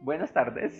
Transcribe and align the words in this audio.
Buenas 0.00 0.32
tardes. 0.32 0.72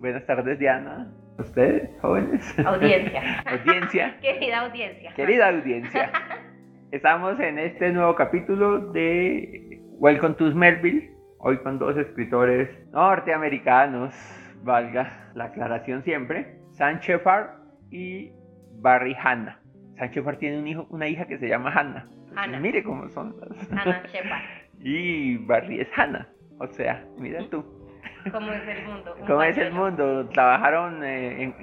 Buenas 0.00 0.24
tardes, 0.24 0.58
Diana. 0.58 1.12
Ustedes, 1.38 1.90
jóvenes. 2.00 2.58
Audiencia. 2.58 3.40
audiencia. 3.46 4.18
Querida 4.22 4.60
audiencia. 4.60 5.12
Querida 5.14 5.48
audiencia. 5.48 6.10
Estamos 6.90 7.38
en 7.38 7.58
este 7.58 7.92
nuevo 7.92 8.14
capítulo 8.14 8.92
de 8.92 9.78
Welcome 9.98 10.36
to 10.36 10.50
Smellville. 10.50 11.10
Hoy 11.36 11.58
con 11.58 11.78
dos 11.78 11.98
escritores 11.98 12.70
norteamericanos, 12.92 14.14
valga 14.62 15.30
la 15.34 15.44
aclaración 15.44 16.02
siempre. 16.02 16.58
Sam 16.70 16.98
Shepard 17.00 17.50
y 17.90 18.32
Barry 18.76 19.14
Hanna. 19.22 19.60
Sam 19.98 20.08
Shepard 20.12 20.38
tiene 20.38 20.58
un 20.58 20.66
hijo, 20.66 20.86
una 20.88 21.08
hija 21.08 21.26
que 21.26 21.36
se 21.36 21.46
llama 21.46 21.70
Hannah. 21.74 22.08
Hannah. 22.36 22.58
Mire 22.58 22.82
cómo 22.82 23.06
son 23.10 23.36
las. 23.38 23.70
Hannah 23.70 24.02
Shepard. 24.04 24.42
Y 24.80 25.36
Barry 25.44 25.80
es 25.80 25.88
Hannah. 25.94 26.26
O 26.58 26.66
sea, 26.68 27.04
mira 27.18 27.46
tú. 27.50 27.81
¿Cómo 28.30 28.52
es 28.52 28.68
el 28.68 28.84
mundo? 28.86 29.14
Un 29.20 29.26
¿Cómo 29.26 29.42
es 29.42 29.58
el 29.58 29.72
mundo? 29.72 30.28
Trabajaron 30.28 31.02
eh, 31.04 31.42
en, 31.42 31.54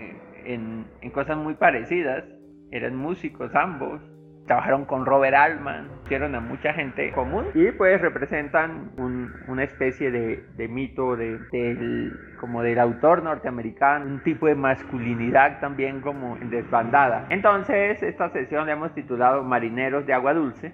en- 0.45 0.85
en 1.01 1.11
cosas 1.11 1.37
muy 1.37 1.53
parecidas. 1.55 2.23
Eran 2.71 2.95
músicos 2.95 3.53
ambos. 3.55 4.01
Trabajaron 4.47 4.85
con 4.85 5.05
Robert 5.05 5.35
Altman. 5.35 5.87
Hicieron 6.05 6.33
a 6.35 6.39
mucha 6.39 6.73
gente 6.73 7.11
común. 7.11 7.45
Y 7.53 7.71
pues 7.71 8.01
representan 8.01 8.91
un- 8.97 9.31
una 9.47 9.63
especie 9.63 10.09
de, 10.11 10.43
de 10.55 10.67
mito 10.67 11.15
de, 11.15 11.37
del, 11.51 12.11
como 12.39 12.63
del 12.63 12.79
autor 12.79 13.21
norteamericano. 13.23 14.05
Un 14.05 14.23
tipo 14.23 14.47
de 14.47 14.55
masculinidad 14.55 15.59
también 15.59 16.01
como 16.01 16.35
desbandada. 16.37 17.27
Entonces 17.29 18.01
esta 18.01 18.29
sesión 18.29 18.65
la 18.65 18.73
hemos 18.73 18.93
titulado 18.93 19.43
Marineros 19.43 20.05
de 20.07 20.13
Agua 20.13 20.33
Dulce. 20.33 20.73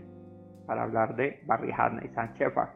Para 0.65 0.83
hablar 0.83 1.15
de 1.15 1.41
Barry 1.45 1.71
Hanna 1.77 2.01
y 2.03 2.07
Sam 2.15 2.33
Shepard. 2.33 2.69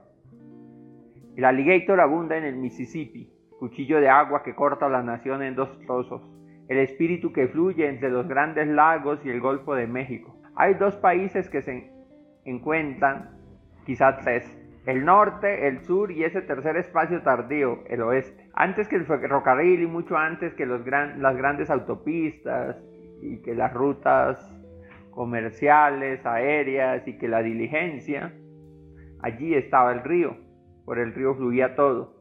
El 1.39 1.45
alligator 1.45 2.01
abunda 2.01 2.35
en 2.35 2.43
el 2.43 2.57
Mississippi, 2.57 3.31
cuchillo 3.59 4.01
de 4.01 4.09
agua 4.09 4.43
que 4.43 4.53
corta 4.55 4.89
la 4.89 5.01
nación 5.01 5.41
en 5.41 5.55
dos 5.55 5.69
trozos, 5.85 6.21
el 6.67 6.79
espíritu 6.79 7.31
que 7.31 7.47
fluye 7.47 7.87
entre 7.87 8.09
los 8.09 8.27
grandes 8.27 8.67
lagos 8.67 9.21
y 9.23 9.29
el 9.29 9.39
Golfo 9.39 9.73
de 9.73 9.87
México. 9.87 10.35
Hay 10.57 10.73
dos 10.73 10.97
países 10.97 11.49
que 11.49 11.61
se 11.61 11.93
encuentran, 12.43 13.37
quizás 13.85 14.19
tres, 14.21 14.43
el 14.85 15.05
norte, 15.05 15.69
el 15.69 15.79
sur 15.85 16.11
y 16.11 16.25
ese 16.25 16.41
tercer 16.41 16.75
espacio 16.75 17.21
tardío, 17.21 17.85
el 17.87 18.01
oeste. 18.01 18.49
Antes 18.53 18.89
que 18.89 18.97
el 18.97 19.05
ferrocarril 19.05 19.83
y 19.83 19.87
mucho 19.87 20.17
antes 20.17 20.53
que 20.55 20.65
las 20.65 20.83
grandes 20.83 21.69
autopistas 21.69 22.75
y 23.21 23.41
que 23.43 23.55
las 23.55 23.73
rutas 23.73 24.37
comerciales, 25.11 26.25
aéreas 26.25 27.07
y 27.07 27.17
que 27.17 27.29
la 27.29 27.41
diligencia, 27.41 28.33
allí 29.21 29.55
estaba 29.55 29.93
el 29.93 30.03
río 30.03 30.48
por 30.89 30.97
el 30.97 31.13
río 31.13 31.35
fluía 31.35 31.75
todo. 31.75 32.15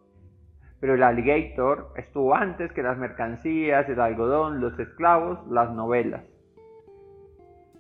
Pero 0.79 0.93
el 0.93 1.03
alligator 1.03 1.91
estuvo 1.97 2.35
antes 2.35 2.71
que 2.71 2.83
las 2.83 2.99
mercancías, 2.99 3.89
el 3.89 3.99
algodón, 3.99 4.61
los 4.61 4.79
esclavos, 4.79 5.39
las 5.49 5.73
novelas. 5.73 6.23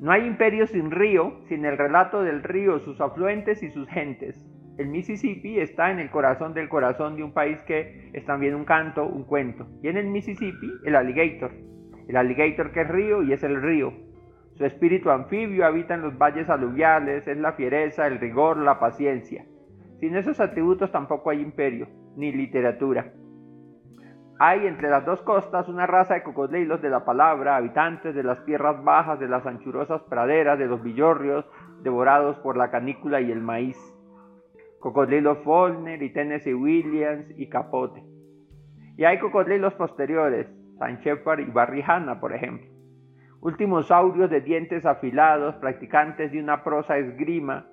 No 0.00 0.12
hay 0.12 0.24
imperio 0.24 0.66
sin 0.66 0.90
río, 0.90 1.42
sin 1.46 1.66
el 1.66 1.76
relato 1.76 2.22
del 2.22 2.42
río, 2.42 2.78
sus 2.78 3.02
afluentes 3.02 3.62
y 3.62 3.68
sus 3.68 3.86
gentes. 3.90 4.42
El 4.78 4.88
Mississippi 4.88 5.58
está 5.60 5.90
en 5.90 5.98
el 5.98 6.08
corazón 6.08 6.54
del 6.54 6.70
corazón 6.70 7.16
de 7.16 7.22
un 7.22 7.34
país 7.34 7.60
que 7.66 8.10
es 8.14 8.24
también 8.24 8.54
un 8.54 8.64
canto, 8.64 9.04
un 9.04 9.24
cuento. 9.24 9.66
Y 9.82 9.88
en 9.88 9.98
el 9.98 10.06
Mississippi, 10.06 10.72
el 10.86 10.96
alligator. 10.96 11.50
El 12.08 12.16
alligator 12.16 12.72
que 12.72 12.80
es 12.80 12.88
río 12.88 13.22
y 13.22 13.34
es 13.34 13.42
el 13.42 13.60
río. 13.60 13.92
Su 14.54 14.64
espíritu 14.64 15.10
anfibio 15.10 15.66
habita 15.66 15.92
en 15.92 16.00
los 16.00 16.16
valles 16.16 16.48
aluviales, 16.48 17.28
es 17.28 17.36
la 17.36 17.52
fiereza, 17.52 18.06
el 18.06 18.18
rigor, 18.18 18.56
la 18.56 18.80
paciencia. 18.80 19.44
Sin 20.00 20.16
esos 20.16 20.38
atributos 20.40 20.92
tampoco 20.92 21.30
hay 21.30 21.40
imperio, 21.40 21.88
ni 22.16 22.32
literatura. 22.32 23.12
Hay 24.40 24.66
entre 24.66 24.88
las 24.88 25.04
dos 25.04 25.20
costas 25.22 25.68
una 25.68 25.86
raza 25.86 26.14
de 26.14 26.22
cocodrilos 26.22 26.80
de 26.80 26.90
la 26.90 27.04
palabra, 27.04 27.56
habitantes 27.56 28.14
de 28.14 28.22
las 28.22 28.44
tierras 28.44 28.84
bajas, 28.84 29.18
de 29.18 29.26
las 29.26 29.44
anchurosas 29.44 30.00
praderas, 30.02 30.56
de 30.58 30.66
los 30.66 30.80
villorrios, 30.80 31.44
devorados 31.82 32.38
por 32.38 32.56
la 32.56 32.70
canícula 32.70 33.20
y 33.20 33.32
el 33.32 33.40
maíz. 33.40 33.76
Cocodrilos 34.78 35.38
Follner 35.38 36.00
y 36.00 36.12
Tennessee 36.12 36.54
Williams 36.54 37.26
y 37.36 37.48
Capote. 37.48 38.04
Y 38.96 39.04
hay 39.04 39.18
cocodrilos 39.18 39.74
posteriores, 39.74 40.46
San 40.78 40.98
Shepard 40.98 41.40
y 41.40 41.50
Barry 41.50 41.82
Hanna, 41.84 42.20
por 42.20 42.32
ejemplo. 42.32 42.68
Últimos 43.40 43.88
saurios 43.88 44.30
de 44.30 44.40
dientes 44.40 44.86
afilados, 44.86 45.56
practicantes 45.56 46.30
de 46.30 46.40
una 46.40 46.62
prosa 46.62 46.96
esgrima, 46.98 47.66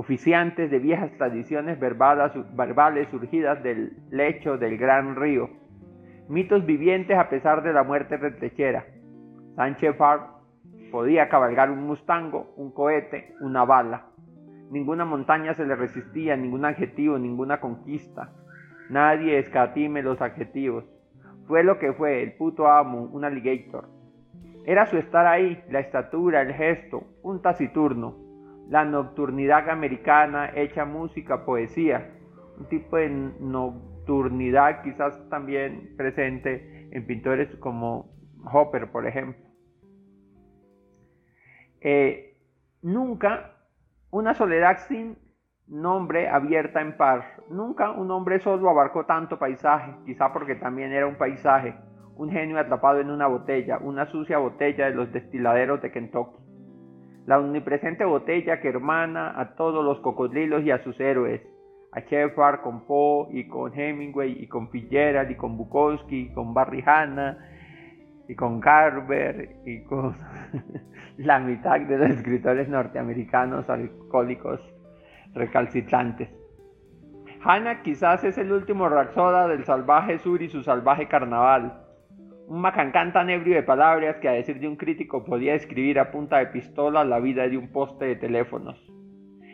oficiantes 0.00 0.70
de 0.70 0.78
viejas 0.78 1.12
tradiciones 1.18 1.78
verbales, 1.78 3.06
surgidas 3.10 3.62
del 3.62 3.98
lecho 4.10 4.56
del 4.56 4.78
gran 4.78 5.14
río, 5.14 5.50
mitos 6.26 6.64
vivientes 6.64 7.18
a 7.18 7.28
pesar 7.28 7.62
de 7.62 7.74
la 7.74 7.82
muerte 7.82 8.16
retrechera. 8.16 8.86
Sánchez 9.56 9.94
Farr 9.98 10.38
podía 10.90 11.28
cabalgar 11.28 11.70
un 11.70 11.84
mustango, 11.86 12.54
un 12.56 12.72
cohete, 12.72 13.34
una 13.42 13.66
bala. 13.66 14.06
Ninguna 14.70 15.04
montaña 15.04 15.52
se 15.52 15.66
le 15.66 15.76
resistía, 15.76 16.34
ningún 16.34 16.64
adjetivo, 16.64 17.18
ninguna 17.18 17.60
conquista. 17.60 18.32
Nadie 18.88 19.38
escatime 19.38 20.02
los 20.02 20.22
adjetivos. 20.22 20.86
Fue 21.46 21.62
lo 21.62 21.78
que 21.78 21.92
fue, 21.92 22.22
el 22.22 22.32
puto 22.38 22.68
amo, 22.68 23.02
un 23.02 23.22
alligator. 23.26 23.86
Era 24.64 24.86
su 24.86 24.96
estar 24.96 25.26
ahí, 25.26 25.62
la 25.68 25.80
estatura, 25.80 26.40
el 26.40 26.54
gesto, 26.54 27.04
un 27.22 27.42
taciturno, 27.42 28.16
la 28.70 28.84
nocturnidad 28.84 29.68
americana 29.68 30.52
hecha 30.54 30.84
música, 30.84 31.44
poesía, 31.44 32.08
un 32.56 32.68
tipo 32.68 32.96
de 32.96 33.10
nocturnidad 33.40 34.82
quizás 34.82 35.28
también 35.28 35.96
presente 35.96 36.88
en 36.92 37.04
pintores 37.04 37.54
como 37.56 38.12
Hopper, 38.44 38.92
por 38.92 39.08
ejemplo. 39.08 39.44
Eh, 41.80 42.38
nunca 42.80 43.56
una 44.10 44.34
soledad 44.34 44.78
sin 44.86 45.18
nombre 45.66 46.28
abierta 46.28 46.80
en 46.80 46.96
par, 46.96 47.42
nunca 47.48 47.90
un 47.90 48.08
hombre 48.12 48.38
solo 48.38 48.70
abarcó 48.70 49.04
tanto 49.04 49.38
paisaje, 49.38 49.96
quizá 50.06 50.32
porque 50.32 50.54
también 50.54 50.92
era 50.92 51.08
un 51.08 51.16
paisaje, 51.16 51.74
un 52.14 52.30
genio 52.30 52.58
atrapado 52.58 53.00
en 53.00 53.10
una 53.10 53.26
botella, 53.26 53.78
una 53.78 54.06
sucia 54.06 54.38
botella 54.38 54.86
de 54.86 54.94
los 54.94 55.12
destiladeros 55.12 55.82
de 55.82 55.90
Kentucky 55.90 56.49
la 57.26 57.38
omnipresente 57.38 58.04
botella 58.04 58.60
que 58.60 58.68
hermana 58.68 59.38
a 59.38 59.54
todos 59.54 59.84
los 59.84 60.00
cocodrilos 60.00 60.62
y 60.64 60.70
a 60.70 60.82
sus 60.82 60.98
héroes, 61.00 61.42
a 61.92 62.00
Shepard 62.00 62.60
con 62.62 62.86
Poe 62.86 63.28
y 63.32 63.48
con 63.48 63.72
Hemingway 63.72 64.42
y 64.42 64.46
con 64.46 64.70
Fitzgerald 64.70 65.30
y 65.30 65.36
con 65.36 65.56
Bukowski 65.56 66.20
y 66.20 66.32
con 66.32 66.54
Barry 66.54 66.82
Hanna 66.86 67.38
y 68.28 68.34
con 68.34 68.60
Garber 68.60 69.56
y 69.66 69.82
con 69.82 70.16
la 71.18 71.40
mitad 71.40 71.80
de 71.80 71.98
los 71.98 72.10
escritores 72.10 72.68
norteamericanos 72.68 73.68
alcohólicos 73.68 74.60
recalcitrantes. 75.34 76.28
Hanna 77.42 77.82
quizás 77.82 78.22
es 78.24 78.38
el 78.38 78.52
último 78.52 78.88
Raxoda 78.88 79.48
del 79.48 79.64
salvaje 79.64 80.18
sur 80.18 80.42
y 80.42 80.48
su 80.48 80.62
salvaje 80.62 81.08
carnaval, 81.08 81.79
un 82.50 82.62
macancán 82.62 83.12
tan 83.12 83.30
ebrio 83.30 83.54
de 83.54 83.62
palabras 83.62 84.16
que 84.16 84.28
a 84.28 84.32
decir 84.32 84.58
de 84.58 84.66
un 84.66 84.74
crítico 84.74 85.24
podía 85.24 85.54
escribir 85.54 86.00
a 86.00 86.10
punta 86.10 86.38
de 86.38 86.46
pistola 86.46 87.04
la 87.04 87.20
vida 87.20 87.48
de 87.48 87.56
un 87.56 87.68
poste 87.70 88.06
de 88.06 88.16
teléfonos. 88.16 88.76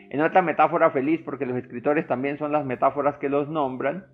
En 0.09 0.19
otra 0.19 0.41
metáfora 0.41 0.89
feliz, 0.89 1.21
porque 1.23 1.45
los 1.45 1.55
escritores 1.57 2.07
también 2.07 2.39
son 2.39 2.51
las 2.51 2.65
metáforas 2.65 3.17
que 3.17 3.29
los 3.29 3.49
nombran, 3.49 4.07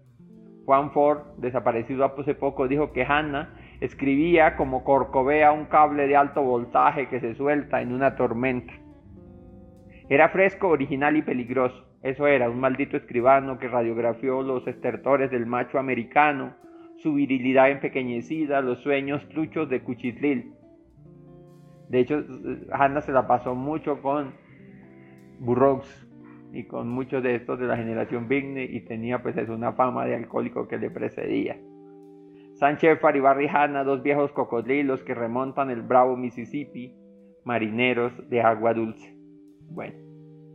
Juan 0.66 0.92
Ford, 0.92 1.38
desaparecido 1.38 2.04
hace 2.04 2.36
poco, 2.36 2.68
dijo 2.68 2.92
que 2.92 3.06
Hannah 3.06 3.54
escribía 3.80 4.58
como 4.58 4.84
corcovea 4.84 5.54
un 5.54 5.68
cable 5.68 6.06
de 6.06 6.18
alto 6.18 6.42
voltaje 6.42 7.08
que 7.08 7.22
se 7.22 7.36
suelta 7.36 7.82
en 7.82 7.94
una 7.94 8.18
tormenta. 8.18 8.74
Era 10.10 10.28
fresco, 10.28 10.68
original 10.68 11.16
y 11.16 11.22
peligroso. 11.22 11.86
Eso 12.02 12.28
era, 12.28 12.50
un 12.50 12.60
maldito 12.60 12.98
escribano 12.98 13.60
que 13.60 13.70
radiografió 13.70 14.42
los 14.42 14.68
estertores 14.68 15.32
del 15.32 15.46
macho 15.46 15.80
americano, 15.80 16.54
su 17.04 17.14
virilidad 17.14 17.70
empequeñecida, 17.70 18.62
los 18.62 18.80
sueños 18.80 19.28
truchos 19.30 19.70
de 19.70 19.82
Cuchitlil. 19.84 20.54
De 21.90 22.00
hecho, 22.00 22.24
Hanna 22.72 23.02
se 23.02 23.12
la 23.12 23.28
pasó 23.28 23.54
mucho 23.54 24.02
con 24.02 24.34
Burroughs 25.40 26.10
y 26.54 26.64
con 26.64 26.88
muchos 26.88 27.22
de 27.22 27.36
estos 27.36 27.60
de 27.60 27.68
la 27.68 27.76
generación 27.76 28.28
Bigney 28.30 28.76
y 28.76 28.82
tenía 28.86 29.22
pues 29.22 29.36
eso, 29.36 29.54
una 29.54 29.74
fama 29.74 30.06
de 30.06 30.16
alcohólico 30.16 30.68
que 30.68 30.78
le 30.78 30.90
precedía. 30.90 31.58
Sánchez 32.54 33.00
y 33.16 33.20
Barry 33.20 33.48
Hanna, 33.48 33.84
dos 33.84 34.02
viejos 34.02 34.32
cocodrilos 34.32 35.04
que 35.04 35.14
remontan 35.14 35.70
el 35.72 35.82
bravo 35.82 36.16
Mississippi, 36.16 36.96
marineros 37.44 38.14
de 38.30 38.42
agua 38.42 38.74
dulce. 38.74 39.14
Bueno, 39.70 39.98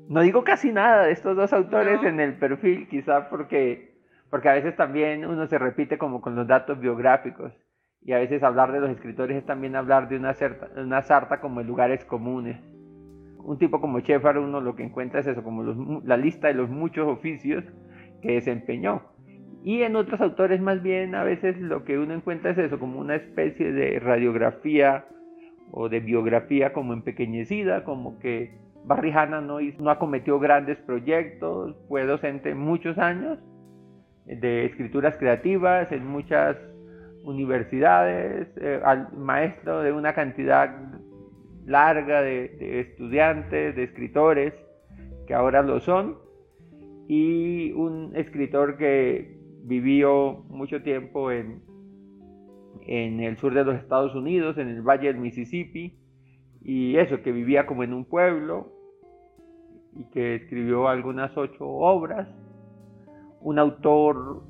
no 0.08 0.22
digo 0.22 0.44
casi 0.44 0.72
nada 0.72 1.04
de 1.04 1.12
estos 1.12 1.36
dos 1.36 1.52
autores 1.52 2.00
No. 2.00 2.08
en 2.08 2.20
el 2.20 2.38
perfil, 2.38 2.88
quizá 2.88 3.28
porque, 3.28 3.87
porque 4.30 4.48
a 4.48 4.54
veces 4.54 4.76
también 4.76 5.24
uno 5.26 5.46
se 5.46 5.58
repite 5.58 5.98
como 5.98 6.20
con 6.20 6.34
los 6.34 6.46
datos 6.46 6.78
biográficos 6.80 7.52
y 8.02 8.12
a 8.12 8.18
veces 8.18 8.42
hablar 8.42 8.72
de 8.72 8.80
los 8.80 8.90
escritores 8.90 9.36
es 9.36 9.46
también 9.46 9.76
hablar 9.76 10.08
de 10.08 10.16
una, 10.16 10.34
certa- 10.34 10.68
una 10.80 11.02
sarta 11.02 11.40
como 11.40 11.60
en 11.60 11.66
lugares 11.66 12.04
comunes. 12.04 12.60
Un 13.38 13.58
tipo 13.58 13.80
como 13.80 14.00
Shepard 14.00 14.38
uno 14.38 14.60
lo 14.60 14.76
que 14.76 14.84
encuentra 14.84 15.20
es 15.20 15.26
eso, 15.26 15.42
como 15.42 15.62
la 16.04 16.16
lista 16.16 16.48
de 16.48 16.54
los 16.54 16.68
muchos 16.68 17.08
oficios 17.08 17.64
que 18.20 18.32
desempeñó. 18.32 19.02
Y 19.64 19.82
en 19.82 19.96
otros 19.96 20.20
autores 20.20 20.60
más 20.60 20.82
bien 20.82 21.14
a 21.14 21.24
veces 21.24 21.58
lo 21.58 21.84
que 21.84 21.98
uno 21.98 22.14
encuentra 22.14 22.50
es 22.50 22.58
eso, 22.58 22.78
como 22.78 23.00
una 23.00 23.16
especie 23.16 23.72
de 23.72 23.98
radiografía 23.98 25.06
o 25.70 25.88
de 25.88 26.00
biografía 26.00 26.72
como 26.72 26.92
empequeñecida, 26.92 27.84
como 27.84 28.18
que 28.18 28.58
Barrijana 28.84 29.40
no, 29.40 29.58
no 29.60 29.90
acometió 29.90 30.38
grandes 30.38 30.78
proyectos, 30.78 31.76
fue 31.88 32.06
docente 32.06 32.54
muchos 32.54 32.96
años 32.98 33.38
de 34.28 34.66
escrituras 34.66 35.16
creativas 35.16 35.90
en 35.90 36.06
muchas 36.06 36.56
universidades, 37.22 38.48
eh, 38.56 38.80
maestro 39.16 39.80
de 39.80 39.92
una 39.92 40.12
cantidad 40.14 40.70
larga 41.66 42.22
de, 42.22 42.80
estudiantes, 42.80 43.74
de 43.74 43.84
escritores, 43.84 44.54
que 45.26 45.34
ahora 45.34 45.62
lo 45.62 45.80
son, 45.80 46.18
y 47.06 47.72
un 47.72 48.12
escritor 48.16 48.76
que 48.76 49.38
vivió 49.64 50.44
mucho 50.48 50.82
tiempo 50.82 51.30
en, 51.30 51.62
en 52.86 53.20
el 53.20 53.36
sur 53.36 53.54
de 53.54 53.64
los 53.64 53.76
Estados 53.76 54.14
Unidos, 54.14 54.56
en 54.58 54.68
el 54.68 54.82
Valle 54.82 55.08
del 55.08 55.18
Mississippi, 55.18 55.98
y 56.62 56.96
eso, 56.96 57.22
que 57.22 57.32
vivía 57.32 57.66
como 57.66 57.82
en 57.82 57.92
un 57.92 58.04
pueblo, 58.04 58.72
y 59.94 60.04
que 60.10 60.36
escribió 60.36 60.88
algunas 60.88 61.36
ocho 61.36 61.66
obras, 61.66 62.28
un 63.40 63.58
autor 63.58 64.42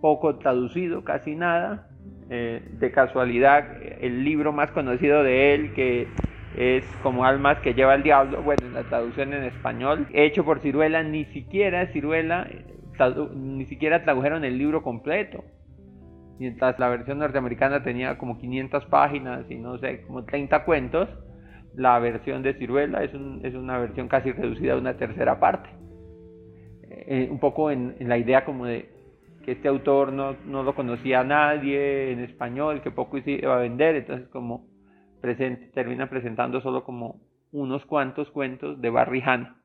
poco 0.00 0.36
traducido, 0.38 1.04
casi 1.04 1.34
nada, 1.34 1.88
eh, 2.30 2.62
de 2.78 2.90
casualidad, 2.92 3.76
el 4.00 4.24
libro 4.24 4.52
más 4.52 4.70
conocido 4.70 5.22
de 5.22 5.54
él, 5.54 5.74
que 5.74 6.08
es 6.56 6.84
como 7.02 7.24
Almas 7.24 7.58
que 7.58 7.74
lleva 7.74 7.94
el 7.94 8.02
diablo, 8.02 8.42
bueno, 8.42 8.66
en 8.66 8.74
la 8.74 8.82
traducción 8.82 9.32
en 9.32 9.44
español, 9.44 10.06
hecho 10.12 10.44
por 10.44 10.60
Ciruela, 10.60 11.02
ni 11.02 11.24
siquiera 11.26 11.86
Ciruela, 11.88 12.46
ni 13.34 13.66
siquiera 13.66 14.04
tradujeron 14.04 14.44
el 14.44 14.58
libro 14.58 14.82
completo. 14.82 15.44
Mientras 16.38 16.78
la 16.78 16.88
versión 16.88 17.18
norteamericana 17.18 17.82
tenía 17.82 18.16
como 18.16 18.38
500 18.38 18.86
páginas 18.86 19.50
y 19.50 19.56
no 19.56 19.78
sé, 19.78 20.02
como 20.06 20.24
30 20.24 20.64
cuentos, 20.64 21.08
la 21.74 21.98
versión 21.98 22.42
de 22.42 22.54
Ciruela 22.54 23.04
es, 23.04 23.10
es 23.42 23.54
una 23.54 23.78
versión 23.78 24.08
casi 24.08 24.32
reducida 24.32 24.74
a 24.74 24.78
una 24.78 24.94
tercera 24.96 25.38
parte. 25.38 25.79
Eh, 26.90 27.28
un 27.30 27.38
poco 27.38 27.70
en, 27.70 27.96
la 28.00 28.18
idea 28.18 28.44
como 28.44 28.66
de 28.66 28.90
que 29.44 29.52
este 29.52 29.68
autor 29.68 30.12
no, 30.12 30.36
no, 30.44 30.64
lo 30.64 30.74
conocía 30.74 31.20
a 31.20 31.24
nadie 31.24 32.10
en 32.10 32.20
español, 32.20 32.82
que 32.82 32.90
poco 32.90 33.18
iba 33.18 33.54
a 33.54 33.60
vender, 33.60 33.94
entonces 33.94 34.28
como 34.28 34.68
termina 35.72 36.08
presentando 36.10 36.60
solo 36.60 36.82
como 36.82 37.20
unos 37.52 37.86
cuantos 37.86 38.30
cuentos 38.30 38.80
de 38.80 38.90
Barrijana. 38.90 39.62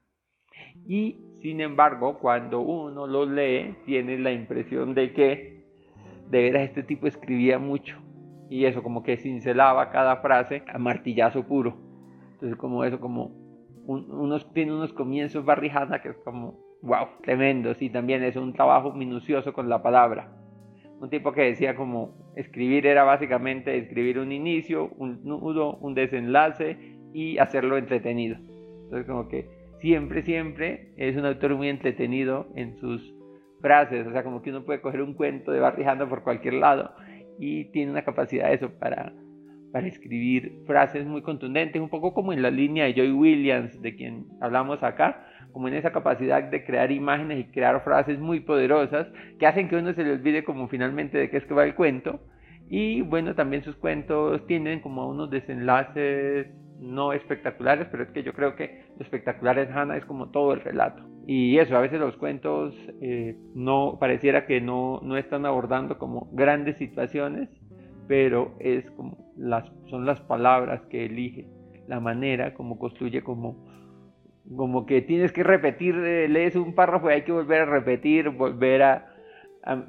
Y 0.88 1.18
sin 1.42 1.62
embargo, 1.62 2.20
cuando 2.20 2.60
uno 2.62 3.08
lo 3.08 3.26
lee, 3.26 3.76
tiene 3.86 4.20
la 4.20 4.32
impresión 4.32 4.94
de 4.94 5.14
que 5.14 5.66
de 6.30 6.42
veras 6.42 6.64
este 6.64 6.84
tipo 6.84 7.08
escribía 7.08 7.58
mucho. 7.60 7.98
Y 8.50 8.66
eso, 8.66 8.84
como 8.84 9.02
que 9.02 9.18
cincelaba 9.18 9.90
cada 9.90 10.18
frase 10.18 10.64
a 10.68 10.78
martillazo 10.78 11.48
puro. 11.48 11.78
Entonces, 12.34 12.58
como 12.58 12.84
eso, 12.84 13.00
como 13.00 13.32
unos, 13.86 14.52
tiene 14.54 14.74
unos 14.74 14.94
comienzos 14.94 15.46
Barrijana 15.46 16.02
que 16.02 16.10
es 16.10 16.18
como 16.24 16.65
wow, 16.86 17.08
tremendo, 17.24 17.74
sí, 17.74 17.90
también 17.90 18.24
es 18.24 18.36
un 18.36 18.54
trabajo 18.54 18.94
minucioso 18.94 19.54
con 19.54 19.68
la 19.68 19.82
palabra. 19.82 20.32
Un 21.00 21.10
tipo 21.10 21.34
que 21.34 21.42
decía 21.42 21.76
como 21.76 22.16
escribir 22.36 22.86
era 22.86 23.04
básicamente 23.04 23.78
escribir 23.78 24.20
un 24.20 24.32
inicio, 24.32 24.92
un 24.98 25.24
nudo, 25.24 25.78
un 25.78 25.94
desenlace 25.94 26.78
y 27.14 27.38
hacerlo 27.38 27.78
entretenido. 27.78 28.38
Entonces 28.84 29.08
como 29.08 29.28
que 29.28 29.50
siempre, 29.80 30.22
siempre 30.22 30.94
es 30.96 31.18
un 31.18 31.26
autor 31.26 31.56
muy 31.56 31.70
entretenido 31.70 32.48
en 32.56 32.78
sus 32.78 33.14
frases, 33.62 34.06
o 34.06 34.12
sea, 34.12 34.24
como 34.24 34.42
que 34.42 34.52
uno 34.52 34.64
puede 34.64 34.82
coger 34.82 35.02
un 35.02 35.16
cuento 35.16 35.52
de 35.52 35.60
Barrijando 35.60 36.08
por 36.08 36.24
cualquier 36.24 36.56
lado 36.56 36.92
y 37.40 37.66
tiene 37.72 37.92
una 37.92 38.04
capacidad 38.04 38.50
de 38.50 38.56
eso 38.56 38.70
para, 38.80 39.12
para 39.72 39.88
escribir 39.88 40.62
frases 40.66 41.06
muy 41.06 41.22
contundentes, 41.22 41.82
un 41.82 41.90
poco 41.90 42.14
como 42.14 42.32
en 42.32 42.42
la 42.42 42.52
línea 42.52 42.86
de 42.86 42.94
Joy 42.94 43.12
Williams, 43.12 43.82
de 43.82 43.96
quien 43.96 44.28
hablamos 44.40 44.84
acá, 44.84 45.26
como 45.56 45.70
en 45.70 45.76
esa 45.76 45.94
capacidad 45.94 46.44
de 46.44 46.66
crear 46.66 46.92
imágenes 46.92 47.40
y 47.40 47.44
crear 47.46 47.82
frases 47.86 48.20
muy 48.20 48.42
poderosas 48.42 49.08
que 49.40 49.48
hacen 49.48 49.70
que 49.70 49.78
uno 49.78 49.94
se 49.94 50.04
le 50.04 50.12
olvide 50.12 50.44
como 50.44 50.68
finalmente 50.68 51.18
de 51.18 51.30
qué 51.30 51.38
es 51.38 51.46
que 51.46 51.54
va 51.54 51.64
el 51.64 51.76
cuento. 51.76 52.20
Y 52.68 53.04
bueno, 53.04 53.36
también 53.36 53.64
sus 53.64 53.78
cuentos 53.78 54.46
tienen 54.48 54.82
como 54.82 55.08
unos 55.08 55.30
desenlaces 55.30 56.48
no 56.82 57.14
espectaculares, 57.14 57.88
pero 57.90 58.04
es 58.04 58.10
que 58.10 58.22
yo 58.22 58.34
creo 58.34 58.58
que 58.58 58.84
lo 58.98 59.06
espectacular 59.06 59.58
en 59.58 59.72
Hannah 59.72 59.96
es 59.96 60.04
como 60.04 60.30
todo 60.30 60.52
el 60.52 60.60
relato. 60.60 61.02
Y 61.26 61.58
eso, 61.58 61.78
a 61.78 61.80
veces 61.80 62.02
los 62.02 62.18
cuentos 62.18 62.76
eh, 63.02 63.38
no 63.54 63.96
pareciera 63.98 64.46
que 64.48 64.60
no, 64.60 65.00
no 65.04 65.16
están 65.16 65.46
abordando 65.46 65.98
como 65.98 66.28
grandes 66.34 66.76
situaciones, 66.80 67.48
pero 68.10 68.58
es 68.60 68.84
como 68.98 69.32
las, 69.38 69.64
son 69.90 70.06
las 70.06 70.20
palabras 70.20 70.82
que 70.90 71.06
elige, 71.06 71.48
la 71.88 72.02
manera 72.02 72.54
como 72.56 72.78
construye 72.78 73.24
como 73.24 73.75
como 74.56 74.86
que 74.86 75.02
tienes 75.02 75.32
que 75.32 75.44
repetir, 75.44 75.96
eh, 75.96 76.28
lees 76.28 76.56
un 76.56 76.76
párrafo 76.76 77.10
y 77.10 77.14
hay 77.14 77.22
que 77.24 77.32
volver 77.32 77.62
a 77.62 77.66
repetir, 77.66 78.30
volver 78.30 78.84
a, 78.84 79.12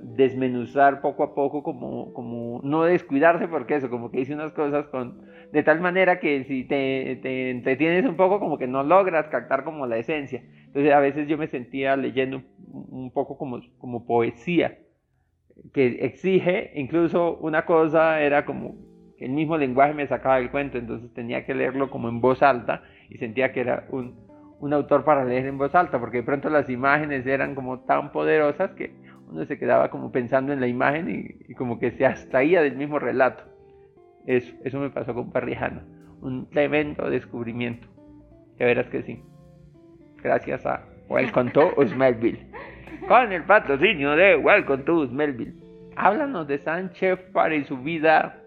desmenuzar 0.00 1.02
poco 1.02 1.22
a 1.22 1.34
poco, 1.34 1.62
como, 1.62 2.14
como 2.14 2.62
no 2.64 2.84
descuidarse, 2.84 3.46
porque 3.46 3.74
eso, 3.74 3.90
como 3.90 4.10
que 4.10 4.20
dice 4.20 4.32
unas 4.32 4.54
cosas 4.54 4.86
con, 4.86 5.20
de 5.52 5.62
tal 5.62 5.80
manera 5.82 6.18
que 6.18 6.44
si 6.44 6.64
te, 6.64 7.18
te 7.22 7.50
entretienes 7.50 8.06
un 8.06 8.16
poco, 8.16 8.40
como 8.40 8.56
que 8.56 8.66
no 8.66 8.82
logras 8.82 9.28
captar 9.28 9.64
como 9.64 9.86
la 9.86 9.98
esencia. 9.98 10.42
Entonces 10.64 10.94
a 10.94 11.00
veces 11.00 11.28
yo 11.28 11.36
me 11.36 11.48
sentía 11.48 11.94
leyendo 11.94 12.42
un 12.72 13.10
poco 13.12 13.36
como, 13.36 13.60
como 13.76 14.06
poesía, 14.06 14.78
que 15.74 15.86
exige, 16.06 16.72
incluso 16.74 17.36
una 17.36 17.66
cosa 17.66 18.22
era 18.22 18.46
como 18.46 18.76
el 19.18 19.30
mismo 19.30 19.56
lenguaje 19.56 19.94
me 19.94 20.06
sacaba 20.06 20.36
del 20.36 20.50
cuento, 20.50 20.78
entonces 20.78 21.12
tenía 21.12 21.44
que 21.44 21.54
leerlo 21.54 21.90
como 21.90 22.08
en 22.08 22.20
voz 22.20 22.42
alta 22.42 22.82
y 23.08 23.18
sentía 23.18 23.52
que 23.52 23.60
era 23.60 23.86
un, 23.90 24.25
un 24.60 24.72
autor 24.72 25.04
para 25.04 25.24
leer 25.24 25.46
en 25.46 25.58
voz 25.58 25.74
alta, 25.74 25.98
porque 25.98 26.18
de 26.18 26.22
pronto 26.22 26.48
las 26.48 26.68
imágenes 26.68 27.26
eran 27.26 27.54
como 27.54 27.80
tan 27.80 28.12
poderosas 28.12 28.70
que 28.72 28.94
uno 29.28 29.44
se 29.44 29.58
quedaba 29.58 29.90
como 29.90 30.12
pensando 30.12 30.52
en 30.52 30.60
la 30.60 30.66
imagen 30.66 31.36
y, 31.48 31.54
como 31.54 31.78
que 31.78 31.92
se 31.92 32.06
abstraía 32.06 32.62
del 32.62 32.76
mismo 32.76 32.98
relato. 32.98 33.44
Eso, 34.26 34.54
eso 34.64 34.78
me 34.78 34.90
pasó 34.90 35.14
con 35.14 35.30
Parrijano, 35.30 35.82
un 36.20 36.48
tremendo 36.50 37.08
descubrimiento. 37.10 37.88
Ya 38.58 38.66
verás 38.66 38.86
que 38.88 39.02
sí. 39.02 39.22
Gracias 40.22 40.64
a 40.64 40.84
Welcome 41.08 41.50
to 41.52 41.72
Melville. 41.96 42.46
Con 43.06 43.32
el 43.32 43.44
patrocinio 43.44 44.16
de 44.16 44.36
Welcome 44.36 44.84
to 44.84 45.06
Melville. 45.08 45.54
Háblanos 45.96 46.46
de 46.46 46.58
Sánchez 46.58 47.18
para 47.32 47.54
y 47.54 47.64
su 47.64 47.76
vida. 47.78 48.38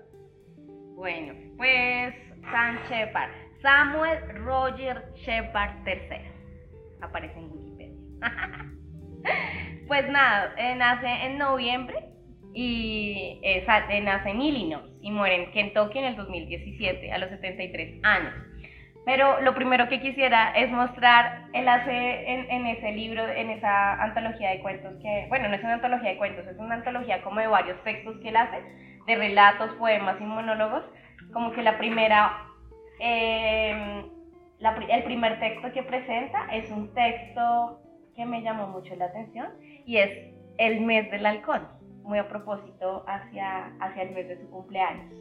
Bueno, 0.96 1.34
pues 1.58 2.14
Sánchez 2.52 3.12
para 3.14 3.49
Samuel 3.62 4.20
Roger 4.46 5.04
Shepard 5.26 5.86
III. 5.86 6.22
Aparece 7.02 7.38
en 7.38 7.52
Wikipedia. 7.52 7.98
pues 9.88 10.10
nada, 10.10 10.54
eh, 10.58 10.76
nace 10.76 11.08
en 11.08 11.38
noviembre 11.38 11.98
y 12.54 13.40
eh, 13.44 13.66
nace 14.04 14.30
en 14.30 14.42
Illinois 14.42 14.90
y 15.02 15.12
muere 15.12 15.44
en 15.44 15.52
Kentucky 15.52 16.00
en 16.00 16.06
el 16.06 16.16
2017 16.16 17.12
a 17.12 17.18
los 17.18 17.30
73 17.30 18.04
años. 18.04 18.34
Pero 19.06 19.42
lo 19.42 19.56
primero 19.56 19.90
que 19.90 20.02
quisiera 20.02 20.52
es 20.52 20.70
mostrar, 20.72 21.48
él 21.54 21.68
hace 21.68 22.32
en, 22.32 22.52
en, 22.52 22.68
ese 22.68 22.92
libro, 22.92 23.28
en 23.28 23.50
esa 23.50 24.02
antología 24.04 24.52
de 24.52 24.60
cuentos 24.60 24.94
que, 25.02 25.26
bueno, 25.30 25.48
no 25.50 25.56
es 25.56 25.64
una 25.64 25.76
antología 25.76 26.12
de 26.12 26.18
cuentos, 26.18 26.46
es 26.46 26.58
una 26.58 26.76
antología 26.76 27.22
como 27.24 27.40
de 27.40 27.48
varios 27.48 27.82
textos 27.84 28.18
que 28.22 28.30
él 28.30 28.36
hace, 28.36 28.62
de 29.08 29.16
relatos, 29.16 29.72
poemas 29.76 30.18
y 30.20 30.26
monólogos, 30.26 30.84
como 31.34 31.52
que 31.54 31.64
la 31.64 31.78
primera 31.78 32.49
eh, 33.00 34.06
el 34.60 35.04
primer 35.04 35.40
texto 35.40 35.72
que 35.72 35.84
presenta 35.84 36.48
es 36.54 36.70
un 36.72 36.94
texto 36.94 37.80
que 38.16 38.26
me 38.26 38.42
llamó 38.42 38.68
mucho 38.68 38.96
la 38.96 39.06
atención 39.06 39.48
y 39.86 39.98
es 39.98 40.34
el 40.58 40.82
mes 40.82 41.10
del 41.10 41.26
halcón, 41.26 41.68
muy 42.04 42.20
a 42.20 42.28
propósito 42.28 43.06
hacia, 43.08 43.74
hacia 43.80 44.04
el 44.04 44.12
mes 44.12 44.28
de 44.28 44.38
su 44.38 44.50
cumpleaños. 44.50 45.14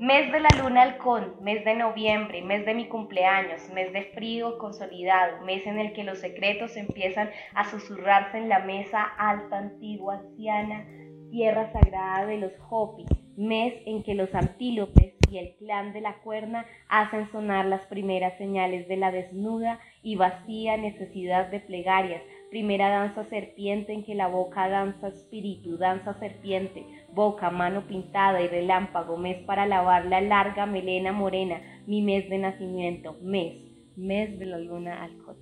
Mes 0.00 0.32
de 0.32 0.40
la 0.40 0.48
luna 0.58 0.82
halcón, 0.82 1.36
mes 1.42 1.62
de 1.64 1.74
noviembre, 1.74 2.40
mes 2.40 2.64
de 2.64 2.74
mi 2.74 2.88
cumpleaños, 2.88 3.68
mes 3.74 3.92
de 3.92 4.04
frío 4.14 4.56
consolidado, 4.56 5.44
mes 5.44 5.66
en 5.66 5.78
el 5.78 5.92
que 5.92 6.04
los 6.04 6.18
secretos 6.18 6.76
empiezan 6.76 7.28
a 7.54 7.64
susurrarse 7.64 8.38
en 8.38 8.48
la 8.48 8.60
mesa 8.60 9.04
alta, 9.04 9.58
antigua, 9.58 10.14
anciana, 10.14 10.86
tierra 11.30 11.70
sagrada 11.70 12.24
de 12.24 12.38
los 12.38 12.52
Hopi, 12.70 13.04
mes 13.36 13.74
en 13.84 14.02
que 14.02 14.14
los 14.14 14.34
antílopes 14.34 15.19
y 15.30 15.38
el 15.38 15.54
clan 15.56 15.92
de 15.92 16.00
la 16.00 16.14
cuerna 16.18 16.66
hacen 16.88 17.30
sonar 17.30 17.66
las 17.66 17.82
primeras 17.86 18.36
señales 18.36 18.88
de 18.88 18.96
la 18.96 19.12
desnuda 19.12 19.78
y 20.02 20.16
vacía 20.16 20.76
necesidad 20.76 21.48
de 21.48 21.60
plegarias, 21.60 22.22
primera 22.50 22.88
danza 22.88 23.24
serpiente 23.26 23.92
en 23.92 24.04
que 24.04 24.14
la 24.14 24.26
boca 24.26 24.68
danza 24.68 25.08
espíritu, 25.08 25.78
danza 25.78 26.18
serpiente, 26.18 26.84
boca, 27.14 27.50
mano 27.50 27.86
pintada 27.86 28.40
y 28.40 28.48
relámpago, 28.48 29.16
mes 29.16 29.38
para 29.44 29.66
lavar 29.66 30.06
la 30.06 30.20
larga 30.20 30.66
melena 30.66 31.12
morena, 31.12 31.60
mi 31.86 32.02
mes 32.02 32.28
de 32.28 32.38
nacimiento, 32.38 33.16
mes, 33.22 33.54
mes 33.96 34.38
de 34.38 34.46
la 34.46 34.58
luna 34.58 35.04
alcohol. 35.04 35.36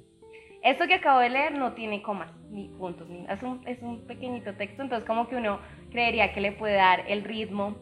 esto 0.62 0.86
que 0.86 0.94
acabo 0.94 1.20
de 1.20 1.30
leer 1.30 1.56
no 1.56 1.72
tiene 1.72 2.02
comas 2.02 2.30
ni 2.50 2.68
puntos, 2.68 3.08
es, 3.66 3.82
un, 3.82 4.06
pequeñito 4.06 4.54
texto, 4.54 4.82
entonces 4.82 5.06
como 5.06 5.28
que 5.28 5.36
uno 5.36 5.60
creería 5.90 6.32
que 6.32 6.40
le 6.40 6.52
puede 6.52 6.74
dar 6.74 7.04
el 7.08 7.24
ritmo 7.24 7.76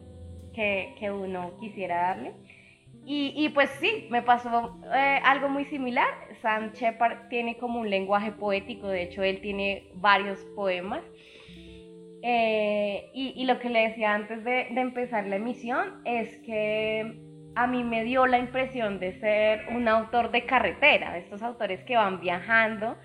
que, 0.57 1.11
uno 1.11 1.51
quisiera 1.59 1.95
darle. 1.97 2.33
Y, 3.09 3.47
pues 3.49 3.69
sí, 3.79 4.07
me 4.09 4.21
pasó 4.21 4.81
eh, 4.93 5.19
algo 5.23 5.47
muy 5.47 5.63
similar. 5.65 6.09
Sam 6.41 6.73
Shepard 6.73 7.29
tiene 7.29 7.55
como 7.55 7.79
un 7.79 7.89
lenguaje 7.89 8.33
poético, 8.33 8.89
de 8.89 9.03
hecho 9.03 9.23
él 9.23 9.39
tiene 9.39 9.91
varios 9.95 10.43
poemas. 10.57 11.03
Eh, 12.21 13.09
y, 13.13 13.45
lo 13.45 13.59
que 13.59 13.69
le 13.69 13.87
decía 13.87 14.13
antes 14.13 14.43
de, 14.43 14.67
de 14.71 14.81
empezar 14.81 15.25
la 15.25 15.37
emisión 15.37 16.01
es 16.03 16.35
que 16.39 17.21
a 17.55 17.65
mí 17.65 17.83
me 17.85 18.03
dio 18.03 18.27
la 18.27 18.39
impresión 18.39 18.99
de 18.99 19.17
ser 19.21 19.67
un 19.73 19.87
autor 19.87 20.31
de 20.31 20.45
carretera, 20.45 21.13
de 21.13 21.19
estos 21.19 21.41
autores 21.41 21.81
que 21.85 21.95
van 21.95 22.19
viajando 22.19 22.97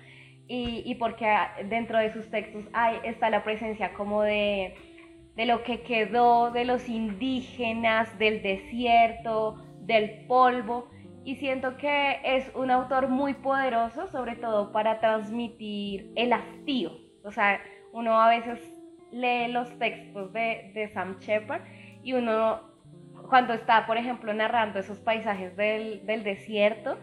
y, 0.49 0.83
y 0.85 0.95
porque 0.95 1.25
dentro 1.69 1.97
de 1.97 2.11
sus 2.11 2.29
textos 2.29 2.65
hay, 2.73 2.97
está 3.05 3.29
la 3.29 3.45
presencia 3.45 3.93
como 3.93 4.21
de, 4.21 4.75
de 5.35 5.45
lo 5.45 5.63
que 5.63 5.81
quedó 5.81 6.51
de 6.51 6.65
los 6.65 6.87
indígenas, 6.87 8.17
del 8.19 8.41
desierto, 8.41 9.63
del 9.79 10.25
polvo 10.27 10.89
y 11.25 11.35
siento 11.35 11.77
que 11.77 12.19
es 12.23 12.51
un 12.55 12.69
autor 12.69 13.07
muy 13.07 13.33
poderoso, 13.33 14.07
sobre 14.07 14.35
todo 14.35 14.71
para 14.71 14.99
transmitir 14.99 16.11
el 16.15 16.33
hastío. 16.33 16.91
O 17.23 17.31
sea, 17.31 17.61
uno 17.93 18.19
a 18.19 18.29
veces 18.29 18.59
lee 19.11 19.47
los 19.47 19.69
textos 19.79 20.33
de, 20.33 20.71
de 20.73 20.89
Sam 20.89 21.17
Shepard 21.19 21.61
y 22.03 22.13
uno 22.13 22.73
cuando 23.29 23.53
está, 23.53 23.85
por 23.85 23.97
ejemplo, 23.97 24.33
narrando 24.33 24.79
esos 24.79 24.99
paisajes 24.99 25.55
del, 25.55 26.05
del 26.05 26.23
desierto, 26.23 26.97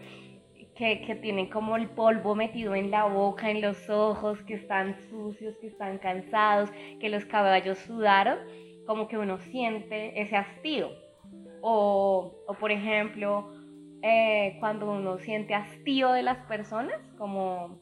que, 0.80 1.02
que, 1.02 1.14
tienen 1.14 1.50
como 1.50 1.76
el 1.76 1.90
polvo 1.90 2.34
metido 2.34 2.74
en 2.74 2.90
la 2.90 3.04
boca, 3.04 3.50
en 3.50 3.60
los 3.60 3.90
ojos, 3.90 4.42
que 4.44 4.54
están 4.54 4.96
sucios, 5.10 5.54
que 5.58 5.66
están 5.66 5.98
cansados, 5.98 6.70
que 6.98 7.10
los 7.10 7.26
caballos 7.26 7.76
sudaron, 7.80 8.38
como 8.86 9.06
que 9.06 9.18
uno 9.18 9.36
siente 9.36 10.18
ese 10.18 10.38
hastío. 10.38 10.88
O, 11.60 12.32
o 12.46 12.54
por 12.54 12.70
ejemplo, 12.70 13.52
eh, 14.00 14.56
cuando 14.58 14.90
uno 14.90 15.18
siente 15.18 15.54
hastío 15.54 16.12
de 16.12 16.22
las 16.22 16.38
personas, 16.46 16.98
como 17.18 17.78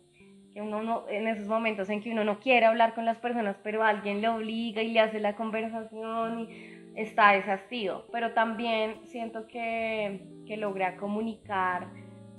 que 0.52 0.60
uno 0.60 0.82
no, 0.82 1.08
en 1.08 1.28
esos 1.28 1.46
momentos 1.46 1.88
en 1.90 2.02
que 2.02 2.10
uno 2.10 2.24
no 2.24 2.40
quiere 2.40 2.66
hablar 2.66 2.96
con 2.96 3.04
las 3.04 3.18
personas, 3.18 3.56
pero 3.62 3.84
alguien 3.84 4.20
le 4.20 4.28
obliga 4.28 4.82
y 4.82 4.88
le 4.88 4.98
hace 4.98 5.20
la 5.20 5.36
conversación 5.36 6.40
y 6.40 6.90
está 6.96 7.36
ese 7.36 7.52
hastío, 7.52 8.06
pero 8.10 8.32
también 8.32 9.06
siento 9.06 9.46
que, 9.46 10.20
que 10.48 10.56
logra 10.56 10.96
comunicar 10.96 11.86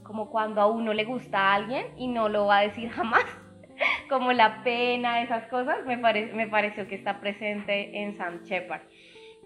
como 0.10 0.32
cuando 0.32 0.60
a 0.60 0.66
uno 0.66 0.92
le 0.92 1.06
gusta 1.06 1.38
a 1.38 1.54
alguien 1.54 1.86
y 1.96 2.08
no 2.08 2.30
lo 2.30 2.48
va 2.48 2.58
a 2.58 2.62
decir 2.62 2.90
jamás, 2.98 3.26
como 4.10 4.34
la 4.34 4.64
pena, 4.64 5.22
esas 5.22 5.46
cosas, 5.50 5.86
me, 5.86 5.98
me 5.98 6.48
pareció 6.48 6.88
que 6.88 6.96
está 6.96 7.20
presente 7.20 8.02
en 8.02 8.18
Sam 8.18 8.42
Shepard. 8.44 8.82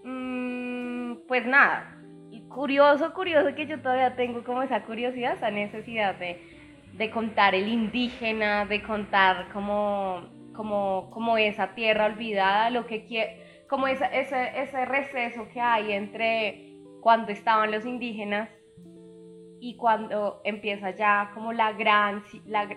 Mm, 0.04 1.26
pues 1.28 1.44
nada, 1.44 1.98
curioso, 2.48 3.12
curioso 3.12 3.54
que 3.54 3.66
yo 3.66 3.78
todavía 3.82 4.16
tengo 4.16 4.42
como 4.42 4.62
esa 4.62 4.84
curiosidad, 4.84 5.34
esa 5.34 5.50
necesidad 5.50 6.14
de, 6.14 6.40
de 6.94 7.10
contar 7.10 7.54
el 7.54 7.68
indígena, 7.68 8.64
de 8.64 8.82
contar 8.82 9.48
como, 9.52 10.22
como, 10.54 11.10
como 11.10 11.36
esa 11.36 11.74
tierra 11.74 12.06
olvidada, 12.06 12.70
lo 12.70 12.86
que 12.86 13.04
quiere 13.04 13.44
como 13.68 13.86
ese, 13.86 14.06
ese 14.12 14.84
receso 14.86 15.46
que 15.52 15.60
hay 15.60 15.92
entre 15.92 16.78
cuando 17.00 17.32
estaban 17.32 17.70
los 17.70 17.84
indígenas 17.84 18.48
y 19.64 19.76
cuando 19.76 20.42
empieza 20.44 20.90
ya 20.90 21.30
como 21.32 21.54
la 21.54 21.72
gran, 21.72 22.22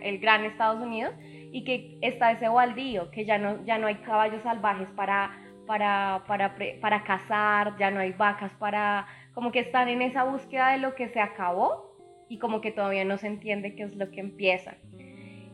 el 0.01 0.20
gran 0.20 0.46
Estados 0.46 0.82
Unidos 0.82 1.13
y 1.20 1.65
que 1.65 1.98
está 2.01 2.32
ese 2.32 2.48
baldío, 2.48 3.12
que 3.12 3.25
ya 3.25 3.38
no, 3.38 3.62
ya 3.65 3.77
no 3.77 3.88
hay 3.88 3.96
caballos 3.96 4.41
salvajes 4.44 4.88
para, 4.96 5.38
para, 5.65 6.24
para, 6.27 6.56
para 6.79 7.03
cazar, 7.03 7.75
ya 7.77 7.91
no 7.91 8.00
hay 8.00 8.13
vacas 8.13 8.53
para, 8.58 9.06
como 9.34 9.51
que 9.51 9.60
están 9.60 9.89
en 9.89 10.01
esa 10.01 10.24
búsqueda 10.24 10.70
de 10.70 10.77
lo 10.77 10.96
que 10.96 11.10
se 11.10 11.20
acabó 11.20 11.91
y 12.29 12.39
como 12.39 12.62
que 12.62 12.72
todavía 12.72 13.03
no 13.03 13.17
se 13.17 13.27
entiende 13.27 13.75
qué 13.75 13.84
es 13.84 13.96
lo 13.98 14.10
que 14.10 14.22
empieza. 14.22 14.75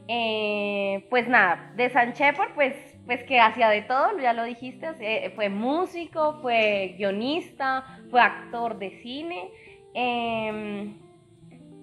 Eh, 0.07 1.07
pues 1.09 1.27
nada, 1.27 1.73
de 1.75 1.89
San 1.89 2.11
Shepard, 2.11 2.53
pues 2.53 2.75
pues 3.07 3.23
que 3.23 3.39
hacía 3.39 3.69
de 3.69 3.81
todo, 3.81 4.17
ya 4.19 4.33
lo 4.33 4.43
dijiste, 4.43 4.87
eh, 4.99 5.31
fue 5.35 5.49
músico, 5.49 6.39
fue 6.41 6.93
guionista, 6.97 7.99
fue 8.11 8.21
actor 8.21 8.77
de 8.77 8.91
cine. 9.01 9.49
Em, 9.93 10.95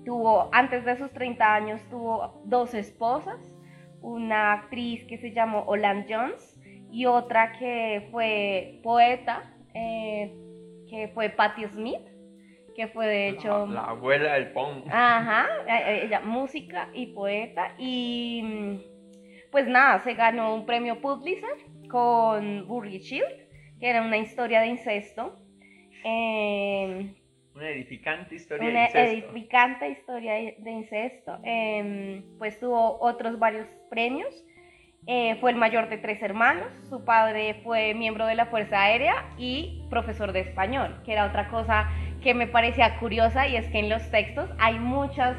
tuvo, 0.05 0.49
antes 0.53 0.85
de 0.85 0.97
sus 0.97 1.13
30 1.13 1.55
años, 1.55 1.81
tuvo 1.91 2.43
dos 2.45 2.75
esposas, 2.75 3.39
una 4.01 4.53
actriz 4.53 5.05
que 5.05 5.19
se 5.19 5.33
llamó 5.33 5.65
Olan 5.67 6.07
Jones 6.09 6.59
y 6.91 7.07
otra 7.07 7.53
que 7.53 8.09
fue 8.11 8.81
poeta, 8.83 9.55
eh, 9.75 10.35
que 10.89 11.09
fue 11.15 11.29
Patti 11.29 11.67
Smith, 11.67 12.09
que 12.75 12.89
fue 12.89 13.07
de 13.07 13.29
hecho... 13.29 13.67
La, 13.67 13.83
abuela 13.83 14.35
del 14.35 14.53
punk. 14.53 14.87
Ajá, 14.91 15.47
eh, 15.69 16.05
ella, 16.05 16.21
música 16.21 16.89
y 16.95 17.07
poeta 17.09 17.75
y 17.79 18.81
pues 19.51 19.67
nada, 19.67 19.99
se 20.01 20.15
ganó 20.15 20.55
un 20.55 20.65
premio 20.65 21.01
Pulitzer 21.01 21.57
con 21.89 22.67
Burry 22.67 22.99
Shield, 22.99 23.49
que 23.81 23.89
era 23.89 24.03
una 24.03 24.19
historia 24.19 24.61
de 24.61 24.69
incesto. 24.69 25.37
Em, 26.05 27.15
una 27.61 27.71
edificante 27.71 28.35
historia 28.35 28.67
de 28.67 28.73
incesto. 28.73 28.99
Una 28.99 29.11
edificante 29.11 29.89
historia 29.91 30.33
de 30.59 30.71
incesto. 30.71 31.39
Em, 31.45 32.39
pues 32.39 32.59
tuvo 32.59 32.99
otros 33.01 33.39
varios 33.39 33.67
premios. 33.89 34.45
Eh, 35.07 35.37
fue 35.41 35.51
el 35.51 35.57
mayor 35.57 35.89
de 35.89 35.99
tres 35.99 36.23
hermanos. 36.23 36.69
Su 36.89 37.05
padre 37.05 37.61
fue 37.63 37.95
miembro 37.95 38.27
de 38.27 38.35
la 38.35 38.47
Fuerza 38.47 38.83
Aérea 38.83 39.33
y 39.39 39.87
profesor 39.89 40.33
de 40.33 40.41
español, 40.41 41.01
que 41.05 41.13
era 41.13 41.27
otra 41.27 41.49
cosa 41.49 41.89
que 42.23 42.35
me 42.35 42.47
parecía 42.47 42.99
curiosa 42.99 43.49
y 43.49 43.57
es 43.57 43.69
que 43.69 43.79
en 43.79 43.89
los 43.89 44.11
textos 44.11 44.51
hay 44.59 44.79
muchas 44.79 45.37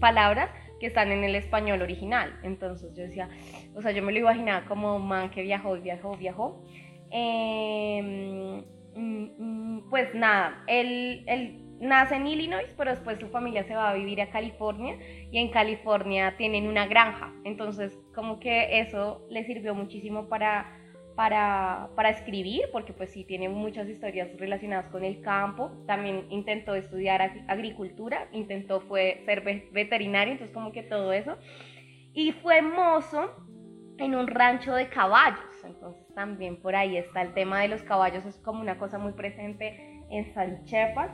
palabras 0.00 0.50
que 0.78 0.86
están 0.86 1.12
en 1.12 1.24
el 1.24 1.34
español 1.34 1.82
original. 1.82 2.38
Entonces 2.42 2.94
yo 2.96 3.02
decía, 3.02 3.28
o 3.74 3.82
sea, 3.82 3.90
yo 3.90 4.02
me 4.02 4.12
lo 4.12 4.18
imaginaba 4.18 4.64
como 4.66 4.98
man 4.98 5.30
que 5.30 5.42
viajó 5.42 5.76
y 5.76 5.80
viajó, 5.80 6.16
viajó. 6.16 6.64
Mm, 7.12 8.60
pues 9.90 10.14
nada, 10.14 10.62
él, 10.66 11.24
él, 11.26 11.66
nace 11.80 12.14
en 12.14 12.26
Illinois, 12.26 12.68
pero 12.76 12.90
después 12.90 13.18
su 13.18 13.28
familia 13.28 13.64
se 13.64 13.74
va 13.74 13.90
a 13.90 13.94
vivir 13.94 14.20
a 14.20 14.30
California 14.30 14.98
y 15.30 15.38
en 15.38 15.50
California 15.50 16.34
tienen 16.36 16.66
una 16.66 16.86
granja. 16.86 17.32
Entonces 17.44 17.98
como 18.14 18.38
que 18.38 18.80
eso 18.80 19.26
le 19.30 19.44
sirvió 19.44 19.74
muchísimo 19.74 20.28
para 20.28 20.76
para, 21.16 21.90
para, 21.96 22.08
escribir, 22.08 22.62
porque 22.72 22.94
pues 22.94 23.10
sí 23.10 23.24
tiene 23.24 23.50
muchas 23.50 23.86
historias 23.88 24.30
relacionadas 24.38 24.86
con 24.86 25.04
el 25.04 25.20
campo. 25.20 25.70
También 25.86 26.24
intentó 26.30 26.74
estudiar 26.74 27.20
agricultura, 27.46 28.28
intentó 28.32 28.80
fue 28.80 29.22
ser 29.26 29.42
veterinario, 29.70 30.32
entonces 30.32 30.54
como 30.54 30.72
que 30.72 30.82
todo 30.82 31.12
eso. 31.12 31.36
Y 32.14 32.32
fue 32.32 32.62
mozo 32.62 33.36
en 34.00 34.14
un 34.14 34.26
rancho 34.26 34.74
de 34.74 34.88
caballos, 34.88 35.64
entonces 35.64 36.02
también 36.14 36.56
por 36.60 36.74
ahí 36.74 36.96
está 36.96 37.22
el 37.22 37.34
tema 37.34 37.60
de 37.60 37.68
los 37.68 37.82
caballos, 37.82 38.24
es 38.24 38.38
como 38.38 38.60
una 38.60 38.78
cosa 38.78 38.98
muy 38.98 39.12
presente 39.12 40.02
en 40.10 40.32
San 40.34 40.64
Shepard. 40.64 41.10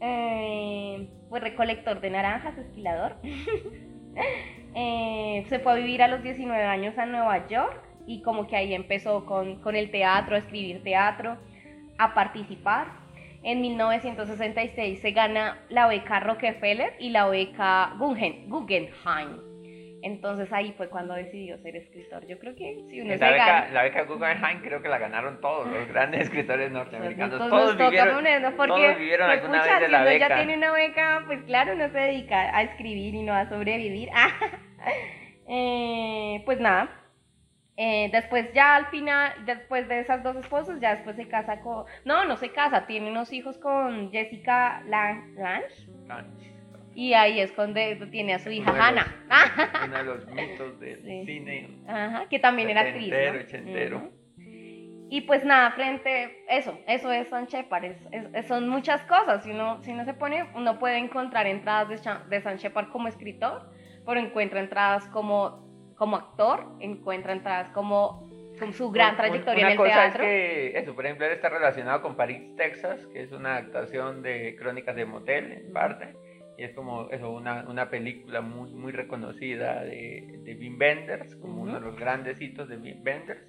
Eh, 0.00 1.08
recolector 1.30 2.00
de 2.00 2.10
naranjas, 2.10 2.58
esquilador. 2.58 3.16
eh, 4.74 5.46
se 5.48 5.58
fue 5.60 5.72
a 5.72 5.74
vivir 5.76 6.02
a 6.02 6.08
los 6.08 6.22
19 6.22 6.62
años 6.62 6.98
a 6.98 7.06
Nueva 7.06 7.46
York 7.46 7.82
y 8.06 8.22
como 8.22 8.46
que 8.46 8.56
ahí 8.56 8.74
empezó 8.74 9.24
con, 9.24 9.60
con 9.60 9.76
el 9.76 9.90
teatro, 9.90 10.36
a 10.36 10.38
escribir 10.38 10.82
teatro, 10.82 11.36
a 11.98 12.14
participar. 12.14 12.88
En 13.42 13.60
1966 13.60 15.00
se 15.00 15.10
gana 15.12 15.58
la 15.68 15.86
beca 15.86 16.18
Rockefeller 16.20 16.94
y 16.98 17.10
la 17.10 17.28
beca 17.28 17.94
Guggenheim. 17.98 19.47
Entonces 20.02 20.52
ahí 20.52 20.72
fue 20.76 20.88
cuando 20.88 21.14
decidió 21.14 21.58
ser 21.58 21.76
escritor. 21.76 22.26
Yo 22.26 22.38
creo 22.38 22.54
que 22.54 22.84
si 22.88 23.00
uno 23.00 23.10
la 23.10 23.18
se 23.18 23.24
beca, 23.24 23.46
gana... 23.46 23.68
La 23.72 23.82
beca 23.82 24.02
Guggenheim 24.04 24.60
creo 24.60 24.80
que 24.80 24.88
la 24.88 24.98
ganaron 24.98 25.40
todos 25.40 25.66
los 25.66 25.88
grandes 25.92 26.22
escritores 26.22 26.70
norteamericanos. 26.70 27.38
Todos, 27.38 27.76
nos 27.76 27.90
vivieron, 27.90 28.14
ponernos 28.14 28.54
porque, 28.54 28.72
todos 28.72 28.98
vivieron 28.98 29.26
pues, 29.28 29.40
alguna 29.40 29.60
pucha, 29.60 29.72
vez 29.72 29.80
de 29.80 29.86
si 29.86 29.92
la 29.92 30.00
uno 30.00 30.10
beca. 30.10 30.28
ya 30.28 30.36
tiene 30.36 30.56
una 30.56 30.72
beca, 30.72 31.22
pues 31.26 31.42
claro, 31.44 31.72
uno 31.74 31.88
se 31.88 31.98
dedica 31.98 32.56
a 32.56 32.62
escribir 32.62 33.14
y 33.14 33.22
no 33.22 33.34
a 33.34 33.48
sobrevivir. 33.48 34.08
Eh, 35.50 36.42
pues 36.44 36.60
nada, 36.60 36.90
eh, 37.80 38.10
después 38.10 38.52
ya 38.52 38.74
al 38.74 38.88
final, 38.88 39.32
después 39.46 39.86
de 39.88 40.00
esas 40.00 40.24
dos 40.24 40.34
esposas, 40.34 40.80
ya 40.80 40.96
después 40.96 41.14
se 41.14 41.28
casa 41.28 41.60
con... 41.60 41.84
No, 42.04 42.24
no 42.24 42.36
se 42.36 42.50
casa, 42.50 42.86
tiene 42.86 43.08
unos 43.08 43.32
hijos 43.32 43.56
con 43.56 44.10
Jessica 44.10 44.82
Lange. 44.86 45.64
Y 46.98 47.14
ahí 47.14 47.38
es 47.38 47.52
cuando 47.52 47.80
tiene 48.10 48.34
a 48.34 48.40
su 48.40 48.50
hija 48.50 48.72
Hannah. 48.72 49.06
uno 49.84 49.98
de 49.98 50.02
los 50.02 50.26
mitos 50.32 50.80
del 50.80 51.00
cine. 51.04 51.78
Ajá, 51.86 52.26
que 52.28 52.40
también 52.40 52.70
era 52.70 52.80
actriz. 52.80 53.14
¿no? 53.92 54.10
Y 55.08 55.20
pues 55.20 55.44
nada, 55.44 55.70
frente, 55.70 56.44
eso, 56.48 56.76
eso 56.88 57.12
es 57.12 57.28
San 57.28 57.46
Shepard, 57.46 57.84
es, 57.84 58.46
son 58.48 58.68
muchas 58.68 59.00
cosas. 59.04 59.44
Si 59.44 59.52
uno, 59.52 59.80
si 59.84 59.92
uno 59.92 60.04
se 60.04 60.12
pone, 60.12 60.48
uno 60.56 60.80
puede 60.80 60.98
encontrar 60.98 61.46
entradas 61.46 61.88
de, 61.88 62.10
de 62.30 62.42
San 62.42 62.56
Shepard 62.56 62.88
como 62.88 63.06
escritor, 63.06 63.70
pero 64.04 64.18
encuentra 64.18 64.58
entradas 64.58 65.06
como, 65.06 65.94
como 65.94 66.16
actor, 66.16 66.66
encuentra 66.80 67.32
entradas 67.32 67.70
como 67.70 68.28
con 68.58 68.72
su 68.72 68.90
gran 68.90 69.16
trayectoria 69.16 69.66
en 69.66 69.70
el 69.70 69.76
cosa 69.76 69.92
teatro. 69.92 70.24
Es 70.24 70.28
que 70.28 70.78
eso, 70.80 70.96
por 70.96 71.06
ejemplo, 71.06 71.26
él 71.26 71.32
está 71.32 71.48
relacionado 71.48 72.02
con 72.02 72.16
Paris, 72.16 72.56
Texas, 72.56 73.06
que 73.12 73.22
es 73.22 73.30
una 73.30 73.58
adaptación 73.58 74.20
de 74.20 74.56
Crónicas 74.56 74.96
de 74.96 75.04
Motel, 75.04 75.52
en 75.52 75.72
parte. 75.72 76.27
Y 76.58 76.64
es 76.64 76.72
como 76.72 77.08
eso, 77.10 77.30
una, 77.30 77.64
una 77.68 77.88
película 77.88 78.40
muy, 78.40 78.72
muy 78.72 78.90
reconocida 78.90 79.84
de, 79.84 80.40
de 80.42 80.54
Wim 80.56 80.76
Wenders, 80.78 81.36
como 81.36 81.62
uno 81.62 81.74
de 81.74 81.80
los 81.80 81.96
grandes 81.96 82.40
hitos 82.40 82.68
de 82.68 82.76
Wim 82.76 83.00
Wenders. 83.04 83.40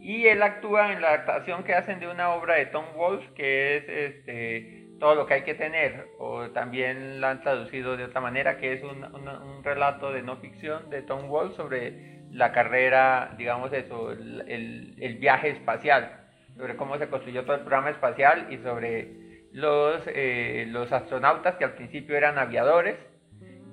Y 0.00 0.26
él 0.28 0.40
actúa 0.42 0.92
en 0.92 1.02
la 1.02 1.08
adaptación 1.08 1.64
que 1.64 1.74
hacen 1.74 1.98
de 1.98 2.06
una 2.06 2.30
obra 2.30 2.54
de 2.54 2.66
Tom 2.66 2.84
Wolfe, 2.94 3.34
que 3.34 3.76
es 3.76 3.88
este, 3.88 4.86
Todo 5.00 5.16
lo 5.16 5.26
que 5.26 5.34
hay 5.34 5.42
que 5.42 5.54
tener, 5.54 6.06
o 6.20 6.48
también 6.50 7.20
la 7.20 7.30
han 7.30 7.42
traducido 7.42 7.96
de 7.96 8.04
otra 8.04 8.20
manera, 8.20 8.58
que 8.58 8.74
es 8.74 8.82
un, 8.84 9.02
un 9.02 9.64
relato 9.64 10.12
de 10.12 10.22
no 10.22 10.36
ficción 10.36 10.88
de 10.88 11.02
Tom 11.02 11.26
Wolfe 11.28 11.56
sobre 11.56 12.16
la 12.30 12.52
carrera, 12.52 13.34
digamos 13.36 13.72
eso, 13.72 14.12
el, 14.12 14.94
el, 14.98 15.16
viaje 15.16 15.50
espacial, 15.50 16.20
sobre 16.56 16.76
cómo 16.76 16.96
se 16.96 17.08
construyó 17.08 17.44
todo 17.44 17.56
el 17.56 17.62
programa 17.62 17.90
espacial 17.90 18.46
y 18.50 18.58
sobre 18.58 19.25
los, 19.56 20.02
eh, 20.06 20.66
los 20.68 20.92
astronautas 20.92 21.56
que 21.56 21.64
al 21.64 21.74
principio 21.74 22.14
eran 22.14 22.38
aviadores 22.38 22.98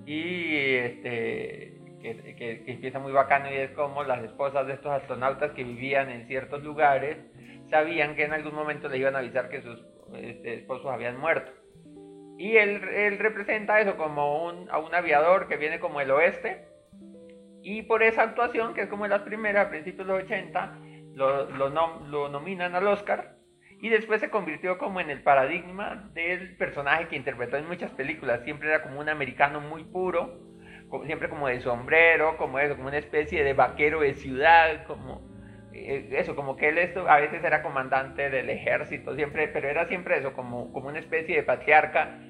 y 0.05 0.55
este, 0.77 1.77
que, 2.01 2.35
que, 2.37 2.71
empieza 2.71 2.99
muy 2.99 3.11
bacano 3.11 3.51
y 3.51 3.55
es 3.55 3.71
como 3.71 4.05
las 4.05 4.23
esposas 4.23 4.65
de 4.65 4.73
estos 4.73 4.93
astronautas 4.93 5.51
que 5.51 5.65
vivían 5.65 6.09
en 6.09 6.25
ciertos 6.27 6.63
lugares 6.63 7.17
sabían 7.69 8.15
que 8.15 8.23
en 8.23 8.31
algún 8.31 8.55
momento 8.55 8.87
les 8.87 9.01
iban 9.01 9.17
a 9.17 9.19
avisar 9.19 9.49
que 9.49 9.61
sus 9.61 9.85
este, 10.13 10.53
esposos 10.53 10.89
habían 10.89 11.19
muerto. 11.19 11.51
Y 12.37 12.55
él, 12.55 12.81
él 12.87 13.19
representa 13.19 13.81
eso 13.81 13.97
como 13.97 14.45
un, 14.45 14.69
a 14.69 14.79
un 14.79 14.95
aviador 14.95 15.49
que 15.49 15.57
viene 15.57 15.81
como 15.81 15.99
el 15.99 16.11
oeste, 16.11 16.65
y 17.61 17.81
por 17.81 18.03
esa 18.03 18.23
actuación, 18.23 18.73
que 18.73 18.81
es 18.83 18.89
como 18.89 19.03
de 19.03 19.09
las 19.09 19.23
primeras, 19.23 19.67
a 19.67 19.69
principios 19.69 20.07
de 20.07 20.13
los 20.13 20.23
80, 20.23 20.79
lo, 21.13 21.49
lo, 21.49 21.69
lo 22.07 22.29
nominan 22.29 22.73
al 22.73 22.87
Oscar. 22.87 23.42
Y 23.83 23.89
después 23.89 24.21
se 24.21 24.29
convirtió 24.29 24.77
como 24.77 25.01
en 25.01 25.09
el 25.09 25.21
paradigma 25.23 26.09
del 26.13 26.55
personaje 26.55 27.09
que 27.09 27.17
interpretó 27.17 27.57
en 27.57 27.67
muchas 27.67 27.91
películas. 27.91 28.41
Siempre 28.45 28.69
era 28.69 28.81
como 28.81 29.01
un 29.01 29.09
americano 29.09 29.59
muy 29.59 29.83
puro, 29.83 30.39
siempre 31.05 31.27
como 31.27 31.49
de 31.49 31.59
sombrero, 31.59 32.37
como 32.37 32.59
eso, 32.59 32.77
como 32.77 32.87
una 32.87 32.99
especie 32.99 33.43
de 33.43 33.51
vaquero 33.51 33.99
de 33.99 34.13
ciudad, 34.13 34.85
como 34.85 35.21
eh, 35.73 36.07
eso, 36.13 36.33
como 36.33 36.55
que 36.55 36.69
él 36.69 36.77
esto, 36.77 37.09
a 37.09 37.19
veces 37.19 37.43
era 37.43 37.61
comandante 37.61 38.29
del 38.29 38.49
ejército, 38.49 39.17
siempre, 39.17 39.49
pero 39.49 39.67
era 39.67 39.85
siempre 39.89 40.17
eso, 40.17 40.31
como, 40.31 40.71
como 40.71 40.87
una 40.87 40.99
especie 40.99 41.35
de 41.35 41.43
patriarca 41.43 42.21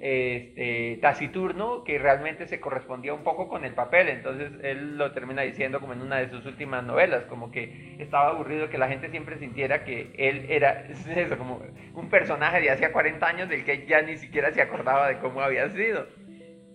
este, 0.00 0.98
taciturno 1.00 1.84
que 1.84 1.98
realmente 1.98 2.46
se 2.46 2.60
correspondía 2.60 3.14
un 3.14 3.22
poco 3.22 3.48
con 3.48 3.64
el 3.64 3.74
papel. 3.74 4.08
Entonces 4.08 4.52
él 4.62 4.96
lo 4.98 5.12
termina 5.12 5.42
diciendo 5.42 5.80
como 5.80 5.92
en 5.92 6.02
una 6.02 6.16
de 6.16 6.28
sus 6.28 6.44
últimas 6.46 6.84
novelas, 6.84 7.24
como 7.24 7.50
que 7.50 7.96
estaba 7.98 8.30
aburrido 8.30 8.68
que 8.68 8.78
la 8.78 8.88
gente 8.88 9.10
siempre 9.10 9.38
sintiera 9.38 9.84
que 9.84 10.12
él 10.16 10.46
era 10.48 10.86
como 11.38 11.62
un 11.94 12.08
personaje 12.08 12.60
de 12.60 12.70
hacía 12.70 12.92
40 12.92 13.26
años 13.26 13.48
del 13.48 13.64
que 13.64 13.86
ya 13.86 14.02
ni 14.02 14.16
siquiera 14.16 14.52
se 14.52 14.62
acordaba 14.62 15.08
de 15.08 15.18
cómo 15.18 15.40
había 15.40 15.68
sido. 15.70 16.06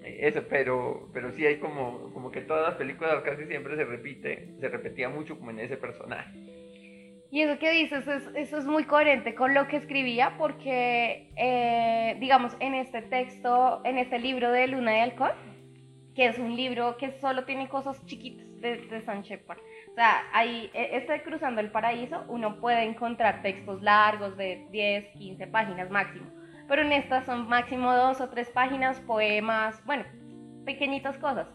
Eso, 0.04 0.44
pero, 0.50 1.10
pero 1.14 1.32
sí 1.32 1.46
hay 1.46 1.58
como, 1.58 2.12
como 2.14 2.32
que 2.32 2.42
todas 2.42 2.68
las 2.68 2.76
películas 2.76 3.22
casi 3.24 3.46
siempre 3.46 3.76
se 3.76 3.86
repite, 3.86 4.50
se 4.60 4.68
repetía 4.68 5.10
mucho 5.10 5.38
como 5.38 5.52
en 5.52 5.60
ese 5.60 5.78
personaje. 5.78 6.32
Y 7.32 7.42
eso 7.42 7.58
que 7.60 7.72
dices, 7.72 8.06
eso 8.36 8.58
es 8.58 8.66
muy 8.66 8.84
coherente 8.84 9.36
con 9.36 9.54
lo 9.54 9.66
que 9.70 9.78
escribía 9.78 10.36
porque, 10.38 11.32
eh, 11.38 12.18
digamos, 12.20 12.58
en 12.60 12.76
este 12.76 13.02
texto, 13.02 13.82
en 13.86 13.98
este 13.98 14.20
libro 14.20 14.52
de 14.52 14.68
Luna 14.68 14.92
de 14.92 15.02
Alcohol, 15.02 15.32
que 16.14 16.26
es 16.26 16.38
un 16.38 16.58
libro 16.58 16.98
que 16.98 17.12
solo 17.22 17.46
tiene 17.46 17.70
cosas 17.70 18.06
chiquitas 18.06 18.46
de, 18.60 18.86
de 18.86 19.02
San 19.06 19.22
Shepard. 19.22 19.60
O 19.92 19.96
sea, 19.96 20.24
ahí, 20.34 20.70
e, 20.74 20.98
este 20.98 21.24
Cruzando 21.24 21.62
el 21.62 21.72
Paraíso, 21.72 22.26
uno 22.28 22.60
puede 22.60 22.84
encontrar 22.84 23.42
textos 23.42 23.82
largos 23.82 24.36
de 24.36 24.68
10, 24.72 25.14
15 25.18 25.48
páginas 25.48 25.90
máximo. 25.90 26.26
Pero 26.68 26.82
en 26.82 26.92
estas 26.92 27.26
son 27.26 27.48
máximo 27.48 27.94
dos 27.96 28.20
o 28.20 28.30
tres 28.30 28.50
páginas, 28.50 29.00
poemas, 29.00 29.82
bueno, 29.86 30.04
pequeñitas 30.66 31.18
cosas. 31.18 31.48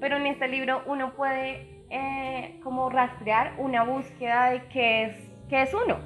Pero 0.00 0.16
en 0.16 0.26
este 0.26 0.48
libro 0.48 0.82
uno 0.86 1.14
puede 1.14 1.81
eh, 1.92 2.58
como 2.62 2.90
rastrear 2.90 3.54
una 3.58 3.84
búsqueda 3.84 4.50
de 4.50 4.62
qué 4.68 5.04
es, 5.04 5.16
qué 5.48 5.62
es 5.62 5.74
uno. 5.74 5.98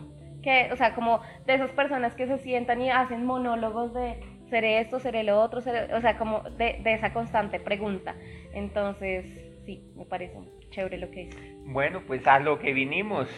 Que, 0.42 0.68
o 0.72 0.76
sea, 0.76 0.94
como 0.94 1.20
de 1.46 1.54
esas 1.54 1.70
personas 1.70 2.14
que 2.14 2.26
se 2.26 2.38
sientan 2.38 2.80
y 2.80 2.90
hacen 2.90 3.24
monólogos 3.24 3.94
de 3.94 4.20
seré 4.50 4.80
esto, 4.80 5.00
seré 5.00 5.24
lo 5.24 5.40
otro, 5.40 5.58
o 5.58 6.00
sea, 6.00 6.18
como 6.18 6.40
de, 6.42 6.80
de, 6.82 6.94
esa 6.94 7.12
constante 7.12 7.58
pregunta. 7.58 8.14
Entonces, 8.52 9.24
sí, 9.64 9.92
me 9.96 10.04
parece 10.04 10.38
chévere 10.70 10.98
lo 10.98 11.10
que 11.10 11.24
dice. 11.24 11.56
Bueno, 11.64 12.02
pues 12.06 12.26
a 12.26 12.38
lo 12.38 12.58
que 12.58 12.72
vinimos. 12.72 13.28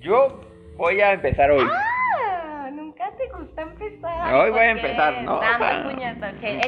Yo 0.00 0.40
voy 0.76 1.00
a 1.00 1.12
empezar 1.12 1.50
hoy. 1.50 1.66
¡Ah! 1.68 1.95
Te 3.16 3.28
gusta 3.28 3.62
empezar. 3.62 4.34
Hoy 4.34 4.50
voy 4.50 4.60
a 4.60 4.70
empezar, 4.70 5.22
¿no? 5.22 5.40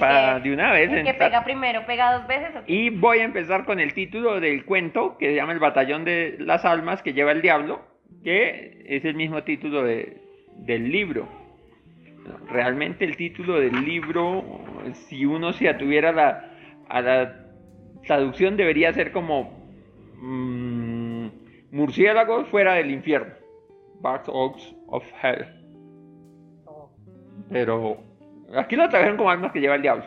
Para, 0.00 0.40
de 0.40 0.52
una 0.52 0.72
vez. 0.72 0.90
El 0.92 1.04
que 1.04 1.14
pega 1.14 1.44
primero, 1.44 1.84
pega 1.86 2.18
dos 2.18 2.26
veces. 2.26 2.50
Y 2.66 2.90
voy 2.90 3.18
a 3.18 3.24
empezar 3.24 3.64
con 3.64 3.80
el 3.80 3.94
título 3.94 4.40
del 4.40 4.64
cuento 4.64 5.16
que 5.18 5.28
se 5.28 5.34
llama 5.34 5.52
El 5.52 5.58
Batallón 5.58 6.04
de 6.04 6.36
las 6.38 6.64
Almas 6.64 7.02
que 7.02 7.12
lleva 7.12 7.32
el 7.32 7.42
Diablo, 7.42 7.80
que 8.24 8.84
es 8.86 9.04
el 9.04 9.14
mismo 9.14 9.42
título 9.42 9.82
de, 9.82 10.20
del 10.56 10.90
libro. 10.90 11.28
Realmente 12.50 13.04
el 13.04 13.16
título 13.16 13.58
del 13.58 13.84
libro, 13.84 14.44
si 14.92 15.24
uno 15.24 15.52
se 15.52 15.68
atuviera 15.68 16.12
la, 16.12 16.50
a 16.88 17.00
la 17.00 17.34
traducción, 18.06 18.56
debería 18.56 18.92
ser 18.92 19.12
como 19.12 19.66
mmm, 20.16 21.28
Murciélagos 21.70 22.48
fuera 22.48 22.74
del 22.74 22.90
infierno. 22.90 23.32
Barks 24.00 24.28
Oaks 24.28 24.74
of 24.88 25.04
Hell. 25.22 25.57
Pero 27.50 27.98
aquí 28.56 28.76
lo 28.76 28.88
trajeron 28.88 29.16
como 29.16 29.30
almas 29.30 29.52
que 29.52 29.60
lleva 29.60 29.76
el 29.76 29.82
diablo. 29.82 30.04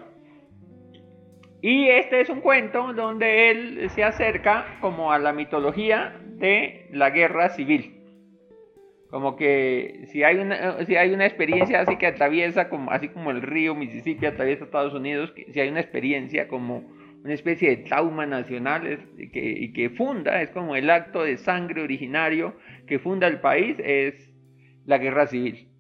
Y 1.62 1.90
este 1.90 2.22
es 2.22 2.30
un 2.30 2.42
cuento 2.42 2.94
donde 2.94 3.52
él 3.52 3.90
se 3.92 4.04
acerca 4.04 4.66
como 4.82 5.12
a 5.12 5.20
la 5.20 5.32
mitología 5.32 6.20
de 6.26 6.88
la 6.92 7.12
guerra 7.12 7.50
civil. 7.50 7.98
Como 9.12 9.36
que 9.36 10.06
si 10.08 10.24
hay 10.24 10.38
una, 10.38 10.84
si 10.86 10.96
hay 10.96 11.12
una 11.12 11.26
experiencia 11.26 11.82
así 11.82 11.98
que 11.98 12.08
atraviesa, 12.08 12.70
como, 12.70 12.92
así 12.92 13.10
como 13.10 13.30
el 13.30 13.42
río 13.42 13.76
Mississippi 13.76 14.26
atraviesa 14.26 14.64
Estados 14.64 14.94
Unidos, 14.94 15.34
si 15.52 15.60
hay 15.60 15.70
una 15.70 15.82
experiencia 15.82 16.48
como 16.48 16.90
una 17.24 17.34
especie 17.34 17.70
de 17.70 17.78
trauma 17.78 18.26
nacional 18.26 19.00
que, 19.32 19.56
y 19.60 19.74
que 19.74 19.92
funda, 19.92 20.42
es 20.42 20.50
como 20.50 20.76
el 20.76 20.90
acto 20.90 21.24
de 21.24 21.38
sangre 21.38 21.84
originario 21.84 22.56
que 22.88 22.98
funda 22.98 23.28
el 23.28 23.40
país, 23.40 23.76
es 23.80 24.34
la 24.86 24.98
guerra 24.98 25.28
civil 25.28 25.71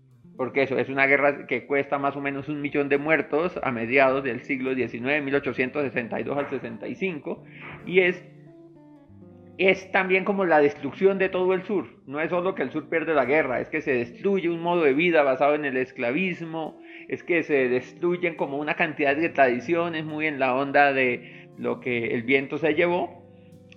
porque 0.42 0.64
eso 0.64 0.76
es 0.80 0.90
una 0.90 1.06
guerra 1.06 1.46
que 1.46 1.68
cuesta 1.68 2.00
más 2.00 2.16
o 2.16 2.20
menos 2.20 2.50
un 2.50 2.62
millón 2.62 2.90
de 2.90 2.98
muertos 2.98 3.60
a 3.62 3.72
mediados 3.72 4.24
del 4.24 4.42
siglo 4.42 4.74
XIX, 4.74 5.22
1862 5.22 6.36
al 6.36 6.50
65, 6.50 7.44
y 7.86 8.00
es, 8.00 8.26
es 9.60 9.92
también 9.92 10.26
como 10.26 10.44
la 10.44 10.60
destrucción 10.60 11.20
de 11.20 11.30
todo 11.30 11.54
el 11.54 11.62
sur. 11.62 11.86
No 12.08 12.20
es 12.20 12.32
solo 12.32 12.56
que 12.56 12.64
el 12.64 12.72
sur 12.72 12.90
pierde 12.90 13.14
la 13.14 13.26
guerra, 13.26 13.62
es 13.62 13.70
que 13.70 13.82
se 13.82 13.94
destruye 13.94 14.50
un 14.50 14.64
modo 14.64 14.82
de 14.82 14.96
vida 14.96 15.22
basado 15.22 15.54
en 15.54 15.64
el 15.64 15.78
esclavismo, 15.78 16.82
es 17.08 17.22
que 17.22 17.44
se 17.44 17.70
destruyen 17.70 18.34
como 18.34 18.58
una 18.58 18.74
cantidad 18.74 19.16
de 19.16 19.30
tradiciones 19.30 20.06
muy 20.06 20.26
en 20.26 20.40
la 20.40 20.56
onda 20.56 20.92
de 20.92 21.52
lo 21.60 21.80
que 21.82 22.16
el 22.16 22.24
viento 22.24 22.58
se 22.58 22.74
llevó, 22.74 23.24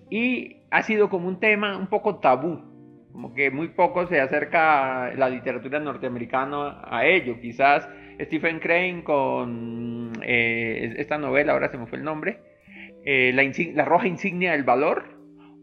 y 0.09 0.63
ha 0.71 0.83
sido 0.83 1.11
como 1.11 1.29
un 1.29 1.41
tema 1.41 1.77
un 1.77 1.89
poco 1.89 2.21
tabú 2.21 2.74
como 3.15 3.33
que 3.33 3.49
muy 3.53 3.69
poco 3.69 4.09
se 4.09 4.21
acerca 4.21 5.15
la 5.15 5.31
literatura 5.31 5.79
norteamericana 5.79 6.81
a 6.83 7.07
ello. 7.07 7.41
Quizás 7.41 7.89
Stephen 8.21 8.59
Crane 8.59 9.05
con 9.05 10.11
eh, 10.21 10.95
esta 10.97 11.17
novela, 11.17 11.53
ahora 11.53 11.71
se 11.71 11.79
me 11.79 11.87
fue 11.87 11.99
el 11.99 12.05
nombre, 12.05 12.41
eh, 13.05 13.33
la, 13.33 13.85
roja 13.85 14.09
insignia 14.09 14.51
del 14.51 14.65
valor, 14.65 15.17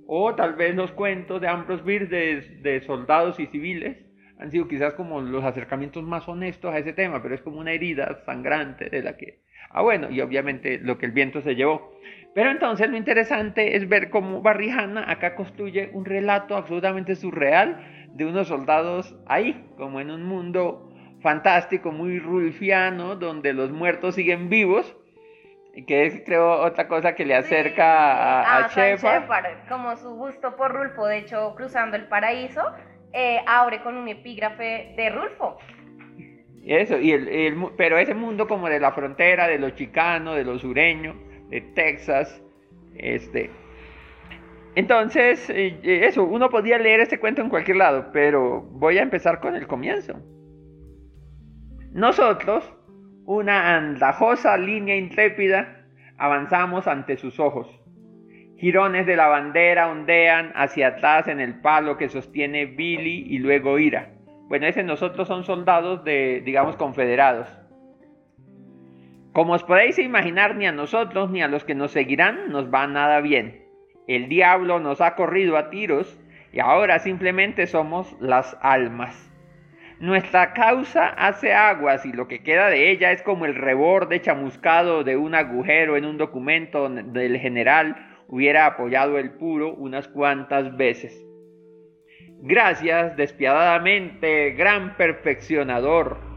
o 0.08 0.34
tal 0.34 0.54
vez 0.54 0.74
los 0.76 0.92
cuentos 0.92 1.42
de 1.42 1.50
Ambrose 1.50 1.84
Bierce 1.84 2.16
de, 2.16 2.42
de, 2.62 2.82
soldados 2.86 3.38
y 3.38 3.48
civiles, 3.48 3.98
han 4.40 4.50
sido 4.50 4.70
quizás 4.70 4.94
como 4.94 5.20
los 5.20 5.44
acercamientos 5.44 6.06
más 6.06 6.30
honestos 6.30 6.74
a 6.74 6.78
ese 6.78 6.94
tema, 6.94 7.22
pero 7.22 7.36
es 7.36 7.42
como 7.42 7.60
una 7.60 7.74
herida 7.74 8.22
sangrante 8.26 8.90
de 8.90 9.04
la 9.04 9.18
que... 9.18 9.42
Ah, 9.72 9.82
bueno, 9.82 10.10
y 10.10 10.22
obviamente 10.22 10.80
lo 10.80 10.98
que 10.98 11.06
el 11.06 11.12
viento 11.12 11.42
se 11.42 11.56
llevó. 11.56 11.92
Pero 12.34 12.50
entonces 12.50 12.90
lo 12.90 12.96
interesante 12.96 13.76
es 13.76 13.90
ver 13.90 14.10
cómo 14.10 14.42
Barrijana 14.42 15.10
acá 15.10 15.36
construye 15.36 15.90
un 15.94 16.06
relato 16.06 16.56
absolutamente 16.56 17.16
surreal 17.16 18.08
de 18.14 18.26
unos 18.26 18.48
soldados 18.48 19.16
ahí, 19.28 19.70
como 19.78 20.00
en 20.00 20.12
un 20.12 20.24
mundo 20.24 20.90
fantástico, 21.22 21.92
muy 21.92 22.20
rulfiano, 22.20 23.16
donde 23.16 23.54
los 23.54 23.72
muertos 23.72 24.16
siguen 24.16 24.50
vivos, 24.50 24.98
y 25.74 25.86
que 25.86 26.06
es 26.06 26.22
creo 26.26 26.62
otra 26.62 26.88
cosa 26.88 27.16
que 27.16 27.26
le 27.26 27.36
acerca 27.36 28.42
a, 28.42 28.66
a, 28.66 28.68
Shepard. 28.68 29.68
Como 29.70 29.96
su 29.98 30.16
gusto 30.16 30.56
por 30.56 30.74
Rulfo, 30.74 31.06
de 31.08 31.20
hecho, 31.20 31.54
cruzando 31.56 31.96
el 31.96 32.08
paraíso, 32.08 32.62
eh, 33.14 33.40
abre 33.46 33.82
con 33.82 33.96
un 33.98 34.08
epígrafe 34.08 34.94
de 34.96 35.10
Rulfo. 35.10 35.58
Eso, 36.66 36.98
y 36.98 37.12
el, 37.12 37.72
pero 37.78 37.98
ese 37.98 38.14
mundo 38.14 38.48
como 38.48 38.70
de 38.70 38.80
la 38.80 38.92
frontera, 38.92 39.48
de 39.48 39.60
lo 39.60 39.72
chicano, 39.72 40.34
de 40.34 40.44
lo 40.44 40.60
sureño, 40.60 41.31
de 41.52 41.62
Texas. 41.62 42.42
Este. 42.96 43.52
Entonces, 44.74 45.50
eh, 45.50 45.80
eso, 45.84 46.24
uno 46.24 46.50
podía 46.50 46.80
leer 46.80 47.02
este 47.02 47.20
cuento 47.20 47.42
en 47.42 47.50
cualquier 47.50 47.78
lado, 47.78 48.08
pero 48.12 48.62
voy 48.62 48.98
a 48.98 49.04
empezar 49.04 49.40
con 49.40 49.56
el 49.56 49.68
comienzo. 49.68 50.20
Nosotros, 51.92 52.74
una 53.26 53.76
andajosa 53.76 54.58
línea 54.58 54.96
intrépida, 54.96 55.86
avanzamos 56.18 56.88
ante 56.88 57.18
sus 57.18 57.40
ojos. 57.40 57.68
Girones 58.58 59.06
de 59.06 59.16
la 59.16 59.28
bandera 59.28 59.90
ondean 59.90 60.52
hacia 60.56 60.90
atrás 60.90 61.28
en 61.28 61.40
el 61.40 61.60
palo 61.62 61.98
que 61.98 62.10
sostiene 62.10 62.66
Billy 62.66 63.26
y 63.28 63.40
luego 63.40 63.78
Ira. 63.78 64.14
Bueno, 64.48 64.68
ese 64.68 64.84
nosotros 64.84 65.28
son 65.28 65.44
soldados 65.44 66.04
de, 66.04 66.42
digamos, 66.46 66.76
confederados. 66.76 67.48
Como 69.34 69.54
os 69.54 69.64
podéis 69.64 69.98
imaginar, 69.98 70.56
ni 70.56 70.66
a 70.66 70.74
nosotros 70.74 71.32
ni 71.32 71.42
a 71.42 71.48
los 71.48 71.64
que 71.64 71.76
nos 71.76 71.92
seguirán 71.92 72.50
nos 72.52 72.74
va 72.74 72.86
nada 72.88 73.22
bien. 73.22 73.66
El 74.08 74.28
diablo 74.28 74.80
nos 74.80 75.00
ha 75.00 75.16
corrido 75.16 75.56
a 75.58 75.70
tiros 75.70 76.20
y 76.52 76.60
ahora 76.60 77.00
simplemente 77.00 77.66
somos 77.66 78.14
las 78.20 78.58
almas. 78.62 79.32
Nuestra 80.00 80.54
causa 80.54 81.08
hace 81.08 81.54
aguas 81.54 82.06
y 82.06 82.12
lo 82.12 82.28
que 82.28 82.42
queda 82.44 82.70
de 82.70 82.92
ella 82.92 83.12
es 83.12 83.22
como 83.22 83.46
el 83.46 83.56
reborde 83.56 84.20
chamuscado 84.20 85.04
de 85.04 85.16
un 85.16 85.36
agujero 85.36 85.96
en 85.96 86.06
un 86.06 86.18
documento 86.18 86.90
del 86.90 87.38
general 87.38 88.24
hubiera 88.28 88.66
apoyado 88.66 89.18
el 89.18 89.32
puro 89.32 89.74
unas 89.76 90.08
cuantas 90.08 90.76
veces. 90.76 91.24
Gracias, 92.42 93.16
despiadadamente, 93.16 94.52
gran 94.52 94.98
perfeccionador. 94.98 96.31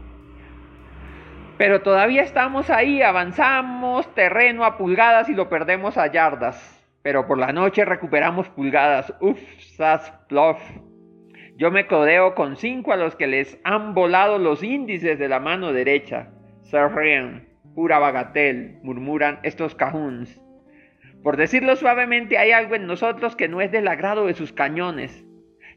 Pero 1.57 1.81
todavía 1.81 2.21
estamos 2.21 2.69
ahí, 2.69 3.01
avanzamos 3.01 4.13
terreno 4.13 4.65
a 4.65 4.77
pulgadas 4.77 5.29
y 5.29 5.33
lo 5.33 5.47
perdemos 5.47 5.97
a 5.97 6.11
yardas. 6.11 6.85
Pero 7.01 7.27
por 7.27 7.37
la 7.37 7.53
noche 7.53 7.85
recuperamos 7.85 8.49
pulgadas. 8.49 9.13
Uf, 9.21 9.39
sas, 9.59 10.11
plof. 10.27 10.59
Yo 11.55 11.71
me 11.71 11.87
codeo 11.87 12.35
con 12.35 12.57
cinco 12.57 12.91
a 12.91 12.97
los 12.97 13.15
que 13.15 13.27
les 13.27 13.57
han 13.63 13.93
volado 13.93 14.37
los 14.37 14.63
índices 14.63 15.17
de 15.17 15.29
la 15.29 15.39
mano 15.39 15.71
derecha. 15.71 16.27
Se 16.63 16.85
ríen, 16.89 17.47
pura 17.73 17.99
bagatel, 17.99 18.79
murmuran 18.83 19.39
estos 19.43 19.75
cajuns. 19.75 20.41
Por 21.23 21.37
decirlo 21.37 21.77
suavemente, 21.77 22.37
hay 22.37 22.51
algo 22.51 22.75
en 22.75 22.85
nosotros 22.85 23.37
que 23.37 23.47
no 23.47 23.61
es 23.61 23.71
del 23.71 23.87
agrado 23.87 24.25
de 24.25 24.33
sus 24.33 24.51
cañones. 24.51 25.23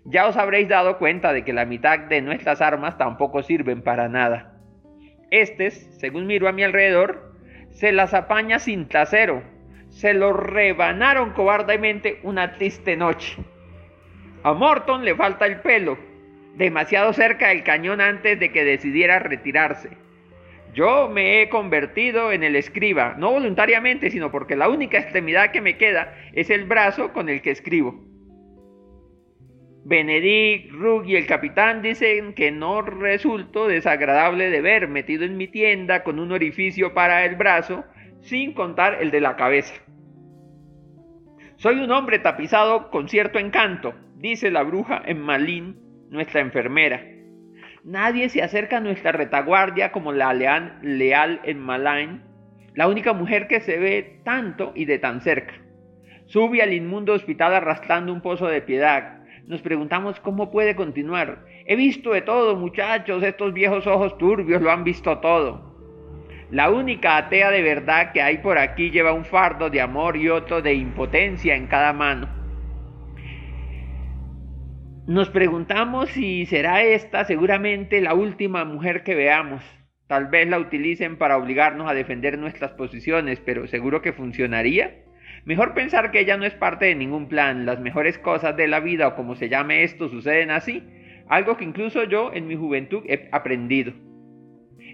Ya 0.05 0.27
os 0.27 0.37
habréis 0.37 0.69
dado 0.69 0.99
cuenta 0.99 1.33
de 1.33 1.45
que 1.45 1.53
la 1.53 1.67
mitad 1.67 2.01
de 2.01 2.21
nuestras 2.21 2.61
armas 2.61 2.99
tampoco 2.99 3.45
sirven 3.45 3.83
para 3.83 4.09
nada. 4.09 4.58
Estes, 5.31 5.75
según 5.99 6.27
miro 6.27 6.49
a 6.49 6.53
mi 6.53 6.63
alrededor, 6.63 7.35
se 7.71 7.93
las 7.93 8.15
apaña 8.15 8.59
sin 8.59 8.89
trasero. 8.89 9.43
Se 9.91 10.15
lo 10.15 10.33
rebanaron 10.33 11.33
cobardemente 11.33 12.21
una 12.23 12.55
triste 12.55 12.97
noche. 12.97 13.37
A 14.43 14.53
Morton 14.53 15.05
le 15.05 15.15
falta 15.15 15.47
el 15.47 15.61
pelo, 15.61 15.99
demasiado 16.55 17.13
cerca 17.13 17.49
del 17.49 17.63
cañón 17.63 18.01
antes 18.01 18.39
de 18.41 18.51
que 18.53 18.65
decidiera 18.65 19.19
retirarse. 19.19 19.91
Yo 20.75 21.09
me 21.09 21.43
he 21.43 21.49
convertido 21.49 22.33
en 22.33 22.45
el 22.45 22.57
escriba, 22.57 23.15
no 23.19 23.31
voluntariamente, 23.33 24.11
sino 24.11 24.31
porque 24.31 24.57
la 24.57 24.69
única 24.69 24.99
extremidad 24.99 25.51
que 25.51 25.61
me 25.61 25.77
queda 25.77 26.15
es 26.33 26.51
el 26.51 26.65
brazo 26.65 27.13
con 27.13 27.29
el 27.29 27.43
que 27.43 27.51
escribo. 27.51 28.08
Benedict, 29.89 30.71
Rugg 30.71 31.09
y 31.09 31.17
el 31.17 31.27
capitán 31.27 31.81
dicen 31.81 32.35
que 32.35 32.51
no 32.51 32.83
resulto 32.83 33.67
desagradable 33.67 34.51
de 34.51 34.61
ver 34.61 34.87
metido 34.87 35.25
en 35.25 35.39
mi 35.39 35.49
tienda 35.49 36.03
con 36.03 36.19
un 36.19 36.31
orificio 36.31 36.93
para 36.93 37.25
el 37.25 37.37
brazo, 37.37 37.85
sin 38.21 38.53
contar 38.53 38.99
el 39.01 39.11
de 39.11 39.23
la 39.23 39.37
cabeza. 39.37 39.75
Soy 41.57 41.77
un 41.81 41.91
hombre 41.91 42.19
tapizado 42.19 42.91
con 42.91 43.09
cierto 43.09 43.39
encanto, 43.39 43.95
dice 44.17 44.51
la 44.51 44.63
bruja 44.63 45.01
en 45.07 45.23
Malín, 45.23 45.81
nuestra 46.11 46.43
enfermera. 46.43 47.03
Nadie 47.83 48.29
se 48.29 48.43
acerca 48.43 48.77
a 48.77 48.81
nuestra 48.81 49.13
retaguardia 49.13 49.91
como 49.91 50.13
la 50.13 50.35
leal, 50.35 50.79
leal 50.83 51.41
en 51.45 51.61
Malain, 51.61 52.23
la 52.75 52.89
única 52.89 53.15
mujer 53.15 53.49
que 53.49 53.61
se 53.61 53.79
ve 53.79 54.21
tanto 54.23 54.73
y 54.75 54.85
de 54.85 54.99
tan 54.99 55.23
cerca. 55.23 55.55
Sube 56.27 56.61
al 56.61 56.75
inmundo 56.75 57.15
hospital 57.15 57.55
arrastrando 57.55 58.13
un 58.13 58.21
pozo 58.21 58.49
de 58.49 58.61
piedad. 58.61 59.18
Nos 59.49 59.63
preguntamos 59.63 60.21
cómo 60.21 60.51
puede 60.51 60.77
continuar. 60.77 61.47
He 61.65 61.75
visto 61.75 62.13
de 62.13 62.21
todo, 62.21 62.55
muchachos, 62.55 63.23
estos 63.23 63.55
viejos 63.55 63.87
ojos 63.87 64.19
turbios 64.19 64.61
lo 64.61 64.71
han 64.71 64.85
visto 64.85 65.21
todo. 65.21 65.75
La 66.51 66.69
única 66.69 67.17
atea 67.17 67.51
de 67.51 67.63
verdad 67.63 68.13
que 68.13 68.21
hay 68.21 68.39
por 68.39 68.59
aquí 68.59 68.91
lleva 68.91 69.15
un 69.15 69.25
fardo 69.25 69.71
de 69.71 69.81
amor 69.81 70.19
y 70.19 70.29
otro 70.29 70.61
de 70.61 70.75
impotencia 70.75 71.57
en 71.57 71.67
cada 71.67 71.95
mano. 71.95 72.29
Nos 75.07 75.31
preguntamos 75.31 76.11
si 76.11 76.45
será 76.45 76.83
esta 76.83 77.25
seguramente 77.25 78.03
la 78.03 78.13
última 78.13 78.67
mujer 78.67 79.03
que 79.03 79.15
veamos. 79.15 79.65
Tal 80.09 80.27
vez 80.27 80.47
la 80.47 80.59
utilicen 80.59 81.17
para 81.17 81.39
obligarnos 81.39 81.91
a 81.91 81.95
defender 81.95 82.37
nuestras 82.37 82.73
posiciones, 82.73 83.41
pero 83.41 83.67
seguro 83.67 84.03
que 84.03 84.13
funcionaría. 84.13 85.08
Mejor 85.49 85.73
pensar 85.73 86.11
que 86.11 86.21
ella 86.21 86.37
no 86.37 86.45
es 86.45 86.53
parte 86.53 86.85
de 86.85 86.95
ningún 86.95 87.27
plan. 87.27 87.65
Las 87.65 87.81
mejores 87.81 88.19
cosas 88.19 88.55
de 88.55 88.69
la 88.69 88.81
vida 88.81 89.09
o 89.09 89.17
como 89.17 89.35
se 89.35 89.49
llame 89.49 89.83
esto 89.83 90.11
suceden 90.11 90.51
así. 90.51 90.83
Algo 91.27 91.57
que 91.57 91.65
incluso 91.65 92.05
yo 92.05 92.35
en 92.35 92.47
mi 92.47 92.55
juventud 92.55 93.03
he 93.07 93.31
aprendido. 93.33 93.95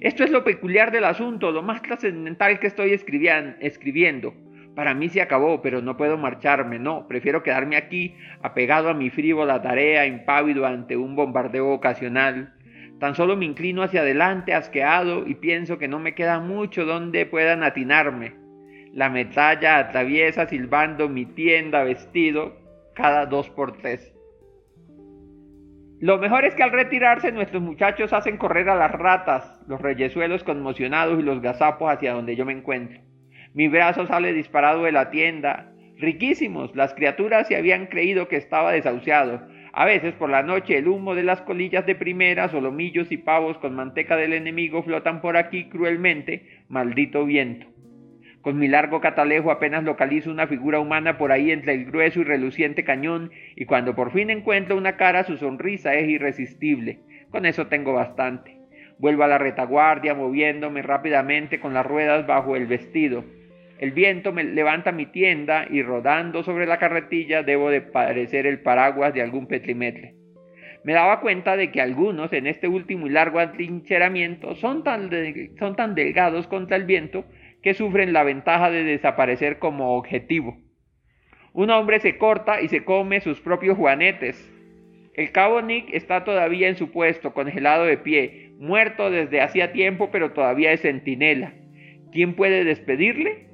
Esto 0.01 0.23
es 0.23 0.31
lo 0.31 0.45
peculiar 0.45 0.93
del 0.93 1.07
asunto, 1.07 1.51
lo 1.51 1.64
más 1.64 1.83
trascendental 1.83 2.61
que 2.61 2.69
estoy 2.69 2.93
escribiendo. 2.93 4.33
Para 4.77 4.95
mí 4.95 5.09
se 5.09 5.23
acabó, 5.23 5.61
pero 5.61 5.83
no 5.83 5.97
puedo 5.97 6.17
marcharme, 6.19 6.79
no, 6.79 7.09
prefiero 7.09 7.43
quedarme 7.43 7.77
aquí, 7.77 8.14
apegado 8.40 8.88
a 8.88 8.95
mi 8.95 9.11
frívola 9.11 9.61
tarea, 9.61 10.07
impávido 10.07 10.67
ante 10.67 10.97
un 10.97 11.17
bombardeo 11.17 11.73
ocasional. 11.73 12.55
Tan 13.01 13.17
solo 13.17 13.37
me 13.37 13.45
inclino 13.45 13.83
hacia 13.83 14.03
adelante, 14.03 14.55
asqueado, 14.55 15.27
y 15.27 15.35
pienso 15.35 15.79
que 15.79 15.88
no 15.88 15.99
me 15.99 16.14
queda 16.14 16.38
mucho 16.38 16.85
donde 16.85 17.27
puedan 17.27 17.64
atinarme. 17.64 18.44
La 18.95 19.11
metralla 19.11 19.79
atraviesa 19.79 20.47
silbando 20.47 21.09
mi 21.09 21.27
tienda 21.27 21.83
vestido 21.83 22.57
cada 22.95 23.27
dos 23.27 23.51
por 23.51 23.77
tres. 23.79 24.15
Lo 25.99 26.19
mejor 26.19 26.45
es 26.45 26.55
que 26.55 26.63
al 26.63 26.71
retirarse 26.71 27.33
nuestros 27.33 27.61
muchachos 27.61 28.13
hacen 28.13 28.37
correr 28.37 28.69
a 28.69 28.77
las 28.77 28.93
ratas, 28.93 29.61
los 29.67 29.81
reyesuelos 29.81 30.45
conmocionados 30.45 31.19
y 31.19 31.25
los 31.25 31.43
gazapos 31.43 31.93
hacia 31.93 32.13
donde 32.13 32.37
yo 32.37 32.45
me 32.45 32.53
encuentro. 32.53 33.01
Mi 33.53 33.67
brazo 33.67 34.07
sale 34.07 34.33
disparado 34.33 34.85
de 34.85 34.93
la 34.93 35.11
tienda. 35.11 35.73
Riquísimos, 35.97 36.77
las 36.77 36.95
criaturas 36.95 37.49
se 37.49 37.57
habían 37.57 37.87
creído 37.87 38.29
que 38.29 38.37
estaba 38.37 38.71
desahuciado. 38.71 39.45
A 39.73 39.87
veces 39.87 40.15
por 40.15 40.31
la 40.31 40.45
noche 40.45 40.79
el 40.79 40.87
humo 40.87 41.17
de 41.17 41.25
las 41.25 41.41
colillas 41.43 41.85
de 41.85 41.97
primera, 41.97 42.49
solomillos 42.49 43.11
y 43.11 43.17
pavos 43.17 43.59
con 43.59 43.75
manteca 43.75 44.17
del 44.17 44.35
enemigo 44.35 44.85
flotan 44.85 45.21
por 45.21 45.37
aquí 45.37 45.69
cruelmente, 45.69 46.63
maldito 46.69 47.25
viento. 47.25 47.74
Con 48.45 48.59
mi 48.59 48.69
largo 48.69 49.01
catalejo 49.01 49.51
apenas 49.51 49.85
localizo 49.85 50.31
una 50.31 50.47
figura 50.47 50.79
humana 50.79 51.17
por 51.17 51.33
ahí 51.33 51.51
entre 51.51 51.73
el 51.73 51.87
grueso 51.87 52.21
y 52.21 52.25
reluciente 52.25 52.85
cañón, 52.85 53.31
y 53.57 53.65
cuando 53.65 53.95
por 53.95 54.13
fin 54.13 54.29
encuentro 54.29 54.77
una 54.77 54.99
cara, 54.99 55.25
su 55.25 55.39
sonrisa 55.39 55.95
es 55.95 56.07
irresistible. 56.11 56.99
Con 57.31 57.47
eso 57.47 57.69
tengo 57.69 57.95
bastante. 57.95 58.59
Vuelvo 58.99 59.25
a 59.25 59.29
la 59.29 59.39
retaguardia, 59.39 60.15
moviéndome 60.15 60.83
rápidamente 60.83 61.59
con 61.59 61.73
las 61.73 61.87
ruedas 61.87 62.27
bajo 62.27 62.55
el 62.55 62.67
vestido. 62.67 63.25
El 63.79 63.93
viento 63.93 64.31
me 64.31 64.45
levanta 64.45 64.93
mi 64.93 65.07
tienda 65.07 65.67
y 65.71 65.83
rodando 65.83 66.43
sobre 66.43 66.67
la 66.67 66.79
carretilla 66.79 67.43
debo 67.43 67.71
de 67.71 67.81
parecer 67.81 68.47
el 68.47 68.61
paraguas 68.61 69.15
de 69.15 69.23
algún 69.23 69.47
petrimetre. 69.47 70.17
Me 70.85 70.93
daba 70.93 71.21
cuenta 71.21 71.57
de 71.57 71.73
que 71.73 71.81
algunos 71.81 72.31
en 72.35 72.47
este 72.47 72.69
último 72.69 73.07
y 73.07 73.11
largo 73.11 73.39
atrincheramiento 73.39 74.55
son 74.57 74.85
tan, 74.85 75.09
son 75.59 75.77
tan 75.77 75.95
delgados 75.95 76.47
contra 76.47 76.77
el 76.77 76.85
viento 76.85 77.25
que 77.64 77.72
sufren 77.72 78.12
la 78.12 78.24
ventaja 78.24 78.70
de 78.70 78.85
desaparecer 78.85 79.59
como 79.59 79.96
objetivo. 79.96 80.59
Un 81.55 81.70
hombre 81.70 81.98
se 81.98 82.18
corta 82.18 82.61
y 82.61 82.68
se 82.68 82.85
come 82.85 83.22
sus 83.22 83.40
propios 83.40 83.79
juanetes. 83.79 84.53
El 85.14 85.33
cabo 85.33 85.62
Nick 85.62 85.88
está 85.94 86.24
todavía 86.24 86.68
en 86.68 86.77
su 86.77 86.90
puesto, 86.90 87.33
congelado 87.33 87.87
de 87.87 87.96
pie, 87.96 88.53
muerto 88.59 89.11
desde 89.11 89.40
hacía 89.40 89.72
tiempo, 89.72 90.11
pero 90.12 90.33
todavía 90.33 90.72
es 90.72 90.83
centinela. 90.83 91.55
¿Quién 92.12 92.35
puede 92.35 92.64
despedirle? 92.64 93.46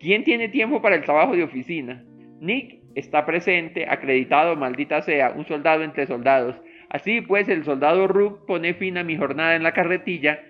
¿Quién 0.00 0.24
tiene 0.24 0.48
tiempo 0.48 0.80
para 0.80 0.96
el 0.96 1.04
trabajo 1.04 1.36
de 1.36 1.42
oficina? 1.42 2.02
Nick 2.40 2.80
está 2.94 3.26
presente, 3.26 3.84
acreditado, 3.86 4.56
maldita 4.56 5.02
sea, 5.02 5.32
un 5.32 5.44
soldado 5.46 5.82
entre 5.82 6.06
soldados. 6.06 6.56
Así 6.88 7.20
pues, 7.20 7.50
el 7.50 7.64
soldado 7.64 8.08
Rook 8.08 8.46
pone 8.46 8.72
fin 8.72 8.96
a 8.96 9.04
mi 9.04 9.18
jornada 9.18 9.56
en 9.56 9.62
la 9.62 9.72
carretilla 9.72 10.40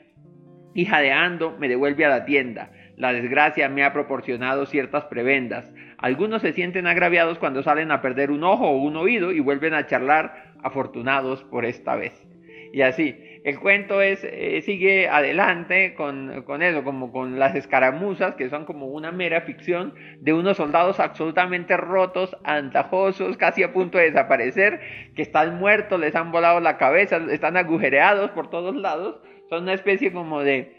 y 0.72 0.84
jadeando 0.84 1.56
me 1.58 1.68
devuelve 1.68 2.04
a 2.04 2.10
la 2.10 2.24
tienda. 2.24 2.70
La 2.98 3.12
desgracia 3.12 3.68
me 3.68 3.84
ha 3.84 3.92
proporcionado 3.92 4.66
ciertas 4.66 5.04
prebendas. 5.04 5.72
Algunos 5.98 6.42
se 6.42 6.52
sienten 6.52 6.88
agraviados 6.88 7.38
cuando 7.38 7.62
salen 7.62 7.92
a 7.92 8.02
perder 8.02 8.32
un 8.32 8.42
ojo 8.42 8.68
o 8.68 8.76
un 8.76 8.96
oído 8.96 9.30
y 9.30 9.38
vuelven 9.38 9.72
a 9.72 9.86
charlar 9.86 10.52
afortunados 10.64 11.44
por 11.44 11.64
esta 11.64 11.94
vez. 11.94 12.26
y 12.72 12.82
así. 12.82 13.16
El 13.44 13.60
cuento 13.60 14.02
es, 14.02 14.24
eh, 14.24 14.60
sigue 14.62 15.08
adelante 15.08 15.94
con, 15.94 16.42
con, 16.42 16.60
eso, 16.60 16.82
como 16.82 17.12
con 17.12 17.38
las 17.38 17.54
escaramuzas, 17.54 18.34
que 18.34 18.50
son 18.50 18.64
como 18.64 18.86
una 18.86 19.12
mera 19.12 19.42
ficción 19.42 19.94
de 20.20 20.32
unos 20.32 20.56
soldados 20.56 20.98
absolutamente 20.98 21.76
rotos, 21.76 22.36
antajosos, 22.42 23.36
casi 23.36 23.62
a 23.62 23.72
punto 23.72 23.96
de 23.96 24.06
desaparecer, 24.06 24.80
que 25.14 25.22
están 25.22 25.56
muertos, 25.56 26.00
les 26.00 26.16
han 26.16 26.32
volado 26.32 26.58
la 26.60 26.76
cabeza, 26.76 27.18
están 27.30 27.56
agujereados 27.56 28.32
por 28.32 28.50
todos 28.50 28.74
lados, 28.74 29.20
son 29.48 29.62
una 29.62 29.72
especie 29.72 30.12
como 30.12 30.42
de, 30.42 30.77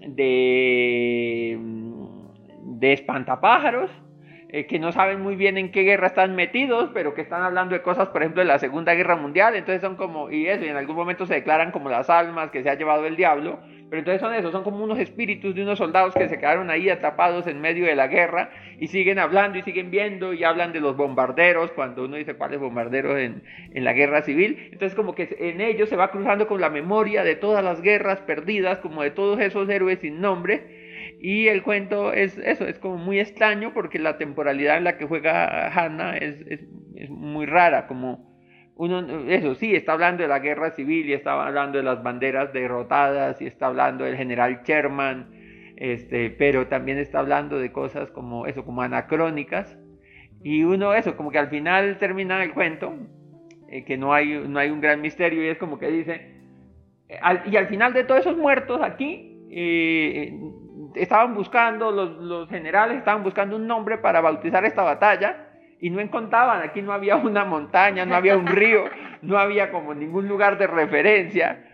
de, 0.00 1.58
de 2.62 2.92
espantapájaros 2.92 3.90
eh, 4.50 4.66
que 4.66 4.78
no 4.78 4.92
saben 4.92 5.20
muy 5.20 5.36
bien 5.36 5.58
en 5.58 5.70
qué 5.70 5.82
guerra 5.82 6.06
están 6.06 6.34
metidos, 6.34 6.90
pero 6.94 7.12
que 7.12 7.20
están 7.20 7.42
hablando 7.42 7.74
de 7.74 7.82
cosas, 7.82 8.08
por 8.08 8.22
ejemplo, 8.22 8.40
de 8.40 8.48
la 8.48 8.58
Segunda 8.58 8.94
Guerra 8.94 9.14
Mundial, 9.14 9.54
entonces 9.54 9.82
son 9.82 9.96
como, 9.96 10.30
y 10.30 10.46
eso, 10.46 10.64
y 10.64 10.68
en 10.68 10.76
algún 10.76 10.96
momento 10.96 11.26
se 11.26 11.34
declaran 11.34 11.70
como 11.70 11.90
las 11.90 12.08
almas 12.08 12.50
que 12.50 12.62
se 12.62 12.70
ha 12.70 12.74
llevado 12.74 13.04
el 13.04 13.14
diablo, 13.14 13.58
pero 13.88 14.00
entonces 14.00 14.20
son 14.20 14.34
eso, 14.34 14.50
son 14.52 14.64
como 14.64 14.84
unos 14.84 14.98
espíritus 14.98 15.54
de 15.54 15.62
unos 15.62 15.78
soldados 15.78 16.14
que 16.14 16.28
se 16.28 16.38
quedaron 16.38 16.70
ahí 16.70 16.90
atrapados 16.90 17.46
en 17.46 17.60
medio 17.60 17.86
de 17.86 17.94
la 17.94 18.06
guerra 18.06 18.50
y 18.78 18.88
siguen 18.88 19.18
hablando 19.18 19.58
y 19.58 19.62
siguen 19.62 19.90
viendo 19.90 20.32
y 20.34 20.44
hablan 20.44 20.72
de 20.72 20.80
los 20.80 20.96
bombarderos, 20.96 21.72
cuando 21.72 22.04
uno 22.04 22.16
dice 22.16 22.34
cuáles 22.34 22.60
bombarderos 22.60 23.18
en, 23.18 23.42
en 23.72 23.84
la 23.84 23.92
guerra 23.92 24.22
civil, 24.22 24.68
entonces 24.72 24.94
como 24.94 25.14
que 25.14 25.36
en 25.38 25.60
ellos 25.60 25.88
se 25.88 25.96
va 25.96 26.10
cruzando 26.10 26.46
con 26.46 26.60
la 26.60 26.70
memoria 26.70 27.24
de 27.24 27.36
todas 27.36 27.64
las 27.64 27.80
guerras 27.82 28.20
perdidas, 28.20 28.78
como 28.78 29.02
de 29.02 29.10
todos 29.10 29.40
esos 29.40 29.68
héroes 29.68 30.00
sin 30.00 30.20
nombre, 30.20 30.78
y 31.20 31.48
el 31.48 31.62
cuento 31.62 32.12
es 32.12 32.38
eso, 32.38 32.66
es 32.66 32.78
como 32.78 32.96
muy 32.96 33.18
extraño 33.18 33.72
porque 33.74 33.98
la 33.98 34.18
temporalidad 34.18 34.76
en 34.76 34.84
la 34.84 34.98
que 34.98 35.06
juega 35.06 35.68
Hannah 35.68 36.16
es, 36.16 36.40
es, 36.46 36.60
muy 37.10 37.46
rara, 37.46 37.86
como 37.86 38.27
uno, 38.78 39.00
eso 39.28 39.56
sí, 39.56 39.74
está 39.74 39.94
hablando 39.94 40.22
de 40.22 40.28
la 40.28 40.38
guerra 40.38 40.70
civil 40.70 41.08
y 41.08 41.12
está 41.12 41.44
hablando 41.44 41.78
de 41.78 41.84
las 41.84 42.00
banderas 42.00 42.52
derrotadas 42.52 43.42
y 43.42 43.46
está 43.46 43.66
hablando 43.66 44.04
del 44.04 44.16
general 44.16 44.62
Sherman, 44.62 45.30
este, 45.76 46.30
pero 46.30 46.68
también 46.68 46.96
está 46.98 47.18
hablando 47.18 47.58
de 47.58 47.72
cosas 47.72 48.10
como 48.12 48.46
eso, 48.46 48.64
como 48.64 48.82
anacrónicas. 48.82 49.76
Y 50.44 50.62
uno, 50.62 50.94
eso, 50.94 51.16
como 51.16 51.32
que 51.32 51.38
al 51.38 51.48
final 51.48 51.98
termina 51.98 52.40
el 52.44 52.54
cuento, 52.54 52.94
eh, 53.68 53.84
que 53.84 53.96
no 53.96 54.14
hay, 54.14 54.44
no 54.48 54.60
hay 54.60 54.70
un 54.70 54.80
gran 54.80 55.00
misterio 55.00 55.44
y 55.44 55.48
es 55.48 55.58
como 55.58 55.80
que 55.80 55.88
dice, 55.88 56.36
eh, 57.08 57.18
y 57.50 57.56
al 57.56 57.66
final 57.66 57.92
de 57.92 58.04
todos 58.04 58.20
esos 58.20 58.36
muertos 58.36 58.80
aquí, 58.80 59.44
eh, 59.50 60.38
estaban 60.94 61.34
buscando, 61.34 61.90
los, 61.90 62.48
generales 62.48 62.98
estaban 62.98 63.24
buscando 63.24 63.56
un 63.56 63.66
nombre 63.66 63.98
para 63.98 64.20
bautizar 64.20 64.64
esta 64.64 64.84
batalla 64.84 65.47
y 65.80 65.90
no 65.90 66.00
encontraban, 66.00 66.62
aquí 66.62 66.82
no 66.82 66.92
había 66.92 67.16
una 67.16 67.44
montaña, 67.44 68.04
no 68.04 68.14
había 68.14 68.36
un 68.36 68.46
río, 68.46 68.84
no 69.22 69.38
había 69.38 69.70
como 69.70 69.94
ningún 69.94 70.28
lugar 70.28 70.58
de 70.58 70.66
referencia 70.66 71.64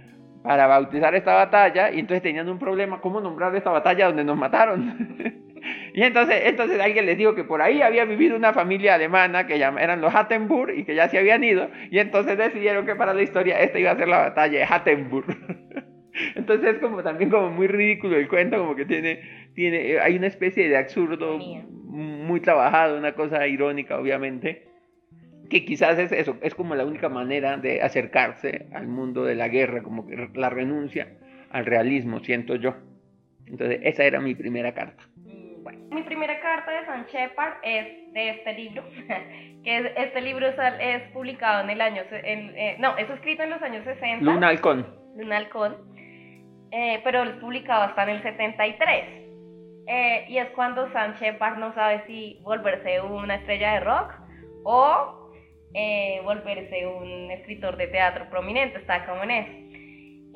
para 0.42 0.66
bautizar 0.66 1.14
esta 1.14 1.34
batalla 1.34 1.90
y 1.90 2.00
entonces 2.00 2.22
tenían 2.22 2.48
un 2.50 2.58
problema, 2.58 3.00
¿cómo 3.00 3.20
nombrar 3.20 3.54
esta 3.56 3.70
batalla 3.70 4.06
donde 4.06 4.24
nos 4.24 4.36
mataron? 4.36 5.16
y 5.94 6.02
entonces, 6.02 6.42
entonces 6.44 6.78
alguien 6.80 7.06
les 7.06 7.16
dijo 7.16 7.34
que 7.34 7.44
por 7.44 7.62
ahí 7.62 7.80
había 7.80 8.04
vivido 8.04 8.36
una 8.36 8.52
familia 8.52 8.94
alemana 8.94 9.46
que 9.46 9.56
eran 9.56 10.00
los 10.02 10.14
Hattenburg 10.14 10.76
y 10.76 10.84
que 10.84 10.94
ya 10.94 11.08
se 11.08 11.18
habían 11.18 11.42
ido 11.42 11.70
y 11.90 11.98
entonces 11.98 12.36
decidieron 12.36 12.84
que 12.84 12.94
para 12.94 13.14
la 13.14 13.22
historia 13.22 13.58
esta 13.60 13.78
iba 13.78 13.92
a 13.92 13.96
ser 13.96 14.08
la 14.08 14.18
batalla 14.18 14.58
de 14.58 14.64
Hattenburg. 14.66 15.26
Entonces 16.36 16.76
es 16.76 16.78
como 16.78 17.02
también 17.02 17.28
como 17.28 17.50
muy 17.50 17.66
ridículo 17.66 18.16
el 18.16 18.28
cuento, 18.28 18.56
como 18.58 18.76
que 18.76 18.84
tiene, 18.84 19.20
tiene, 19.54 19.98
hay 19.98 20.16
una 20.16 20.28
especie 20.28 20.68
de 20.68 20.76
absurdo 20.76 21.40
muy 21.94 22.40
trabajado, 22.40 22.98
una 22.98 23.12
cosa 23.12 23.46
irónica 23.46 23.98
obviamente, 23.98 24.68
que 25.48 25.64
quizás 25.64 25.98
es 25.98 26.12
eso, 26.12 26.36
es 26.42 26.54
como 26.54 26.74
la 26.74 26.84
única 26.84 27.08
manera 27.08 27.56
de 27.56 27.82
acercarse 27.82 28.66
al 28.72 28.88
mundo 28.88 29.24
de 29.24 29.34
la 29.34 29.48
guerra, 29.48 29.82
como 29.82 30.06
que 30.06 30.28
la 30.34 30.50
renuncia 30.50 31.16
al 31.50 31.66
realismo, 31.66 32.20
siento 32.20 32.56
yo. 32.56 32.74
Entonces 33.46 33.80
esa 33.82 34.04
era 34.04 34.20
mi 34.20 34.34
primera 34.34 34.72
carta. 34.72 35.04
Bueno, 35.62 35.78
mi 35.90 36.02
primera 36.02 36.40
carta 36.40 36.70
de 36.72 36.86
San 36.86 37.06
Shepard 37.06 37.54
es 37.62 38.12
de 38.12 38.30
este 38.30 38.52
libro, 38.54 38.84
que 39.64 39.92
este 39.96 40.20
libro 40.20 40.48
es, 40.48 41.02
publicado 41.12 41.62
en 41.62 41.70
el 41.70 41.80
año, 41.80 42.02
eh, 42.10 42.76
no, 42.80 42.96
es 42.96 43.08
escrito 43.08 43.42
en 43.42 43.50
los 43.50 43.62
años 43.62 43.84
60. 43.84 44.24
Luna 44.24 44.48
Halcón. 44.48 44.86
Luna 45.16 45.36
Halcón 45.36 45.94
eh, 46.76 47.00
pero 47.04 47.22
es 47.22 47.36
publicado 47.36 47.84
hasta 47.84 48.02
en 48.02 48.08
el 48.08 48.22
73. 48.24 49.23
Eh, 49.86 50.24
y 50.28 50.38
es 50.38 50.48
cuando 50.50 50.90
Sam 50.92 51.14
Shepard 51.14 51.58
no 51.58 51.74
sabe 51.74 52.04
si 52.06 52.40
volverse 52.42 53.00
una 53.00 53.36
estrella 53.36 53.74
de 53.74 53.80
rock 53.80 54.14
o 54.64 55.30
eh, 55.74 56.20
volverse 56.24 56.86
un 56.86 57.30
escritor 57.30 57.76
de 57.76 57.88
teatro 57.88 58.30
prominente, 58.30 58.78
está 58.78 59.04
como 59.06 59.24
en 59.24 59.30
eso. 59.30 59.52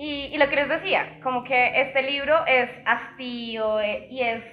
Y, 0.00 0.30
y, 0.32 0.36
lo 0.36 0.48
que 0.48 0.56
les 0.56 0.68
decía, 0.68 1.18
como 1.22 1.42
que 1.44 1.80
este 1.80 2.02
libro 2.02 2.46
es 2.46 2.70
hastío 2.84 3.82
y 3.82 4.20
es 4.20 4.44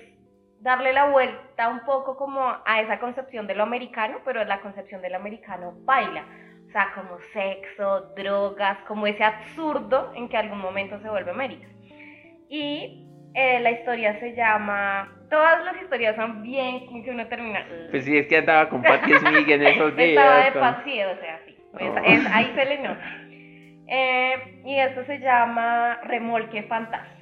darle 0.66 0.94
la 0.94 1.12
vuelta 1.12 1.70
un 1.70 1.82
poco 1.82 2.18
como 2.18 2.42
a 2.66 2.82
esa 2.82 3.00
concepción 3.00 3.46
de 3.46 3.54
lo 3.54 3.64
americano, 3.64 4.20
pero 4.26 4.42
es 4.42 4.48
la 4.48 4.62
concepción 4.62 5.02
del 5.04 5.14
americano 5.14 5.74
baila. 5.84 6.26
O 6.68 6.72
sea, 6.72 6.92
como 6.96 7.20
sexo, 7.32 8.14
drogas, 8.16 8.80
como 8.88 9.06
ese 9.06 9.24
absurdo 9.24 10.12
en 10.16 10.28
que 10.28 10.38
algún 10.38 10.58
momento 10.58 11.00
se 11.00 11.10
vuelve 11.10 11.30
América. 11.30 11.68
Y 12.50 13.05
eh, 13.36 13.60
la 13.60 13.72
historia 13.72 14.20
se 14.20 14.34
llama. 14.34 15.12
Todas 15.30 15.64
las 15.66 15.82
historias 15.82 16.16
son 16.16 16.42
bien 16.42 16.86
como 16.86 17.04
que 17.04 17.12
uno 17.12 17.28
termina. 17.28 17.66
Pues 17.92 18.06
sí, 18.06 18.18
es 18.18 18.28
que 18.28 18.38
andaba 18.38 18.70
con 18.70 18.82
Patti 18.82 19.12
Smith 19.20 19.50
en 19.50 19.66
esos 19.66 19.96
días. 19.96 20.10
Estaba 20.10 20.44
de 20.46 20.52
paseo, 20.52 21.12
o 21.12 21.18
sea, 21.18 21.40
sí. 21.46 21.58
Oh. 21.74 21.96
ahí 22.32 22.52
se 22.56 22.66
le 22.66 22.78
nota. 22.80 23.26
Eh, 23.88 24.62
y 24.66 24.80
esto 24.80 25.04
se 25.06 25.20
llama 25.20 26.00
Remolque 26.04 26.64
Fantasma. 26.64 27.16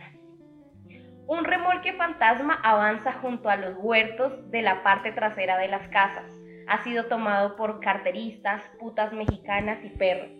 Un 1.25 1.45
remolque 1.45 1.93
fantasma 1.93 2.59
avanza 2.63 3.13
junto 3.13 3.49
a 3.49 3.55
los 3.55 3.75
huertos 3.77 4.51
de 4.51 4.61
la 4.61 4.83
parte 4.83 5.13
trasera 5.13 5.57
de 5.57 5.69
las 5.69 5.87
casas. 5.87 6.29
Ha 6.67 6.83
sido 6.83 7.05
tomado 7.05 7.55
por 7.55 7.79
carteristas, 7.79 8.61
putas 8.79 9.13
mexicanas 9.13 9.79
y 9.83 9.89
perros. 9.89 10.31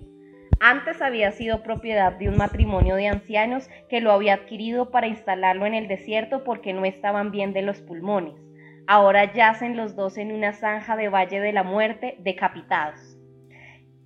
Antes 0.59 1.01
había 1.01 1.31
sido 1.31 1.63
propiedad 1.63 2.13
de 2.13 2.29
un 2.29 2.37
matrimonio 2.37 2.95
de 2.95 3.07
ancianos 3.07 3.69
que 3.89 4.01
lo 4.01 4.11
había 4.11 4.35
adquirido 4.35 4.91
para 4.91 5.07
instalarlo 5.07 5.65
en 5.65 5.73
el 5.73 5.87
desierto 5.87 6.43
porque 6.43 6.73
no 6.73 6.85
estaban 6.85 7.31
bien 7.31 7.53
de 7.53 7.61
los 7.61 7.81
pulmones. 7.81 8.35
Ahora 8.87 9.33
yacen 9.33 9.77
los 9.77 9.95
dos 9.95 10.17
en 10.17 10.31
una 10.31 10.53
zanja 10.53 10.95
de 10.95 11.09
Valle 11.09 11.39
de 11.39 11.53
la 11.53 11.63
Muerte, 11.63 12.15
decapitados. 12.19 13.17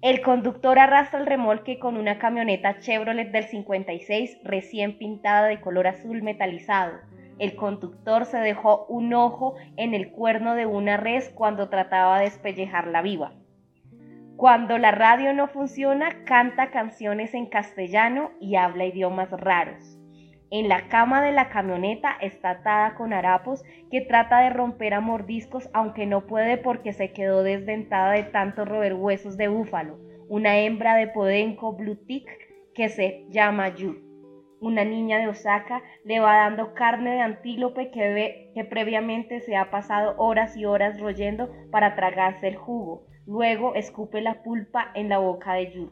El 0.01 0.21
conductor 0.21 0.77
arrastra 0.77 1.19
el 1.19 1.25
remolque 1.25 1.79
con 1.79 1.97
una 1.97 2.19
camioneta 2.19 2.77
Chevrolet 2.79 3.31
del 3.31 3.45
56 3.45 4.37
recién 4.43 4.99
pintada 4.99 5.47
de 5.47 5.59
color 5.59 5.87
azul 5.87 6.21
metalizado. 6.21 6.99
El 7.39 7.55
conductor 7.55 8.25
se 8.25 8.37
dejó 8.37 8.85
un 8.87 9.13
ojo 9.13 9.55
en 9.75 9.95
el 9.95 10.11
cuerno 10.11 10.53
de 10.53 10.67
una 10.67 10.97
res 10.97 11.29
cuando 11.29 11.69
trataba 11.69 12.19
de 12.19 12.25
despellejarla 12.25 13.01
viva. 13.01 13.31
Cuando 14.37 14.77
la 14.77 14.91
radio 14.91 15.33
no 15.33 15.47
funciona, 15.47 16.23
canta 16.23 16.69
canciones 16.69 17.33
en 17.33 17.47
castellano 17.47 18.29
y 18.39 18.55
habla 18.55 18.85
idiomas 18.85 19.31
raros. 19.31 19.97
En 20.51 20.69
la 20.69 20.89
cama 20.89 21.23
de 21.23 21.31
la 21.31 21.49
camioneta 21.49 22.15
está 22.21 22.51
atada 22.51 22.93
con 22.93 23.13
harapos 23.13 23.63
que 23.89 24.01
trata 24.01 24.41
de 24.41 24.51
romper 24.51 24.93
a 24.93 25.01
mordiscos 25.01 25.71
aunque 25.73 26.05
no 26.05 26.27
puede 26.27 26.59
porque 26.59 26.93
se 26.93 27.13
quedó 27.13 27.41
desdentada 27.41 28.11
de 28.11 28.25
tanto 28.25 28.63
roer 28.63 28.93
huesos 28.93 29.37
de 29.37 29.47
búfalo. 29.47 29.97
Una 30.29 30.59
hembra 30.59 30.95
de 30.95 31.07
podenco 31.07 31.73
blue 31.73 31.97
tick 32.05 32.29
que 32.75 32.89
se 32.89 33.25
llama 33.29 33.73
Yu. 33.73 33.95
Una 34.61 34.85
niña 34.85 35.17
de 35.17 35.29
Osaka 35.29 35.81
le 36.05 36.19
va 36.19 36.35
dando 36.35 36.75
carne 36.75 37.09
de 37.13 37.21
antílope 37.21 37.89
que, 37.89 38.13
ve, 38.13 38.51
que 38.53 38.65
previamente 38.65 39.39
se 39.39 39.55
ha 39.55 39.71
pasado 39.71 40.13
horas 40.19 40.55
y 40.55 40.65
horas 40.65 40.99
royendo 40.99 41.51
para 41.71 41.95
tragarse 41.95 42.47
el 42.47 42.55
jugo. 42.55 43.07
Luego 43.27 43.75
escupe 43.75 44.21
la 44.21 44.41
pulpa 44.41 44.89
en 44.95 45.09
la 45.09 45.17
boca 45.17 45.55
de 45.55 45.69
Yu. 45.71 45.91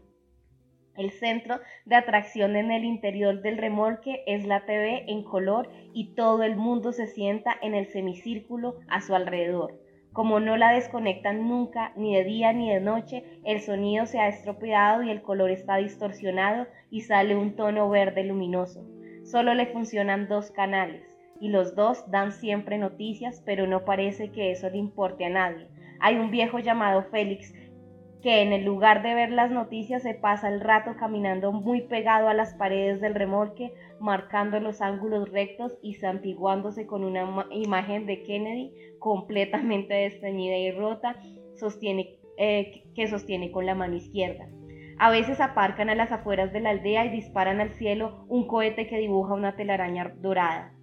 El 0.95 1.11
centro 1.11 1.59
de 1.83 1.97
atracción 1.97 2.55
en 2.55 2.71
el 2.71 2.85
interior 2.85 3.41
del 3.41 3.57
remolque 3.57 4.23
es 4.25 4.47
la 4.47 4.65
TV 4.65 5.03
en 5.11 5.21
color 5.21 5.67
y 5.93 6.15
todo 6.15 6.43
el 6.43 6.55
mundo 6.55 6.93
se 6.93 7.07
sienta 7.07 7.53
en 7.61 7.75
el 7.75 7.87
semicírculo 7.87 8.79
a 8.87 9.01
su 9.01 9.13
alrededor. 9.15 9.77
Como 10.13 10.39
no 10.39 10.55
la 10.55 10.71
desconectan 10.71 11.49
nunca, 11.49 11.91
ni 11.97 12.15
de 12.15 12.23
día 12.23 12.53
ni 12.53 12.71
de 12.71 12.79
noche, 12.79 13.25
el 13.43 13.59
sonido 13.59 14.05
se 14.05 14.21
ha 14.21 14.29
estropeado 14.29 15.03
y 15.03 15.09
el 15.09 15.21
color 15.21 15.51
está 15.51 15.75
distorsionado 15.75 16.67
y 16.89 17.01
sale 17.01 17.35
un 17.35 17.57
tono 17.57 17.89
verde 17.89 18.23
luminoso. 18.23 18.87
Solo 19.25 19.53
le 19.55 19.65
funcionan 19.65 20.29
dos 20.29 20.51
canales 20.51 21.03
y 21.41 21.49
los 21.49 21.75
dos 21.75 22.09
dan 22.09 22.31
siempre 22.31 22.77
noticias, 22.77 23.43
pero 23.45 23.67
no 23.67 23.83
parece 23.83 24.31
que 24.31 24.51
eso 24.51 24.69
le 24.69 24.77
importe 24.77 25.25
a 25.25 25.29
nadie. 25.29 25.67
Hay 25.99 26.15
un 26.15 26.31
viejo 26.31 26.59
llamado 26.59 27.03
Félix 27.11 27.53
que 28.25 28.41
en 28.41 28.53
el 28.53 28.65
lugar 28.65 29.03
de 29.03 29.13
ver 29.13 29.29
las 29.29 29.51
noticias 29.51 30.01
se 30.01 30.15
pasa 30.15 30.49
el 30.49 30.59
rato 30.59 30.95
caminando 30.97 31.51
muy 31.51 31.81
pegado 31.81 32.27
a 32.27 32.33
las 32.33 32.55
paredes 32.55 32.99
del 32.99 33.13
remolque, 33.13 33.71
marcando 33.99 34.59
los 34.59 34.81
ángulos 34.81 35.29
rectos 35.29 35.77
y 35.83 35.93
santiguándose 35.93 36.87
con 36.87 37.03
una 37.03 37.45
imagen 37.51 38.07
de 38.07 38.23
Kennedy 38.23 38.73
completamente 38.97 39.93
desteñida 39.93 40.57
y 40.57 40.71
rota, 40.71 41.21
eh, 42.37 42.83
que 42.95 43.07
sostiene 43.07 43.51
con 43.51 43.67
la 43.67 43.75
mano 43.75 43.95
izquierda. 43.95 44.49
A 44.97 45.11
veces 45.11 45.39
aparcan 45.39 45.91
a 45.91 45.95
las 45.95 46.11
afueras 46.11 46.51
de 46.51 46.61
la 46.61 46.71
aldea 46.71 47.05
y 47.05 47.09
disparan 47.09 47.61
al 47.61 47.75
cielo 47.75 48.25
un 48.27 48.47
cohete 48.47 48.87
que 48.87 48.97
dibuja 48.97 49.35
una 49.35 49.55
telaraña 49.55 50.15
dorada. 50.17 50.73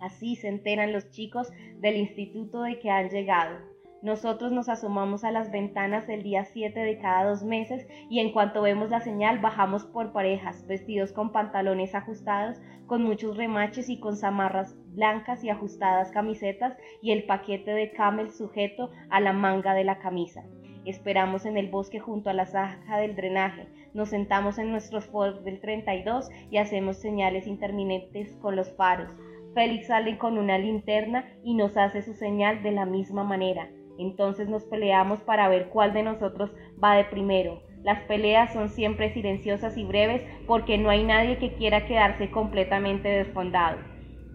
Así 0.00 0.34
se 0.34 0.48
enteran 0.48 0.92
los 0.92 1.10
chicos 1.10 1.52
del 1.78 1.96
instituto 1.96 2.62
de 2.62 2.80
que 2.80 2.90
han 2.90 3.08
llegado. 3.08 3.71
Nosotros 4.02 4.50
nos 4.50 4.68
asomamos 4.68 5.22
a 5.22 5.30
las 5.30 5.52
ventanas 5.52 6.08
el 6.08 6.24
día 6.24 6.44
7 6.44 6.80
de 6.80 6.98
cada 6.98 7.24
dos 7.30 7.44
meses 7.44 7.86
y 8.10 8.18
en 8.18 8.32
cuanto 8.32 8.60
vemos 8.60 8.90
la 8.90 8.98
señal 8.98 9.38
bajamos 9.38 9.84
por 9.84 10.12
parejas, 10.12 10.66
vestidos 10.66 11.12
con 11.12 11.30
pantalones 11.30 11.94
ajustados, 11.94 12.60
con 12.86 13.04
muchos 13.04 13.36
remaches 13.36 13.88
y 13.88 14.00
con 14.00 14.16
zamarras 14.16 14.76
blancas 14.88 15.44
y 15.44 15.50
ajustadas 15.50 16.10
camisetas 16.10 16.76
y 17.00 17.12
el 17.12 17.26
paquete 17.26 17.70
de 17.70 17.92
camel 17.92 18.32
sujeto 18.32 18.90
a 19.08 19.20
la 19.20 19.32
manga 19.32 19.72
de 19.72 19.84
la 19.84 20.00
camisa. 20.00 20.42
Esperamos 20.84 21.46
en 21.46 21.56
el 21.56 21.68
bosque 21.68 22.00
junto 22.00 22.28
a 22.28 22.34
la 22.34 22.46
zanja 22.46 22.98
del 22.98 23.14
drenaje, 23.14 23.68
nos 23.94 24.08
sentamos 24.08 24.58
en 24.58 24.72
nuestros 24.72 25.06
Ford 25.06 25.44
del 25.44 25.60
32 25.60 26.28
y 26.50 26.56
hacemos 26.56 26.96
señales 26.96 27.46
intermitentes 27.46 28.34
con 28.42 28.56
los 28.56 28.74
faros. 28.74 29.12
Félix 29.54 29.86
sale 29.86 30.18
con 30.18 30.38
una 30.38 30.58
linterna 30.58 31.28
y 31.44 31.54
nos 31.54 31.76
hace 31.76 32.02
su 32.02 32.14
señal 32.14 32.64
de 32.64 32.72
la 32.72 32.84
misma 32.84 33.22
manera. 33.22 33.68
Entonces 33.98 34.48
nos 34.48 34.64
peleamos 34.64 35.20
para 35.20 35.48
ver 35.48 35.68
cuál 35.68 35.92
de 35.92 36.02
nosotros 36.02 36.50
va 36.82 36.96
de 36.96 37.04
primero. 37.04 37.62
Las 37.82 38.00
peleas 38.04 38.52
son 38.52 38.68
siempre 38.68 39.12
silenciosas 39.12 39.76
y 39.76 39.84
breves 39.84 40.22
porque 40.46 40.78
no 40.78 40.90
hay 40.90 41.04
nadie 41.04 41.38
que 41.38 41.54
quiera 41.54 41.86
quedarse 41.86 42.30
completamente 42.30 43.08
desfondado. 43.08 43.78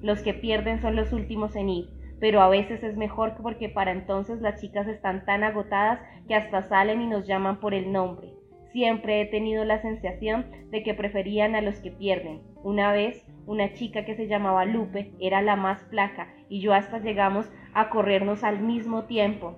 Los 0.02 0.22
que 0.22 0.34
pierden 0.34 0.82
son 0.82 0.96
los 0.96 1.13
últimos 1.13 1.56
en 1.56 1.70
ir, 1.70 1.89
pero 2.20 2.41
a 2.41 2.50
veces 2.50 2.84
es 2.84 2.98
mejor 2.98 3.36
porque 3.41 3.70
para 3.70 3.91
entonces 3.91 4.41
las 4.41 4.60
chicas 4.62 4.88
están 4.88 5.26
tan 5.26 5.43
agotadas 5.43 6.00
que 6.28 6.36
hasta 6.36 6.63
salen 6.63 7.02
y 7.02 7.08
nos 7.08 7.26
llaman 7.26 7.60
por 7.60 7.74
el 7.74 7.91
nombre. 7.91 8.37
Siempre 8.78 9.22
he 9.22 9.26
tenido 9.26 9.66
la 9.66 9.82
sensación 9.82 10.52
de 10.70 10.84
que 10.84 10.94
preferían 10.94 11.56
a 11.56 11.62
los 11.62 11.80
que 11.80 11.90
pierden. 11.90 12.44
Una 12.62 12.92
vez, 12.92 13.26
una 13.48 13.74
chica 13.74 14.06
que 14.06 14.16
se 14.16 14.28
llamaba 14.28 14.66
Lupe 14.66 15.13
era 15.20 15.42
la 15.42 15.56
más 15.56 15.82
flaca 15.86 16.32
y 16.48 16.62
yo 16.62 16.76
hasta 16.76 17.00
llegamos 17.00 17.52
a 17.74 17.90
corrernos 17.90 18.44
al 18.44 18.60
mismo 18.60 19.06
tiempo. 19.06 19.58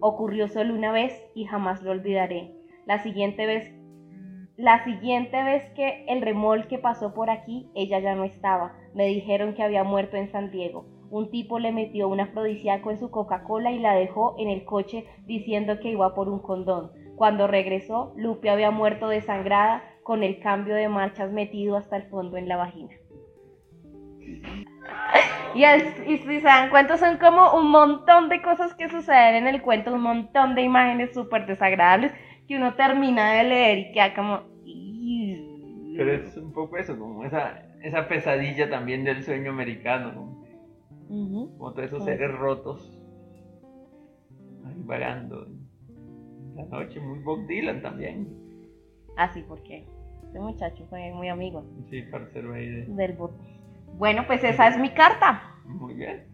Ocurrió 0.00 0.48
solo 0.48 0.72
una 0.72 0.90
vez 0.90 1.22
y 1.34 1.44
jamás 1.44 1.82
lo 1.82 1.90
olvidaré. 1.90 2.54
La 2.86 3.02
siguiente 3.02 3.44
vez 3.44 3.74
la 4.56 4.84
siguiente 4.84 5.42
vez 5.42 5.62
que 5.74 6.06
el 6.08 6.22
remolque 6.22 6.78
pasó 6.78 7.12
por 7.12 7.28
aquí, 7.28 7.68
ella 7.74 7.98
ya 7.98 8.14
no 8.14 8.24
estaba. 8.24 8.72
Me 8.94 9.06
dijeron 9.06 9.52
que 9.52 9.62
había 9.62 9.84
muerto 9.84 10.16
en 10.16 10.30
San 10.30 10.50
Diego. 10.50 10.86
Un 11.10 11.30
tipo 11.30 11.58
le 11.58 11.72
metió 11.72 12.08
un 12.08 12.20
afrodisíaco 12.20 12.90
en 12.90 12.98
su 13.00 13.10
Coca-Cola 13.10 13.70
y 13.70 13.80
la 13.80 13.94
dejó 13.94 14.34
en 14.38 14.48
el 14.48 14.64
coche 14.64 15.04
diciendo 15.26 15.78
que 15.78 15.90
iba 15.90 16.14
por 16.14 16.30
un 16.30 16.38
condón. 16.38 16.92
Cuando 17.20 17.46
regresó, 17.46 18.14
Lupe 18.16 18.48
había 18.48 18.70
muerto 18.70 19.06
desangrada 19.06 19.84
con 20.04 20.22
el 20.22 20.40
cambio 20.40 20.74
de 20.74 20.88
marchas 20.88 21.30
metido 21.30 21.76
hasta 21.76 21.98
el 21.98 22.04
fondo 22.04 22.38
en 22.38 22.48
la 22.48 22.56
vagina. 22.56 22.94
Y, 25.54 26.16
si 26.16 26.40
se 26.40 26.46
dan 26.46 26.70
cuenta, 26.70 26.96
son 26.96 27.18
como 27.18 27.52
un 27.52 27.70
montón 27.70 28.30
de 28.30 28.40
cosas 28.40 28.72
que 28.74 28.88
suceden 28.88 29.34
en 29.34 29.48
el 29.48 29.60
cuento, 29.60 29.92
un 29.92 30.00
montón 30.00 30.54
de 30.54 30.62
imágenes 30.62 31.12
súper 31.12 31.44
desagradables 31.44 32.12
que 32.48 32.56
uno 32.56 32.72
termina 32.74 33.32
de 33.32 33.44
leer 33.44 33.78
y 33.78 33.92
queda 33.92 34.14
como... 34.14 34.40
Pero 35.96 36.12
es 36.12 36.34
un 36.38 36.54
poco 36.54 36.78
eso, 36.78 36.98
como 36.98 37.24
esa, 37.26 37.66
esa 37.82 38.08
pesadilla 38.08 38.70
también 38.70 39.04
del 39.04 39.22
sueño 39.24 39.50
americano, 39.50 40.40
como 41.06 41.72
todos 41.74 41.84
esos 41.84 42.02
seres 42.02 42.32
rotos, 42.32 42.98
ahí 44.64 44.82
vagando. 44.84 45.59
La 46.68 46.78
noche, 46.78 47.00
muy 47.00 47.18
Bob 47.20 47.46
Dylan 47.46 47.82
también. 47.82 48.28
Ah, 49.16 49.32
sí, 49.32 49.44
porque 49.46 49.84
este 50.24 50.40
muchacho 50.40 50.86
fue 50.88 51.12
muy 51.12 51.28
amigo. 51.28 51.64
Sí, 51.88 52.02
parcero 52.02 52.54
ahí 52.54 52.68
de... 52.68 52.84
del 52.86 53.12
bote. 53.14 53.42
Bueno, 53.98 54.24
pues 54.26 54.42
esa 54.44 54.68
es 54.68 54.78
mi 54.78 54.90
carta. 54.90 55.42
Muy 55.64 55.94
bien. 55.94 56.24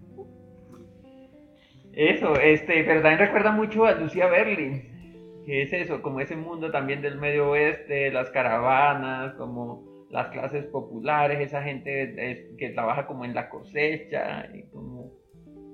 Eso, 1.93 2.39
este, 2.39 2.85
pero 2.85 3.01
también 3.01 3.19
recuerda 3.19 3.53
mucho 3.53 3.87
a 3.87 3.93
Lucía 3.95 4.27
Berlin, 4.27 5.43
que 5.47 5.63
es 5.63 5.73
eso, 5.73 6.03
como 6.03 6.21
ese 6.21 6.37
mundo 6.37 6.71
también 6.71 7.01
del 7.01 7.19
medio 7.19 7.51
oeste, 7.51 8.11
las 8.13 8.29
caravanas, 8.31 9.33
como 9.35 9.83
las 10.11 10.29
clases 10.29 10.67
populares, 10.67 11.41
esa 11.41 11.63
gente 11.63 12.55
que 12.59 12.71
trabaja 12.71 13.07
como 13.07 13.25
en 13.25 13.35
la 13.35 13.49
cosecha, 13.49 14.47
y 14.55 14.65
como, 14.65 15.11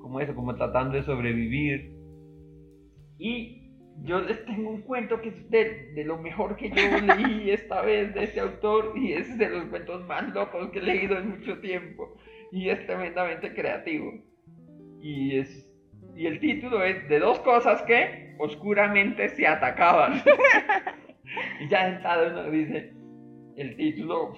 como 0.01 0.21
eso, 0.21 0.35
como 0.35 0.55
tratando 0.55 0.97
de 0.97 1.03
sobrevivir. 1.03 1.93
Y 3.19 3.62
yo 4.01 4.21
les 4.21 4.45
tengo 4.47 4.71
un 4.71 4.83
cuento 4.83 5.21
que 5.21 5.29
es 5.29 5.51
de, 5.51 6.05
lo 6.05 6.19
mejor 6.19 6.57
que 6.57 6.71
yo 6.71 7.15
leí 7.17 7.51
esta 7.51 7.83
vez 7.83 8.13
de 8.15 8.25
este 8.25 8.41
autor 8.41 8.93
y 8.97 9.13
es 9.13 9.39
de 9.39 9.49
los 9.49 9.65
cuentos 9.67 10.05
más 10.07 10.33
locos 10.35 10.71
que 10.71 10.81
he 10.81 10.83
leído 10.83 11.19
en 11.19 11.31
mucho 11.31 11.59
tiempo 11.61 12.17
y 12.51 12.69
es 12.69 12.85
tremendamente 12.87 13.55
creativo. 13.55 14.13
Y, 15.01 15.39
es, 15.39 15.69
y 16.15 16.27
el 16.27 16.39
título 16.39 16.85
es 16.85 17.09
De 17.09 17.19
dos 17.19 17.41
cosas 17.41 17.83
que 17.83 18.35
oscuramente 18.39 19.29
se 19.31 19.47
atacaban. 19.47 20.23
y 21.61 21.69
ya 21.69 21.93
sentado 21.93 22.31
uno 22.31 22.51
dice 22.51 22.93
el 23.57 23.77
título. 23.77 24.35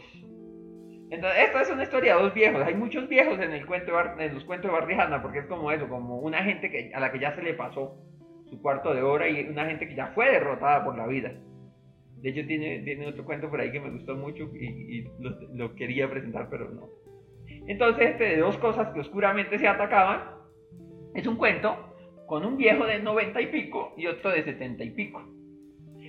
Entonces, 1.10 1.44
esta 1.44 1.62
es 1.62 1.70
una 1.70 1.82
historia 1.82 2.16
de 2.16 2.22
dos 2.22 2.34
viejos. 2.34 2.62
Hay 2.62 2.74
muchos 2.74 3.08
viejos 3.08 3.38
en, 3.38 3.52
el 3.52 3.66
cuento, 3.66 3.92
en 4.18 4.34
los 4.34 4.44
cuentos 4.44 4.70
de 4.70 4.78
Barrijana 4.78 5.22
porque 5.22 5.40
es 5.40 5.46
como 5.46 5.70
eso, 5.70 5.88
como 5.88 6.18
una 6.18 6.42
gente 6.42 6.70
que, 6.70 6.92
a 6.94 7.00
la 7.00 7.12
que 7.12 7.18
ya 7.18 7.34
se 7.34 7.42
le 7.42 7.54
pasó 7.54 7.96
su 8.54 8.62
cuarto 8.62 8.94
de 8.94 9.02
hora 9.02 9.28
y 9.28 9.48
una 9.48 9.66
gente 9.66 9.88
que 9.88 9.94
ya 9.94 10.08
fue 10.08 10.30
derrotada 10.30 10.84
por 10.84 10.96
la 10.96 11.06
vida. 11.06 11.32
De 12.16 12.30
hecho, 12.30 12.46
tiene, 12.46 12.78
tiene 12.80 13.06
otro 13.06 13.24
cuento 13.24 13.50
por 13.50 13.60
ahí 13.60 13.70
que 13.70 13.80
me 13.80 13.90
gustó 13.90 14.14
mucho 14.16 14.44
y, 14.54 15.04
lo, 15.54 15.74
quería 15.74 16.08
presentar, 16.08 16.48
pero 16.48 16.70
no. 16.70 16.88
Entonces, 17.66 18.10
este 18.10 18.24
de 18.24 18.36
dos 18.38 18.56
cosas 18.58 18.88
que 18.94 19.00
oscuramente 19.00 19.58
se 19.58 19.68
atacaban, 19.68 20.22
es 21.14 21.26
un 21.26 21.36
cuento 21.36 21.94
con 22.26 22.44
un 22.44 22.56
viejo 22.56 22.86
de 22.86 23.00
90 23.00 23.40
y 23.42 23.46
pico 23.48 23.92
y 23.96 24.06
otro 24.06 24.30
de 24.30 24.42
70 24.42 24.84
y 24.84 24.90
pico. 24.90 25.22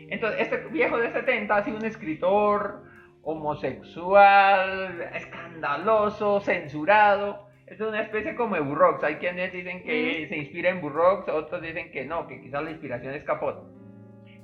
Entonces, 0.10 0.41
este 0.41 0.58
viejo 0.69 0.97
de 0.97 1.12
70 1.12 1.55
ha 1.55 1.63
sido 1.63 1.77
un 1.77 1.86
escritor 1.86 2.84
homosexual, 3.23 5.01
escandaloso, 5.15 6.39
censurado, 6.41 7.44
es 7.67 7.80
una 7.80 8.01
especie 8.01 8.36
como 8.36 8.56
de 8.56 8.62
Burroughs. 8.62 9.04
Hay 9.04 9.15
quienes 9.15 9.51
dicen 9.51 9.84
que 9.84 10.28
se 10.30 10.38
inspira 10.38 10.69
en 10.69 10.82
Burroughs, 10.82 11.28
otros 11.30 11.62
dicen 11.62 11.91
que 11.91 12.06
no, 12.06 12.28
que 12.28 12.41
quizás 12.41 12.63
la 12.63 12.71
inspiración 12.71 13.13
es 13.13 13.23
Capot. 13.23 13.63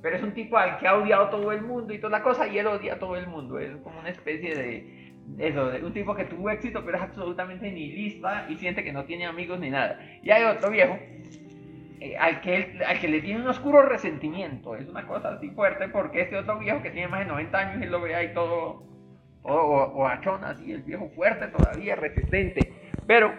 Pero 0.02 0.16
es 0.16 0.22
un 0.22 0.32
tipo 0.32 0.58
al 0.58 0.78
que 0.78 0.88
ha 0.88 0.96
odiado 0.96 1.30
todo 1.30 1.52
el 1.52 1.62
mundo 1.62 1.94
y 1.94 1.98
toda 1.98 2.18
la 2.18 2.24
cosa, 2.24 2.48
y 2.48 2.58
él 2.58 2.66
odia 2.66 2.94
a 2.94 2.98
todo 2.98 3.16
el 3.16 3.28
mundo. 3.28 3.60
Es 3.60 3.70
como 3.76 4.00
una 4.00 4.08
especie 4.08 4.56
de, 4.56 5.12
eso, 5.38 5.70
de 5.70 5.84
un 5.84 5.92
tipo 5.92 6.16
que 6.16 6.24
tuvo 6.24 6.50
éxito, 6.50 6.84
pero 6.84 6.96
es 6.96 7.02
absolutamente 7.04 7.70
nihilista 7.70 8.46
y 8.48 8.56
siente 8.56 8.82
que 8.82 8.92
no 8.92 9.04
tiene 9.04 9.26
amigos 9.26 9.60
ni 9.60 9.70
nada. 9.70 10.00
Y 10.22 10.30
hay 10.30 10.42
otro 10.42 10.70
viejo 10.70 10.98
eh, 12.00 12.16
al, 12.18 12.40
que 12.40 12.80
al 12.84 12.98
que 12.98 13.06
le 13.06 13.20
tiene 13.20 13.40
un 13.42 13.46
oscuro 13.46 13.82
resentimiento. 13.82 14.74
Es 14.74 14.88
una 14.88 15.06
cosa 15.06 15.34
así 15.34 15.50
fuerte 15.50 15.86
porque 15.86 16.22
este 16.22 16.36
otro 16.36 16.58
viejo 16.58 16.82
que 16.82 16.90
tiene 16.90 17.06
más 17.06 17.20
de 17.20 17.26
90 17.26 17.58
años, 17.58 17.82
y 17.84 17.86
lo 17.86 18.00
ve 18.00 18.16
ahí 18.16 18.34
todo, 18.34 18.82
o, 19.42 19.54
o, 19.54 20.08
achón 20.08 20.42
así, 20.42 20.72
el 20.72 20.82
viejo 20.82 21.08
fuerte 21.10 21.46
todavía, 21.46 21.94
resistente 21.94 22.81
pero 23.06 23.32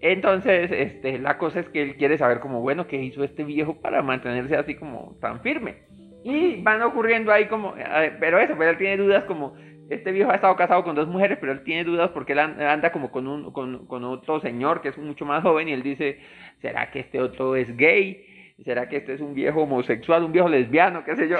entonces, 0.00 0.70
este, 0.70 1.18
la 1.18 1.36
cosa 1.36 1.60
es 1.60 1.68
que 1.68 1.82
él 1.82 1.96
quiere 1.96 2.16
saber 2.16 2.40
como, 2.40 2.60
bueno, 2.60 2.86
¿qué 2.86 2.96
hizo 3.02 3.22
este 3.22 3.44
viejo 3.44 3.80
para 3.80 4.02
mantenerse 4.02 4.56
así 4.56 4.74
como 4.74 5.16
tan 5.20 5.40
firme? 5.42 5.76
Y 6.24 6.62
van 6.62 6.82
ocurriendo 6.82 7.32
ahí 7.32 7.46
como, 7.46 7.74
pero 8.18 8.38
eso, 8.38 8.54
pero 8.56 8.70
él 8.70 8.78
tiene 8.78 8.96
dudas 8.96 9.24
como, 9.24 9.54
este 9.90 10.12
viejo 10.12 10.30
ha 10.30 10.36
estado 10.36 10.56
casado 10.56 10.84
con 10.84 10.94
dos 10.94 11.08
mujeres, 11.08 11.38
pero 11.40 11.52
él 11.52 11.64
tiene 11.64 11.84
dudas 11.84 12.10
porque 12.10 12.32
él 12.32 12.38
anda 12.38 12.92
como 12.92 13.10
con, 13.10 13.26
un, 13.26 13.52
con, 13.52 13.86
con 13.86 14.04
otro 14.04 14.40
señor 14.40 14.80
que 14.80 14.88
es 14.88 14.98
mucho 14.98 15.26
más 15.26 15.42
joven 15.42 15.68
y 15.68 15.72
él 15.72 15.82
dice, 15.82 16.20
¿será 16.62 16.90
que 16.90 17.00
este 17.00 17.20
otro 17.20 17.56
es 17.56 17.76
gay? 17.76 18.54
¿Será 18.64 18.88
que 18.88 18.98
este 18.98 19.14
es 19.14 19.20
un 19.20 19.34
viejo 19.34 19.62
homosexual, 19.62 20.24
un 20.24 20.32
viejo 20.32 20.48
lesbiano, 20.48 21.04
qué 21.04 21.16
sé 21.16 21.28
yo? 21.28 21.36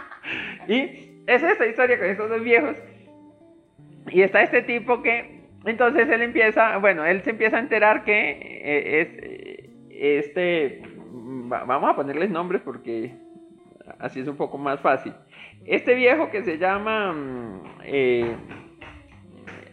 y 0.68 1.22
es 1.26 1.42
esta 1.42 1.66
historia 1.66 1.98
con 1.98 2.08
estos 2.08 2.30
dos 2.30 2.42
viejos. 2.42 2.76
Y 4.10 4.22
está 4.22 4.42
este 4.42 4.62
tipo 4.62 5.02
que 5.02 5.33
entonces 5.66 6.08
él 6.08 6.22
empieza, 6.22 6.76
bueno, 6.78 7.04
él 7.04 7.22
se 7.22 7.30
empieza 7.30 7.56
a 7.56 7.60
enterar 7.60 8.04
que 8.04 8.30
eh, 8.30 9.00
es 9.00 9.74
este, 9.90 10.82
vamos 11.48 11.90
a 11.90 11.96
ponerles 11.96 12.30
nombres 12.30 12.62
porque 12.62 13.14
así 13.98 14.20
es 14.20 14.28
un 14.28 14.36
poco 14.36 14.58
más 14.58 14.80
fácil. 14.80 15.14
Este 15.64 15.94
viejo 15.94 16.30
que 16.30 16.42
se 16.42 16.58
llama, 16.58 17.12
mm, 17.12 17.62
eh, 17.84 18.36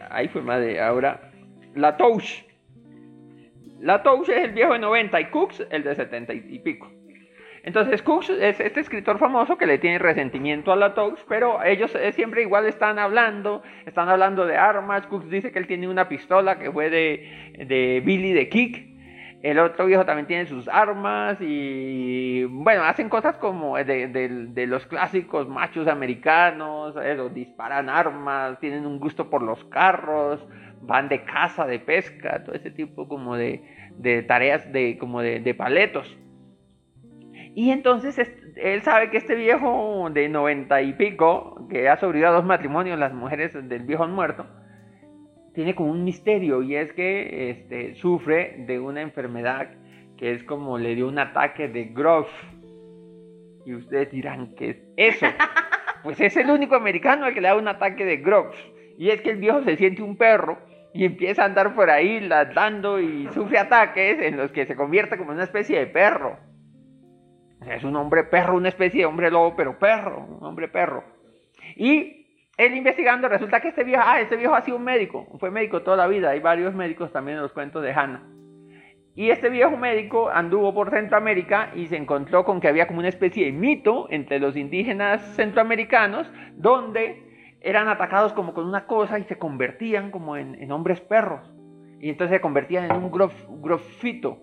ahí 0.10 0.28
fue 0.28 0.42
madre, 0.42 0.80
ahora, 0.80 1.32
La 1.76 1.98
Touche. 1.98 2.46
La 3.80 4.04
Touche 4.04 4.38
es 4.38 4.46
el 4.46 4.52
viejo 4.52 4.74
de 4.74 4.80
90 4.80 5.20
y 5.20 5.26
Cooks 5.26 5.68
el 5.70 5.84
de 5.84 5.96
70 5.96 6.34
y 6.34 6.60
pico. 6.60 6.92
Entonces 7.64 8.02
Cooks 8.02 8.30
es 8.32 8.60
este 8.60 8.80
escritor 8.80 9.20
famoso 9.20 9.58
que 9.58 9.68
le 9.68 9.78
tiene 9.78 10.00
resentimiento 10.00 10.72
a 10.72 10.76
la 10.76 10.96
Touch, 10.96 11.20
pero 11.28 11.64
ellos 11.64 11.94
eh, 11.96 12.12
siempre 12.12 12.42
igual 12.42 12.66
están 12.66 12.98
hablando, 12.98 13.62
están 13.86 14.10
hablando 14.10 14.48
de 14.48 14.58
armas. 14.58 15.06
Cooks 15.06 15.30
dice 15.30 15.52
que 15.52 15.60
él 15.60 15.68
tiene 15.68 15.88
una 15.88 16.10
pistola 16.10 16.58
que 16.58 16.72
fue 16.72 16.90
de, 16.90 18.02
Billy 18.04 18.34
the 18.34 18.50
Kick. 18.50 18.92
El 19.44 19.58
otro 19.58 19.88
viejo 19.88 20.06
también 20.06 20.28
tiene 20.28 20.46
sus 20.46 20.68
armas 20.68 21.38
y 21.40 22.44
bueno, 22.46 22.84
hacen 22.84 23.10
cosas 23.10 23.38
como 23.38 23.76
de, 23.76 24.66
los 24.68 24.86
clásicos 24.86 25.48
machos 25.48 25.88
americanos, 25.88 26.96
eso, 27.04 27.30
disparan 27.30 27.90
armas, 27.90 28.60
tienen 28.60 28.86
un 28.86 29.00
gusto 29.00 29.32
por 29.32 29.42
los 29.42 29.64
carros, 29.66 30.48
van 30.82 31.10
de 31.10 31.24
caza, 31.24 31.66
de 31.66 31.80
pesca, 31.80 32.44
todo 32.44 32.56
ese 32.56 32.72
tipo 32.72 33.08
como 33.08 33.36
de, 33.36 33.64
tareas 34.28 34.72
de, 34.72 34.98
como 35.00 35.22
de, 35.22 35.54
paletos. 35.56 36.18
Y 37.54 37.72
entonces 37.72 38.18
él 38.56 38.82
sabe 38.82 39.10
que 39.10 39.18
este 39.18 39.36
viejo 39.36 40.10
de 40.12 40.30
noventa 40.30 40.82
y 40.82 40.94
pico, 40.94 41.68
que 41.70 41.90
ha 41.90 41.98
sobrevivido 41.98 42.30
a 42.30 42.36
dos 42.36 42.46
matrimonios, 42.46 42.98
las 42.98 43.14
mujeres 43.14 43.54
del 43.54 43.84
viejo 43.84 44.04
han 44.04 44.14
muerto, 44.14 44.46
tiene 45.54 45.76
como 45.76 45.92
un 45.92 46.04
misterio 46.04 46.64
y 46.64 46.76
es 46.76 46.94
que 46.94 47.50
este, 47.50 47.96
sufre 47.96 48.64
de 48.68 48.80
una 48.80 49.02
enfermedad 49.02 49.70
que 50.18 50.32
es 50.32 50.44
como 50.44 50.78
le 50.78 50.96
dio 50.96 51.08
un 51.08 51.20
ataque 51.20 51.68
de 51.68 51.86
Grove. 51.86 52.30
Y 53.66 53.76
ustedes 53.76 54.12
dirán, 54.12 54.56
¿qué 54.56 54.70
es 54.70 54.78
eso? 54.98 55.28
Pues 56.04 56.20
es 56.20 56.36
el 56.36 56.50
único 56.50 56.74
americano 56.74 57.26
al 57.26 57.34
que 57.36 57.42
le 57.42 57.48
da 57.48 57.56
un 57.56 57.68
ataque 57.68 58.04
de 58.06 58.18
Grove. 58.18 58.56
Y 58.98 59.10
es 59.10 59.22
que 59.22 59.30
el 59.30 59.38
viejo 59.38 59.62
se 59.62 59.78
siente 59.78 60.02
un 60.02 60.18
perro 60.18 60.58
y 60.96 61.06
empieza 61.06 61.44
a 61.44 61.46
andar 61.46 61.76
por 61.76 61.92
ahí 61.92 62.20
ladrando 62.22 63.00
y 63.00 63.28
sufre 63.36 63.60
ataques 63.60 64.20
en 64.20 64.38
los 64.38 64.52
que 64.52 64.66
se 64.66 64.76
convierte 64.76 65.16
como 65.16 65.32
una 65.32 65.44
especie 65.44 65.78
de 65.78 65.86
perro. 65.86 66.40
Es 67.68 67.84
un 67.84 67.96
hombre 67.96 68.24
perro, 68.24 68.56
una 68.56 68.70
especie 68.70 69.02
de 69.02 69.06
hombre 69.06 69.30
lobo, 69.30 69.56
pero 69.56 69.78
perro, 69.78 70.26
un 70.26 70.44
hombre 70.44 70.68
perro. 70.68 71.04
Y 71.76 72.22
él 72.58 72.76
investigando, 72.76 73.28
resulta 73.28 73.62
que 73.62 73.70
este 73.70 73.84
viejo, 73.84 74.04
ah, 74.06 74.20
este 74.20 74.36
viejo 74.36 74.56
ha 74.56 74.62
sido 74.62 74.78
un 74.78 74.84
médico, 74.84 75.28
fue 75.40 75.52
médico 75.52 75.82
toda 75.82 75.98
la 75.98 76.08
vida, 76.08 76.32
hay 76.32 76.40
varios 76.40 76.74
médicos 76.74 77.12
también 77.12 77.38
en 77.38 77.44
los 77.44 77.54
cuentos 77.54 77.82
de 77.84 77.92
Hannah. 77.92 78.24
Y 79.14 79.30
este 79.30 79.50
viejo 79.50 79.76
médico 79.76 80.30
anduvo 80.30 80.74
por 80.74 80.90
Centroamérica 80.90 81.72
y 81.76 81.88
se 81.88 81.98
encontró 81.98 82.46
con 82.46 82.62
que 82.62 82.70
había 82.70 82.88
como 82.88 83.00
una 83.00 83.10
especie 83.10 83.46
de 83.46 83.52
mito 83.52 84.08
entre 84.10 84.40
los 84.40 84.56
indígenas 84.56 85.22
centroamericanos, 85.36 86.32
donde 86.54 87.58
eran 87.60 87.90
atacados 87.90 88.32
como 88.34 88.54
con 88.54 88.66
una 88.66 88.86
cosa 88.86 89.20
y 89.20 89.24
se 89.26 89.38
convertían 89.38 90.12
como 90.12 90.38
en, 90.38 90.72
hombres 90.72 91.02
perros. 91.02 91.42
Y 92.00 92.10
entonces 92.10 92.38
se 92.38 92.42
convertían 92.42 92.86
en 92.86 92.98
un 92.98 93.12
grof, 93.12 93.34
grofito, 93.50 94.40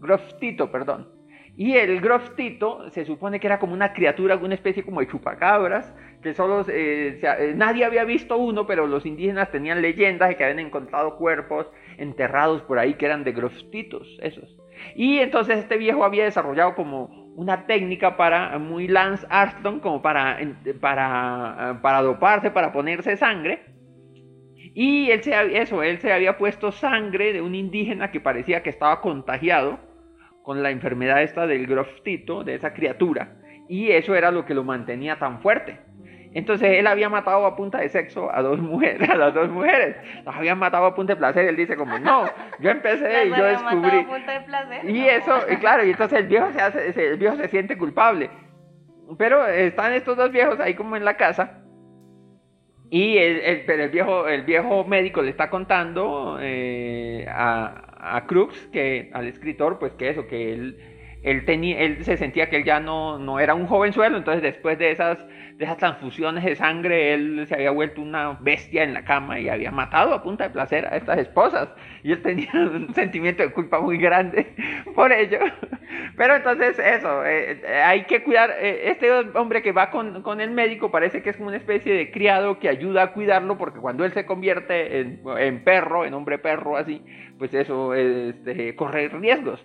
groftito, 0.00 0.70
perdón. 0.70 1.17
Y 1.58 1.74
el 1.74 2.00
groftito 2.00 2.88
se 2.92 3.04
supone 3.04 3.40
que 3.40 3.48
era 3.48 3.58
como 3.58 3.72
una 3.72 3.92
criatura, 3.92 4.36
una 4.36 4.54
especie 4.54 4.84
como 4.84 5.00
de 5.00 5.08
chupacabras, 5.08 5.92
que 6.22 6.32
solo 6.32 6.64
eh, 6.68 7.18
eh, 7.20 7.52
nadie 7.56 7.84
había 7.84 8.04
visto 8.04 8.38
uno, 8.38 8.64
pero 8.64 8.86
los 8.86 9.04
indígenas 9.04 9.50
tenían 9.50 9.82
leyendas 9.82 10.28
de 10.28 10.36
que 10.36 10.44
habían 10.44 10.60
encontrado 10.60 11.16
cuerpos 11.16 11.66
enterrados 11.96 12.62
por 12.62 12.78
ahí 12.78 12.94
que 12.94 13.06
eran 13.06 13.24
de 13.24 13.32
groftitos, 13.32 14.06
esos. 14.22 14.56
Y 14.94 15.18
entonces 15.18 15.58
este 15.58 15.78
viejo 15.78 16.04
había 16.04 16.22
desarrollado 16.22 16.76
como 16.76 17.06
una 17.34 17.66
técnica 17.66 18.16
para, 18.16 18.56
muy 18.60 18.86
Lance 18.86 19.26
Armstrong, 19.28 19.80
como 19.80 20.00
para, 20.00 20.38
para, 20.80 21.80
para 21.82 22.02
doparse, 22.02 22.52
para 22.52 22.72
ponerse 22.72 23.16
sangre. 23.16 23.64
Y 24.74 25.10
él 25.10 25.24
se, 25.24 25.60
eso, 25.60 25.82
él 25.82 25.98
se 25.98 26.12
había 26.12 26.38
puesto 26.38 26.70
sangre 26.70 27.32
de 27.32 27.42
un 27.42 27.56
indígena 27.56 28.12
que 28.12 28.20
parecía 28.20 28.62
que 28.62 28.70
estaba 28.70 29.00
contagiado 29.00 29.87
con 30.48 30.62
la 30.62 30.70
enfermedad 30.70 31.22
esta 31.22 31.46
del 31.46 31.66
groftito, 31.66 32.42
de 32.42 32.54
esa 32.54 32.72
criatura. 32.72 33.34
Y 33.68 33.90
eso 33.90 34.14
era 34.14 34.30
lo 34.30 34.46
que 34.46 34.54
lo 34.54 34.64
mantenía 34.64 35.18
tan 35.18 35.42
fuerte. 35.42 35.78
Entonces 36.32 36.78
él 36.78 36.86
había 36.86 37.10
matado 37.10 37.44
a 37.44 37.54
punta 37.54 37.80
de 37.80 37.90
sexo 37.90 38.34
a 38.34 38.40
dos 38.40 38.58
mujeres, 38.62 39.10
a 39.10 39.16
las 39.16 39.34
dos 39.34 39.50
mujeres. 39.50 39.96
Las 40.24 40.34
había 40.34 40.54
matado 40.54 40.86
a 40.86 40.94
punta 40.94 41.12
de 41.12 41.18
placer. 41.18 41.44
Él 41.44 41.56
dice 41.56 41.76
como, 41.76 41.98
no, 41.98 42.24
yo 42.60 42.70
empecé 42.70 43.26
y 43.26 43.28
yo 43.28 43.44
descubrí. 43.44 44.06
Y 44.84 45.04
eso, 45.04 45.38
y 45.52 45.56
claro, 45.56 45.84
y 45.84 45.90
entonces 45.90 46.20
el 46.20 46.28
viejo 46.28 46.50
se, 46.50 46.62
hace, 46.62 47.10
el 47.12 47.18
viejo 47.18 47.36
se 47.36 47.48
siente 47.48 47.76
culpable. 47.76 48.30
Pero 49.18 49.46
están 49.46 49.92
estos 49.92 50.16
dos 50.16 50.32
viejos 50.32 50.58
ahí 50.60 50.72
como 50.72 50.96
en 50.96 51.04
la 51.04 51.18
casa. 51.18 51.62
Y 52.88 53.18
el, 53.18 53.64
pero 53.66 53.84
el 53.84 53.90
viejo, 53.90 54.28
el 54.28 54.44
viejo 54.44 54.82
médico 54.86 55.20
le 55.20 55.28
está 55.28 55.50
contando 55.50 56.38
eh, 56.40 57.26
a, 57.28 57.87
a 58.00 58.26
Crux, 58.26 58.54
que 58.72 59.10
al 59.12 59.26
escritor, 59.26 59.78
pues 59.78 59.92
que 59.94 60.10
eso, 60.10 60.26
que 60.26 60.52
él, 60.52 60.78
él, 61.22 61.44
tenía, 61.44 61.80
él 61.80 62.04
se 62.04 62.16
sentía 62.16 62.48
que 62.48 62.56
él 62.56 62.64
ya 62.64 62.80
no, 62.80 63.18
no 63.18 63.40
era 63.40 63.54
un 63.54 63.66
jovenzuelo, 63.66 64.16
entonces 64.16 64.42
después 64.42 64.78
de 64.78 64.90
esas 64.90 65.18
de 65.58 65.64
esas 65.64 65.78
transfusiones 65.78 66.44
de 66.44 66.54
sangre, 66.54 67.14
él 67.14 67.44
se 67.48 67.54
había 67.56 67.72
vuelto 67.72 68.00
una 68.00 68.38
bestia 68.40 68.84
en 68.84 68.94
la 68.94 69.04
cama 69.04 69.40
y 69.40 69.48
había 69.48 69.72
matado 69.72 70.14
a 70.14 70.22
punta 70.22 70.44
de 70.44 70.50
placer 70.50 70.86
a 70.86 70.96
estas 70.96 71.18
esposas. 71.18 71.68
Y 72.04 72.12
él 72.12 72.22
tenía 72.22 72.50
un 72.54 72.94
sentimiento 72.94 73.42
de 73.42 73.50
culpa 73.50 73.80
muy 73.80 73.98
grande 73.98 74.54
por 74.94 75.10
ello. 75.10 75.40
Pero 76.16 76.36
entonces 76.36 76.78
eso, 76.78 77.26
eh, 77.26 77.60
eh, 77.64 77.82
hay 77.84 78.04
que 78.04 78.22
cuidar, 78.22 78.50
eh, 78.60 78.90
este 78.90 79.10
hombre 79.34 79.60
que 79.60 79.72
va 79.72 79.90
con, 79.90 80.22
con, 80.22 80.40
el 80.40 80.52
médico 80.52 80.92
parece 80.92 81.22
que 81.22 81.30
es 81.30 81.36
como 81.36 81.48
una 81.48 81.56
especie 81.56 81.92
de 81.92 82.12
criado 82.12 82.60
que 82.60 82.68
ayuda 82.68 83.02
a 83.02 83.12
cuidarlo 83.12 83.58
porque 83.58 83.80
cuando 83.80 84.04
él 84.04 84.12
se 84.12 84.26
convierte 84.26 85.00
en, 85.00 85.22
en 85.38 85.64
perro, 85.64 86.04
en 86.04 86.14
hombre 86.14 86.38
perro 86.38 86.76
así, 86.76 87.04
pues 87.36 87.52
eso 87.52 87.94
este, 87.94 88.76
corre 88.76 89.08
riesgos. 89.08 89.64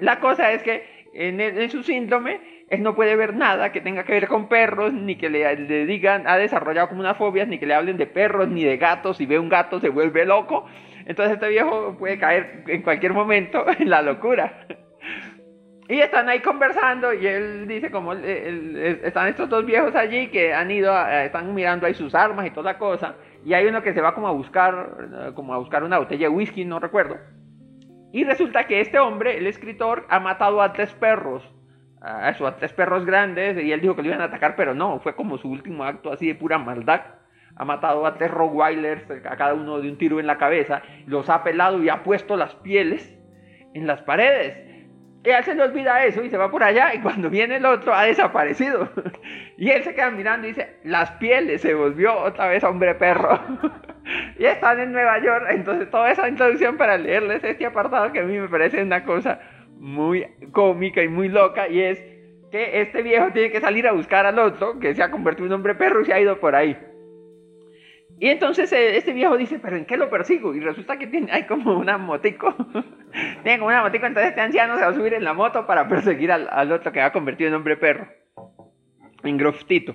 La 0.00 0.20
cosa 0.20 0.52
es 0.52 0.62
que 0.62 0.84
en, 1.12 1.40
en 1.40 1.70
su 1.70 1.82
síndrome 1.82 2.40
él 2.70 2.84
no 2.84 2.94
puede 2.94 3.16
ver 3.16 3.34
nada 3.34 3.72
que 3.72 3.80
tenga 3.80 4.04
que 4.04 4.12
ver 4.12 4.28
con 4.28 4.48
perros, 4.48 4.92
ni 4.92 5.16
que 5.16 5.28
le, 5.28 5.56
digan, 5.86 6.26
ha 6.28 6.38
desarrollado 6.38 6.88
como 6.88 7.00
unas 7.00 7.16
fobias, 7.16 7.48
ni 7.48 7.58
que 7.58 7.66
le 7.66 7.74
hablen 7.74 7.96
de 7.96 8.06
perros, 8.06 8.48
ni 8.48 8.62
de 8.62 8.76
gatos, 8.76 9.16
si 9.16 9.26
ve 9.26 9.40
un 9.40 9.48
gato 9.48 9.80
se 9.80 9.88
vuelve 9.88 10.24
loco. 10.24 10.66
Entonces 11.04 11.34
este 11.34 11.48
viejo 11.48 11.96
puede 11.98 12.16
caer 12.18 12.62
en 12.68 12.82
cualquier 12.82 13.12
momento 13.12 13.66
en 13.78 13.90
la 13.90 14.02
locura. 14.02 14.66
Y 15.88 15.98
están 15.98 16.28
ahí 16.28 16.38
conversando 16.38 17.12
y 17.12 17.26
él 17.26 17.66
dice 17.66 17.90
como 17.90 18.12
están 18.12 19.26
estos 19.26 19.48
dos 19.48 19.66
viejos 19.66 19.92
allí 19.96 20.28
que 20.28 20.54
han 20.54 20.70
ido, 20.70 20.94
están 21.08 21.52
mirando 21.52 21.86
ahí 21.86 21.94
sus 21.94 22.14
armas 22.14 22.46
y 22.46 22.50
toda 22.50 22.72
la 22.72 22.78
cosa. 22.78 23.16
Y 23.44 23.54
hay 23.54 23.66
uno 23.66 23.82
que 23.82 23.92
se 23.92 24.00
va 24.00 24.14
como 24.14 24.28
a 24.28 24.30
buscar, 24.30 25.32
como 25.34 25.52
a 25.52 25.58
buscar 25.58 25.82
una 25.82 25.98
botella 25.98 26.28
de 26.28 26.34
whisky, 26.34 26.64
no 26.64 26.78
recuerdo. 26.78 27.16
Y 28.12 28.24
resulta 28.24 28.66
que 28.66 28.80
este 28.80 28.98
hombre, 28.98 29.38
el 29.38 29.46
escritor, 29.46 30.06
ha 30.08 30.18
matado 30.20 30.62
a 30.62 30.72
tres 30.72 30.92
perros 30.94 31.48
a 32.00 32.30
eso, 32.30 32.52
tres 32.54 32.72
perros 32.72 33.04
grandes, 33.04 33.62
y 33.62 33.72
él 33.72 33.80
dijo 33.80 33.94
que 33.94 34.02
lo 34.02 34.08
iban 34.08 34.22
a 34.22 34.24
atacar, 34.24 34.56
pero 34.56 34.74
no, 34.74 35.00
fue 35.00 35.14
como 35.14 35.36
su 35.38 35.50
último 35.50 35.84
acto 35.84 36.12
así 36.12 36.26
de 36.26 36.34
pura 36.34 36.58
maldad. 36.58 37.02
Ha 37.56 37.64
matado 37.64 38.06
a 38.06 38.14
tres 38.14 38.30
Rottweilers, 38.30 39.04
a 39.10 39.36
cada 39.36 39.54
uno 39.54 39.80
de 39.80 39.90
un 39.90 39.98
tiro 39.98 40.18
en 40.18 40.26
la 40.26 40.38
cabeza, 40.38 40.82
los 41.06 41.28
ha 41.28 41.42
pelado 41.44 41.82
y 41.82 41.88
ha 41.88 42.02
puesto 42.02 42.36
las 42.36 42.54
pieles 42.56 43.18
en 43.74 43.86
las 43.86 44.00
paredes. 44.02 44.58
Y 45.22 45.28
él 45.28 45.44
se 45.44 45.54
le 45.54 45.62
olvida 45.62 46.04
eso 46.06 46.24
y 46.24 46.30
se 46.30 46.38
va 46.38 46.50
por 46.50 46.62
allá, 46.62 46.94
y 46.94 47.00
cuando 47.00 47.28
viene 47.28 47.56
el 47.56 47.66
otro 47.66 47.92
ha 47.92 48.04
desaparecido. 48.04 48.88
y 49.58 49.68
él 49.68 49.84
se 49.84 49.94
queda 49.94 50.10
mirando 50.10 50.46
y 50.46 50.50
dice, 50.50 50.78
las 50.84 51.10
pieles, 51.12 51.60
se 51.60 51.74
volvió 51.74 52.16
otra 52.18 52.46
vez 52.48 52.64
hombre 52.64 52.94
perro. 52.94 53.38
y 54.40 54.46
están 54.46 54.80
en 54.80 54.92
Nueva 54.92 55.22
York, 55.22 55.48
entonces 55.50 55.90
toda 55.90 56.10
esa 56.10 56.26
introducción 56.26 56.78
para 56.78 56.96
leerles 56.96 57.44
este 57.44 57.66
apartado 57.66 58.10
que 58.10 58.20
a 58.20 58.24
mí 58.24 58.38
me 58.38 58.48
parece 58.48 58.82
una 58.82 59.04
cosa 59.04 59.38
muy 59.78 60.26
cómica 60.50 61.02
y 61.02 61.08
muy 61.08 61.28
loca 61.28 61.68
y 61.68 61.82
es 61.82 62.02
que 62.50 62.80
este 62.80 63.02
viejo 63.02 63.32
tiene 63.34 63.50
que 63.50 63.60
salir 63.60 63.86
a 63.86 63.92
buscar 63.92 64.24
al 64.24 64.38
otro 64.38 64.78
que 64.78 64.94
se 64.94 65.02
ha 65.02 65.10
convertido 65.10 65.48
en 65.48 65.52
hombre 65.52 65.74
perro 65.74 66.00
y 66.00 66.06
se 66.06 66.14
ha 66.14 66.20
ido 66.20 66.40
por 66.40 66.54
ahí. 66.54 66.74
Y 68.18 68.28
entonces 68.28 68.72
eh, 68.72 68.96
este 68.96 69.12
viejo 69.12 69.36
dice, 69.36 69.58
pero 69.58 69.76
¿en 69.76 69.84
qué 69.84 69.98
lo 69.98 70.08
persigo? 70.08 70.54
Y 70.54 70.60
resulta 70.60 70.98
que 70.98 71.06
tiene, 71.06 71.30
hay 71.32 71.44
como 71.44 71.78
una 71.78 71.98
motico. 71.98 72.54
tiene 73.42 73.58
como 73.58 73.68
una 73.68 73.82
motico, 73.82 74.06
entonces 74.06 74.30
este 74.30 74.40
anciano 74.40 74.76
se 74.78 74.84
va 74.84 74.88
a 74.88 74.94
subir 74.94 75.12
en 75.12 75.24
la 75.24 75.34
moto 75.34 75.66
para 75.66 75.86
perseguir 75.86 76.32
al, 76.32 76.72
otro 76.72 76.92
que 76.92 77.02
ha 77.02 77.12
convertido 77.12 77.48
en 77.48 77.56
hombre 77.56 77.76
perro. 77.76 78.08
En 79.22 79.36
Groftito. 79.36 79.94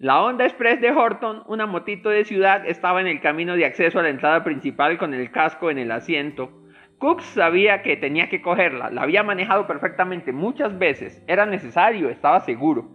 La 0.00 0.22
Honda 0.22 0.46
Express 0.46 0.80
de 0.80 0.92
Horton, 0.92 1.42
una 1.46 1.66
motito 1.66 2.08
de 2.08 2.24
ciudad, 2.24 2.64
estaba 2.64 3.02
en 3.02 3.06
el 3.06 3.20
camino 3.20 3.54
de 3.54 3.66
acceso 3.66 3.98
a 3.98 4.02
la 4.02 4.08
entrada 4.08 4.42
principal 4.42 4.96
con 4.96 5.12
el 5.12 5.30
casco 5.30 5.70
en 5.70 5.76
el 5.76 5.92
asiento 5.92 6.50
Cook 6.96 7.20
sabía 7.20 7.82
que 7.82 7.98
tenía 7.98 8.30
que 8.30 8.40
cogerla, 8.40 8.88
la 8.88 9.02
había 9.02 9.22
manejado 9.22 9.66
perfectamente 9.66 10.32
muchas 10.32 10.78
veces, 10.78 11.22
era 11.28 11.44
necesario, 11.44 12.08
estaba 12.08 12.40
seguro. 12.40 12.88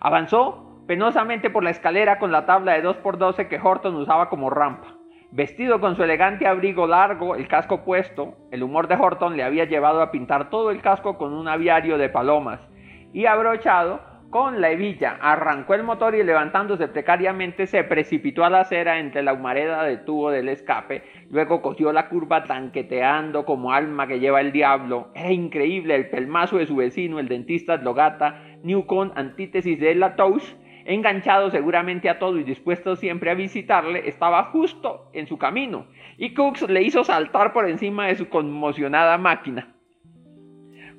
Avanzó 0.00 0.82
penosamente 0.88 1.48
por 1.48 1.62
la 1.62 1.70
escalera 1.70 2.18
con 2.18 2.32
la 2.32 2.44
tabla 2.44 2.72
de 2.72 2.82
2x12 2.82 3.46
que 3.46 3.60
Horton 3.62 3.94
usaba 3.94 4.28
como 4.28 4.50
rampa. 4.50 4.96
Vestido 5.30 5.78
con 5.78 5.94
su 5.94 6.02
elegante 6.02 6.48
abrigo 6.48 6.88
largo, 6.88 7.36
el 7.36 7.46
casco 7.46 7.84
puesto, 7.84 8.36
el 8.50 8.64
humor 8.64 8.88
de 8.88 8.96
Horton 8.96 9.36
le 9.36 9.44
había 9.44 9.66
llevado 9.66 10.02
a 10.02 10.10
pintar 10.10 10.50
todo 10.50 10.72
el 10.72 10.82
casco 10.82 11.16
con 11.16 11.34
un 11.34 11.46
aviario 11.46 11.98
de 11.98 12.08
palomas 12.08 12.60
y 13.12 13.26
abrochado 13.26 14.11
con 14.32 14.62
la 14.62 14.70
hebilla, 14.70 15.18
arrancó 15.20 15.74
el 15.74 15.82
motor 15.82 16.14
y 16.14 16.24
levantándose 16.24 16.88
precariamente 16.88 17.66
se 17.66 17.84
precipitó 17.84 18.46
a 18.46 18.50
la 18.50 18.60
acera 18.60 18.98
entre 18.98 19.22
la 19.22 19.34
humareda 19.34 19.84
del 19.84 20.06
tubo 20.06 20.30
del 20.30 20.48
escape, 20.48 21.02
luego 21.28 21.60
cogió 21.60 21.92
la 21.92 22.08
curva 22.08 22.44
tanqueteando 22.44 23.44
como 23.44 23.74
alma 23.74 24.06
que 24.06 24.20
lleva 24.20 24.40
el 24.40 24.50
diablo. 24.50 25.10
Era 25.14 25.30
increíble 25.30 25.94
el 25.94 26.08
pelmazo 26.08 26.56
de 26.56 26.66
su 26.66 26.76
vecino, 26.76 27.18
el 27.18 27.28
dentista 27.28 27.76
Logata, 27.76 28.40
Newcon, 28.62 29.12
antítesis 29.16 29.78
de 29.78 29.94
la 29.96 30.16
Touch, 30.16 30.44
enganchado 30.86 31.50
seguramente 31.50 32.08
a 32.08 32.18
todo 32.18 32.38
y 32.38 32.42
dispuesto 32.42 32.96
siempre 32.96 33.30
a 33.30 33.34
visitarle, 33.34 34.08
estaba 34.08 34.44
justo 34.44 35.10
en 35.12 35.26
su 35.26 35.36
camino, 35.36 35.88
y 36.16 36.32
Cooks 36.32 36.70
le 36.70 36.82
hizo 36.82 37.04
saltar 37.04 37.52
por 37.52 37.68
encima 37.68 38.06
de 38.06 38.14
su 38.14 38.30
conmocionada 38.30 39.18
máquina. 39.18 39.74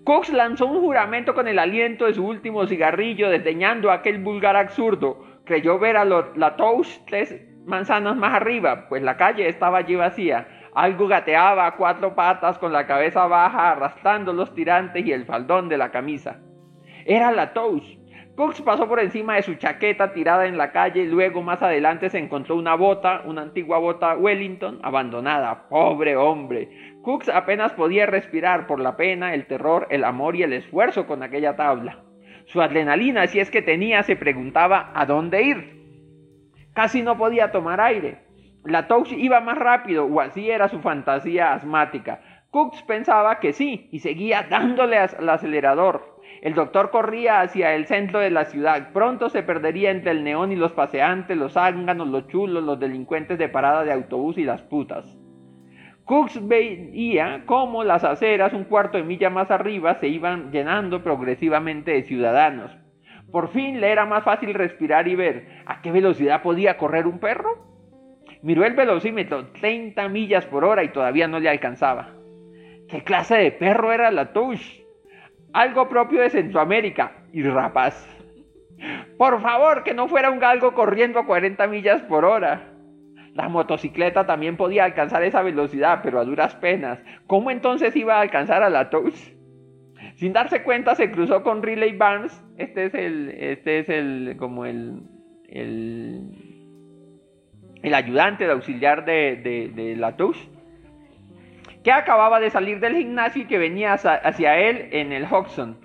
Cooks 0.04 0.34
lanzó 0.34 0.66
un 0.66 0.82
juramento 0.82 1.34
con 1.34 1.48
el 1.48 1.58
aliento 1.60 2.06
de 2.06 2.14
su 2.14 2.28
último 2.28 2.68
cigarrillo, 2.68 3.30
desdeñando 3.30 3.90
aquel 3.90 4.20
vulgar 4.20 4.58
absurdo. 4.58 5.24
Creyó 5.46 5.80
ver 5.80 5.96
a 5.96 6.04
la 6.04 6.56
Touch 6.58 6.88
tres 7.08 7.42
manzanas 7.66 8.18
más 8.18 8.34
arriba, 8.34 8.88
pues 8.90 9.02
la 9.02 9.16
calle 9.16 9.48
estaba 9.48 9.78
allí 9.78 9.96
vacía. 9.96 10.48
Algo 10.76 11.08
gateaba 11.08 11.68
a 11.68 11.76
cuatro 11.76 12.16
patas 12.16 12.58
con 12.58 12.74
la 12.74 12.86
cabeza 12.86 13.28
baja, 13.28 13.72
arrastrando 13.72 14.34
los 14.34 14.54
tirantes 14.54 15.06
y 15.06 15.14
el 15.14 15.26
faldón 15.26 15.70
de 15.70 15.78
la 15.78 15.92
camisa. 15.92 16.42
Era 17.06 17.32
la 17.32 17.54
Touch. 17.54 18.03
Cooks 18.36 18.64
pasó 18.64 18.88
por 18.88 19.00
encima 19.00 19.36
de 19.36 19.44
su 19.44 19.54
chaqueta 19.56 20.12
tirada 20.12 20.48
en 20.48 20.58
la 20.58 20.72
calle 20.72 21.06
luego 21.06 21.44
más 21.44 21.62
adelante 21.62 22.10
se 22.10 22.18
encontró 22.18 22.56
una 22.56 22.74
bota, 22.74 23.22
una 23.26 23.44
antigua 23.44 23.78
bota 23.78 24.16
Wellington, 24.16 24.80
abandonada. 24.82 25.70
Pobre 25.70 26.16
hombre. 26.16 26.96
Cooks 27.04 27.30
apenas 27.30 27.74
podía 27.74 28.08
respirar 28.08 28.66
por 28.66 28.80
la 28.80 28.98
pena, 28.98 29.36
el 29.36 29.46
terror, 29.46 29.86
el 29.92 30.04
amor 30.04 30.36
y 30.36 30.42
el 30.42 30.54
esfuerzo 30.54 31.06
con 31.06 31.22
aquella 31.22 31.56
tabla. 31.56 32.00
Su 32.46 32.60
adrenalina, 32.60 33.28
si 33.28 33.40
es 33.40 33.52
que 33.52 33.62
tenía, 33.62 34.02
se 34.02 34.16
preguntaba 34.16 34.92
a 34.96 35.06
dónde 35.06 35.44
ir. 35.44 35.84
Casi 36.74 37.04
no 37.04 37.18
podía 37.20 37.52
tomar 37.52 37.80
aire. 37.82 38.24
La 38.66 38.88
Touch 38.88 39.12
iba 39.12 39.42
más 39.42 39.60
rápido, 39.60 40.06
o 40.06 40.20
así 40.20 40.50
era 40.50 40.70
su 40.70 40.80
fantasía 40.80 41.54
asmática. 41.54 42.22
Cooks 42.50 42.82
pensaba 42.84 43.40
que 43.40 43.54
sí, 43.54 43.90
y 43.92 44.00
seguía 44.00 44.48
dándole 44.50 44.98
al 44.98 45.30
acelerador. 45.30 46.13
El 46.44 46.56
doctor 46.56 46.90
corría 46.90 47.40
hacia 47.40 47.74
el 47.74 47.86
centro 47.86 48.20
de 48.20 48.30
la 48.30 48.44
ciudad. 48.44 48.92
Pronto 48.92 49.30
se 49.30 49.44
perdería 49.44 49.92
entre 49.92 50.12
el 50.12 50.26
neón 50.26 50.52
y 50.52 50.58
los 50.58 50.74
paseantes, 50.74 51.38
los 51.38 51.54
zánganos, 51.54 52.10
los 52.10 52.28
chulos, 52.28 52.62
los 52.62 52.78
delincuentes 52.78 53.38
de 53.38 53.48
parada 53.48 53.86
de 53.86 53.94
autobús 53.94 54.38
y 54.38 54.44
las 54.44 54.62
putas. 54.62 55.18
Cooks 56.04 56.46
veía 56.46 57.44
cómo 57.46 57.86
las 57.86 58.04
aceras 58.04 58.52
un 58.52 58.66
cuarto 58.66 58.98
de 58.98 59.06
milla 59.06 59.30
más 59.30 59.52
arriba 59.52 59.96
se 60.02 60.10
iban 60.10 60.52
llenando 60.52 61.02
progresivamente 61.02 61.92
de 61.92 62.04
ciudadanos. 62.04 62.78
Por 63.32 63.48
fin 63.54 63.80
le 63.80 63.94
era 63.94 64.06
más 64.06 64.26
fácil 64.26 64.54
respirar 64.54 65.08
y 65.08 65.16
ver 65.16 65.48
a 65.66 65.82
qué 65.82 65.94
velocidad 65.94 66.42
podía 66.42 66.76
correr 66.76 67.08
un 67.08 67.20
perro. 67.20 67.70
Miró 68.42 68.66
el 68.66 68.74
velocímetro, 68.74 69.48
30 69.54 70.10
millas 70.10 70.46
por 70.48 70.66
hora 70.66 70.84
y 70.84 70.90
todavía 70.90 71.30
no 71.30 71.40
le 71.40 71.48
alcanzaba. 71.48 72.10
¿Qué 72.90 73.02
clase 73.02 73.38
de 73.38 73.52
perro 73.54 73.94
era 73.94 74.12
la 74.12 74.34
Touche? 74.34 74.83
Algo 75.54 75.88
propio 75.88 76.22
de 76.22 76.30
Centroamérica 76.30 77.12
y 77.32 77.44
rapaz. 77.44 78.10
Por 79.18 79.42
favor, 79.42 79.84
que 79.84 79.94
no 79.94 80.08
fuera 80.08 80.32
un 80.32 80.40
galgo 80.40 80.74
corriendo 80.74 81.20
a 81.20 81.26
40 81.26 81.68
millas 81.68 82.02
por 82.02 82.26
hora. 82.26 82.70
La 83.34 83.50
motocicleta 83.50 84.26
también 84.26 84.58
podía 84.58 84.84
alcanzar 84.84 85.24
esa 85.24 85.42
velocidad, 85.42 86.02
pero 86.04 86.20
a 86.20 86.26
duras 86.26 86.56
penas. 86.56 87.00
¿Cómo 87.26 87.50
entonces 87.50 87.96
iba 87.96 88.16
a 88.16 88.22
alcanzar 88.22 88.62
a 88.62 88.70
la 88.70 88.90
Touch? 88.90 89.16
Sin 90.16 90.34
darse 90.34 90.64
cuenta 90.64 90.96
se 90.96 91.12
cruzó 91.12 91.42
con 91.42 91.64
Riley 91.64 91.96
Barnes. 91.96 92.44
Este 92.58 92.86
es 92.86 92.94
el, 92.94 93.30
este 93.30 93.80
es 93.80 93.90
el, 93.90 94.36
como 94.38 94.66
el, 94.66 95.02
el, 95.48 96.22
el 97.82 97.94
ayudante, 97.94 98.46
de 98.46 98.52
auxiliar 98.52 99.06
de, 99.06 99.72
de, 99.74 99.96
la 99.96 100.16
Touch 100.16 100.38
que 101.84 101.92
acababa 101.92 102.40
de 102.40 102.50
salir 102.50 102.80
del 102.80 102.96
gimnasio 102.96 103.44
y 103.44 103.46
que 103.46 103.58
venía 103.58 103.94
hacia 103.94 104.58
él 104.58 104.90
en 104.92 105.12
el 105.12 105.26
Hodgson, 105.26 105.80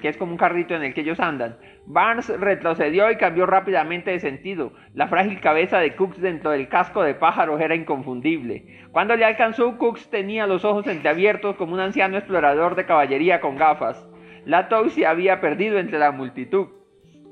que 0.00 0.08
es 0.08 0.16
como 0.16 0.32
un 0.32 0.38
carrito 0.38 0.74
en 0.74 0.82
el 0.82 0.94
que 0.94 1.02
ellos 1.02 1.20
andan. 1.20 1.58
Barnes 1.84 2.28
retrocedió 2.28 3.10
y 3.10 3.16
cambió 3.16 3.44
rápidamente 3.44 4.12
de 4.12 4.20
sentido. 4.20 4.72
La 4.94 5.08
frágil 5.08 5.40
cabeza 5.40 5.78
de 5.80 5.96
Cooks 5.96 6.20
dentro 6.20 6.52
del 6.52 6.68
casco 6.68 7.02
de 7.02 7.14
pájaros 7.14 7.60
era 7.60 7.74
inconfundible. 7.74 8.86
Cuando 8.92 9.16
le 9.16 9.24
alcanzó, 9.24 9.76
Cooks 9.78 10.08
tenía 10.08 10.46
los 10.46 10.64
ojos 10.64 10.86
entreabiertos 10.86 11.56
como 11.56 11.74
un 11.74 11.80
anciano 11.80 12.16
explorador 12.16 12.76
de 12.76 12.86
caballería 12.86 13.40
con 13.40 13.56
gafas. 13.56 14.06
La 14.44 14.68
se 14.88 15.06
había 15.06 15.40
perdido 15.40 15.78
entre 15.78 15.98
la 15.98 16.12
multitud. 16.12 16.68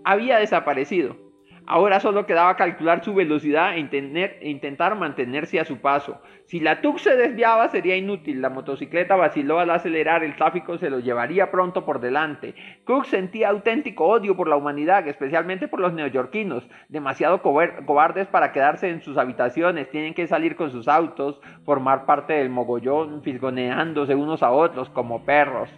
Había 0.04 0.38
desaparecido. 0.38 1.29
Ahora 1.72 2.00
solo 2.00 2.26
quedaba 2.26 2.56
calcular 2.56 3.04
su 3.04 3.14
velocidad 3.14 3.76
e, 3.76 3.88
e, 3.92 4.48
intentar 4.50 4.96
mantenerse 4.96 5.60
a 5.60 5.64
su 5.64 5.80
paso. 5.80 6.20
Si 6.46 6.58
la 6.58 6.80
TUC 6.80 6.98
se 6.98 7.14
desviaba 7.14 7.68
sería 7.68 7.96
inútil, 7.96 8.42
la 8.42 8.50
motocicleta 8.50 9.14
vaciló 9.14 9.60
al 9.60 9.70
acelerar, 9.70 10.24
el 10.24 10.34
tráfico 10.34 10.78
se 10.78 10.90
lo 10.90 10.98
llevaría 10.98 11.52
pronto 11.52 11.84
por 11.84 12.00
delante. 12.00 12.56
Cook 12.82 13.04
sentía 13.04 13.50
auténtico 13.50 14.04
odio 14.06 14.36
por 14.36 14.48
la 14.48 14.56
humanidad, 14.56 15.06
especialmente 15.06 15.68
por 15.68 15.78
los 15.78 15.92
neoyorquinos, 15.92 16.68
demasiado 16.88 17.40
cobardes 17.40 18.26
para 18.26 18.50
quedarse 18.50 18.90
en 18.90 19.00
sus 19.00 19.16
habitaciones, 19.16 19.88
tienen 19.90 20.14
que 20.14 20.26
salir 20.26 20.56
con 20.56 20.72
sus 20.72 20.88
autos, 20.88 21.40
formar 21.64 22.04
parte 22.04 22.32
del 22.32 22.50
mogollón, 22.50 23.22
fisgoneándose 23.22 24.16
unos 24.16 24.42
a 24.42 24.50
otros 24.50 24.90
como 24.90 25.24
perros 25.24 25.70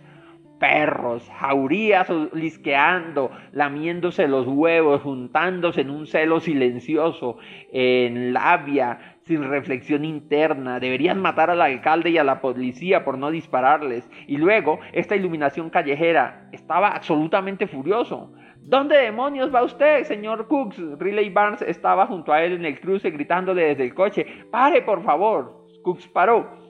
perros, 0.62 1.28
jaurías 1.40 2.08
lisqueando, 2.32 3.32
lamiéndose 3.50 4.28
los 4.28 4.46
huevos, 4.46 5.02
juntándose 5.02 5.80
en 5.80 5.90
un 5.90 6.06
celo 6.06 6.38
silencioso, 6.38 7.36
en 7.72 8.32
labia, 8.32 9.16
sin 9.22 9.42
reflexión 9.42 10.04
interna. 10.04 10.78
Deberían 10.78 11.20
matar 11.20 11.50
al 11.50 11.62
alcalde 11.62 12.10
y 12.10 12.18
a 12.18 12.22
la 12.22 12.40
policía 12.40 13.04
por 13.04 13.18
no 13.18 13.32
dispararles. 13.32 14.08
Y 14.28 14.36
luego, 14.36 14.78
esta 14.92 15.16
iluminación 15.16 15.68
callejera. 15.68 16.48
Estaba 16.52 16.90
absolutamente 16.90 17.66
furioso. 17.66 18.32
¿Dónde 18.58 18.98
demonios 18.98 19.52
va 19.52 19.64
usted, 19.64 20.04
señor 20.04 20.46
Cooks? 20.46 20.80
Riley 21.00 21.30
Barnes 21.30 21.62
estaba 21.62 22.06
junto 22.06 22.32
a 22.32 22.44
él 22.44 22.52
en 22.52 22.64
el 22.64 22.78
cruce 22.78 23.10
gritándole 23.10 23.64
desde 23.64 23.82
el 23.82 23.94
coche. 23.94 24.24
Pare, 24.52 24.82
por 24.82 25.02
favor. 25.02 25.66
Cooks 25.82 26.06
paró. 26.06 26.62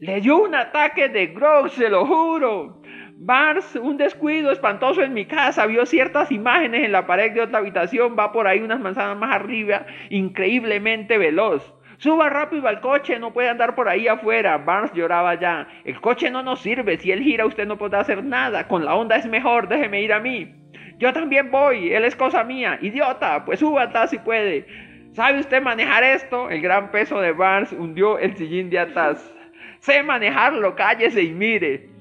Le 0.00 0.20
dio 0.20 0.42
un 0.42 0.54
ataque 0.54 1.08
de 1.08 1.28
grog, 1.28 1.70
se 1.70 1.88
lo 1.88 2.04
juro. 2.04 2.77
Bars, 3.20 3.74
un 3.74 3.96
descuido 3.96 4.52
espantoso 4.52 5.02
en 5.02 5.12
mi 5.12 5.26
casa, 5.26 5.66
vio 5.66 5.84
ciertas 5.86 6.30
imágenes 6.30 6.84
en 6.84 6.92
la 6.92 7.04
pared 7.04 7.32
de 7.32 7.40
otra 7.40 7.58
habitación, 7.58 8.14
va 8.16 8.30
por 8.30 8.46
ahí 8.46 8.60
unas 8.60 8.78
manzanas 8.78 9.18
más 9.18 9.34
arriba, 9.34 9.86
increíblemente 10.08 11.18
veloz. 11.18 11.74
Suba 11.96 12.28
rápido 12.28 12.68
al 12.68 12.80
coche, 12.80 13.18
no 13.18 13.32
puede 13.32 13.48
andar 13.48 13.74
por 13.74 13.88
ahí 13.88 14.06
afuera. 14.06 14.58
Barnes 14.58 14.92
lloraba 14.92 15.34
ya. 15.34 15.66
El 15.84 16.00
coche 16.00 16.30
no 16.30 16.44
nos 16.44 16.60
sirve, 16.60 16.96
si 16.96 17.10
él 17.10 17.20
gira 17.20 17.44
usted 17.44 17.66
no 17.66 17.76
podrá 17.76 18.00
hacer 18.00 18.22
nada. 18.22 18.68
Con 18.68 18.84
la 18.84 18.94
onda 18.94 19.16
es 19.16 19.26
mejor, 19.26 19.66
déjeme 19.66 20.00
ir 20.00 20.12
a 20.12 20.20
mí. 20.20 20.54
Yo 20.98 21.12
también 21.12 21.50
voy, 21.50 21.92
él 21.92 22.04
es 22.04 22.14
cosa 22.14 22.44
mía. 22.44 22.78
Idiota, 22.80 23.44
pues 23.44 23.58
suba 23.58 24.06
si 24.06 24.18
puede. 24.18 24.64
¿Sabe 25.10 25.40
usted 25.40 25.60
manejar 25.60 26.04
esto? 26.04 26.50
El 26.50 26.60
gran 26.60 26.92
peso 26.92 27.20
de 27.20 27.32
Barnes 27.32 27.72
hundió 27.72 28.16
el 28.16 28.36
sillín 28.36 28.70
de 28.70 28.78
atrás. 28.78 29.34
Sé 29.80 30.04
manejarlo, 30.04 30.76
cállese 30.76 31.24
y 31.24 31.32
mire 31.32 31.97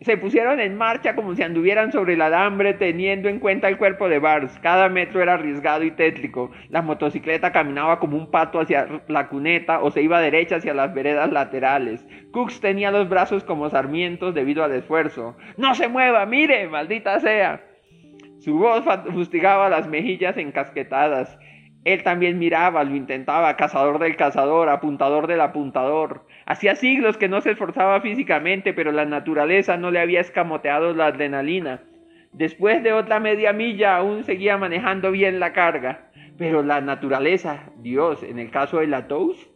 se 0.00 0.16
pusieron 0.16 0.60
en 0.60 0.76
marcha 0.76 1.14
como 1.14 1.34
si 1.34 1.42
anduvieran 1.42 1.92
sobre 1.92 2.14
el 2.14 2.22
alambre 2.22 2.72
teniendo 2.74 3.28
en 3.28 3.38
cuenta 3.38 3.68
el 3.68 3.76
cuerpo 3.76 4.08
de 4.08 4.18
Bars. 4.18 4.58
Cada 4.60 4.88
metro 4.88 5.22
era 5.22 5.34
arriesgado 5.34 5.84
y 5.84 5.90
tétrico. 5.90 6.50
La 6.70 6.80
motocicleta 6.80 7.52
caminaba 7.52 7.98
como 7.98 8.16
un 8.16 8.30
pato 8.30 8.60
hacia 8.60 9.02
la 9.08 9.28
cuneta 9.28 9.80
o 9.80 9.90
se 9.90 10.02
iba 10.02 10.20
derecha 10.20 10.56
hacia 10.56 10.72
las 10.72 10.94
veredas 10.94 11.30
laterales. 11.30 12.06
Cooks 12.32 12.60
tenía 12.60 12.90
los 12.90 13.08
brazos 13.08 13.44
como 13.44 13.68
sarmientos 13.68 14.34
debido 14.34 14.64
al 14.64 14.72
esfuerzo. 14.72 15.36
¡No 15.58 15.74
se 15.74 15.88
mueva! 15.88 16.24
¡Mire! 16.24 16.66
¡Maldita 16.68 17.20
sea! 17.20 17.62
Su 18.38 18.56
voz 18.56 18.84
fustigaba 19.12 19.68
las 19.68 19.86
mejillas 19.86 20.38
encasquetadas. 20.38 21.38
Él 21.84 22.02
también 22.02 22.38
miraba, 22.38 22.84
lo 22.84 22.94
intentaba, 22.94 23.56
cazador 23.56 23.98
del 23.98 24.16
cazador, 24.16 24.70
apuntador 24.70 25.26
del 25.26 25.42
apuntador. 25.42 26.26
Hacía 26.50 26.74
siglos 26.74 27.16
que 27.16 27.28
no 27.28 27.40
se 27.40 27.52
esforzaba 27.52 28.00
físicamente, 28.00 28.74
pero 28.74 28.90
la 28.90 29.04
naturaleza 29.04 29.76
no 29.76 29.92
le 29.92 30.00
había 30.00 30.18
escamoteado 30.20 30.92
la 30.92 31.06
adrenalina. 31.06 31.84
Después 32.32 32.82
de 32.82 32.92
otra 32.92 33.20
media 33.20 33.52
milla 33.52 33.94
aún 33.94 34.24
seguía 34.24 34.58
manejando 34.58 35.12
bien 35.12 35.38
la 35.38 35.52
carga, 35.52 36.10
pero 36.36 36.64
la 36.64 36.80
naturaleza, 36.80 37.70
Dios, 37.76 38.24
en 38.24 38.40
el 38.40 38.50
caso 38.50 38.80
de 38.80 38.88
la 38.88 39.06
Tous, 39.06 39.48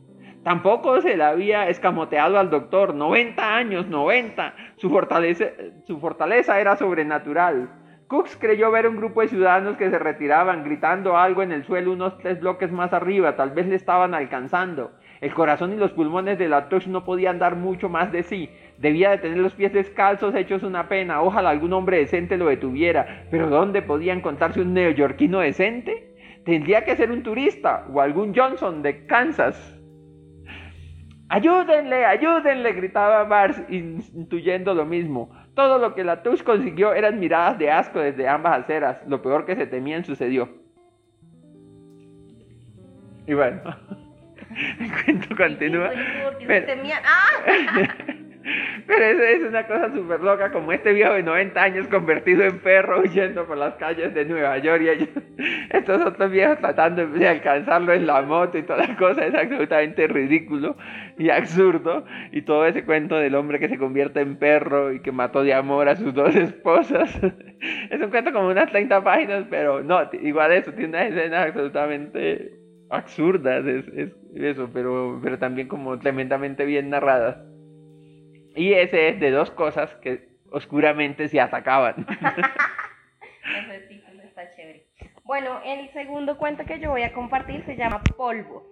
tampoco 0.45 1.01
se 1.01 1.17
le 1.17 1.25
había 1.25 1.69
escamoteado 1.69 2.39
al 2.39 2.49
doctor. 2.49 2.95
90 2.95 3.57
años, 3.57 3.89
90. 3.89 4.55
Su 4.77 4.89
fortaleza, 4.89 5.47
su 5.89 5.99
fortaleza 5.99 6.61
era 6.61 6.77
sobrenatural. 6.77 7.71
Cooks 8.07 8.37
creyó 8.37 8.71
ver 8.71 8.87
un 8.87 8.99
grupo 8.99 9.21
de 9.21 9.27
ciudadanos 9.27 9.77
que 9.77 9.91
se 9.91 9.99
retiraban, 9.99 10.63
gritando 10.63 11.17
algo 11.17 11.43
en 11.43 11.51
el 11.51 11.65
suelo 11.65 11.91
unos 11.91 12.17
tres 12.19 12.39
bloques 12.39 12.71
más 12.71 12.93
arriba, 12.93 13.35
tal 13.35 13.51
vez 13.51 13.67
le 13.67 13.75
estaban 13.75 14.15
alcanzando. 14.15 14.93
El 15.21 15.33
corazón 15.33 15.73
y 15.73 15.77
los 15.77 15.93
pulmones 15.93 16.39
de 16.39 16.49
la 16.49 16.69
no 16.87 17.05
podían 17.05 17.39
dar 17.39 17.57
mucho 17.57 17.89
más 17.89 18.13
de 18.13 18.23
sí. 18.23 18.51
Debía 18.79 19.11
de 19.11 19.19
tener 19.19 19.39
los 19.39 19.55
pies 19.55 19.73
descalzos 19.73 20.35
hechos 20.35 20.63
una 20.63 20.89
pena. 20.89 21.23
Ojalá 21.23 21.51
algún 21.51 21.73
hombre 21.73 21.99
decente 21.99 22.37
lo 22.37 22.47
detuviera. 22.47 23.27
Pero 23.31 23.49
¿dónde 23.49 23.83
podía 23.83 24.13
encontrarse 24.13 24.61
un 24.61 24.75
neoyorquino 24.75 25.41
decente? 25.41 26.15
Tendría 26.45 26.85
que 26.85 26.97
ser 26.97 27.11
un 27.11 27.23
turista 27.23 27.87
o 27.93 28.01
algún 28.01 28.35
Johnson 28.35 28.83
de 28.83 29.07
Kansas. 29.07 29.81
Ayúdenle, 31.29 32.05
ayúdenle, 32.05 32.73
gritaba 32.73 33.25
Mars, 33.25 33.63
intuyendo 33.69 34.75
lo 34.75 34.85
mismo. 34.85 35.31
Todo 35.55 35.79
lo 35.79 35.95
que 35.95 36.05
la 36.05 36.23
consiguió 36.45 36.93
eran 36.93 37.19
miradas 37.19 37.59
de 37.59 37.71
asco 37.71 38.01
desde 38.01 38.29
ambas 38.29 38.61
aceras. 38.61 38.99
Lo 39.07 39.23
peor 39.23 39.47
que 39.47 39.57
se 39.57 39.67
temían 39.67 40.05
sucedió. 40.05 40.49
Y 43.27 43.33
bueno, 43.33 43.63
el 44.81 45.05
cuento 45.05 45.37
continúa. 45.37 45.91
Pero, 46.47 46.67
¡Ah! 47.05 47.95
pero 48.87 49.05
es, 49.05 49.41
es, 49.41 49.49
una 49.49 49.67
cosa 49.67 49.93
súper 49.93 50.21
loca, 50.21 50.53
como 50.53 50.73
este 50.73 50.93
viejo 50.93 51.15
de 51.15 51.23
90 51.23 51.63
años 51.63 51.89
convertido 51.89 52.45
en 52.45 52.59
perro 52.59 53.01
huyendo 53.01 53.47
por 53.47 53.57
las 53.57 53.75
calles 53.75 54.13
de 54.15 54.25
Nueva 54.25 54.59
York 54.59 54.83
y 54.83 54.89
ellos, 54.89 55.09
estos 55.71 56.05
otros 56.05 56.31
viejos 56.31 56.59
tratando 56.59 57.07
de 57.07 57.29
alcanzarlo 57.29 57.93
en 57.93 58.07
la 58.07 58.23
moto 58.23 58.59
y 58.59 58.63
toda 58.63 58.87
la 58.87 58.97
cosa, 58.97 59.25
es 59.25 59.35
absolutamente 59.35 60.07
ridículo 60.07 60.77
y 61.19 61.31
absurdo. 61.31 62.05
Y 62.33 62.43
todo 62.43 62.67
ese 62.67 62.85
cuento 62.85 63.17
del 63.17 63.35
hombre 63.35 63.59
que 63.59 63.69
se 63.69 63.79
convierte 63.79 64.21
en 64.21 64.37
perro 64.37 64.93
y 64.93 65.01
que 65.01 65.13
mató 65.13 65.43
de 65.43 65.55
amor 65.55 65.89
a 65.89 65.97
sus 65.97 66.13
dos 66.13 66.35
esposas. 66.37 67.19
es 67.91 68.01
un 68.01 68.11
cuento 68.11 68.33
como 68.33 68.49
unas 68.49 68.71
30 68.71 69.03
páginas, 69.03 69.45
pero 69.49 69.83
no, 69.83 70.09
igual 70.21 70.53
eso, 70.53 70.73
tiene 70.73 70.89
una 70.89 71.07
escena 71.07 71.43
absolutamente 71.45 72.64
absurdas, 72.91 73.65
es, 73.67 73.87
es, 73.89 74.11
eso, 74.35 74.71
pero, 74.73 75.21
pero 75.23 75.39
también 75.39 75.69
como 75.69 75.99
tremendamente 75.99 76.65
bien 76.65 76.91
narradas. 76.91 77.39
Y 78.57 78.73
ese 78.73 79.09
es 79.09 79.21
de 79.21 79.31
dos 79.31 79.51
cosas 79.51 79.95
que 79.97 80.29
oscuramente 80.51 81.29
se 81.29 81.41
atacaban. 81.41 82.07
ese 83.69 84.03
está 84.25 84.51
chévere. 84.51 84.87
Bueno, 85.25 85.61
el 85.65 85.91
segundo 85.93 86.37
cuento 86.39 86.65
que 86.65 86.79
yo 86.79 86.91
voy 86.91 87.03
a 87.03 87.13
compartir 87.13 87.65
se 87.65 87.77
llama 87.77 88.03
Polvo. 88.17 88.65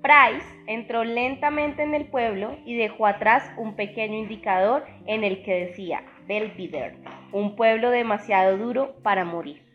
Price 0.00 0.46
entró 0.66 1.02
lentamente 1.02 1.82
en 1.82 1.94
el 1.94 2.06
pueblo 2.06 2.56
y 2.64 2.76
dejó 2.76 3.06
atrás 3.06 3.50
un 3.56 3.74
pequeño 3.74 4.16
indicador 4.16 4.86
en 5.06 5.24
el 5.24 5.42
que 5.42 5.66
decía 5.66 6.04
Belvedere, 6.28 6.96
un 7.32 7.56
pueblo 7.56 7.90
demasiado 7.90 8.56
duro 8.56 8.94
para 9.02 9.24
morir 9.24 9.67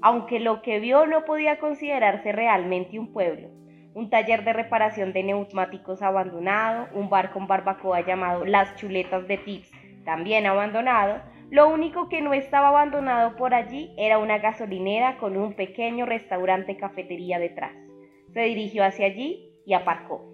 aunque 0.00 0.40
lo 0.40 0.62
que 0.62 0.80
vio 0.80 1.06
no 1.06 1.24
podía 1.24 1.58
considerarse 1.58 2.32
realmente 2.32 2.98
un 2.98 3.12
pueblo. 3.12 3.48
Un 3.94 4.10
taller 4.10 4.44
de 4.44 4.52
reparación 4.52 5.12
de 5.12 5.24
neumáticos 5.24 6.02
abandonado, 6.02 6.88
un 6.94 7.10
bar 7.10 7.32
con 7.32 7.46
barbacoa 7.46 8.02
llamado 8.02 8.44
Las 8.44 8.76
Chuletas 8.76 9.26
de 9.26 9.38
Tips, 9.38 9.70
también 10.04 10.46
abandonado, 10.46 11.20
lo 11.50 11.68
único 11.68 12.08
que 12.08 12.20
no 12.20 12.34
estaba 12.34 12.68
abandonado 12.68 13.36
por 13.36 13.54
allí 13.54 13.90
era 13.96 14.18
una 14.18 14.38
gasolinera 14.38 15.16
con 15.16 15.36
un 15.36 15.54
pequeño 15.54 16.04
restaurante 16.04 16.76
cafetería 16.76 17.38
detrás. 17.38 17.72
Se 18.34 18.40
dirigió 18.42 18.84
hacia 18.84 19.06
allí 19.06 19.50
y 19.64 19.72
aparcó. 19.72 20.30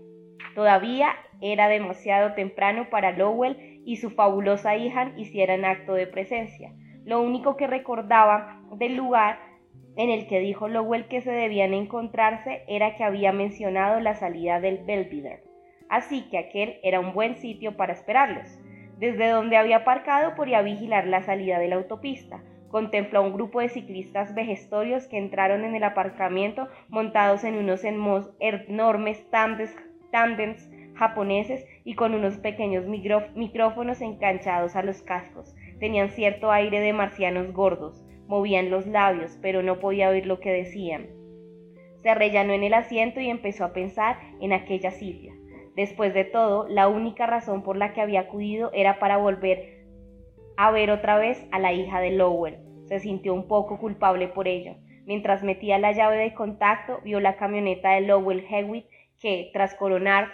Todavía 0.55 1.11
era 1.41 1.69
demasiado 1.69 2.35
temprano 2.35 2.89
para 2.91 3.13
Lowell 3.13 3.83
y 3.85 3.97
su 3.97 4.11
fabulosa 4.11 4.77
hija 4.77 5.13
hicieran 5.17 5.65
acto 5.65 5.95
de 5.95 6.07
presencia. 6.07 6.73
Lo 7.05 7.21
único 7.21 7.57
que 7.57 7.67
recordaba 7.67 8.61
del 8.77 8.97
lugar 8.97 9.39
en 9.97 10.11
el 10.11 10.27
que 10.27 10.41
dijo 10.41 10.69
Lowell 10.69 11.07
que 11.07 11.21
se 11.21 11.31
debían 11.31 11.75
encontrarse 11.75 12.63
era 12.67 12.97
que 12.97 13.05
había 13.05 13.33
mencionado 13.33 14.01
la 14.01 14.15
salida 14.15 14.61
del 14.61 14.79
Belvedere, 14.85 15.43
así 15.89 16.29
que 16.31 16.39
aquel 16.39 16.79
era 16.83 17.01
un 17.01 17.13
buen 17.13 17.37
sitio 17.37 17.77
para 17.77 17.93
esperarlos. 17.93 18.59
Desde 18.99 19.29
donde 19.29 19.57
había 19.57 19.79
aparcado 19.79 20.35
podía 20.35 20.63
vigilar 20.63 21.07
la 21.07 21.23
salida 21.23 21.59
de 21.59 21.69
la 21.69 21.77
autopista. 21.77 22.43
Contempló 22.69 23.21
a 23.21 23.23
un 23.23 23.33
grupo 23.33 23.61
de 23.61 23.69
ciclistas 23.69 24.35
vejestorios 24.35 25.07
que 25.07 25.19
entraron 25.19 25.65
en 25.65 25.75
el 25.75 25.85
aparcamiento 25.85 26.69
montados 26.89 27.45
en 27.45 27.57
unos 27.57 27.83
enormes 27.85 29.31
tandems 29.31 30.71
japoneses 30.95 31.67
y 31.85 31.95
con 31.95 32.15
unos 32.15 32.39
pequeños 32.39 32.87
micrófonos 32.87 34.01
enganchados 34.01 34.77
a 34.77 34.83
los 34.83 35.03
cascos. 35.03 35.55
Tenían 35.79 36.11
cierto 36.11 36.51
aire 36.51 36.81
de 36.81 36.93
marcianos 36.93 37.53
gordos. 37.53 38.04
Movían 38.27 38.71
los 38.71 38.87
labios, 38.87 39.39
pero 39.43 39.63
no 39.63 39.79
podía 39.81 40.09
oír 40.09 40.27
lo 40.27 40.41
que 40.41 40.53
decían. 40.53 41.07
Se 42.03 42.11
arrellanó 42.11 42.53
en 42.53 42.63
el 42.63 42.75
asiento 42.75 43.21
y 43.21 43.31
empezó 43.31 43.65
a 43.65 43.73
pensar 43.73 44.19
en 44.41 44.53
aquella 44.53 44.91
silla. 44.91 45.33
Después 45.75 46.15
de 46.15 46.25
todo, 46.25 46.69
la 46.69 46.89
única 46.89 47.27
razón 47.27 47.63
por 47.63 47.77
la 47.77 47.93
que 47.93 48.01
había 48.01 48.21
acudido 48.21 48.71
era 48.73 48.99
para 48.99 49.17
volver 49.17 49.85
a 50.57 50.71
ver 50.71 50.91
otra 50.91 51.19
vez 51.19 51.45
a 51.51 51.59
la 51.59 51.73
hija 51.73 52.01
de 52.01 52.13
Lowell. 52.13 52.59
Se 52.87 53.01
sintió 53.01 53.35
un 53.35 53.49
poco 53.49 53.79
culpable 53.79 54.29
por 54.29 54.47
ello. 54.47 54.77
Mientras 55.07 55.43
metía 55.43 55.79
la 55.79 55.93
llave 55.93 56.17
de 56.17 56.35
contacto, 56.35 57.01
vio 57.05 57.21
la 57.21 57.37
camioneta 57.37 57.93
de 57.93 58.03
Lowell 58.03 58.47
Hewitt 58.49 58.87
que, 59.21 59.51
tras 59.53 59.75
coronar 59.75 60.29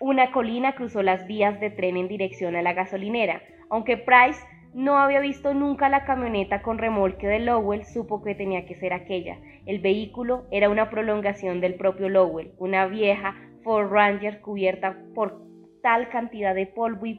una 0.00 0.32
colina, 0.32 0.74
cruzó 0.74 1.02
las 1.02 1.26
vías 1.26 1.60
de 1.60 1.70
tren 1.70 1.96
en 1.96 2.08
dirección 2.08 2.56
a 2.56 2.62
la 2.62 2.72
gasolinera. 2.72 3.42
Aunque 3.68 3.96
Price 3.96 4.40
no 4.72 4.98
había 4.98 5.20
visto 5.20 5.52
nunca 5.52 5.88
la 5.88 6.04
camioneta 6.04 6.62
con 6.62 6.78
remolque 6.78 7.26
de 7.26 7.40
Lowell, 7.40 7.84
supo 7.84 8.22
que 8.22 8.34
tenía 8.34 8.66
que 8.66 8.76
ser 8.76 8.92
aquella. 8.92 9.38
El 9.66 9.80
vehículo 9.80 10.46
era 10.50 10.68
una 10.68 10.90
prolongación 10.90 11.60
del 11.60 11.74
propio 11.74 12.08
Lowell, 12.08 12.52
una 12.58 12.86
vieja 12.86 13.34
Ford 13.62 13.90
Ranger 13.90 14.40
cubierta 14.40 14.96
por 15.14 15.42
tal 15.82 16.08
cantidad 16.08 16.54
de 16.54 16.66
polvo 16.66 17.06
y, 17.06 17.18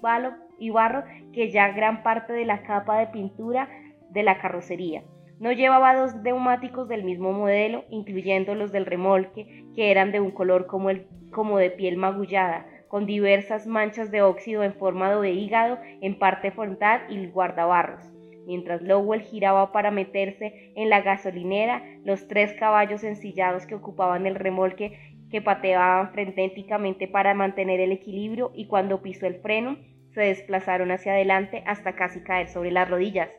barro 0.69 1.03
que 1.33 1.51
ya 1.51 1.69
gran 1.69 2.03
parte 2.03 2.33
de 2.33 2.45
la 2.45 2.63
capa 2.63 2.99
de 2.99 3.07
pintura 3.07 3.69
de 4.11 4.23
la 4.23 4.39
carrocería. 4.39 5.03
No 5.39 5.51
llevaba 5.51 5.95
dos 5.95 6.15
neumáticos 6.15 6.87
del 6.87 7.03
mismo 7.03 7.31
modelo, 7.33 7.83
incluyendo 7.89 8.53
los 8.53 8.71
del 8.71 8.85
remolque, 8.85 9.65
que 9.75 9.89
eran 9.89 10.11
de 10.11 10.19
un 10.19 10.31
color 10.31 10.67
como 10.67 11.57
de 11.57 11.71
piel 11.71 11.97
magullada, 11.97 12.65
con 12.91 13.05
diversas 13.05 13.67
manchas 13.67 14.11
de 14.11 14.21
óxido 14.21 14.63
en 14.63 14.73
forma 14.73 15.15
de 15.15 15.31
hígado 15.31 15.79
en 16.01 16.19
parte 16.19 16.51
frontal 16.51 17.01
y 17.09 17.25
guardabarros. 17.27 18.03
Mientras 18.45 18.81
Lowell 18.81 19.21
giraba 19.21 19.71
para 19.71 19.91
meterse 19.91 20.73
en 20.75 20.89
la 20.89 20.99
gasolinera, 20.99 21.81
los 22.03 22.27
tres 22.27 22.51
caballos 22.59 23.05
ensillados 23.05 23.65
que 23.65 23.75
ocupaban 23.75 24.25
el 24.25 24.35
remolque 24.35 24.99
que 25.29 25.41
pateaban 25.41 26.11
frenéticamente 26.11 27.07
para 27.07 27.33
mantener 27.33 27.79
el 27.79 27.93
equilibrio 27.93 28.51
y 28.53 28.67
cuando 28.67 29.01
pisó 29.01 29.25
el 29.25 29.35
freno 29.35 29.77
se 30.13 30.23
desplazaron 30.23 30.91
hacia 30.91 31.13
adelante 31.13 31.63
hasta 31.65 31.95
casi 31.95 32.21
caer 32.21 32.49
sobre 32.49 32.71
las 32.71 32.89
rodillas. 32.89 33.29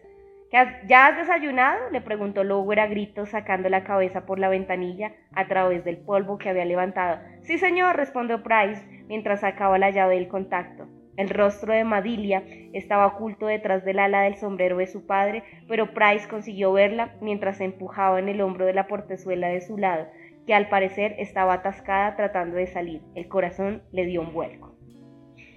¿Ya 0.52 1.06
has 1.06 1.16
desayunado? 1.16 1.88
le 1.90 2.02
preguntó 2.02 2.44
Lowell 2.44 2.78
a 2.78 2.86
gritos 2.86 3.30
sacando 3.30 3.70
la 3.70 3.84
cabeza 3.84 4.26
por 4.26 4.38
la 4.38 4.50
ventanilla 4.50 5.12
a 5.32 5.48
través 5.48 5.82
del 5.82 5.96
polvo 5.96 6.36
que 6.36 6.50
había 6.50 6.66
levantado. 6.66 7.20
Sí, 7.40 7.56
señor, 7.56 7.96
respondió 7.96 8.42
Price 8.42 8.86
mientras 9.08 9.40
sacaba 9.40 9.78
la 9.78 9.90
llave 9.90 10.16
del 10.16 10.28
contacto. 10.28 10.86
El 11.16 11.30
rostro 11.30 11.72
de 11.72 11.84
Madilia 11.84 12.42
estaba 12.74 13.06
oculto 13.06 13.46
detrás 13.46 13.82
del 13.84 13.98
ala 13.98 14.22
del 14.22 14.36
sombrero 14.36 14.76
de 14.76 14.86
su 14.86 15.06
padre, 15.06 15.42
pero 15.68 15.94
Price 15.94 16.28
consiguió 16.28 16.72
verla 16.72 17.14
mientras 17.22 17.56
se 17.56 17.64
empujaba 17.64 18.18
en 18.18 18.28
el 18.28 18.42
hombro 18.42 18.66
de 18.66 18.74
la 18.74 18.86
portezuela 18.86 19.48
de 19.48 19.62
su 19.62 19.78
lado, 19.78 20.06
que 20.46 20.54
al 20.54 20.68
parecer 20.68 21.14
estaba 21.18 21.54
atascada 21.54 22.14
tratando 22.14 22.56
de 22.56 22.66
salir. 22.66 23.00
El 23.14 23.26
corazón 23.28 23.82
le 23.90 24.04
dio 24.04 24.20
un 24.20 24.34
vuelco. 24.34 24.74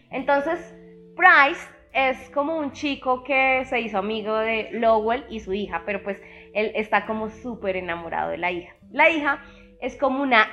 Entonces, 0.10 0.74
Price 1.16 1.75
es 1.96 2.30
como 2.32 2.58
un 2.58 2.74
chico 2.74 3.24
que 3.24 3.64
se 3.66 3.80
hizo 3.80 3.98
amigo 3.98 4.36
de 4.36 4.70
Lowell 4.74 5.24
y 5.30 5.40
su 5.40 5.54
hija, 5.54 5.84
pero 5.86 6.04
pues 6.04 6.20
él 6.54 6.74
está 6.76 7.06
como 7.06 7.30
súper 7.30 7.78
enamorado 7.78 8.32
de 8.32 8.38
la 8.38 8.52
hija. 8.52 8.76
La 8.92 9.10
hija 9.10 9.42
es 9.80 9.96
como 9.96 10.22
una 10.22 10.46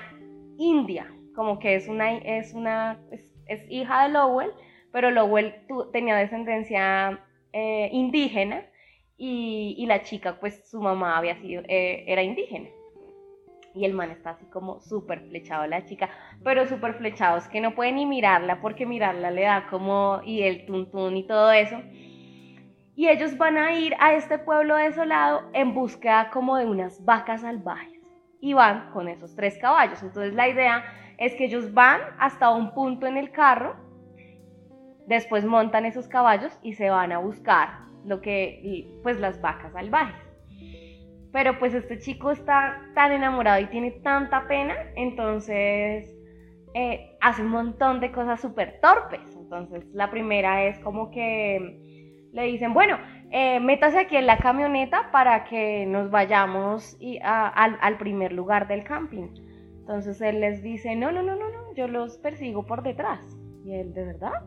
india, 0.57 1.13
como 1.35 1.59
que 1.59 1.75
es 1.75 1.89
una, 1.89 2.17
es 2.17 2.55
una, 2.55 3.01
es, 3.49 3.67
hija 3.69 4.05
de 4.05 4.11
Lowell, 4.11 4.53
pero 4.93 5.11
Lowell 5.11 5.53
tenía 5.93 6.15
descendencia 6.15 7.19
eh, 7.53 7.89
indígena 7.93 8.65
y, 9.17 9.85
la 9.87 10.03
chica, 10.03 10.39
pues 10.39 10.71
su 10.71 10.81
mamá 10.81 11.19
había 11.19 11.41
sido, 11.41 11.63
eh, 11.67 12.05
era 12.07 12.23
indígena 12.23 12.69
y 13.75 13.85
el 13.85 13.95
man 13.95 14.11
está 14.11 14.31
así 14.31 14.47
como 14.47 14.81
súper 14.81 15.21
flechado 15.29 15.63
a 15.63 15.67
la 15.67 15.85
chica, 15.85 16.11
pero 16.45 16.67
súper 16.67 16.95
flechado, 16.95 17.39
es 17.39 17.49
que 17.49 17.61
no 17.61 17.75
puede 17.75 17.93
ni 17.93 18.07
mirarla 18.07 18.61
porque 18.61 18.87
mirarla 18.87 19.31
le 19.31 19.43
da 19.43 19.67
como 19.69 20.21
y 20.25 20.43
el 20.43 20.67
tuntún 20.67 21.17
y 21.17 21.27
todo 21.27 21.53
eso. 21.53 21.77
Y 22.95 23.09
ellos 23.09 23.39
van 23.39 23.57
a 23.57 23.73
ir 23.73 23.95
a 24.01 24.15
este 24.15 24.39
pueblo 24.39 24.77
desolado 24.77 25.49
en 25.55 25.75
búsqueda 25.75 26.31
como 26.31 26.57
de 26.57 26.67
unas 26.67 27.05
vacas 27.05 27.41
salvajes 27.41 28.01
y 28.41 28.53
van 28.53 28.91
con 28.93 29.09
esos 29.09 29.35
tres 29.35 29.59
caballos. 29.59 30.03
Entonces 30.03 30.35
la 30.35 30.49
idea 30.49 30.85
es 31.17 31.35
que 31.35 31.47
ellos 31.47 31.73
van 31.73 32.01
hasta 32.19 32.51
un 32.51 32.75
punto 32.75 33.07
en 33.07 33.17
el 33.17 33.31
carro, 33.31 33.77
después 35.07 35.45
montan 35.45 35.87
esos 35.87 36.09
caballos 36.09 36.59
y 36.63 36.75
se 36.75 36.91
van 36.91 37.13
a 37.13 37.19
buscar 37.19 37.83
lo 38.05 38.21
que 38.21 39.01
pues 39.03 39.19
las 39.19 39.41
vacas 39.41 39.73
salvajes. 39.73 40.22
Pero 41.33 41.59
pues 41.59 41.75
este 41.75 41.99
chico 41.99 42.31
está 42.31 42.81
tan 42.95 43.13
enamorado 43.13 43.61
y 43.61 43.67
tiene 43.67 43.91
tanta 43.91 44.47
pena, 44.47 44.75
entonces 44.97 46.15
eh, 46.75 47.17
hace 47.21 47.43
un 47.43 47.49
montón 47.49 48.01
de 48.01 48.13
cosas 48.13 48.41
súper 48.41 48.81
torpes. 48.81 49.37
Entonces 49.37 49.85
la 49.93 50.11
primera 50.11 50.65
es 50.65 50.79
como 50.81 51.11
que 51.11 52.29
le 52.33 52.45
dicen, 52.45 52.75
bueno, 52.75 52.99
eh, 53.31 53.61
métase 53.61 53.99
aquí 53.99 54.17
en 54.17 54.27
la 54.27 54.39
camioneta 54.39 55.11
para 55.11 55.45
que 55.45 55.87
nos 55.87 56.11
vayamos 56.11 56.97
y 57.01 57.19
al, 57.23 57.97
primer 57.99 58.33
lugar 58.33 58.69
del 58.69 58.85
camping. 58.85 59.29
Entonces 59.81 60.21
él 60.21 60.41
les 60.41 60.63
dice, 60.63 60.97
no, 60.97 61.13
no, 61.13 61.23
no, 61.23 61.37
no, 61.37 61.51
no, 61.51 61.75
yo 61.75 61.89
los 61.89 62.19
persigo 62.19 62.67
por 62.67 62.83
detrás. 62.83 63.21
Y 63.65 63.75
él, 63.75 63.95
¿de 63.95 64.05
verdad? 64.05 64.43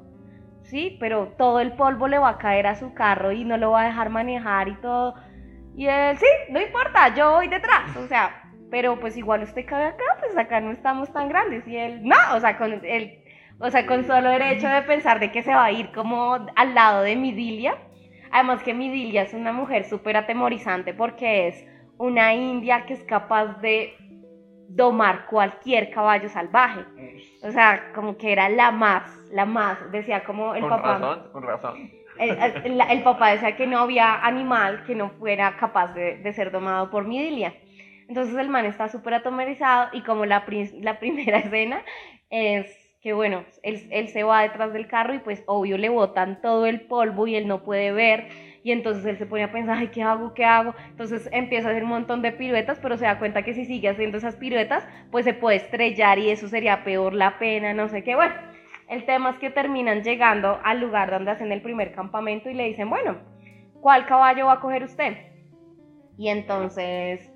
Sí, 0.64 0.98
pero 1.00 1.34
todo 1.38 1.60
el 1.60 1.74
polvo 1.74 2.08
le 2.08 2.18
va 2.18 2.30
a 2.30 2.38
caer 2.38 2.68
a 2.68 2.76
su 2.76 2.94
carro 2.94 3.32
y 3.32 3.44
no 3.44 3.58
lo 3.58 3.72
va 3.72 3.84
a 3.84 3.86
dejar 3.86 4.10
manejar 4.10 4.68
y 4.68 4.76
todo. 4.76 5.16
Y 5.76 5.88
él, 5.88 6.18
sí, 6.18 6.26
no 6.50 6.62
importa, 6.62 7.14
yo 7.14 7.32
voy 7.32 7.48
detrás. 7.48 7.96
O 7.98 8.08
sea, 8.08 8.44
pero 8.72 9.00
pues 9.00 9.18
igual 9.18 9.44
usted 9.44 9.66
cabe 9.66 9.86
acá, 9.86 10.04
pues 10.20 10.38
acá 10.38 10.62
no 10.62 10.72
estamos 10.72 11.12
tan 11.12 11.30
grandes. 11.30 11.68
Y 11.68 11.78
él, 11.78 12.02
no, 12.04 12.16
o 12.34 12.40
sea, 12.40 12.58
con 12.58 12.74
el, 12.86 13.20
o 13.60 13.70
sea, 13.70 13.86
con 13.86 14.06
solo 14.06 14.30
derecho 14.30 14.68
de 14.68 14.82
pensar 14.84 15.20
de 15.20 15.32
que 15.32 15.44
se 15.44 15.54
va 15.54 15.66
a 15.66 15.72
ir 15.72 15.92
como 15.92 16.34
al 16.56 16.74
lado 16.74 17.02
de 17.04 17.16
Midilia. 17.16 17.78
Además 18.32 18.64
que 18.64 18.74
Midilia 18.74 19.24
es 19.24 19.34
una 19.34 19.54
mujer 19.54 19.86
súper 19.86 20.18
atemorizante 20.18 20.94
porque 20.94 21.48
es 21.48 21.66
una 21.98 22.34
india 22.34 22.86
que 22.86 22.94
es 22.94 23.04
capaz 23.04 23.60
de 23.62 23.96
domar 24.68 25.26
cualquier 25.28 25.90
caballo 25.90 26.28
salvaje. 26.30 26.82
O 27.44 27.52
sea, 27.52 27.92
como 27.94 28.18
que 28.18 28.32
era 28.32 28.50
la 28.50 28.72
más, 28.72 29.04
la 29.32 29.46
más, 29.46 29.92
decía 29.92 30.24
como 30.24 30.56
el 30.56 30.62
con 30.62 30.70
papá. 30.70 30.94
razón, 30.98 31.30
con 31.32 31.44
razón. 31.44 31.92
El, 32.18 32.38
el- 32.64 32.82
el 32.90 33.04
papá 33.04 33.32
decía 33.32 33.56
que 33.56 33.68
no 33.68 33.80
había 33.80 34.16
animal 34.26 34.84
que 34.86 34.96
no 34.96 35.10
fuera 35.12 35.56
capaz 35.58 35.94
de, 35.94 36.32
ser 36.34 36.52
domado 36.52 36.90
por 36.90 37.06
Midilia. 37.06 37.54
Entonces 38.08 38.36
el 38.38 38.50
man 38.50 38.66
está 38.66 38.88
súper 38.90 39.16
atemorizado 39.16 39.90
y 39.94 40.02
como 40.02 40.26
la, 40.26 40.46
pri- 40.46 40.80
la 40.82 41.00
primera 41.00 41.40
escena 41.40 41.84
es 42.30 42.68
que 43.02 43.14
bueno, 43.14 43.46
él, 43.62 43.88
él 43.92 44.08
se 44.08 44.24
va 44.24 44.42
detrás 44.42 44.74
del 44.74 44.88
carro 44.88 45.14
y 45.14 45.20
pues 45.20 45.44
obvio 45.46 45.78
le 45.78 45.90
botan 45.90 46.42
todo 46.42 46.66
el 46.66 46.82
polvo 46.82 47.28
y 47.28 47.36
él 47.36 47.48
no 47.48 47.64
puede 47.64 47.92
ver 47.92 48.28
y 48.64 48.72
entonces 48.72 49.06
él 49.06 49.18
se 49.20 49.28
pone 49.28 49.44
a 49.44 49.52
pensar, 49.52 49.78
ay, 49.78 49.90
¿qué 49.90 50.02
hago? 50.02 50.34
¿Qué 50.34 50.44
hago? 50.44 50.74
Entonces 50.90 51.30
empieza 51.32 51.68
a 51.68 51.72
hacer 51.72 51.84
un 51.84 51.90
montón 51.90 52.24
de 52.24 52.32
piruetas, 52.32 52.80
pero 52.82 52.98
se 52.98 53.06
da 53.06 53.20
cuenta 53.20 53.44
que 53.44 53.54
si 53.54 53.66
sigue 53.66 53.90
haciendo 53.90 54.18
esas 54.18 54.38
piruetas, 54.38 54.88
pues 55.12 55.24
se 55.26 55.36
puede 55.36 55.58
estrellar 55.58 56.18
y 56.18 56.32
eso 56.32 56.48
sería 56.48 56.84
peor 56.84 57.14
la 57.14 57.38
pena, 57.38 57.76
no 57.76 57.88
sé 57.90 58.04
qué. 58.04 58.16
Bueno, 58.16 58.34
el 58.90 59.06
tema 59.06 59.32
es 59.32 59.38
que 59.38 59.50
terminan 59.50 60.04
llegando 60.04 60.60
al 60.64 60.80
lugar 60.80 61.12
donde 61.12 61.32
hacen 61.32 61.52
el 61.52 61.62
primer 61.62 61.94
campamento 61.94 62.50
y 62.50 62.54
le 62.54 62.66
dicen, 62.66 62.90
bueno, 62.90 63.18
¿cuál 63.82 64.06
caballo 64.06 64.48
va 64.48 64.54
a 64.54 64.60
coger 64.60 64.84
usted? 64.84 65.18
Y 66.18 66.30
entonces 66.30 67.32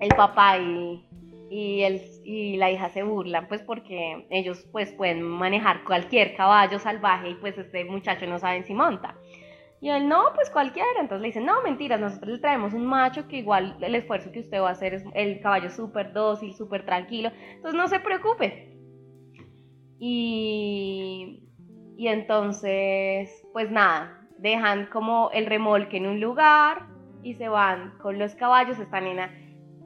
el 0.00 0.08
papá 0.10 0.58
y, 0.58 1.04
y, 1.50 1.84
y 2.24 2.56
la 2.56 2.70
hija 2.70 2.88
se 2.90 3.02
burlan, 3.02 3.48
pues 3.48 3.62
porque 3.62 4.26
ellos 4.30 4.66
pues 4.70 4.92
pueden 4.92 5.22
manejar 5.22 5.84
cualquier 5.84 6.36
caballo 6.36 6.78
salvaje 6.78 7.30
y 7.30 7.34
pues 7.34 7.58
este 7.58 7.84
muchacho 7.84 8.26
no 8.26 8.38
sabe 8.38 8.62
si 8.62 8.74
monta. 8.74 9.16
Y 9.80 9.90
él, 9.90 10.08
no, 10.08 10.32
pues 10.34 10.50
cualquiera. 10.50 10.88
Entonces 11.00 11.22
le 11.22 11.28
dicen, 11.28 11.46
no, 11.46 11.62
mentiras, 11.62 12.00
nosotros 12.00 12.32
le 12.32 12.38
traemos 12.38 12.74
un 12.74 12.86
macho 12.86 13.28
que 13.28 13.38
igual 13.38 13.76
el 13.80 13.94
esfuerzo 13.94 14.32
que 14.32 14.40
usted 14.40 14.60
va 14.60 14.68
a 14.68 14.72
hacer 14.72 14.94
es 14.94 15.04
el 15.14 15.40
caballo 15.40 15.70
súper 15.70 16.12
dócil, 16.12 16.54
súper 16.54 16.84
tranquilo. 16.84 17.30
Entonces 17.54 17.74
no 17.74 17.86
se 17.88 18.00
preocupe. 18.00 18.76
Y, 20.00 21.42
y 21.96 22.08
entonces, 22.08 23.30
pues 23.52 23.70
nada, 23.70 24.26
dejan 24.38 24.86
como 24.86 25.30
el 25.32 25.46
remolque 25.46 25.96
en 25.96 26.06
un 26.06 26.20
lugar 26.20 26.86
y 27.22 27.34
se 27.34 27.48
van 27.48 27.98
con 27.98 28.18
los 28.18 28.34
caballos. 28.34 28.78
Esta 28.78 29.00
nena 29.00 29.30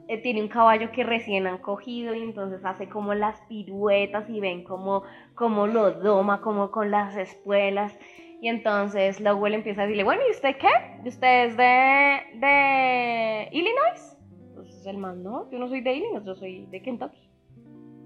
eh, 0.07 0.21
tiene 0.21 0.41
un 0.41 0.49
caballo 0.49 0.91
que 0.91 1.03
recién 1.03 1.47
han 1.47 1.59
cogido 1.59 2.13
y 2.13 2.21
entonces 2.21 2.63
hace 2.65 2.89
como 2.89 3.13
las 3.13 3.39
piruetas 3.47 4.29
y 4.29 4.39
ven 4.39 4.63
como, 4.63 5.03
como 5.33 5.65
lo 5.65 5.91
doma, 5.91 6.41
como 6.41 6.71
con 6.71 6.91
las 6.91 7.15
espuelas. 7.15 7.97
Y 8.43 8.49
entonces 8.49 9.21
Lowell 9.21 9.53
empieza 9.53 9.81
a 9.81 9.83
decirle, 9.85 10.03
bueno, 10.03 10.21
¿y 10.27 10.31
usted 10.31 10.57
qué? 10.57 10.67
¿Usted 11.07 11.45
es 11.45 11.55
de, 11.55 12.19
de 12.45 13.47
Illinois? 13.53 14.17
Entonces 14.49 14.85
el 14.85 14.97
man, 14.97 15.23
no, 15.23 15.49
yo 15.49 15.57
no 15.59 15.69
soy 15.69 15.79
de 15.79 15.93
Illinois, 15.93 16.25
yo 16.25 16.35
soy 16.35 16.65
de 16.65 16.81
Kentucky. 16.81 17.29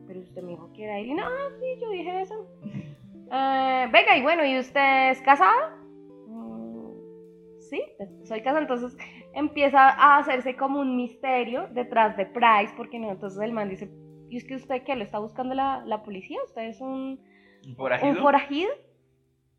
Pero 0.06 0.20
usted 0.20 0.44
me 0.44 0.52
dijo 0.52 0.72
que 0.74 0.84
era 0.84 1.00
Illinois. 1.00 1.26
Ah, 1.28 1.50
sí, 1.60 1.82
yo 1.82 1.90
dije 1.90 2.22
eso. 2.22 2.36
Eh, 3.30 3.90
venga, 3.92 4.16
y 4.16 4.22
bueno, 4.22 4.46
¿y 4.46 4.58
usted 4.58 5.10
es 5.10 5.20
casado? 5.22 5.70
"Mm, 6.28 6.92
sí, 7.60 7.84
soy 8.24 8.40
casada. 8.42 8.62
Entonces 8.62 8.96
empieza 9.34 9.90
a 9.90 10.20
hacerse 10.20 10.56
como 10.56 10.80
un 10.80 10.96
misterio 10.96 11.68
detrás 11.74 12.16
de 12.16 12.26
Price, 12.28 12.74
porque 12.78 13.00
no, 13.00 13.12
entonces 13.12 13.42
el 13.42 13.52
man 13.52 13.68
dice, 13.70 13.90
¿y 14.30 14.38
es 14.38 14.46
que 14.46 14.56
usted 14.56 14.84
qué? 14.84 14.96
¿Lo 14.96 15.04
está 15.04 15.20
buscando 15.20 15.56
la, 15.56 15.84
la 15.86 16.04
policía? 16.04 16.38
¿Usted 16.46 16.62
es 16.70 16.80
un, 16.80 17.20
¿Forajido? 17.76 18.12
un 18.14 18.18
forajido? 18.20 18.70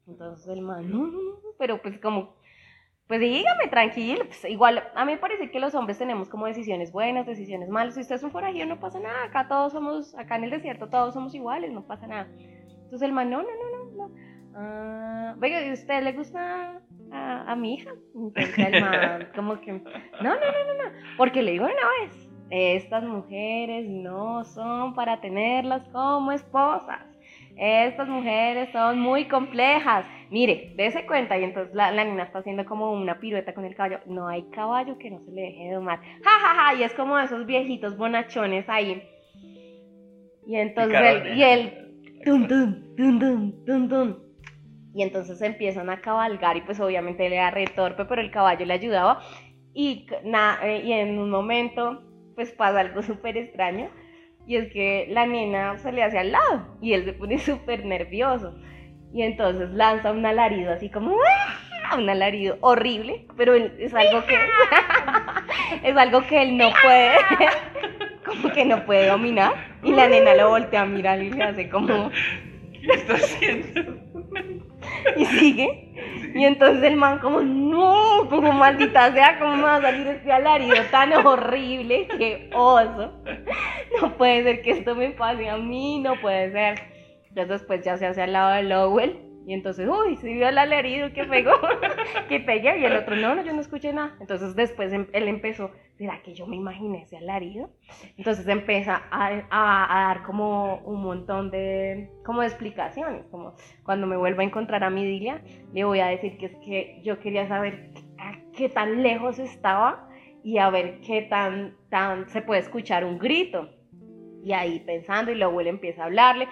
Entonces 0.09 0.49
el 0.49 0.63
man, 0.63 0.91
no, 0.91 1.07
no, 1.07 1.21
pero 1.59 1.83
pues 1.83 1.99
como, 1.99 2.35
pues 3.07 3.21
dígame 3.21 3.69
tranquilo, 3.69 4.25
pues 4.25 4.45
igual, 4.47 4.83
a 4.95 5.05
mí 5.05 5.13
me 5.13 5.19
parece 5.19 5.51
que 5.51 5.61
los 5.61 5.75
hombres 5.75 5.99
tenemos 5.99 6.29
como 6.29 6.47
decisiones 6.47 6.93
buenas, 6.93 7.27
decisiones 7.27 7.69
malas, 7.69 7.95
si 7.95 8.01
usted 8.01 8.15
es 8.15 8.23
un 8.23 8.31
forajido 8.31 8.67
no 8.67 8.81
pasa 8.81 8.99
nada, 9.01 9.25
acá 9.25 9.49
todos 9.49 9.73
somos, 9.73 10.15
acá 10.17 10.37
en 10.37 10.45
el 10.45 10.51
desierto 10.51 10.89
todos 10.89 11.15
somos 11.15 11.35
iguales, 11.35 11.71
no 11.73 11.87
pasa 11.87 12.07
nada. 12.07 12.29
Entonces 12.85 13.03
el 13.03 13.13
man, 13.13 13.29
no, 13.31 13.43
no, 13.43 13.49
no, 13.49 13.85
no, 13.85 14.09
no. 14.09 14.15
Ah, 14.55 15.35
venga, 15.39 15.63
¿y 15.65 15.73
usted 15.73 16.03
le 16.03 16.13
gusta 16.13 16.81
a, 17.13 17.53
a 17.53 17.55
mi 17.55 17.75
hija? 17.75 17.93
Entonces 18.15 18.59
el 18.59 18.81
man, 18.81 19.29
como 19.37 19.61
que, 19.61 19.73
no, 19.73 19.81
no, 19.81 20.31
no, 20.31 20.35
no, 20.35 20.85
no, 20.85 21.17
porque 21.19 21.43
le 21.43 21.53
digo 21.53 21.67
una 21.67 21.75
vez, 22.01 22.29
estas 22.51 23.05
mujeres 23.05 23.87
no 23.89 24.45
son 24.45 24.95
para 24.95 25.21
tenerlas 25.21 25.87
como 25.91 26.33
esposas. 26.33 27.05
Estas 27.61 28.09
mujeres 28.09 28.69
son 28.73 29.01
muy 29.01 29.27
complejas. 29.27 30.05
Mire, 30.31 30.73
dése 30.77 31.07
cuenta. 31.07 31.37
Y 31.39 31.45
entonces 31.45 31.75
la, 31.75 31.91
la 31.91 32.05
niña 32.05 32.25
está 32.25 32.39
haciendo 32.39 32.65
como 32.65 32.93
una 32.93 33.19
pirueta 33.19 33.53
con 33.55 33.65
el 33.65 33.75
caballo. 33.75 34.01
No 34.07 34.29
hay 34.29 34.43
caballo 34.51 34.97
que 34.99 35.11
no 35.11 35.21
se 35.25 35.33
le 35.33 35.43
deje 35.43 35.73
domar. 35.73 36.01
Ja, 36.23 36.31
ja, 36.41 36.55
ja. 36.55 36.75
Y 36.75 36.83
es 36.85 36.95
como 36.95 37.19
esos 37.19 37.47
viejitos 37.47 37.97
bonachones 37.97 38.69
ahí. 38.69 39.03
Y 40.47 40.57
entonces 40.57 40.99
él, 41.01 41.39
y 41.39 41.43
él, 41.43 42.21
tum, 42.25 42.47
tum, 42.49 42.97
tum, 42.97 43.19
tum, 43.19 43.65
tum, 43.67 43.89
tum. 43.89 44.17
Y 44.95 45.03
entonces 45.03 45.41
empiezan 45.43 45.91
a 45.91 46.01
cabalgar 46.01 46.57
y 46.57 46.63
pues 46.63 46.81
obviamente 46.81 47.27
él 47.27 47.33
era 47.35 47.51
retorpe, 47.51 48.05
pero 48.07 48.21
el 48.21 48.31
caballo 48.31 48.65
le 48.65 48.75
ayudaba. 48.75 49.21
Y, 49.75 50.07
na- 50.25 50.59
eh, 50.63 50.83
y 50.85 50.93
en 50.93 51.19
un 51.19 51.31
momento 51.31 52.03
pues 52.35 52.53
pasa 52.53 52.81
algo 52.81 53.03
súper 53.03 53.37
extraño. 53.37 53.89
Y 54.49 54.57
es 54.57 54.73
que 54.73 55.07
la 55.11 55.27
nena 55.27 55.77
se 55.77 55.93
le 55.93 56.03
hace 56.03 56.19
al 56.19 56.33
lado 56.33 56.79
y 56.81 56.95
él 56.95 57.05
se 57.05 57.13
pone 57.13 57.39
súper 57.51 57.85
nervioso. 57.85 58.55
Y 59.13 59.23
entonces 59.23 59.71
lanza 59.71 60.11
un 60.11 60.25
alarido 60.25 60.73
así 60.73 60.91
como 60.91 61.13
¡ah! 61.13 61.97
un 61.97 62.09
alarido 62.09 62.57
horrible, 62.61 63.27
pero 63.37 63.55
es 63.55 63.95
algo 63.95 64.25
que 64.27 64.37
es 65.89 65.97
algo 65.97 66.27
que 66.27 66.43
él 66.43 66.57
no 66.57 66.71
puede 66.83 67.17
como 68.27 68.53
que 68.53 68.65
no 68.65 68.85
puede 68.85 69.09
dominar 69.09 69.53
y 69.83 69.93
la 69.93 70.09
nena 70.09 70.35
lo 70.35 70.51
voltea 70.51 70.83
a 70.83 70.87
mirar 70.87 71.23
y 71.23 71.31
le 71.31 71.43
hace 71.43 71.71
como 71.71 72.11
¿Qué 72.11 72.93
está 72.93 73.15
haciendo? 73.15 73.97
y 75.17 75.25
sigue. 75.27 75.85
Y 76.35 76.45
entonces 76.45 76.83
el 76.85 76.97
man 76.97 77.19
como, 77.19 77.41
no, 77.41 78.29
como 78.29 78.53
maldita 78.53 79.13
sea, 79.13 79.39
¿cómo 79.39 79.57
me 79.57 79.63
va 79.63 79.77
a 79.77 79.83
salir 79.83 80.07
este 80.07 80.31
alarido 80.33 80.77
tan 80.91 81.13
horrible? 81.13 82.07
¡Qué 82.19 82.51
oso! 82.55 83.13
No 84.01 84.17
puede 84.17 84.45
ser 84.45 84.63
que 84.63 84.71
esto 84.71 84.95
me 84.95 85.11
pase 85.11 85.49
a 85.49 85.57
mí, 85.57 85.99
no 85.99 86.21
puede 86.21 86.53
ser. 86.53 86.79
Entonces 87.31 87.49
después 87.49 87.85
ya 87.85 87.97
se 87.97 88.07
hace 88.07 88.23
al 88.23 88.33
lado 88.33 88.53
de 88.53 88.63
Lowell 88.63 89.28
y 89.49 89.55
entonces, 89.55 89.89
uy, 89.89 90.15
se 90.17 90.31
vio 90.31 90.47
el 90.47 90.59
alarido 90.59 91.11
que 91.15 91.25
pegó, 91.25 91.53
que 92.29 92.39
pegué 92.41 92.81
y 92.81 92.85
el 92.85 92.95
otro, 92.97 93.17
no, 93.17 93.35
no, 93.35 93.43
yo 93.43 93.55
no 93.55 93.63
escuché 93.63 93.95
nada. 93.95 94.15
Entonces 94.21 94.55
después 94.55 94.93
em- 94.93 95.07
él 95.15 95.27
empezó, 95.27 95.71
¿será 95.97 96.21
que 96.23 96.35
yo 96.35 96.47
me 96.47 96.57
imaginé 96.57 97.05
ese 97.05 97.17
alarido? 97.17 97.71
Entonces 98.19 98.47
empieza 98.47 99.05
a, 99.11 99.29
a- 99.51 100.01
a 100.03 100.09
dar 100.09 100.23
como 100.25 100.77
un 100.85 101.01
montón 101.03 101.51
de, 101.51 102.11
como 102.27 102.43
de 102.43 102.49
explicaciones, 102.49 103.25
como 103.31 103.55
cuando 103.85 104.07
me 104.07 104.19
vuelva 104.19 104.43
a 104.43 104.47
encontrar 104.47 104.85
a 104.85 104.91
Midilia, 104.91 105.41
le 105.73 105.85
voy 105.85 106.01
a 106.01 106.09
decir 106.09 106.37
que 106.37 106.45
es 106.45 106.57
que 106.63 107.01
yo 107.03 107.19
quería 107.19 107.49
saber 107.49 107.89
qué 108.55 108.69
tan 108.69 109.03
lejos 109.03 109.39
estaba 109.39 110.11
y 110.45 110.59
a 110.59 110.69
ver 110.69 111.01
qué 111.01 111.23
tan, 111.23 111.75
tan 111.89 112.29
se 112.29 112.43
puede 112.43 112.61
escuchar 112.61 113.03
un 113.07 113.19
grito. 113.19 113.71
Y 114.45 114.53
ahí 114.53 114.81
pensando, 114.81 115.33
y 115.33 115.37
luego 115.37 115.61
él 115.63 115.69
empieza 115.69 116.03
a 116.03 116.07
hablarle. 116.07 116.49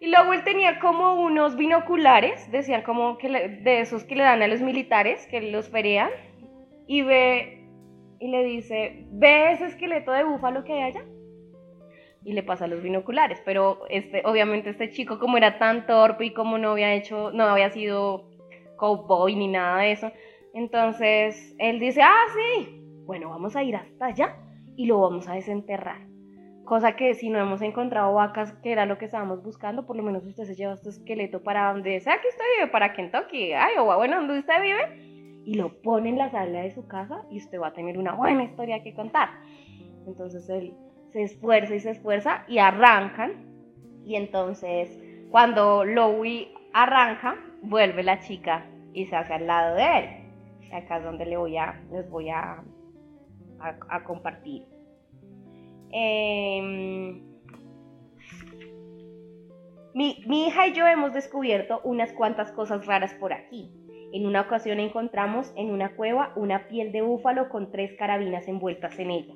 Y 0.00 0.08
luego 0.08 0.32
él 0.32 0.44
tenía 0.44 0.78
como 0.78 1.14
unos 1.14 1.56
binoculares, 1.56 2.50
decían 2.52 2.82
como 2.82 3.18
que 3.18 3.28
de 3.28 3.80
esos 3.80 4.04
que 4.04 4.14
le 4.14 4.22
dan 4.22 4.42
a 4.42 4.48
los 4.48 4.60
militares, 4.60 5.26
que 5.26 5.40
los 5.40 5.68
ferean, 5.68 6.10
y 6.86 7.02
ve 7.02 7.58
y 8.20 8.28
le 8.28 8.44
dice, 8.44 9.06
¿ve 9.10 9.52
ese 9.52 9.66
esqueleto 9.66 10.12
de 10.12 10.24
búfalo 10.24 10.64
que 10.64 10.72
hay 10.72 10.82
allá? 10.82 11.04
Y 12.24 12.32
le 12.32 12.42
pasa 12.42 12.66
los 12.66 12.82
binoculares, 12.82 13.40
pero 13.44 13.86
este, 13.88 14.22
obviamente 14.24 14.70
este 14.70 14.90
chico 14.90 15.18
como 15.18 15.36
era 15.36 15.58
tan 15.58 15.86
torpe 15.86 16.26
y 16.26 16.34
como 16.34 16.58
no 16.58 16.72
había 16.72 16.94
hecho, 16.94 17.30
no 17.32 17.44
había 17.44 17.70
sido 17.70 18.28
cowboy 18.76 19.34
ni 19.34 19.48
nada 19.48 19.82
de 19.82 19.92
eso, 19.92 20.12
entonces 20.54 21.54
él 21.58 21.78
dice, 21.78 22.02
ah, 22.02 22.24
sí, 22.34 22.82
bueno, 23.04 23.30
vamos 23.30 23.54
a 23.56 23.62
ir 23.62 23.76
hasta 23.76 24.06
allá 24.06 24.36
y 24.76 24.86
lo 24.86 25.00
vamos 25.00 25.28
a 25.28 25.34
desenterrar. 25.34 26.06
Cosa 26.68 26.96
que 26.96 27.14
si 27.14 27.30
no 27.30 27.38
hemos 27.38 27.62
encontrado 27.62 28.12
vacas, 28.12 28.52
que 28.62 28.72
era 28.72 28.84
lo 28.84 28.98
que 28.98 29.06
estábamos 29.06 29.42
buscando, 29.42 29.86
por 29.86 29.96
lo 29.96 30.02
menos 30.02 30.26
usted 30.26 30.44
se 30.44 30.54
lleva 30.54 30.74
este 30.74 30.90
esqueleto 30.90 31.42
para 31.42 31.72
donde 31.72 31.98
sea 32.00 32.20
que 32.20 32.28
usted 32.28 32.44
vive, 32.58 32.70
para 32.70 32.92
Kentucky, 32.92 33.52
Iowa, 33.74 33.96
bueno, 33.96 34.16
donde 34.16 34.38
usted 34.38 34.60
vive, 34.60 35.42
y 35.46 35.54
lo 35.54 35.80
pone 35.80 36.10
en 36.10 36.18
la 36.18 36.30
sala 36.30 36.60
de 36.60 36.70
su 36.70 36.86
casa 36.86 37.24
y 37.30 37.38
usted 37.38 37.58
va 37.58 37.68
a 37.68 37.72
tener 37.72 37.96
una 37.96 38.12
buena 38.12 38.44
historia 38.44 38.82
que 38.82 38.92
contar. 38.92 39.30
Entonces 40.06 40.46
él 40.50 40.74
se 41.10 41.22
esfuerza 41.22 41.74
y 41.74 41.80
se 41.80 41.92
esfuerza 41.92 42.44
y 42.48 42.58
arrancan. 42.58 43.32
Y 44.04 44.16
entonces 44.16 44.90
cuando 45.30 45.86
Louis 45.86 46.48
arranca, 46.74 47.36
vuelve 47.62 48.02
la 48.02 48.20
chica 48.20 48.66
y 48.92 49.06
se 49.06 49.16
hace 49.16 49.32
al 49.32 49.46
lado 49.46 49.74
de 49.74 49.98
él. 49.98 50.72
Acá 50.72 50.98
es 50.98 51.04
donde 51.04 51.24
le 51.24 51.38
voy 51.38 51.56
a, 51.56 51.80
les 51.90 52.10
voy 52.10 52.28
a, 52.28 52.62
a, 53.58 54.04
compartir. 54.04 54.66
Em, 55.90 57.22
mi, 59.94 60.22
mi 60.26 60.46
hija 60.46 60.66
y 60.66 60.74
yo 60.74 60.86
hemos 60.86 61.12
descubierto 61.12 61.80
unas 61.84 62.12
cuantas 62.12 62.52
cosas 62.52 62.86
raras 62.86 63.14
por 63.14 63.32
aquí. 63.32 63.70
En 64.12 64.26
una 64.26 64.42
ocasión 64.42 64.80
encontramos 64.80 65.52
en 65.56 65.70
una 65.70 65.94
cueva 65.94 66.32
una 66.34 66.68
piel 66.68 66.92
de 66.92 67.02
búfalo 67.02 67.48
con 67.50 67.70
tres 67.70 67.92
carabinas 67.98 68.48
envueltas 68.48 68.98
en 68.98 69.10
ella. 69.10 69.34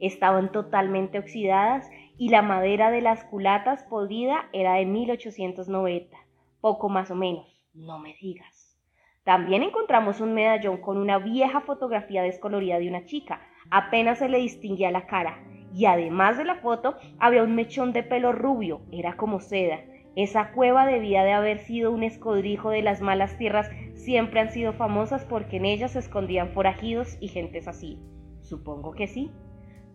Estaban 0.00 0.52
totalmente 0.52 1.18
oxidadas 1.18 1.88
y 2.16 2.28
la 2.28 2.42
madera 2.42 2.90
de 2.90 3.00
las 3.00 3.24
culatas 3.24 3.82
podrida 3.84 4.48
era 4.52 4.74
de 4.74 4.86
1890, 4.86 6.16
poco 6.60 6.88
más 6.88 7.10
o 7.10 7.16
menos, 7.16 7.46
no 7.72 7.98
me 7.98 8.14
digas. 8.20 8.78
También 9.24 9.62
encontramos 9.62 10.20
un 10.20 10.34
medallón 10.34 10.80
con 10.80 10.98
una 10.98 11.18
vieja 11.18 11.62
fotografía 11.62 12.22
descolorida 12.22 12.78
de 12.78 12.88
una 12.88 13.06
chica, 13.06 13.40
apenas 13.70 14.18
se 14.18 14.28
le 14.28 14.38
distinguía 14.38 14.90
la 14.90 15.06
cara, 15.06 15.42
y 15.74 15.86
además 15.86 16.38
de 16.38 16.44
la 16.44 16.56
foto 16.56 16.96
había 17.18 17.42
un 17.42 17.54
mechón 17.54 17.92
de 17.92 18.04
pelo 18.04 18.32
rubio, 18.32 18.82
era 18.92 19.16
como 19.16 19.40
seda, 19.40 19.80
esa 20.16 20.52
cueva 20.52 20.86
debía 20.86 21.24
de 21.24 21.32
haber 21.32 21.58
sido 21.58 21.90
un 21.90 22.04
escondrijo 22.04 22.70
de 22.70 22.82
las 22.82 23.00
malas 23.00 23.36
tierras, 23.36 23.68
siempre 23.94 24.38
han 24.38 24.52
sido 24.52 24.72
famosas 24.72 25.24
porque 25.24 25.56
en 25.56 25.64
ellas 25.64 25.92
se 25.92 25.98
escondían 25.98 26.50
forajidos 26.50 27.18
y 27.20 27.28
gentes 27.28 27.66
así. 27.66 27.98
Supongo 28.40 28.92
que 28.92 29.08
sí. 29.08 29.32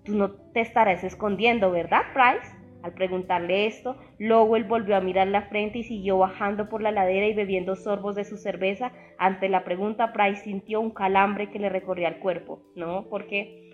Tú 0.03 0.15
no 0.15 0.31
te 0.31 0.59
estarás 0.59 1.05
escondiendo, 1.05 1.71
¿verdad, 1.71 2.01
Price? 2.13 2.53
Al 2.81 2.93
preguntarle 2.93 3.65
esto, 3.65 3.95
Lowell 4.17 4.63
volvió 4.65 4.97
a 4.97 5.01
mirar 5.01 5.27
la 5.27 5.43
frente 5.43 5.79
y 5.79 5.83
siguió 5.83 6.17
bajando 6.17 6.67
por 6.67 6.81
la 6.81 6.91
ladera 6.91 7.27
y 7.27 7.33
bebiendo 7.33 7.75
sorbos 7.75 8.15
de 8.15 8.25
su 8.25 8.37
cerveza. 8.37 8.91
Ante 9.17 9.47
la 9.47 9.63
pregunta, 9.63 10.11
Price 10.11 10.43
sintió 10.43 10.81
un 10.81 10.91
calambre 10.91 11.49
que 11.49 11.59
le 11.59 11.69
recorría 11.69 12.09
el 12.09 12.19
cuerpo. 12.19 12.61
No, 12.75 13.07
porque 13.09 13.68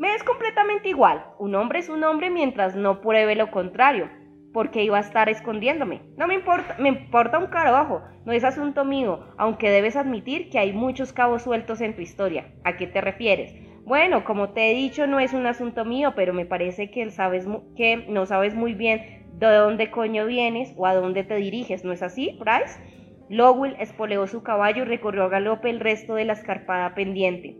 me 0.00 0.14
es 0.14 0.24
completamente 0.24 0.88
igual. 0.88 1.26
Un 1.38 1.54
hombre 1.54 1.78
es 1.78 1.90
un 1.90 2.02
hombre 2.04 2.30
mientras 2.30 2.74
no 2.74 3.02
pruebe 3.02 3.36
lo 3.36 3.50
contrario 3.50 4.08
porque 4.50 4.82
iba 4.82 4.96
a 4.96 5.02
estar 5.02 5.28
escondiéndome. 5.28 6.00
No 6.16 6.26
me 6.26 6.34
importa, 6.34 6.74
me 6.78 6.88
importa 6.88 7.38
un 7.38 7.48
carajo, 7.48 8.02
no 8.24 8.32
es 8.32 8.42
asunto 8.42 8.86
mío, 8.86 9.20
aunque 9.36 9.70
debes 9.70 9.96
admitir 9.96 10.48
que 10.48 10.58
hay 10.58 10.72
muchos 10.72 11.12
cabos 11.12 11.42
sueltos 11.42 11.82
en 11.82 11.94
tu 11.94 12.00
historia. 12.00 12.50
¿A 12.64 12.78
qué 12.78 12.86
te 12.86 13.02
refieres? 13.02 13.54
Bueno, 13.84 14.24
como 14.24 14.48
te 14.50 14.70
he 14.70 14.74
dicho, 14.74 15.06
no 15.06 15.20
es 15.20 15.34
un 15.34 15.46
asunto 15.46 15.84
mío, 15.84 16.14
pero 16.16 16.32
me 16.32 16.46
parece 16.46 16.90
que, 16.90 17.10
sabes, 17.10 17.46
que 17.76 18.06
no 18.08 18.24
sabes 18.24 18.54
muy 18.54 18.72
bien 18.72 19.28
de 19.34 19.54
dónde 19.54 19.90
coño 19.90 20.24
vienes 20.24 20.72
o 20.78 20.86
a 20.86 20.94
dónde 20.94 21.24
te 21.24 21.36
diriges, 21.36 21.84
¿no 21.84 21.92
es 21.92 22.02
así, 22.02 22.38
Bryce? 22.40 22.80
Lowell 23.28 23.76
espoleó 23.78 24.26
su 24.26 24.42
caballo 24.42 24.82
y 24.82 24.86
recorrió 24.86 25.24
a 25.24 25.28
galope 25.28 25.68
el 25.68 25.78
resto 25.78 26.14
de 26.14 26.24
la 26.24 26.32
escarpada 26.32 26.94
pendiente, 26.94 27.56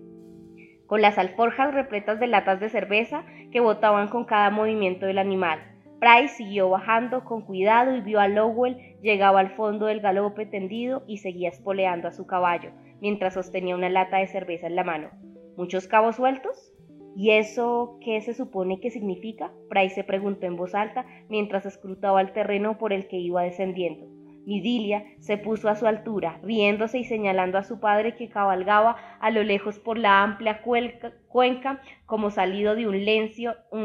con 0.90 1.02
las 1.02 1.18
alforjas 1.18 1.72
repletas 1.72 2.18
de 2.18 2.26
latas 2.26 2.58
de 2.58 2.68
cerveza 2.68 3.24
que 3.52 3.60
botaban 3.60 4.08
con 4.08 4.24
cada 4.24 4.50
movimiento 4.50 5.06
del 5.06 5.18
animal. 5.18 5.60
Price 6.00 6.34
siguió 6.34 6.68
bajando 6.68 7.22
con 7.22 7.42
cuidado 7.42 7.94
y 7.94 8.00
vio 8.00 8.18
a 8.18 8.26
Lowell, 8.26 8.76
llegaba 9.00 9.38
al 9.38 9.50
fondo 9.50 9.86
del 9.86 10.00
galope 10.00 10.46
tendido 10.46 11.04
y 11.06 11.18
seguía 11.18 11.48
espoleando 11.48 12.08
a 12.08 12.12
su 12.12 12.26
caballo, 12.26 12.72
mientras 13.00 13.34
sostenía 13.34 13.76
una 13.76 13.88
lata 13.88 14.16
de 14.16 14.26
cerveza 14.26 14.66
en 14.66 14.74
la 14.74 14.82
mano. 14.82 15.10
¿Muchos 15.56 15.86
cabos 15.86 16.16
sueltos? 16.16 16.72
¿Y 17.14 17.30
eso 17.30 18.00
qué 18.04 18.20
se 18.20 18.34
supone 18.34 18.80
que 18.80 18.90
significa? 18.90 19.52
Price 19.68 19.94
se 19.94 20.02
preguntó 20.02 20.46
en 20.46 20.56
voz 20.56 20.74
alta 20.74 21.06
mientras 21.28 21.66
escrutaba 21.66 22.20
el 22.20 22.32
terreno 22.32 22.78
por 22.78 22.92
el 22.92 23.06
que 23.06 23.18
iba 23.18 23.44
descendiendo. 23.44 24.08
Midilia 24.46 25.04
se 25.18 25.36
puso 25.38 25.68
a 25.68 25.76
su 25.76 25.86
altura, 25.86 26.38
riéndose 26.42 26.98
y 26.98 27.04
señalando 27.04 27.58
a 27.58 27.62
su 27.62 27.80
padre 27.80 28.16
que 28.16 28.28
cabalgaba 28.28 28.96
a 29.20 29.30
lo 29.30 29.42
lejos 29.42 29.78
por 29.78 29.98
la 29.98 30.22
amplia 30.22 30.62
cuenca 30.62 31.82
como 32.06 32.30
salido 32.30 32.74
de 32.74 32.86
un, 32.86 32.96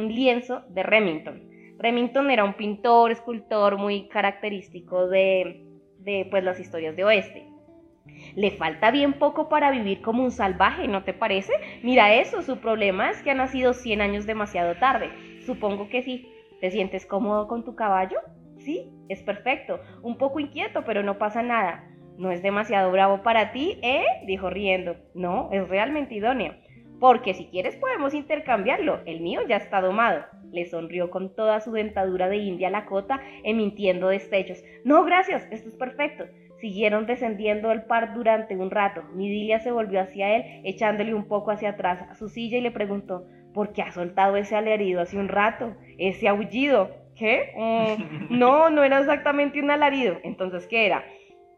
lienzo 0.09 0.61
de 0.69 0.83
Remington. 0.83 1.41
Remington 1.77 2.31
era 2.31 2.43
un 2.43 2.53
pintor, 2.53 3.11
escultor 3.11 3.77
muy 3.77 4.07
característico 4.07 5.07
de, 5.07 5.65
de 5.99 6.27
pues, 6.31 6.43
las 6.43 6.59
historias 6.59 6.95
de 6.95 7.03
oeste. 7.03 7.47
Le 8.35 8.51
falta 8.51 8.91
bien 8.91 9.13
poco 9.13 9.49
para 9.49 9.71
vivir 9.71 10.01
como 10.01 10.23
un 10.23 10.31
salvaje, 10.31 10.87
¿no 10.87 11.03
te 11.03 11.13
parece? 11.13 11.53
Mira 11.83 12.13
eso, 12.13 12.41
su 12.41 12.59
problema 12.59 13.09
es 13.09 13.21
que 13.21 13.31
ha 13.31 13.35
nacido 13.35 13.73
100 13.73 14.01
años 14.01 14.25
demasiado 14.25 14.75
tarde. 14.75 15.09
Supongo 15.45 15.89
que 15.89 16.01
sí. 16.01 16.31
¿Te 16.61 16.71
sientes 16.71 17.05
cómodo 17.05 17.47
con 17.47 17.65
tu 17.65 17.75
caballo? 17.75 18.19
Sí, 18.65 18.91
es 19.09 19.21
perfecto. 19.21 19.79
Un 20.01 20.17
poco 20.17 20.39
inquieto, 20.39 20.83
pero 20.85 21.03
no 21.03 21.19
pasa 21.19 21.43
nada. 21.43 21.83
¿No 22.17 22.31
es 22.31 22.41
demasiado 22.41 22.91
bravo 22.91 23.21
para 23.21 23.51
ti, 23.51 23.77
eh? 23.83 24.03
dijo 24.25 24.49
riendo. 24.49 24.95
No, 25.13 25.49
es 25.51 25.67
realmente 25.69 26.15
idóneo. 26.15 26.55
Porque 26.99 27.35
si 27.35 27.45
quieres 27.45 27.75
podemos 27.75 28.15
intercambiarlo. 28.15 29.01
El 29.05 29.21
mío 29.21 29.41
ya 29.47 29.57
está 29.57 29.81
domado. 29.81 30.25
Le 30.51 30.65
sonrió 30.65 31.11
con 31.11 31.35
toda 31.35 31.59
su 31.59 31.73
dentadura 31.73 32.27
de 32.27 32.37
india 32.37 32.71
Lakota, 32.71 33.21
emitiendo 33.43 34.07
destellos. 34.07 34.63
No, 34.83 35.03
gracias, 35.03 35.47
esto 35.51 35.69
es 35.69 35.75
perfecto. 35.75 36.25
Siguieron 36.59 37.05
descendiendo 37.05 37.71
el 37.71 37.83
par 37.83 38.15
durante 38.15 38.55
un 38.55 38.71
rato. 38.71 39.03
Midilia 39.13 39.59
se 39.59 39.71
volvió 39.71 40.01
hacia 40.01 40.37
él, 40.37 40.61
echándole 40.63 41.13
un 41.13 41.27
poco 41.27 41.51
hacia 41.51 41.71
atrás 41.71 42.01
a 42.09 42.15
su 42.15 42.29
silla 42.29 42.57
y 42.57 42.61
le 42.61 42.71
preguntó, 42.71 43.27
¿por 43.53 43.73
qué 43.73 43.83
ha 43.83 43.91
soltado 43.91 44.37
ese 44.37 44.55
alarido 44.55 45.01
hace 45.01 45.17
un 45.17 45.27
rato? 45.27 45.75
Ese 45.99 46.27
aullido. 46.27 47.04
¿Qué? 47.17 47.53
Mm, 47.55 48.37
no, 48.37 48.69
no 48.69 48.83
era 48.83 48.99
exactamente 48.99 49.59
un 49.61 49.71
alarido. 49.71 50.17
Entonces, 50.23 50.67
¿qué 50.67 50.85
era? 50.85 51.03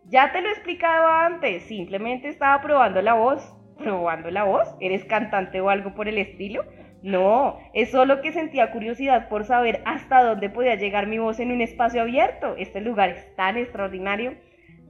Ya 0.06 0.32
te 0.32 0.42
lo 0.42 0.50
he 0.50 0.52
explicado 0.52 1.08
antes, 1.08 1.64
simplemente 1.64 2.30
estaba 2.30 2.62
probando 2.62 3.02
la 3.02 3.14
voz 3.14 3.58
probando 3.78 4.30
la 4.32 4.44
voz? 4.44 4.76
¿Eres 4.80 5.06
cantante 5.06 5.62
o 5.62 5.70
algo 5.70 5.94
por 5.94 6.08
el 6.08 6.18
estilo? 6.18 6.66
No, 7.04 7.60
es 7.74 7.92
solo 7.92 8.22
que 8.22 8.34
sentía 8.34 8.72
curiosidad 8.72 9.30
por 9.30 9.46
saber 9.46 9.82
hasta 9.86 10.24
dónde 10.24 10.50
podía 10.50 10.76
llegar 10.76 11.08
mi 11.08 11.20
voz 11.20 11.40
en 11.40 11.52
un 11.52 11.62
espacio 11.62 12.02
abierto. 12.02 12.56
Este 12.58 12.82
lugar 12.82 13.10
es 13.10 13.36
tan 13.36 13.58
extraordinario. 13.58 14.34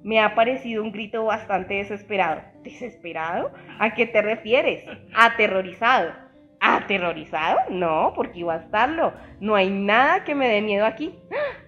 Me 0.04 0.20
ha 0.22 0.36
parecido 0.36 0.84
un 0.84 0.92
grito 0.92 1.26
bastante 1.26 1.76
desesperado. 1.76 2.42
¿Desesperado? 2.64 3.52
¿A 3.80 3.94
qué 3.94 4.06
te 4.06 4.22
refieres? 4.22 4.86
Aterrorizado. 5.14 6.27
¿Aterrorizado? 6.60 7.60
No, 7.70 8.14
porque 8.16 8.40
iba 8.40 8.56
a 8.56 8.58
estarlo. 8.58 9.14
No 9.40 9.56
hay 9.56 9.70
nada 9.70 10.24
que 10.24 10.36
me 10.36 10.48
dé 10.48 10.62
miedo 10.62 10.86
aquí. 10.86 11.14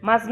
Más 0.02 0.28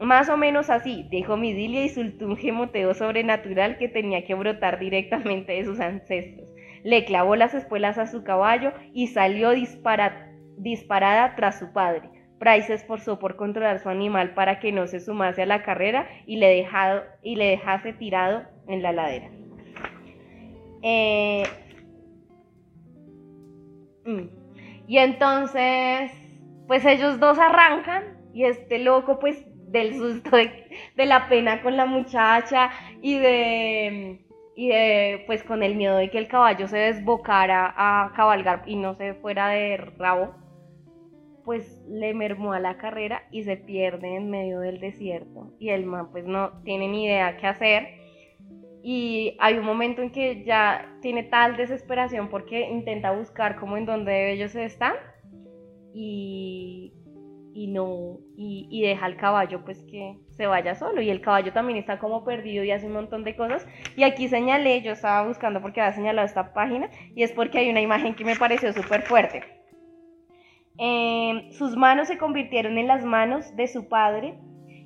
más 0.00 0.30
o 0.30 0.36
menos 0.38 0.70
así, 0.70 1.06
dijo 1.10 1.36
Midilia 1.36 1.84
y 1.84 1.90
soltó 1.90 2.26
un 2.26 2.36
gemoteo 2.36 2.94
sobrenatural 2.94 3.76
que 3.76 3.88
tenía 3.88 4.24
que 4.24 4.34
brotar 4.34 4.78
directamente 4.78 5.52
de 5.52 5.64
sus 5.64 5.78
ancestros. 5.78 6.48
Le 6.82 7.04
clavó 7.04 7.36
las 7.36 7.52
espuelas 7.52 7.98
a 7.98 8.06
su 8.06 8.24
caballo 8.24 8.72
y 8.94 9.08
salió 9.08 9.50
disparada 9.50 11.34
tras 11.36 11.58
su 11.58 11.70
padre. 11.72 12.08
Price 12.38 12.72
esforzó 12.72 13.18
por 13.18 13.36
controlar 13.36 13.80
su 13.80 13.90
animal 13.90 14.32
para 14.32 14.58
que 14.58 14.72
no 14.72 14.86
se 14.86 15.00
sumase 15.00 15.42
a 15.42 15.46
la 15.46 15.62
carrera 15.62 16.08
y 16.24 16.36
le, 16.36 16.66
y 17.22 17.36
le 17.36 17.44
dejase 17.44 17.92
tirado 17.92 18.44
en 18.68 18.82
la 18.82 18.92
ladera. 18.92 19.28
Eh. 20.82 21.42
Y 24.86 24.98
entonces, 24.98 26.10
pues 26.66 26.84
ellos 26.84 27.20
dos 27.20 27.38
arrancan 27.38 28.18
y 28.32 28.44
este 28.44 28.78
loco 28.78 29.18
pues 29.18 29.44
del 29.70 29.94
susto 29.94 30.36
de, 30.36 31.06
la 31.06 31.28
pena 31.28 31.62
con 31.62 31.76
la 31.76 31.86
muchacha 31.86 32.70
y 33.00 33.18
de, 33.18 34.24
y 34.56 34.68
de, 34.68 35.22
pues 35.26 35.44
con 35.44 35.62
el 35.62 35.76
miedo 35.76 35.96
de 35.96 36.10
que 36.10 36.18
el 36.18 36.28
caballo 36.28 36.66
se 36.66 36.76
desbocara 36.76 37.72
a 37.76 38.12
cabalgar 38.16 38.62
y 38.66 38.76
no 38.76 38.94
se 38.96 39.14
fuera 39.14 39.48
de 39.48 39.76
rabo, 39.76 40.34
pues 41.44 41.82
le 41.88 42.12
mermó 42.14 42.52
a 42.52 42.60
la 42.60 42.76
carrera 42.76 43.22
y 43.30 43.44
se 43.44 43.56
pierde 43.56 44.16
en 44.16 44.30
medio 44.30 44.60
del 44.60 44.80
desierto. 44.80 45.52
Y 45.58 45.70
el 45.70 45.86
man 45.86 46.10
pues 46.10 46.24
no 46.24 46.62
tiene 46.64 46.88
ni 46.88 47.04
idea 47.04 47.36
qué 47.36 47.46
hacer 47.46 47.99
y 48.82 49.36
hay 49.38 49.58
un 49.58 49.64
momento 49.64 50.02
en 50.02 50.10
que 50.10 50.44
ya 50.44 50.96
tiene 51.02 51.24
tal 51.24 51.56
desesperación 51.56 52.28
porque 52.28 52.68
intenta 52.68 53.10
buscar 53.10 53.56
como 53.56 53.76
en 53.76 53.86
donde 53.86 54.32
ellos 54.32 54.54
están 54.54 54.94
y 55.92 56.92
y 57.52 57.66
no 57.66 58.18
y, 58.36 58.82
deja 58.82 59.04
al 59.06 59.16
caballo 59.16 59.64
pues 59.64 59.82
que 59.84 60.18
se 60.36 60.46
vaya 60.46 60.74
solo. 60.74 61.02
Y 61.02 61.10
el 61.10 61.20
caballo 61.20 61.52
también 61.52 61.78
está 61.78 61.98
como 61.98 62.24
perdido 62.24 62.64
y 62.64 62.70
hace 62.70 62.86
un 62.86 62.94
montón 62.94 63.24
de 63.24 63.36
cosas. 63.36 63.66
Y 63.96 64.02
aquí 64.04 64.28
señalé 64.28 64.82
yo 64.82 64.92
estaba 64.92 65.26
buscando 65.26 65.60
porque 65.60 65.80
había 65.80 65.92
señalado 65.92 66.26
esta 66.26 66.52
página 66.54 66.88
y 67.14 67.22
es 67.22 67.32
porque 67.32 67.58
hay 67.58 67.70
una 67.70 67.80
imagen 67.80 68.14
que 68.14 68.24
me 68.24 68.36
pareció 68.36 68.72
súper 68.72 69.02
fuerte. 69.02 69.42
Em, 70.78 71.50
sus 71.52 71.76
manos 71.76 72.08
se 72.08 72.16
convirtieron 72.16 72.78
en 72.78 72.86
las 72.86 73.04
manos 73.04 73.54
de 73.56 73.66
su 73.66 73.88
padre 73.88 74.38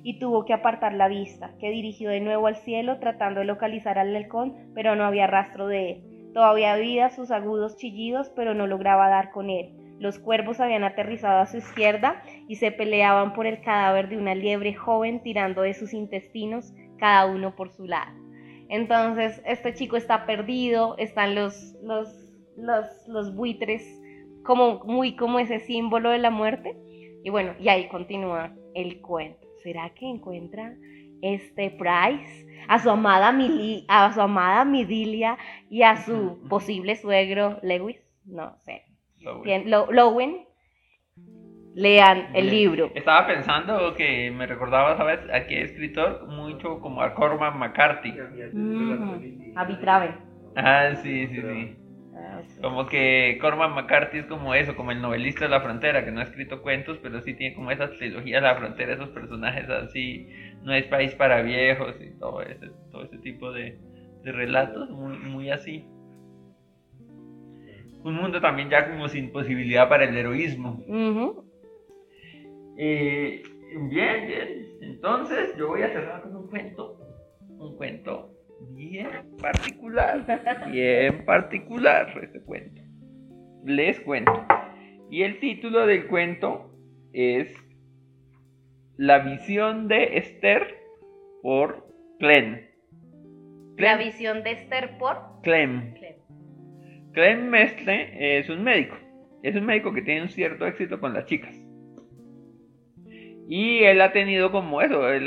y 0.05 0.19
tuvo 0.19 0.45
que 0.45 0.53
apartar 0.53 0.93
la 0.93 1.07
vista 1.07 1.55
que 1.59 1.71
dirigió 1.71 2.11
de 2.11 2.21
nuevo 2.21 2.45
al 2.45 2.57
cielo 2.57 2.99
tratando 2.99 3.39
de 3.39 3.47
localizar 3.47 3.97
al 3.97 4.15
halcón 4.15 4.71
pero 4.75 4.95
no 4.95 5.03
había 5.03 5.27
rastro 5.27 5.67
de 5.67 5.91
él 5.91 6.31
todavía 6.33 6.75
oía 6.75 7.09
sus 7.09 7.31
agudos 7.31 7.75
chillidos 7.75 8.31
pero 8.35 8.53
no 8.53 8.67
lograba 8.67 9.09
dar 9.09 9.31
con 9.31 9.49
él 9.49 9.73
los 9.99 10.19
cuervos 10.19 10.59
habían 10.59 10.83
aterrizado 10.83 11.39
a 11.39 11.45
su 11.45 11.57
izquierda 11.57 12.21
y 12.47 12.57
se 12.57 12.71
peleaban 12.71 13.33
por 13.33 13.47
el 13.47 13.61
cadáver 13.61 14.09
de 14.09 14.17
una 14.17 14.35
liebre 14.35 14.73
joven 14.73 15.23
tirando 15.23 15.61
de 15.61 15.73
sus 15.73 15.93
intestinos, 15.93 16.73
cada 16.97 17.25
uno 17.25 17.55
por 17.55 17.71
su 17.71 17.85
lado. 17.85 18.11
Entonces, 18.67 19.41
este 19.45 19.73
chico 19.73 19.95
está 19.95 20.25
perdido, 20.25 20.95
están 20.97 21.35
los, 21.35 21.75
los, 21.81 22.09
los, 22.57 22.85
los 23.07 23.35
buitres 23.35 23.83
como 24.43 24.83
muy 24.83 25.15
como 25.15 25.39
ese 25.39 25.59
símbolo 25.59 26.09
de 26.09 26.19
la 26.19 26.29
muerte. 26.29 26.75
Y 27.23 27.29
bueno, 27.29 27.53
y 27.59 27.69
ahí 27.69 27.87
continúa 27.87 28.53
el 28.73 29.01
cuento. 29.01 29.44
¿Será 29.65 29.89
que 29.95 30.07
encuentra 30.07 30.75
este 31.23 31.71
Price 31.71 32.45
a 32.67 32.77
su 32.77 32.87
amada 32.91 33.31
Mili, 33.31 33.83
a 33.87 34.13
su 34.13 34.21
amada 34.21 34.63
Midilia 34.63 35.39
y 35.71 35.81
a 35.81 35.97
su 35.97 36.47
posible 36.47 36.95
suegro 36.95 37.57
Lewis? 37.63 37.97
No 38.25 38.55
sé. 38.59 38.83
Lowen. 39.65 40.45
Lean 41.73 42.35
el 42.35 42.51
libro. 42.51 42.91
Estaba 42.93 43.25
pensando 43.25 43.95
que 43.95 44.29
me 44.29 44.45
recordaba, 44.45 44.97
¿sabes? 44.97 45.21
A 45.33 45.47
qué 45.47 45.63
escritor 45.63 46.27
mucho 46.27 46.79
como 46.79 47.01
a 47.01 47.15
Cormac 47.15 47.55
McCarthy. 47.55 48.13
Mm, 48.53 49.57
a 49.57 49.65
Vitrave. 49.65 50.13
Ah, 50.55 50.91
sí, 51.01 51.25
sí, 51.25 51.41
sí. 51.41 51.84
Ah, 52.17 52.41
como 52.61 52.85
que 52.87 53.37
Cormac 53.41 53.75
McCarthy 53.75 54.19
es 54.19 54.25
como 54.27 54.53
eso, 54.53 54.75
como 54.75 54.91
el 54.91 55.01
novelista 55.01 55.45
de 55.45 55.49
la 55.49 55.59
frontera, 55.59 56.05
que 56.05 56.11
no 56.11 56.21
ha 56.21 56.23
escrito 56.23 56.61
cuentos, 56.61 56.97
pero 57.01 57.21
sí 57.21 57.33
tiene 57.33 57.55
como 57.55 57.71
esa 57.71 57.89
trilogía 57.89 58.37
de 58.37 58.41
la 58.41 58.55
frontera, 58.55 58.93
esos 58.93 59.09
personajes 59.09 59.69
así, 59.69 60.29
no 60.63 60.73
es 60.73 60.85
país 60.85 61.13
para 61.15 61.41
viejos 61.41 61.95
y 61.99 62.17
todo 62.17 62.41
ese, 62.41 62.69
todo 62.91 63.03
ese 63.03 63.17
tipo 63.17 63.51
de, 63.51 63.77
relatos, 64.23 64.89
muy, 64.91 65.17
muy 65.17 65.49
así. 65.49 65.85
Un 68.03 68.13
mundo 68.13 68.39
también 68.39 68.69
ya 68.69 68.89
como 68.89 69.09
sin 69.09 69.31
posibilidad 69.31 69.89
para 69.89 70.05
el 70.05 70.15
heroísmo. 70.15 70.83
Eh, 72.77 73.43
bien, 73.89 74.27
bien. 74.27 74.65
Entonces 74.81 75.55
yo 75.57 75.67
voy 75.67 75.81
a 75.81 75.89
cerrar 75.89 76.21
con 76.21 76.35
un 76.35 76.47
cuento, 76.47 76.97
un 77.57 77.75
cuento 77.75 78.34
bien 78.71 79.07
particular, 79.41 80.25
bien 80.71 81.25
particular 81.25 82.19
este 82.21 82.41
cuento. 82.41 82.81
Les 83.65 83.99
cuento. 84.01 84.45
Y 85.09 85.23
el 85.23 85.39
título 85.39 85.85
del 85.85 86.07
cuento 86.07 86.71
es 87.13 87.55
La 88.97 89.19
visión 89.19 89.87
de 89.87 90.17
Esther 90.17 90.75
por 91.41 91.87
Clem. 92.19 92.61
La 93.77 93.97
visión 93.97 94.43
de 94.43 94.51
Esther 94.51 94.97
por 94.97 95.41
Clem. 95.43 95.93
Clem. 97.13 97.49
Mestre 97.49 98.39
es 98.39 98.49
un 98.49 98.63
médico. 98.63 98.95
Es 99.43 99.55
un 99.55 99.65
médico 99.65 99.93
que 99.93 100.01
tiene 100.01 100.23
un 100.23 100.29
cierto 100.29 100.65
éxito 100.65 100.99
con 100.99 101.13
las 101.13 101.25
chicas. 101.25 101.64
Y 103.47 103.83
él 103.83 104.01
ha 104.01 104.11
tenido 104.11 104.51
como 104.51 104.81
eso, 104.81 105.07
él, 105.11 105.25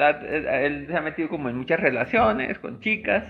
se 0.89 0.97
ha 0.97 1.01
metido 1.03 1.29
como 1.29 1.49
en 1.49 1.57
muchas 1.57 1.79
relaciones 1.79 2.59
con 2.59 2.81
chicas, 2.81 3.25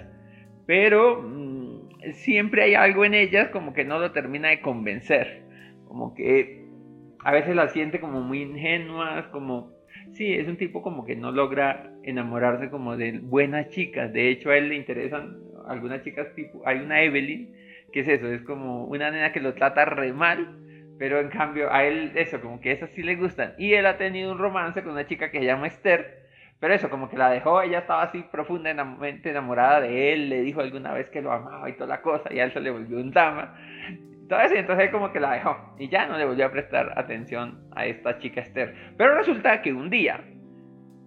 pero 0.66 1.22
mm, 1.22 2.12
siempre 2.12 2.62
hay 2.62 2.74
algo 2.74 3.05
en 3.05 3.14
ellas 3.14 3.49
como 3.49 3.74
que 3.74 3.84
no 3.84 3.99
lo 3.99 4.12
termina 4.12 4.49
de 4.49 4.61
convencer, 4.61 5.43
como 5.86 6.14
que 6.14 6.64
a 7.22 7.32
veces 7.32 7.55
las 7.55 7.72
siente 7.72 8.01
como 8.01 8.22
muy 8.22 8.41
ingenuas, 8.41 9.26
como, 9.26 9.72
sí, 10.12 10.32
es 10.32 10.49
un 10.49 10.57
tipo 10.57 10.80
como 10.80 11.05
que 11.05 11.16
no 11.16 11.32
logra 11.32 11.93
enamorarse 12.03 12.70
como 12.70 12.97
de 12.97 13.18
buenas 13.18 13.68
chicas, 13.68 14.11
de 14.14 14.30
hecho 14.30 14.51
a 14.51 14.57
él 14.57 14.70
le 14.70 14.76
interesan 14.76 15.36
algunas 15.66 16.03
chicas 16.03 16.34
tipo, 16.34 16.62
hay 16.66 16.78
una 16.78 17.03
Evelyn, 17.03 17.53
que 17.93 18.01
es 18.01 18.09
eso, 18.09 18.28
es 18.28 18.41
como 18.43 18.84
una 18.84 19.11
nena 19.11 19.32
que 19.32 19.41
lo 19.41 19.53
trata 19.53 19.84
re 19.84 20.14
mal, 20.14 20.68
pero 20.99 21.20
en 21.20 21.28
cambio 21.28 21.72
a 21.72 21.84
él 21.84 22.12
eso, 22.14 22.40
como 22.40 22.61
que 22.61 22.72
esas 22.72 22.90
sí 22.90 23.03
le 23.03 23.16
gustan. 23.16 23.55
Y 23.59 23.74
él 23.74 23.86
ha 23.86 23.96
tenido 23.96 24.32
un 24.32 24.38
romance 24.38 24.82
con 24.82 24.92
una 24.92 25.07
chica 25.07 25.30
que 25.30 25.38
se 25.38 25.44
llama 25.44 25.68
Esther. 25.68 26.26
Pero 26.61 26.74
eso, 26.74 26.90
como 26.90 27.09
que 27.09 27.16
la 27.16 27.30
dejó, 27.30 27.62
ella 27.62 27.78
estaba 27.78 28.03
así 28.03 28.24
profundamente 28.32 29.30
enamorada 29.30 29.80
de 29.80 30.12
él, 30.12 30.28
le 30.28 30.42
dijo 30.42 30.61
alguna 30.61 30.92
vez 30.92 31.09
que 31.09 31.22
lo 31.22 31.30
amaba 31.30 31.70
y 31.70 31.74
toda 31.74 31.86
la 31.86 32.03
cosa, 32.03 32.32
y 32.32 32.40
a 32.40 32.44
él 32.44 32.53
se 32.53 32.61
le 32.61 32.70
volvió 32.70 32.99
un 32.99 33.12
dama. 33.12 33.55
Entonces, 34.28 34.59
entonces 34.59 34.86
él 34.86 34.90
como 34.90 35.12
que 35.12 35.20
la 35.20 35.32
dejó 35.32 35.57
y 35.78 35.88
ya 35.88 36.07
no 36.07 36.18
le 36.18 36.26
volvió 36.26 36.46
a 36.46 36.51
prestar 36.51 36.99
atención 36.99 37.61
a 37.76 37.86
esta 37.86 38.18
chica 38.18 38.40
Esther. 38.40 38.74
Pero 38.99 39.14
resulta 39.14 39.62
que 39.62 39.72
un 39.72 39.88
día 39.88 40.20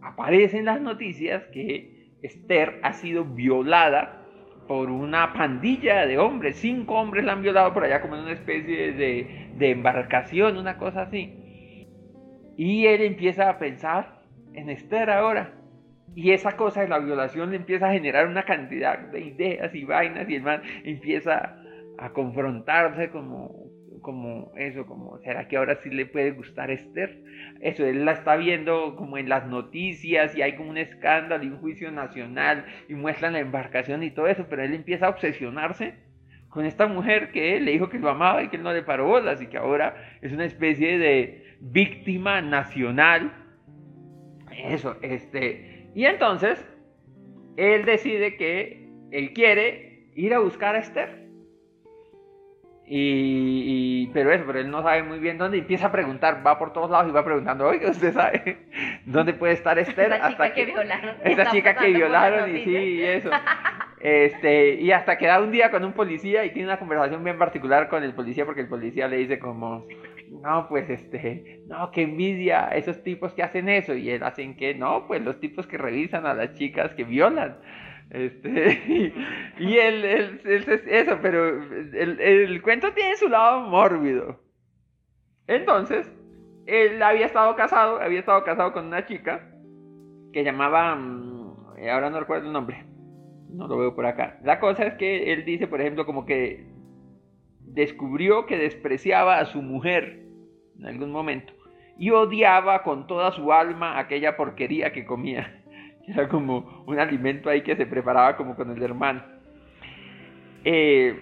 aparecen 0.02 0.66
las 0.66 0.80
noticias 0.80 1.44
que 1.54 2.16
Esther 2.24 2.80
ha 2.82 2.94
sido 2.94 3.26
violada 3.26 4.21
por 4.68 4.90
una 4.90 5.34
pandilla 5.34 6.06
de 6.06 6.18
hombres, 6.18 6.58
cinco 6.58 6.96
hombres 6.96 7.26
la 7.26 7.34
han 7.34 7.42
violado 7.42 7.74
por 7.74 7.84
allá 7.84 8.02
como 8.02 8.16
en 8.16 8.24
una 8.24 8.34
especie 8.34 8.94
de, 8.94 9.52
de 9.56 9.72
embarcación, 9.72 10.58
una 10.58 10.78
cosa 10.78 11.04
así. 11.04 11.88
Y 12.58 12.86
él 12.86 13.02
empieza 13.02 13.50
a 13.50 13.58
pensar 13.58 14.22
en 14.54 14.70
Esther 14.70 15.10
ahora. 15.10 15.54
Y 16.14 16.32
esa 16.32 16.58
cosa 16.58 16.82
de 16.82 16.90
la 16.90 17.00
violación 17.00 17.52
le 17.52 17.56
empieza 17.58 17.88
a 17.88 17.94
generar 17.94 18.28
una 18.28 18.44
cantidad 18.44 19.00
de 19.00 19.22
ideas 19.22 19.74
y 19.74 19.86
vainas 19.86 20.30
y 20.30 20.36
el 20.36 20.44
man 20.44 20.62
empieza 20.84 21.58
a 21.98 22.10
confrontarse 22.12 23.10
como 23.10 23.71
como 24.02 24.52
eso, 24.56 24.86
como, 24.86 25.18
¿será 25.20 25.48
que 25.48 25.58
ahora 25.58 25.76
sí 25.82 25.90
le 25.90 26.06
puede 26.06 26.32
gustar 26.32 26.72
Esther? 26.72 27.24
Eso, 27.60 27.86
él 27.86 28.06
la 28.06 28.14
está 28.14 28.36
viendo 28.36 28.96
como 28.96 29.18
en 29.18 29.30
las 29.30 29.48
noticias 29.48 30.36
y 30.36 30.42
hay 30.42 30.56
como 30.56 30.70
un 30.70 30.78
escándalo 30.78 31.44
y 31.44 31.48
un 31.48 31.60
juicio 31.60 31.92
nacional 31.92 32.66
y 32.90 32.94
muestran 32.96 33.34
la 33.34 33.40
embarcación 33.40 34.04
y 34.04 34.12
todo 34.12 34.28
eso, 34.28 34.48
pero 34.50 34.64
él 34.64 34.74
empieza 34.74 35.08
a 35.08 35.10
obsesionarse 35.10 35.96
con 36.50 36.66
esta 36.66 36.88
mujer 36.88 37.32
que 37.32 37.58
él 37.58 37.66
le 37.66 37.72
dijo 37.72 37.90
que 37.90 38.00
lo 38.00 38.10
amaba 38.10 38.44
y 38.44 38.50
que 38.50 38.58
él 38.58 38.64
no 38.64 38.74
le 38.74 38.84
paró 38.84 39.08
bolas 39.08 39.42
y 39.42 39.48
que 39.48 39.58
ahora 39.58 39.96
es 40.22 40.34
una 40.34 40.46
especie 40.46 40.98
de 40.98 41.58
víctima 41.62 42.42
nacional. 42.42 43.32
Eso, 44.52 44.98
este, 45.02 45.90
y 45.96 46.06
entonces 46.06 46.66
él 47.56 47.86
decide 47.86 48.36
que 48.36 48.90
él 49.12 49.34
quiere 49.34 50.10
ir 50.16 50.34
a 50.34 50.40
buscar 50.40 50.76
a 50.76 50.80
Esther 50.80 51.21
y, 52.94 54.08
pero 54.08 54.34
eso, 54.34 54.44
pero 54.46 54.60
él 54.60 54.70
no 54.70 54.84
sabe 54.84 55.04
muy 55.04 55.20
bien 55.20 55.38
dónde. 55.38 55.58
empieza 55.58 55.88
a 55.88 55.92
preguntar, 55.94 56.46
va 56.46 56.60
por 56.60 56.74
todos 56.74 56.92
lados 56.92 57.08
y 57.08 57.14
va 57.14 57.24
preguntando, 57.24 57.66
oye, 57.66 57.90
¿usted 57.90 58.12
sabe 58.12 58.58
dónde 59.06 59.34
puede 59.34 59.54
estar 59.54 59.80
Esther? 59.80 60.12
Esa 60.12 60.28
hasta 60.28 60.48
chica 60.48 60.54
que, 60.54 60.66
violaron. 60.66 61.16
Esa 61.24 61.52
chica 61.52 61.76
que 61.76 61.88
violaron 61.88 62.54
y 62.54 62.64
sí, 62.66 63.02
eso. 63.02 63.30
Este, 64.02 64.74
y 64.74 64.92
hasta 64.92 65.18
que 65.18 65.28
da 65.28 65.40
un 65.40 65.52
día 65.52 65.72
con 65.72 65.86
un 65.86 65.94
policía 65.94 66.44
y 66.44 66.52
tiene 66.52 66.68
una 66.68 66.80
conversación 66.80 67.24
bien 67.24 67.38
particular 67.38 67.88
con 67.88 68.04
el 68.04 68.14
policía 68.14 68.46
porque 68.46 68.62
el 68.62 68.68
policía 68.68 69.08
le 69.08 69.18
dice 69.18 69.40
como, 69.40 69.88
no, 70.30 70.68
pues 70.68 70.90
este, 70.90 71.62
no, 71.68 71.92
qué 71.92 72.02
envidia 72.02 72.68
esos 72.74 73.04
tipos 73.04 73.34
que 73.34 73.44
hacen 73.44 73.70
eso. 73.70 73.94
Y 73.94 74.10
él 74.10 74.22
hacen 74.24 74.58
que, 74.58 74.76
no, 74.76 75.08
pues 75.08 75.22
los 75.22 75.40
tipos 75.40 75.66
que 75.66 75.78
revisan 75.78 76.26
a 76.26 76.34
las 76.34 76.56
chicas 76.56 76.94
que 76.94 77.06
violan. 77.06 77.56
Este, 78.12 79.14
y, 79.60 79.78
él, 79.78 80.04
eso, 80.46 81.20
pero 81.22 81.64
el, 81.94 82.62
cuento 82.62 82.92
tiene 82.94 83.16
su 83.16 83.30
lado 83.30 83.62
mórbido. 83.62 84.38
Entonces, 85.48 86.12
él 86.66 87.02
había 87.02 87.26
estado 87.26 87.56
casado, 87.56 88.02
había 88.02 88.20
estado 88.20 88.44
casado 88.44 88.74
con 88.74 88.88
una 88.88 89.06
chica 89.06 89.50
que 90.34 90.44
llamaba, 90.44 90.96
mm, 90.96 91.78
ahora 91.90 92.10
no 92.10 92.20
recuerdo 92.20 92.48
el 92.48 92.54
nombre, 92.54 92.86
no 93.50 93.68
lo 93.68 93.78
veo 93.78 93.96
por 93.96 94.06
acá. 94.06 94.40
La 94.44 94.60
cosa 94.60 94.86
es 94.86 94.94
que 94.96 95.32
él 95.32 95.46
dice, 95.46 95.68
por 95.68 95.80
ejemplo, 95.80 96.06
como 96.06 96.26
que 96.26 96.68
descubrió 97.62 98.46
que 98.46 98.58
despreciaba 98.58 99.40
a 99.40 99.46
su 99.46 99.62
mujer 99.62 100.26
en 100.78 100.86
algún 100.86 101.12
momento 101.12 101.54
y 101.98 102.10
odiaba 102.10 102.84
con 102.84 103.08
toda 103.08 103.32
su 103.32 103.54
alma 103.54 104.00
aquella 104.00 104.36
porquería 104.36 104.92
que 104.92 105.06
comía. 105.06 105.61
Era 106.08 106.28
como 106.28 106.84
un 106.88 107.00
alimento 107.00 107.50
ahí 107.50 107.62
que 107.62 107.76
se 107.76 107.86
preparaba 107.86 108.36
como 108.36 108.56
con 108.56 108.72
el 108.72 108.82
hermano. 108.82 109.24
Eh, 110.64 111.20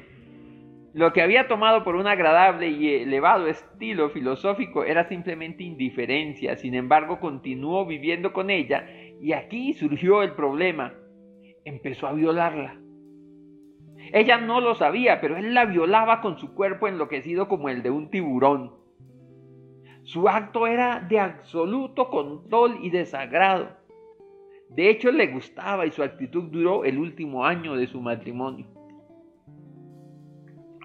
lo 0.94 1.14
que 1.14 1.22
había 1.22 1.48
tomado 1.48 1.84
por 1.84 1.96
un 1.96 2.08
agradable 2.08 2.70
y 2.70 2.94
elevado 2.96 3.48
estilo 3.48 4.10
filosófico 4.10 4.84
era 4.84 5.08
simplemente 5.08 5.64
indiferencia, 5.64 6.56
sin 6.56 6.74
embargo 6.74 7.20
continuó 7.20 7.86
viviendo 7.86 8.34
con 8.34 8.50
ella 8.50 8.86
y 9.22 9.34
aquí 9.34 9.74
surgió 9.74 10.24
el 10.24 10.32
problema. 10.32 10.94
Empezó 11.64 12.08
a 12.08 12.14
violarla. 12.14 12.80
Ella 14.12 14.38
no 14.38 14.62
lo 14.62 14.74
sabía, 14.76 15.22
pero 15.22 15.38
él 15.38 15.54
la 15.54 15.66
violaba 15.66 16.22
con 16.22 16.40
su 16.40 16.56
cuerpo 16.56 16.88
enloquecido 16.88 17.48
como 17.48 17.70
el 17.70 17.84
de 17.84 17.92
un 17.92 18.10
tiburón. 18.10 18.74
Su 20.04 20.28
acto 20.28 20.66
era 20.66 21.02
de 21.02 21.20
absoluto 21.20 22.10
control 22.10 22.80
y 22.82 22.90
desagrado. 22.90 23.79
De 24.70 24.90
hecho, 24.90 25.12
le 25.12 25.28
gustaba 25.28 25.86
y 25.86 25.92
su 25.92 26.04
actitud 26.04 26.46
duró 26.46 26.86
el 26.86 26.98
último 26.98 27.46
año 27.46 27.76
de 27.76 27.88
su 27.88 28.02
matrimonio. 28.02 28.68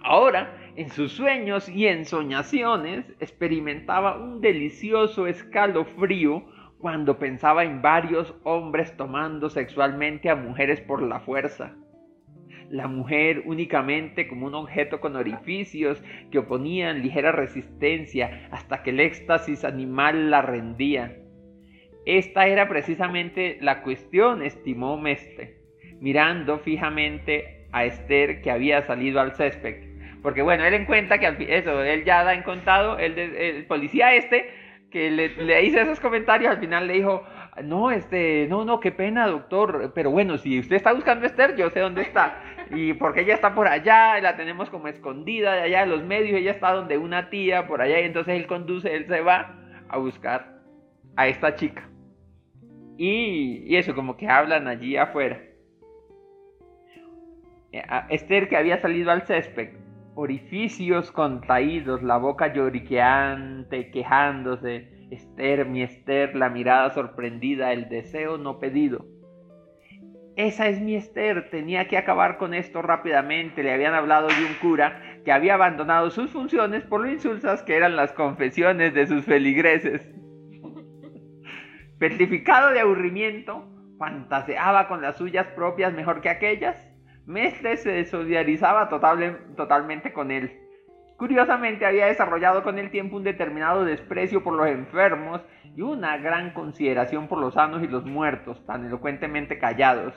Ahora, 0.02 0.72
en 0.76 0.90
sus 0.90 1.12
sueños 1.12 1.68
y 1.68 1.86
ensoñaciones, 1.86 3.06
experimentaba 3.20 4.18
un 4.18 4.40
delicioso 4.40 5.26
escalofrío 5.26 6.44
cuando 6.78 7.18
pensaba 7.18 7.64
en 7.64 7.80
varios 7.80 8.34
hombres 8.42 8.94
tomando 8.96 9.48
sexualmente 9.48 10.28
a 10.28 10.36
mujeres 10.36 10.82
por 10.82 11.00
la 11.00 11.20
fuerza. 11.20 11.74
La 12.68 12.88
mujer 12.88 13.44
únicamente 13.46 14.28
como 14.28 14.46
un 14.46 14.54
objeto 14.54 15.00
con 15.00 15.16
orificios 15.16 16.02
que 16.30 16.40
oponían 16.40 17.00
ligera 17.00 17.32
resistencia 17.32 18.48
hasta 18.50 18.82
que 18.82 18.90
el 18.90 19.00
éxtasis 19.00 19.64
animal 19.64 20.30
la 20.30 20.42
rendía. 20.42 21.23
Esta 22.06 22.46
era 22.46 22.68
precisamente 22.68 23.58
la 23.60 23.82
cuestión, 23.82 24.42
estimó 24.42 24.98
Mestre, 24.98 25.56
mirando 26.00 26.58
fijamente 26.58 27.66
a 27.72 27.84
Esther 27.84 28.42
que 28.42 28.50
había 28.50 28.82
salido 28.82 29.20
al 29.20 29.34
césped, 29.34 29.76
Porque 30.22 30.42
bueno, 30.42 30.64
él 30.64 30.74
en 30.74 30.84
cuenta 30.86 31.18
que 31.18 31.56
eso, 31.56 31.82
él 31.82 32.04
ya 32.04 32.24
da 32.24 32.34
en 32.34 32.42
contado, 32.42 32.98
el, 32.98 33.18
el 33.18 33.66
policía 33.66 34.14
este 34.14 34.48
que 34.90 35.10
le, 35.10 35.30
le 35.30 35.64
hice 35.64 35.80
esos 35.80 35.98
comentarios, 35.98 36.52
al 36.52 36.60
final 36.60 36.86
le 36.86 36.94
dijo, 36.94 37.24
no, 37.62 37.90
este, 37.90 38.46
no, 38.48 38.64
no, 38.64 38.78
qué 38.78 38.92
pena, 38.92 39.26
doctor, 39.26 39.92
pero 39.92 40.10
bueno, 40.10 40.38
si 40.38 40.60
usted 40.60 40.76
está 40.76 40.92
buscando 40.92 41.24
a 41.24 41.26
Esther, 41.26 41.56
yo 41.56 41.68
sé 41.70 41.80
dónde 41.80 42.02
está. 42.02 42.40
Y 42.70 42.94
porque 42.94 43.22
ella 43.22 43.34
está 43.34 43.54
por 43.54 43.66
allá, 43.66 44.20
la 44.20 44.36
tenemos 44.36 44.70
como 44.70 44.88
escondida 44.88 45.54
de 45.54 45.62
allá 45.62 45.80
de 45.80 45.86
los 45.86 46.04
medios, 46.04 46.38
ella 46.38 46.52
está 46.52 46.72
donde 46.72 46.96
una 46.96 47.28
tía, 47.28 47.66
por 47.66 47.82
allá, 47.82 48.00
y 48.00 48.04
entonces 48.04 48.36
él 48.36 48.46
conduce, 48.46 48.94
él 48.94 49.06
se 49.06 49.20
va 49.20 49.56
a 49.88 49.98
buscar 49.98 50.60
a 51.16 51.28
esta 51.28 51.54
chica. 51.54 51.88
Y, 52.96 53.74
eso, 53.76 53.94
como 53.94 54.16
que 54.16 54.28
hablan 54.28 54.68
allí 54.68 54.96
afuera. 54.96 55.40
Eh, 57.72 57.82
Esther 58.10 58.48
que 58.48 58.56
había 58.56 58.80
salido 58.80 59.10
al 59.10 59.22
césped, 59.22 59.70
orificios 60.14 61.10
contraídos, 61.10 62.02
la 62.02 62.18
boca 62.18 62.52
lloriqueante, 62.52 63.90
quejándose, 63.90 64.88
Esther, 65.10 65.66
mi 65.66 65.82
Esther, 65.82 66.34
la 66.36 66.48
mirada 66.48 66.90
sorprendida, 66.90 67.72
el 67.72 67.88
deseo 67.88 68.38
no 68.38 68.58
pedido. 68.58 69.04
Esa 70.36 70.66
es 70.66 70.80
mi 70.80 70.96
Esther, 70.96 71.48
tenía 71.50 71.86
que 71.86 71.96
acabar 71.96 72.38
con 72.38 72.54
esto 72.54 72.82
rápidamente. 72.82 73.62
Le 73.62 73.72
habían 73.72 73.94
hablado 73.94 74.26
de 74.26 74.44
un 74.44 74.54
cura 74.60 75.00
que 75.24 75.30
había 75.30 75.54
abandonado 75.54 76.10
sus 76.10 76.30
funciones 76.30 76.82
por 76.82 77.02
lo 77.02 77.10
insulsas 77.10 77.62
que 77.62 77.76
eran 77.76 77.94
las 77.94 78.12
confesiones 78.12 78.94
de 78.94 79.06
sus 79.06 79.24
feligreses. 79.24 80.12
Petrificado 81.98 82.70
de 82.70 82.80
aburrimiento, 82.80 83.64
fantaseaba 83.98 84.88
con 84.88 85.00
las 85.00 85.16
suyas 85.16 85.46
propias 85.48 85.92
mejor 85.92 86.20
que 86.20 86.28
aquellas. 86.28 86.90
Mestre 87.26 87.76
se 87.76 88.04
solidarizaba 88.04 88.88
totalmente 88.88 90.12
con 90.12 90.30
él. 90.30 90.60
Curiosamente 91.16 91.86
había 91.86 92.06
desarrollado 92.06 92.64
con 92.64 92.78
el 92.78 92.90
tiempo 92.90 93.16
un 93.16 93.22
determinado 93.22 93.84
desprecio 93.84 94.42
por 94.42 94.54
los 94.54 94.66
enfermos 94.66 95.40
y 95.76 95.82
una 95.82 96.18
gran 96.18 96.52
consideración 96.52 97.28
por 97.28 97.38
los 97.38 97.54
sanos 97.54 97.82
y 97.82 97.86
los 97.86 98.04
muertos, 98.04 98.66
tan 98.66 98.84
elocuentemente 98.84 99.58
callados. 99.58 100.14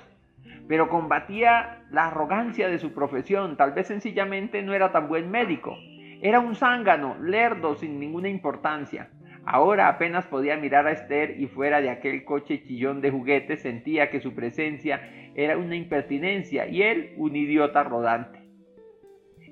Pero 0.67 0.89
combatía 0.89 1.85
la 1.91 2.07
arrogancia 2.07 2.67
de 2.67 2.79
su 2.79 2.93
profesión, 2.93 3.55
tal 3.55 3.73
vez 3.73 3.87
sencillamente 3.87 4.63
no 4.63 4.73
era 4.73 4.91
tan 4.91 5.07
buen 5.07 5.29
médico. 5.29 5.77
Era 6.21 6.39
un 6.39 6.55
zángano, 6.55 7.15
lerdo, 7.21 7.75
sin 7.75 7.99
ninguna 7.99 8.27
importancia. 8.27 9.11
Ahora 9.49 9.87
apenas 9.87 10.27
podía 10.27 10.57
mirar 10.57 10.87
a 10.87 10.91
Esther 10.91 11.39
y 11.39 11.47
fuera 11.47 11.79
de 11.79 11.89
aquel 11.89 12.25
coche 12.25 12.61
chillón 12.63 12.99
de 12.99 13.11
juguetes 13.11 13.61
sentía 13.61 14.09
que 14.09 14.19
su 14.19 14.35
presencia 14.35 15.09
era 15.35 15.57
una 15.57 15.77
impertinencia 15.77 16.67
y 16.67 16.81
él 16.81 17.13
un 17.15 17.33
idiota 17.33 17.81
rodante. 17.85 18.41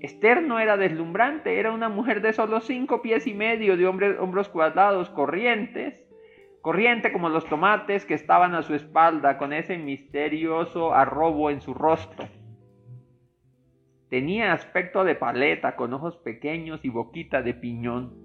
Esther 0.02 0.44
no 0.44 0.60
era 0.60 0.76
deslumbrante, 0.76 1.62
era 1.62 1.72
una 1.72 1.88
mujer 1.88 2.22
de 2.22 2.34
solo 2.34 2.60
cinco 2.60 3.02
pies 3.02 3.26
y 3.26 3.34
medio, 3.34 3.78
de 3.78 3.88
hombros 3.88 4.50
cuadrados, 4.50 5.10
corrientes, 5.12 6.06
corriente 6.60 7.14
como 7.14 7.30
los 7.30 7.46
tomates 7.46 8.06
que 8.06 8.16
estaban 8.16 8.54
a 8.54 8.64
su 8.64 8.76
espalda, 8.76 9.38
con 9.38 9.54
ese 9.54 9.78
misterioso 9.78 10.94
arrobo 10.94 11.50
en 11.50 11.62
su 11.62 11.74
rostro. 11.74 12.28
Tenía 14.10 14.52
aspecto 14.52 15.06
de 15.06 15.16
paleta, 15.16 15.78
con 15.78 15.94
ojos 15.94 16.18
pequeños 16.18 16.84
y 16.84 16.90
boquita 16.90 17.42
de 17.42 17.54
piñón. 17.54 18.25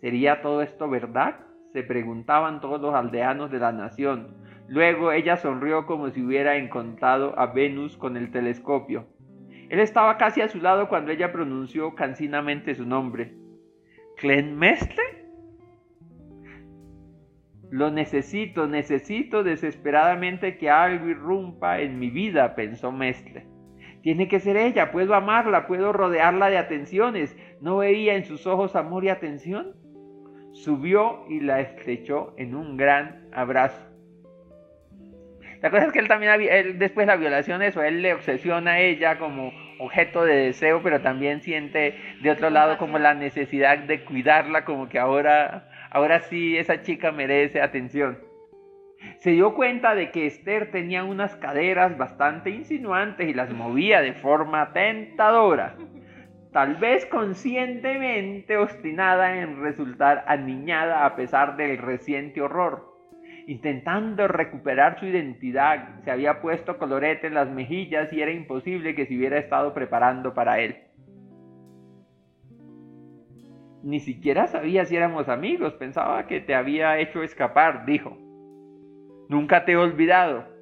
¿Sería 0.00 0.40
todo 0.42 0.62
esto 0.62 0.88
verdad? 0.88 1.48
se 1.72 1.82
preguntaban 1.82 2.60
todos 2.60 2.80
los 2.80 2.94
aldeanos 2.94 3.50
de 3.50 3.58
la 3.58 3.72
nación. 3.72 4.36
Luego 4.68 5.12
ella 5.12 5.36
sonrió 5.36 5.86
como 5.86 6.10
si 6.10 6.22
hubiera 6.22 6.56
encontrado 6.56 7.38
a 7.38 7.46
Venus 7.46 7.96
con 7.96 8.16
el 8.16 8.30
telescopio. 8.30 9.06
Él 9.68 9.80
estaba 9.80 10.16
casi 10.16 10.40
a 10.40 10.48
su 10.48 10.60
lado 10.60 10.88
cuando 10.88 11.12
ella 11.12 11.32
pronunció 11.32 11.94
cansinamente 11.94 12.74
su 12.74 12.86
nombre. 12.86 13.34
¿Clenmestre? 14.16 15.02
Lo 17.70 17.90
necesito, 17.90 18.66
necesito 18.66 19.42
desesperadamente 19.44 20.56
que 20.56 20.70
algo 20.70 21.08
irrumpa 21.08 21.80
en 21.80 21.98
mi 21.98 22.08
vida, 22.08 22.54
pensó 22.54 22.90
Mestre. 22.92 23.46
Tiene 24.02 24.26
que 24.26 24.40
ser 24.40 24.56
ella, 24.56 24.90
puedo 24.90 25.14
amarla, 25.14 25.66
puedo 25.66 25.92
rodearla 25.92 26.48
de 26.48 26.56
atenciones. 26.56 27.36
¿No 27.60 27.78
veía 27.78 28.14
en 28.14 28.24
sus 28.24 28.46
ojos 28.46 28.74
amor 28.74 29.04
y 29.04 29.10
atención? 29.10 29.74
Subió 30.64 31.24
y 31.28 31.38
la 31.40 31.60
estrechó 31.60 32.34
en 32.36 32.56
un 32.56 32.76
gran 32.76 33.28
abrazo. 33.32 33.80
La 35.62 35.70
cosa 35.70 35.86
es 35.86 35.92
que 35.92 36.00
él 36.00 36.08
también, 36.08 36.32
él, 36.50 36.78
después 36.78 37.06
de 37.06 37.12
la 37.12 37.16
violación, 37.16 37.62
eso, 37.62 37.82
él 37.82 38.02
le 38.02 38.14
obsesiona 38.14 38.72
a 38.72 38.80
ella 38.80 39.18
como 39.18 39.52
objeto 39.78 40.24
de 40.24 40.34
deseo, 40.34 40.82
pero 40.82 41.00
también 41.00 41.42
siente 41.42 41.94
de 42.22 42.30
otro 42.30 42.50
lado 42.50 42.76
como 42.76 42.98
la 42.98 43.14
necesidad 43.14 43.78
de 43.78 44.04
cuidarla, 44.04 44.64
como 44.64 44.88
que 44.88 44.98
ahora, 44.98 45.68
ahora 45.90 46.20
sí 46.20 46.56
esa 46.56 46.82
chica 46.82 47.12
merece 47.12 47.60
atención. 47.60 48.18
Se 49.18 49.30
dio 49.30 49.54
cuenta 49.54 49.94
de 49.94 50.10
que 50.10 50.26
Esther 50.26 50.72
tenía 50.72 51.04
unas 51.04 51.36
caderas 51.36 51.96
bastante 51.96 52.50
insinuantes 52.50 53.28
y 53.28 53.34
las 53.34 53.52
movía 53.52 54.00
de 54.00 54.14
forma 54.14 54.72
tentadora, 54.72 55.76
tal 56.58 56.74
vez 56.74 57.06
conscientemente 57.06 58.56
obstinada 58.56 59.40
en 59.40 59.62
resultar 59.62 60.24
aniñada 60.26 61.06
a 61.06 61.14
pesar 61.14 61.56
del 61.56 61.78
reciente 61.78 62.42
horror 62.42 62.96
intentando 63.46 64.26
recuperar 64.26 64.98
su 64.98 65.06
identidad. 65.06 66.00
Se 66.02 66.10
había 66.10 66.40
puesto 66.40 66.76
colorete 66.76 67.28
en 67.28 67.34
las 67.34 67.48
mejillas 67.48 68.12
y 68.12 68.20
era 68.20 68.32
imposible 68.32 68.96
que 68.96 69.06
se 69.06 69.16
hubiera 69.16 69.38
estado 69.38 69.72
preparando 69.72 70.34
para 70.34 70.58
él. 70.58 70.78
Ni 73.84 74.00
siquiera 74.00 74.48
sabía 74.48 74.84
si 74.84 74.96
éramos 74.96 75.28
amigos, 75.28 75.74
pensaba 75.74 76.26
que 76.26 76.40
te 76.40 76.56
había 76.56 76.98
hecho 76.98 77.22
escapar, 77.22 77.86
dijo. 77.86 78.18
Nunca 79.28 79.64
te 79.64 79.72
he 79.72 79.76
olvidado. 79.76 80.57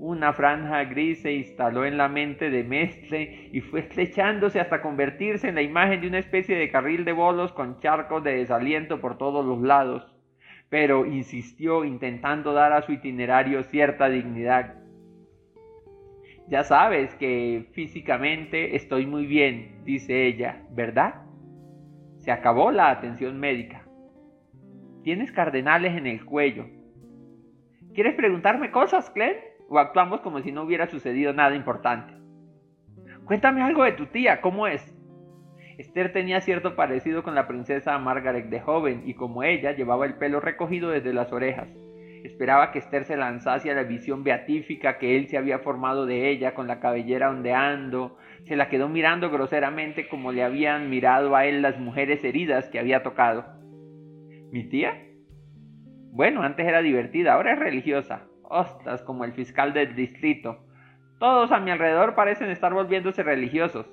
Una 0.00 0.32
franja 0.32 0.84
gris 0.84 1.22
se 1.22 1.32
instaló 1.32 1.84
en 1.84 1.98
la 1.98 2.08
mente 2.08 2.50
de 2.50 2.64
Mestre 2.64 3.50
y 3.52 3.60
fue 3.60 3.80
estrechándose 3.80 4.58
hasta 4.58 4.80
convertirse 4.82 5.48
en 5.48 5.54
la 5.54 5.62
imagen 5.62 6.00
de 6.00 6.08
una 6.08 6.18
especie 6.18 6.56
de 6.56 6.70
carril 6.70 7.04
de 7.04 7.12
bolos 7.12 7.52
con 7.52 7.80
charcos 7.80 8.24
de 8.24 8.36
desaliento 8.36 9.00
por 9.00 9.18
todos 9.18 9.44
los 9.44 9.60
lados 9.60 10.16
pero 10.70 11.04
insistió 11.04 11.84
intentando 11.84 12.52
dar 12.54 12.72
a 12.72 12.82
su 12.82 12.92
itinerario 12.92 13.62
cierta 13.64 14.08
dignidad. 14.08 14.76
Ya 16.48 16.62
sabes 16.64 17.14
que 17.16 17.68
físicamente 17.72 18.76
estoy 18.76 19.04
muy 19.04 19.26
bien, 19.26 19.84
dice 19.84 20.26
ella, 20.26 20.62
¿verdad? 20.70 21.22
Se 22.18 22.30
acabó 22.30 22.70
la 22.70 22.90
atención 22.90 23.38
médica. 23.38 23.84
Tienes 25.02 25.32
cardenales 25.32 25.96
en 25.96 26.06
el 26.06 26.24
cuello. 26.24 26.66
¿Quieres 27.92 28.14
preguntarme 28.14 28.70
cosas, 28.70 29.10
Clem? 29.10 29.49
¿O 29.72 29.78
actuamos 29.78 30.20
como 30.20 30.40
si 30.40 30.50
no 30.50 30.64
hubiera 30.64 30.88
sucedido 30.88 31.32
nada 31.32 31.54
importante? 31.54 32.12
Cuéntame 33.24 33.62
algo 33.62 33.84
de 33.84 33.92
tu 33.92 34.06
tía, 34.06 34.40
¿cómo 34.40 34.66
es? 34.66 34.98
Esther 35.78 36.12
tenía 36.12 36.40
cierto 36.40 36.74
parecido 36.74 37.22
con 37.22 37.36
la 37.36 37.46
princesa 37.46 37.96
Margaret 37.96 38.46
de 38.46 38.60
joven 38.60 39.04
y 39.06 39.14
como 39.14 39.44
ella 39.44 39.70
llevaba 39.70 40.06
el 40.06 40.14
pelo 40.14 40.40
recogido 40.40 40.90
desde 40.90 41.14
las 41.14 41.32
orejas. 41.32 41.68
Esperaba 42.24 42.72
que 42.72 42.80
Esther 42.80 43.04
se 43.04 43.16
lanzase 43.16 43.70
a 43.70 43.74
la 43.74 43.84
visión 43.84 44.24
beatífica 44.24 44.98
que 44.98 45.16
él 45.16 45.28
se 45.28 45.38
había 45.38 45.60
formado 45.60 46.04
de 46.04 46.30
ella 46.30 46.52
con 46.52 46.66
la 46.66 46.80
cabellera 46.80 47.30
ondeando. 47.30 48.18
Se 48.48 48.56
la 48.56 48.68
quedó 48.68 48.88
mirando 48.88 49.30
groseramente 49.30 50.08
como 50.08 50.32
le 50.32 50.42
habían 50.42 50.90
mirado 50.90 51.36
a 51.36 51.46
él 51.46 51.62
las 51.62 51.78
mujeres 51.78 52.24
heridas 52.24 52.68
que 52.70 52.80
había 52.80 53.04
tocado. 53.04 53.44
¿Mi 54.50 54.68
tía? 54.68 55.00
Bueno, 56.10 56.42
antes 56.42 56.66
era 56.66 56.82
divertida, 56.82 57.34
ahora 57.34 57.52
es 57.52 57.58
religiosa. 57.60 58.29
Como 59.06 59.24
el 59.24 59.32
fiscal 59.32 59.72
del 59.72 59.94
distrito. 59.94 60.58
Todos 61.18 61.52
a 61.52 61.60
mi 61.60 61.70
alrededor 61.70 62.14
parecen 62.14 62.50
estar 62.50 62.74
volviéndose 62.74 63.22
religiosos. 63.22 63.86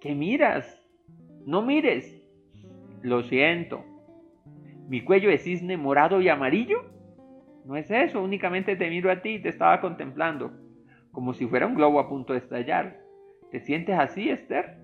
¿Qué 0.00 0.14
miras? 0.14 0.80
No 1.46 1.62
mires. 1.62 2.22
Lo 3.02 3.22
siento. 3.22 3.84
¿Mi 4.88 5.00
cuello 5.02 5.30
es 5.30 5.42
cisne 5.44 5.76
morado 5.76 6.20
y 6.20 6.28
amarillo? 6.28 6.84
No 7.64 7.76
es 7.76 7.90
eso, 7.90 8.22
únicamente 8.22 8.76
te 8.76 8.90
miro 8.90 9.10
a 9.10 9.22
ti 9.22 9.30
y 9.30 9.38
te 9.42 9.48
estaba 9.48 9.80
contemplando, 9.80 10.52
como 11.12 11.32
si 11.32 11.46
fuera 11.46 11.66
un 11.66 11.74
globo 11.74 12.00
a 12.00 12.08
punto 12.08 12.32
de 12.32 12.40
estallar. 12.40 12.98
¿Te 13.50 13.60
sientes 13.60 13.98
así, 13.98 14.30
Esther? 14.30 14.78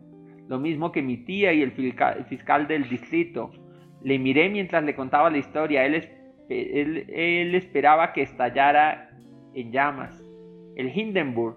Lo 0.47 0.59
mismo 0.59 0.93
que 0.93 1.03
mi 1.03 1.19
tía 1.19 1.53
y 1.53 1.63
el 1.63 1.73
fiscal 1.73 2.67
del 2.69 2.89
distrito. 2.89 3.51
Le 4.03 4.19
miré 4.19 4.49
mientras 4.49 4.85
le 4.85 4.95
contaba 4.95 5.29
la 5.31 5.39
historia. 5.39 5.85
Él, 5.85 6.09
él 6.49 7.55
esperaba 7.55 8.13
que 8.13 8.23
estallara 8.23 9.11
en 9.55 9.73
llamas. 9.73 10.23
El 10.77 10.97
Hindenburg. 10.97 11.57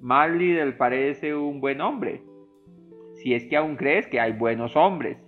Marley 0.00 0.52
del 0.52 0.76
parece 0.76 1.34
un 1.34 1.60
buen 1.60 1.80
hombre 1.80 2.22
si 3.14 3.34
es 3.34 3.46
que 3.46 3.56
aún 3.56 3.76
crees 3.76 4.06
que 4.06 4.20
hay 4.20 4.32
buenos 4.32 4.76
hombres. 4.76 5.18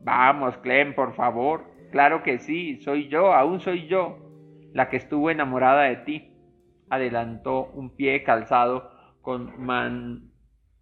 Vamos, 0.00 0.56
Clem, 0.58 0.94
por 0.94 1.14
favor. 1.14 1.64
Claro 1.90 2.22
que 2.22 2.38
sí, 2.38 2.76
soy 2.80 3.08
yo, 3.08 3.32
aún 3.32 3.60
soy 3.60 3.86
yo, 3.86 4.18
la 4.72 4.88
que 4.88 4.96
estuvo 4.96 5.30
enamorada 5.30 5.84
de 5.84 5.96
ti. 5.96 6.32
Adelantó 6.90 7.70
un 7.74 7.94
pie 7.96 8.22
calzado 8.22 8.90
con 9.20 9.52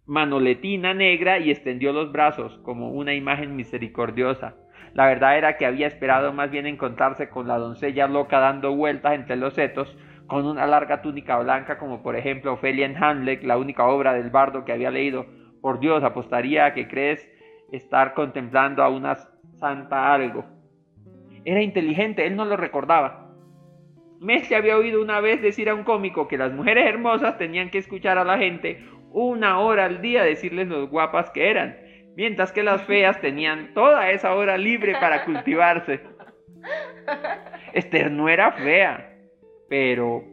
manoletina 0.05 0.93
negra 0.93 1.39
y 1.39 1.51
extendió 1.51 1.91
los 1.91 2.11
brazos 2.11 2.59
como 2.59 2.91
una 2.91 3.13
imagen 3.13 3.55
misericordiosa. 3.55 4.55
La 4.97 5.05
verdad 5.05 5.37
era 5.37 5.57
que 5.57 5.67
había 5.67 5.85
esperado 5.85 6.33
más 6.33 6.49
bien 6.49 6.65
encontrarse 6.65 7.29
con 7.29 7.47
la 7.47 7.59
doncella 7.59 8.07
loca 8.07 8.39
dando 8.39 8.75
vueltas 8.75 9.13
entre 9.13 9.35
los 9.35 9.53
setos, 9.53 9.95
con 10.25 10.43
una 10.47 10.65
larga 10.65 11.03
túnica 11.03 11.37
blanca, 11.37 11.77
como 11.77 12.01
por 12.01 12.15
ejemplo 12.15 12.53
Ofelia 12.53 12.87
en 12.87 12.97
Hamlet, 12.97 13.43
la 13.43 13.59
única 13.59 13.85
obra 13.85 14.13
del 14.13 14.31
bardo 14.31 14.65
que 14.65 14.71
había 14.71 14.89
leído. 14.89 15.27
Por 15.61 15.79
Dios, 15.79 16.03
apostaría 16.03 16.65
a 16.65 16.73
que 16.73 16.87
crees 16.87 17.29
estar 17.71 18.15
contemplando 18.15 18.81
a 18.81 18.89
una 18.89 19.13
santa 19.59 20.11
algo. 20.11 20.45
Era 21.45 21.61
inteligente, 21.61 22.25
él 22.25 22.35
no 22.35 22.45
lo 22.45 22.57
recordaba. 22.57 23.35
Messi 24.19 24.55
había 24.55 24.77
oído 24.77 24.99
una 24.99 25.19
vez 25.19 25.43
decir 25.43 25.69
a 25.69 25.75
un 25.75 25.83
cómico 25.83 26.27
que 26.27 26.39
las 26.39 26.53
mujeres 26.53 26.87
hermosas 26.87 27.37
tenían 27.37 27.69
que 27.69 27.77
escuchar 27.77 28.17
a 28.17 28.23
la 28.23 28.39
gente 28.39 28.83
una 29.11 29.59
hora 29.59 29.85
al 29.85 30.01
día 30.01 30.23
decirles 30.23 30.67
lo 30.67 30.87
guapas 30.87 31.29
que 31.29 31.51
eran, 31.51 31.77
mientras 32.17 32.51
que 32.51 32.63
las 32.63 32.83
feas 32.83 33.21
tenían 33.21 33.75
toda 33.75 34.09
esa 34.09 34.33
hora 34.33 34.57
libre 34.57 34.93
para 34.99 35.23
cultivarse. 35.23 36.01
Esther 37.73 38.11
no 38.11 38.27
era 38.27 38.53
fea, 38.53 39.13
pero 39.69 40.23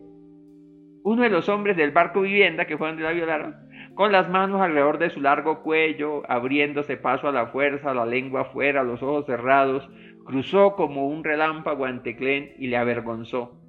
uno 1.04 1.22
de 1.22 1.28
los 1.28 1.50
hombres 1.50 1.76
del 1.76 1.90
barco 1.90 2.22
vivienda 2.22 2.64
que 2.64 2.78
fue 2.78 2.88
donde 2.88 3.02
la 3.02 3.12
violaron, 3.12 3.54
con 3.94 4.12
las 4.12 4.30
manos 4.30 4.62
alrededor 4.62 4.96
de 4.98 5.10
su 5.10 5.20
largo 5.20 5.62
cuello, 5.62 6.22
abriéndose 6.26 6.96
paso 6.96 7.28
a 7.28 7.32
la 7.32 7.48
fuerza, 7.48 7.92
la 7.92 8.06
lengua 8.06 8.40
afuera, 8.40 8.82
los 8.82 9.02
ojos 9.02 9.26
cerrados, 9.26 9.86
cruzó 10.24 10.76
como 10.76 11.06
un 11.06 11.22
relámpago 11.22 11.84
ante 11.84 12.16
Clen 12.16 12.54
y 12.58 12.68
le 12.68 12.78
avergonzó. 12.78 13.60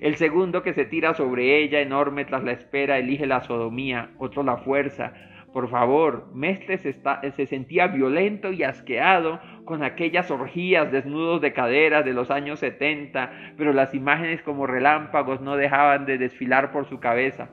El 0.00 0.16
segundo 0.16 0.62
que 0.64 0.74
se 0.74 0.86
tira 0.86 1.14
sobre 1.14 1.62
ella, 1.62 1.80
enorme 1.80 2.24
tras 2.24 2.42
la 2.42 2.50
espera, 2.50 2.98
elige 2.98 3.26
la 3.26 3.42
sodomía, 3.42 4.10
otro 4.18 4.42
la 4.42 4.56
fuerza. 4.56 5.12
Por 5.52 5.68
favor, 5.68 6.30
Mestres 6.32 6.80
se 6.80 7.46
sentía 7.46 7.88
violento 7.88 8.52
y 8.52 8.62
asqueado 8.62 9.40
con 9.64 9.82
aquellas 9.82 10.30
orgías 10.30 10.92
desnudos 10.92 11.40
de 11.40 11.52
caderas 11.52 12.04
de 12.04 12.12
los 12.12 12.30
años 12.30 12.60
70, 12.60 13.54
pero 13.56 13.72
las 13.72 13.92
imágenes 13.94 14.42
como 14.42 14.66
relámpagos 14.66 15.40
no 15.40 15.56
dejaban 15.56 16.06
de 16.06 16.18
desfilar 16.18 16.70
por 16.70 16.86
su 16.86 17.00
cabeza. 17.00 17.50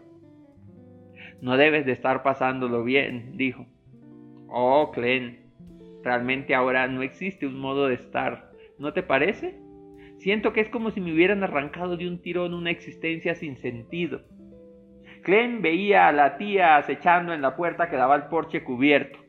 No 1.41 1.57
debes 1.57 1.86
de 1.86 1.91
estar 1.91 2.22
pasándolo 2.22 2.84
bien, 2.84 3.36
dijo. 3.36 3.65
Oh, 4.48 4.91
Clen, 4.94 5.52
realmente 6.03 6.53
ahora 6.53 6.88
no 6.88 7.02
existe 7.02 7.48
un 7.48 7.60
modo 7.60 7.88
de 7.88 7.95
estar, 7.95 8.52
¿no 8.78 8.94
te 8.94 9.02
parece? 9.02 9.60
Siento 10.18 10.53
que 10.53 10.61
es 10.61 10.69
como 10.69 10.91
si 10.91 11.02
me 11.02 11.14
hubieran 11.14 11.44
arrancado 11.44 11.98
de 11.98 12.07
un 12.07 12.22
tirón 12.22 12.53
una 12.53 12.72
existencia 12.72 13.36
sin 13.36 13.57
sentido. 13.57 14.22
Clem 15.28 15.62
veía 15.62 16.08
a 16.08 16.14
la 16.14 16.38
tía 16.38 16.78
acechando 16.78 17.34
en 17.34 17.41
la 17.41 17.58
puerta 17.58 17.90
que 17.90 17.98
daba 17.98 18.16
al 18.16 18.30
porche 18.30 18.64
cubierto. 18.64 19.20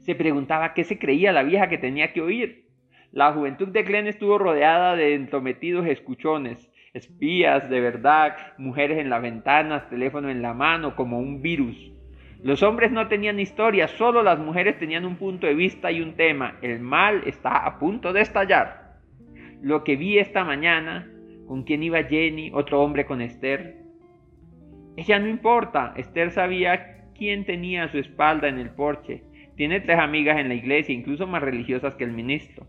Se 0.00 0.14
preguntaba 0.14 0.74
qué 0.74 0.84
se 0.84 0.98
creía 0.98 1.32
la 1.32 1.42
vieja 1.42 1.70
que 1.70 1.78
tenía 1.78 2.12
que 2.12 2.20
oír. 2.20 2.66
La 3.10 3.32
juventud 3.32 3.68
de 3.68 3.84
Clem 3.84 4.06
estuvo 4.06 4.36
rodeada 4.36 4.96
de 4.96 5.14
entrometidos 5.14 5.86
escuchones, 5.86 6.70
espías 6.92 7.70
de 7.70 7.80
verdad, 7.80 8.36
mujeres 8.58 8.98
en 8.98 9.08
las 9.08 9.22
ventanas, 9.22 9.88
teléfono 9.88 10.28
en 10.28 10.42
la 10.42 10.52
mano, 10.52 10.94
como 10.94 11.18
un 11.18 11.40
virus. 11.40 11.90
Los 12.42 12.62
hombres 12.62 12.92
no 12.92 13.08
tenían 13.08 13.40
historia, 13.40 13.88
solo 13.88 14.22
las 14.22 14.38
mujeres 14.38 14.78
tenían 14.78 15.06
un 15.06 15.16
punto 15.16 15.46
de 15.46 15.54
vista 15.54 15.90
y 15.90 16.02
un 16.02 16.16
tema. 16.16 16.58
El 16.60 16.80
mal 16.80 17.22
está 17.24 17.64
a 17.64 17.78
punto 17.78 18.12
de 18.12 18.20
estallar 18.20 18.84
lo 19.62 19.84
que 19.84 19.96
vi 19.96 20.18
esta 20.18 20.44
mañana, 20.44 21.10
con 21.48 21.62
quién 21.62 21.82
iba 21.82 22.02
Jenny, 22.02 22.50
otro 22.52 22.82
hombre 22.82 23.06
con 23.06 23.22
Esther. 23.22 23.83
Ella 24.96 25.18
no 25.18 25.28
importa, 25.28 25.92
Esther 25.96 26.30
sabía 26.30 27.10
quién 27.14 27.44
tenía 27.44 27.84
a 27.84 27.88
su 27.88 27.98
espalda 27.98 28.48
en 28.48 28.58
el 28.58 28.70
porche. 28.70 29.22
Tiene 29.56 29.80
tres 29.80 29.98
amigas 29.98 30.38
en 30.38 30.48
la 30.48 30.54
iglesia, 30.54 30.94
incluso 30.94 31.26
más 31.26 31.42
religiosas 31.42 31.94
que 31.94 32.04
el 32.04 32.12
ministro. 32.12 32.66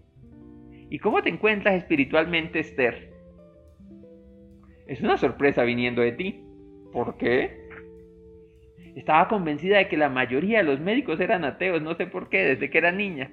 ¿Y 0.89 0.99
cómo 0.99 1.21
te 1.23 1.29
encuentras 1.29 1.75
espiritualmente, 1.75 2.59
Esther? 2.59 3.11
Es 4.87 5.01
una 5.01 5.17
sorpresa 5.17 5.63
viniendo 5.63 6.01
de 6.01 6.11
ti. 6.11 6.43
¿Por 6.93 7.17
qué? 7.17 7.65
Estaba 8.95 9.27
convencida 9.27 9.77
de 9.77 9.87
que 9.87 9.97
la 9.97 10.09
mayoría 10.09 10.59
de 10.59 10.63
los 10.63 10.79
médicos 10.79 11.19
eran 11.19 11.43
ateos, 11.43 11.81
no 11.81 11.95
sé 11.95 12.07
por 12.07 12.29
qué, 12.29 12.43
desde 12.43 12.69
que 12.69 12.77
era 12.77 12.91
niña. 12.91 13.31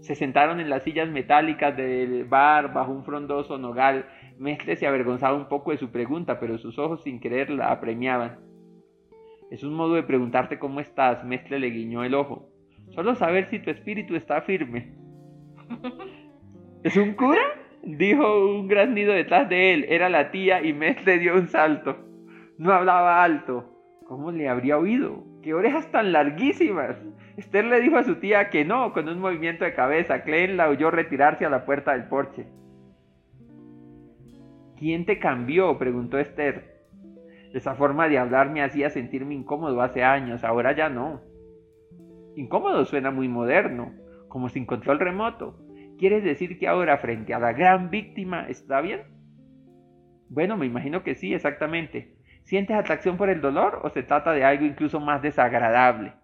Se 0.00 0.16
sentaron 0.16 0.58
en 0.58 0.68
las 0.68 0.82
sillas 0.82 1.08
metálicas 1.08 1.76
del 1.76 2.24
bar 2.24 2.74
bajo 2.74 2.92
un 2.92 3.04
frondoso 3.04 3.56
nogal. 3.56 4.04
Mestre 4.42 4.74
se 4.74 4.88
avergonzaba 4.88 5.36
un 5.36 5.48
poco 5.48 5.70
de 5.70 5.78
su 5.78 5.92
pregunta, 5.92 6.40
pero 6.40 6.58
sus 6.58 6.76
ojos 6.76 7.04
sin 7.04 7.20
querer 7.20 7.48
la 7.48 7.70
apremiaban. 7.70 8.40
Es 9.52 9.62
un 9.62 9.72
modo 9.72 9.94
de 9.94 10.02
preguntarte 10.02 10.58
cómo 10.58 10.80
estás, 10.80 11.24
Mestre 11.24 11.60
le 11.60 11.70
guiñó 11.70 12.02
el 12.02 12.14
ojo. 12.14 12.48
Solo 12.90 13.14
saber 13.14 13.48
si 13.50 13.60
tu 13.60 13.70
espíritu 13.70 14.16
está 14.16 14.42
firme. 14.42 14.96
¿Es 16.82 16.96
un 16.96 17.14
cura? 17.14 17.40
Dijo 17.84 18.46
un 18.56 18.66
graznido 18.66 19.12
detrás 19.12 19.48
de 19.48 19.74
él. 19.74 19.86
Era 19.88 20.08
la 20.08 20.32
tía 20.32 20.60
y 20.64 20.72
Mestre 20.72 21.20
dio 21.20 21.34
un 21.34 21.46
salto. 21.46 21.96
No 22.58 22.72
hablaba 22.72 23.22
alto. 23.22 23.68
¿Cómo 24.08 24.32
le 24.32 24.48
habría 24.48 24.76
oído? 24.76 25.24
¡Qué 25.44 25.54
orejas 25.54 25.90
tan 25.92 26.12
larguísimas! 26.12 26.96
Esther 27.36 27.64
le 27.64 27.80
dijo 27.80 27.96
a 27.96 28.02
su 28.02 28.16
tía 28.16 28.50
que 28.50 28.64
no 28.64 28.92
con 28.92 29.08
un 29.08 29.20
movimiento 29.20 29.64
de 29.64 29.74
cabeza. 29.74 30.22
Clem 30.24 30.56
la 30.56 30.68
oyó 30.68 30.90
retirarse 30.90 31.46
a 31.46 31.50
la 31.50 31.64
puerta 31.64 31.92
del 31.92 32.08
porche. 32.08 32.46
¿Quién 34.82 35.06
te 35.06 35.20
cambió? 35.20 35.78
preguntó 35.78 36.18
Esther. 36.18 36.82
Esa 37.54 37.76
forma 37.76 38.08
de 38.08 38.18
hablar 38.18 38.50
me 38.50 38.64
hacía 38.64 38.90
sentirme 38.90 39.32
incómodo 39.32 39.80
hace 39.80 40.02
años, 40.02 40.42
ahora 40.42 40.74
ya 40.74 40.88
no. 40.88 41.20
Incómodo 42.34 42.84
suena 42.84 43.12
muy 43.12 43.28
moderno, 43.28 43.94
como 44.26 44.48
sin 44.48 44.66
control 44.66 44.98
remoto. 44.98 45.56
¿Quieres 45.98 46.24
decir 46.24 46.58
que 46.58 46.66
ahora 46.66 46.98
frente 46.98 47.32
a 47.32 47.38
la 47.38 47.52
gran 47.52 47.90
víctima 47.90 48.48
está 48.48 48.80
bien? 48.80 49.02
Bueno, 50.28 50.56
me 50.56 50.66
imagino 50.66 51.04
que 51.04 51.14
sí, 51.14 51.32
exactamente. 51.32 52.16
¿Sientes 52.42 52.76
atracción 52.76 53.16
por 53.16 53.30
el 53.30 53.40
dolor 53.40 53.82
o 53.84 53.88
se 53.88 54.02
trata 54.02 54.32
de 54.32 54.42
algo 54.42 54.64
incluso 54.64 54.98
más 54.98 55.22
desagradable? 55.22 56.14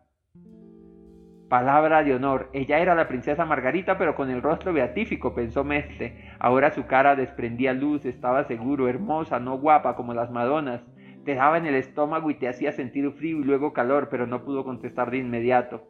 Palabra 1.49 2.05
de 2.05 2.15
honor, 2.15 2.51
ella 2.53 2.79
era 2.79 2.95
la 2.95 3.09
princesa 3.09 3.47
Margarita, 3.47 3.97
pero 3.97 4.15
con 4.15 4.29
el 4.29 4.43
rostro 4.43 4.75
beatífico, 4.75 5.35
pensó 5.35 5.65
Mestre. 5.65 6.33
Ahora 6.39 6.71
su 6.71 6.87
cara 6.87 7.17
desprendía 7.17 7.73
luz, 7.73 8.05
estaba 8.05 8.45
seguro, 8.45 8.87
hermosa, 8.87 9.41
no 9.41 9.59
guapa 9.59 9.97
como 9.97 10.13
las 10.13 10.31
Madonas. 10.31 10.83
Te 11.25 11.35
daba 11.35 11.57
en 11.57 11.65
el 11.65 11.75
estómago 11.75 12.31
y 12.31 12.35
te 12.35 12.49
hacía 12.49 12.73
sentir 12.73 13.11
frío 13.13 13.39
y 13.39 13.45
luego 13.45 13.73
calor, 13.73 14.09
pero 14.11 14.27
no 14.27 14.45
pudo 14.45 14.63
contestar 14.63 15.11
de 15.11 15.19
inmediato. 15.19 15.89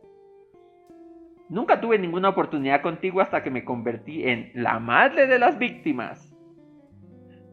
Nunca 1.48 1.80
tuve 1.80 1.98
ninguna 1.98 2.28
oportunidad 2.28 2.80
contigo 2.80 3.20
hasta 3.20 3.42
que 3.42 3.50
me 3.50 3.64
convertí 3.64 4.28
en 4.28 4.52
la 4.54 4.78
madre 4.78 5.26
de 5.26 5.40
las 5.40 5.58
víctimas. 5.58 6.36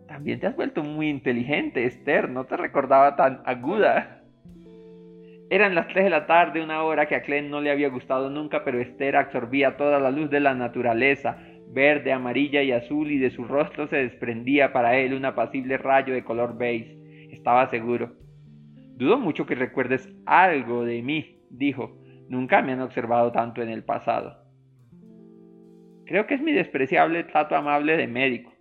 También 0.07 0.39
te 0.39 0.45
has 0.45 0.55
vuelto 0.55 0.83
muy 0.83 1.09
inteligente, 1.09 1.85
Esther, 1.85 2.29
no 2.29 2.45
te 2.45 2.55
recordaba 2.55 3.15
tan 3.15 3.41
aguda. 3.45 4.14
Eran 5.49 5.75
las 5.75 5.87
3 5.87 6.05
de 6.05 6.09
la 6.09 6.25
tarde, 6.25 6.63
una 6.63 6.83
hora 6.83 7.07
que 7.07 7.15
a 7.15 7.21
Clem 7.21 7.49
no 7.49 7.61
le 7.61 7.71
había 7.71 7.89
gustado 7.89 8.29
nunca, 8.29 8.63
pero 8.63 8.79
Esther 8.79 9.15
absorbía 9.15 9.77
toda 9.77 9.99
la 9.99 10.09
luz 10.09 10.29
de 10.31 10.39
la 10.39 10.55
naturaleza, 10.55 11.37
verde, 11.69 12.11
amarilla 12.11 12.63
y 12.63 12.71
azul, 12.71 13.11
y 13.11 13.19
de 13.19 13.29
su 13.29 13.45
rostro 13.45 13.87
se 13.87 13.97
desprendía 13.97 14.73
para 14.73 14.97
él 14.97 15.13
un 15.13 15.25
apacible 15.25 15.77
rayo 15.77 16.13
de 16.13 16.23
color 16.23 16.57
beige. 16.57 16.97
Estaba 17.31 17.67
seguro. 17.67 18.13
Dudo 18.97 19.19
mucho 19.19 19.45
que 19.45 19.55
recuerdes 19.55 20.09
algo 20.25 20.83
de 20.83 21.01
mí, 21.03 21.41
dijo. 21.49 22.01
Nunca 22.27 22.63
me 22.63 22.71
han 22.71 22.81
observado 22.81 23.31
tanto 23.31 23.61
en 23.61 23.69
el 23.69 23.83
pasado. 23.83 24.37
Creo 26.05 26.25
que 26.25 26.35
es 26.35 26.41
mi 26.41 26.53
despreciable 26.53 27.23
trato 27.23 27.55
amable 27.55 27.97
de 27.97 28.07
médico. 28.07 28.51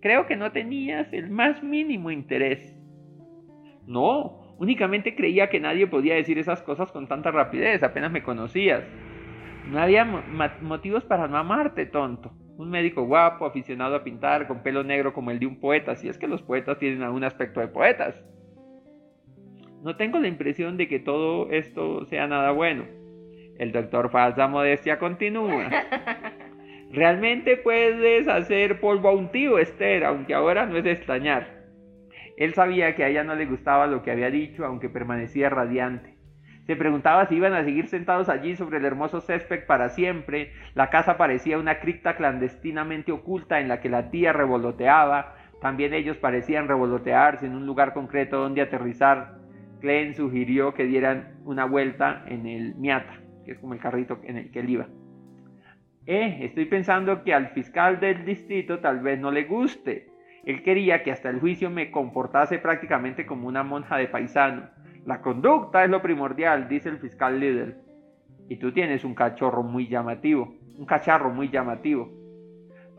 Creo 0.00 0.26
que 0.26 0.36
no 0.36 0.52
tenías 0.52 1.12
el 1.12 1.30
más 1.30 1.62
mínimo 1.62 2.10
interés. 2.10 2.76
No, 3.86 4.39
Únicamente 4.60 5.14
creía 5.14 5.48
que 5.48 5.58
nadie 5.58 5.86
podía 5.86 6.16
decir 6.16 6.38
esas 6.38 6.60
cosas 6.60 6.92
con 6.92 7.06
tanta 7.06 7.30
rapidez, 7.30 7.82
apenas 7.82 8.12
me 8.12 8.22
conocías. 8.22 8.84
No 9.70 9.80
había 9.80 10.04
motivos 10.04 11.02
para 11.02 11.26
no 11.28 11.38
amarte, 11.38 11.86
tonto. 11.86 12.30
Un 12.58 12.68
médico 12.68 13.04
guapo, 13.04 13.46
aficionado 13.46 13.96
a 13.96 14.04
pintar, 14.04 14.46
con 14.46 14.62
pelo 14.62 14.84
negro 14.84 15.14
como 15.14 15.30
el 15.30 15.38
de 15.38 15.46
un 15.46 15.58
poeta, 15.58 15.96
si 15.96 16.10
es 16.10 16.18
que 16.18 16.28
los 16.28 16.42
poetas 16.42 16.78
tienen 16.78 17.02
algún 17.02 17.24
aspecto 17.24 17.60
de 17.60 17.68
poetas. 17.68 18.22
No 19.82 19.96
tengo 19.96 20.18
la 20.18 20.28
impresión 20.28 20.76
de 20.76 20.88
que 20.88 20.98
todo 20.98 21.50
esto 21.50 22.04
sea 22.04 22.26
nada 22.26 22.50
bueno. 22.50 22.84
El 23.58 23.72
doctor 23.72 24.10
falsa 24.10 24.46
modestia 24.46 24.98
continúa. 24.98 25.70
Realmente 26.92 27.56
puedes 27.56 28.28
hacer 28.28 28.78
polvo 28.78 29.08
a 29.08 29.14
un 29.14 29.30
tío, 29.30 29.58
Esther, 29.58 30.04
aunque 30.04 30.34
ahora 30.34 30.66
no 30.66 30.76
es 30.76 30.84
de 30.84 30.92
extrañar. 30.92 31.59
Él 32.40 32.54
sabía 32.54 32.96
que 32.96 33.04
a 33.04 33.08
ella 33.08 33.22
no 33.22 33.34
le 33.34 33.44
gustaba 33.44 33.86
lo 33.86 34.02
que 34.02 34.10
había 34.10 34.30
dicho, 34.30 34.64
aunque 34.64 34.88
permanecía 34.88 35.50
radiante. 35.50 36.16
Se 36.66 36.74
preguntaba 36.74 37.26
si 37.26 37.34
iban 37.34 37.52
a 37.52 37.64
seguir 37.64 37.86
sentados 37.88 38.30
allí 38.30 38.56
sobre 38.56 38.78
el 38.78 38.86
hermoso 38.86 39.20
césped 39.20 39.66
para 39.66 39.90
siempre. 39.90 40.50
La 40.74 40.88
casa 40.88 41.18
parecía 41.18 41.58
una 41.58 41.80
cripta 41.80 42.16
clandestinamente 42.16 43.12
oculta 43.12 43.60
en 43.60 43.68
la 43.68 43.82
que 43.82 43.90
la 43.90 44.10
tía 44.10 44.32
revoloteaba. 44.32 45.34
También 45.60 45.92
ellos 45.92 46.16
parecían 46.16 46.66
revolotearse 46.66 47.44
en 47.44 47.54
un 47.54 47.66
lugar 47.66 47.92
concreto 47.92 48.38
donde 48.38 48.62
aterrizar. 48.62 49.34
Klein 49.82 50.14
sugirió 50.14 50.72
que 50.72 50.86
dieran 50.86 51.40
una 51.44 51.66
vuelta 51.66 52.24
en 52.26 52.46
el 52.46 52.74
Miata, 52.76 53.20
que 53.44 53.52
es 53.52 53.58
como 53.58 53.74
el 53.74 53.80
carrito 53.80 54.18
en 54.24 54.38
el 54.38 54.50
que 54.50 54.60
él 54.60 54.70
iba. 54.70 54.88
Eh, 56.06 56.38
estoy 56.40 56.64
pensando 56.64 57.22
que 57.22 57.34
al 57.34 57.48
fiscal 57.48 58.00
del 58.00 58.24
distrito 58.24 58.78
tal 58.78 59.00
vez 59.00 59.20
no 59.20 59.30
le 59.30 59.44
guste. 59.44 60.09
Él 60.44 60.62
quería 60.62 61.02
que 61.02 61.12
hasta 61.12 61.28
el 61.28 61.40
juicio 61.40 61.70
me 61.70 61.90
comportase 61.90 62.58
prácticamente 62.58 63.26
como 63.26 63.48
una 63.48 63.62
monja 63.62 63.96
de 63.96 64.08
paisano. 64.08 64.68
La 65.04 65.20
conducta 65.20 65.84
es 65.84 65.90
lo 65.90 66.02
primordial, 66.02 66.68
dice 66.68 66.88
el 66.88 66.98
fiscal 66.98 67.40
líder. 67.40 67.78
Y 68.48 68.56
tú 68.56 68.72
tienes 68.72 69.04
un 69.04 69.14
cachorro 69.14 69.62
muy 69.62 69.88
llamativo, 69.88 70.54
un 70.76 70.86
cacharro 70.86 71.30
muy 71.30 71.50
llamativo. 71.50 72.10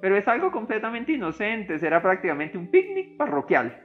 Pero 0.01 0.15
es 0.17 0.27
algo 0.27 0.51
completamente 0.51 1.11
inocente, 1.11 1.77
será 1.77 2.01
prácticamente 2.01 2.57
un 2.57 2.71
picnic 2.71 3.17
parroquial. 3.17 3.83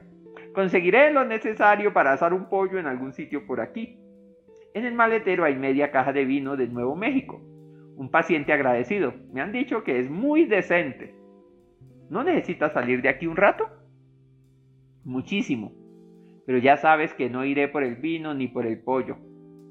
Conseguiré 0.53 1.11
lo 1.11 1.25
necesario 1.25 1.93
para 1.93 2.13
asar 2.13 2.33
un 2.33 2.49
pollo 2.49 2.79
en 2.79 2.87
algún 2.87 3.13
sitio 3.13 3.45
por 3.45 3.61
aquí. 3.61 3.99
En 4.73 4.85
el 4.85 4.93
maletero 4.93 5.43
hay 5.43 5.55
media 5.55 5.91
caja 5.91 6.13
de 6.13 6.25
vino 6.25 6.55
de 6.55 6.67
Nuevo 6.67 6.95
México. 6.95 7.41
Un 7.95 8.09
paciente 8.11 8.53
agradecido. 8.53 9.13
Me 9.33 9.41
han 9.41 9.51
dicho 9.51 9.83
que 9.83 9.99
es 9.99 10.09
muy 10.09 10.45
decente. 10.45 11.16
¿No 12.09 12.23
necesitas 12.23 12.73
salir 12.73 13.01
de 13.01 13.09
aquí 13.09 13.27
un 13.27 13.35
rato? 13.35 13.69
Muchísimo. 15.03 15.71
Pero 16.45 16.59
ya 16.59 16.77
sabes 16.77 17.13
que 17.13 17.29
no 17.29 17.43
iré 17.43 17.67
por 17.67 17.83
el 17.83 17.95
vino 17.95 18.33
ni 18.33 18.47
por 18.47 18.65
el 18.65 18.79
pollo. 18.79 19.17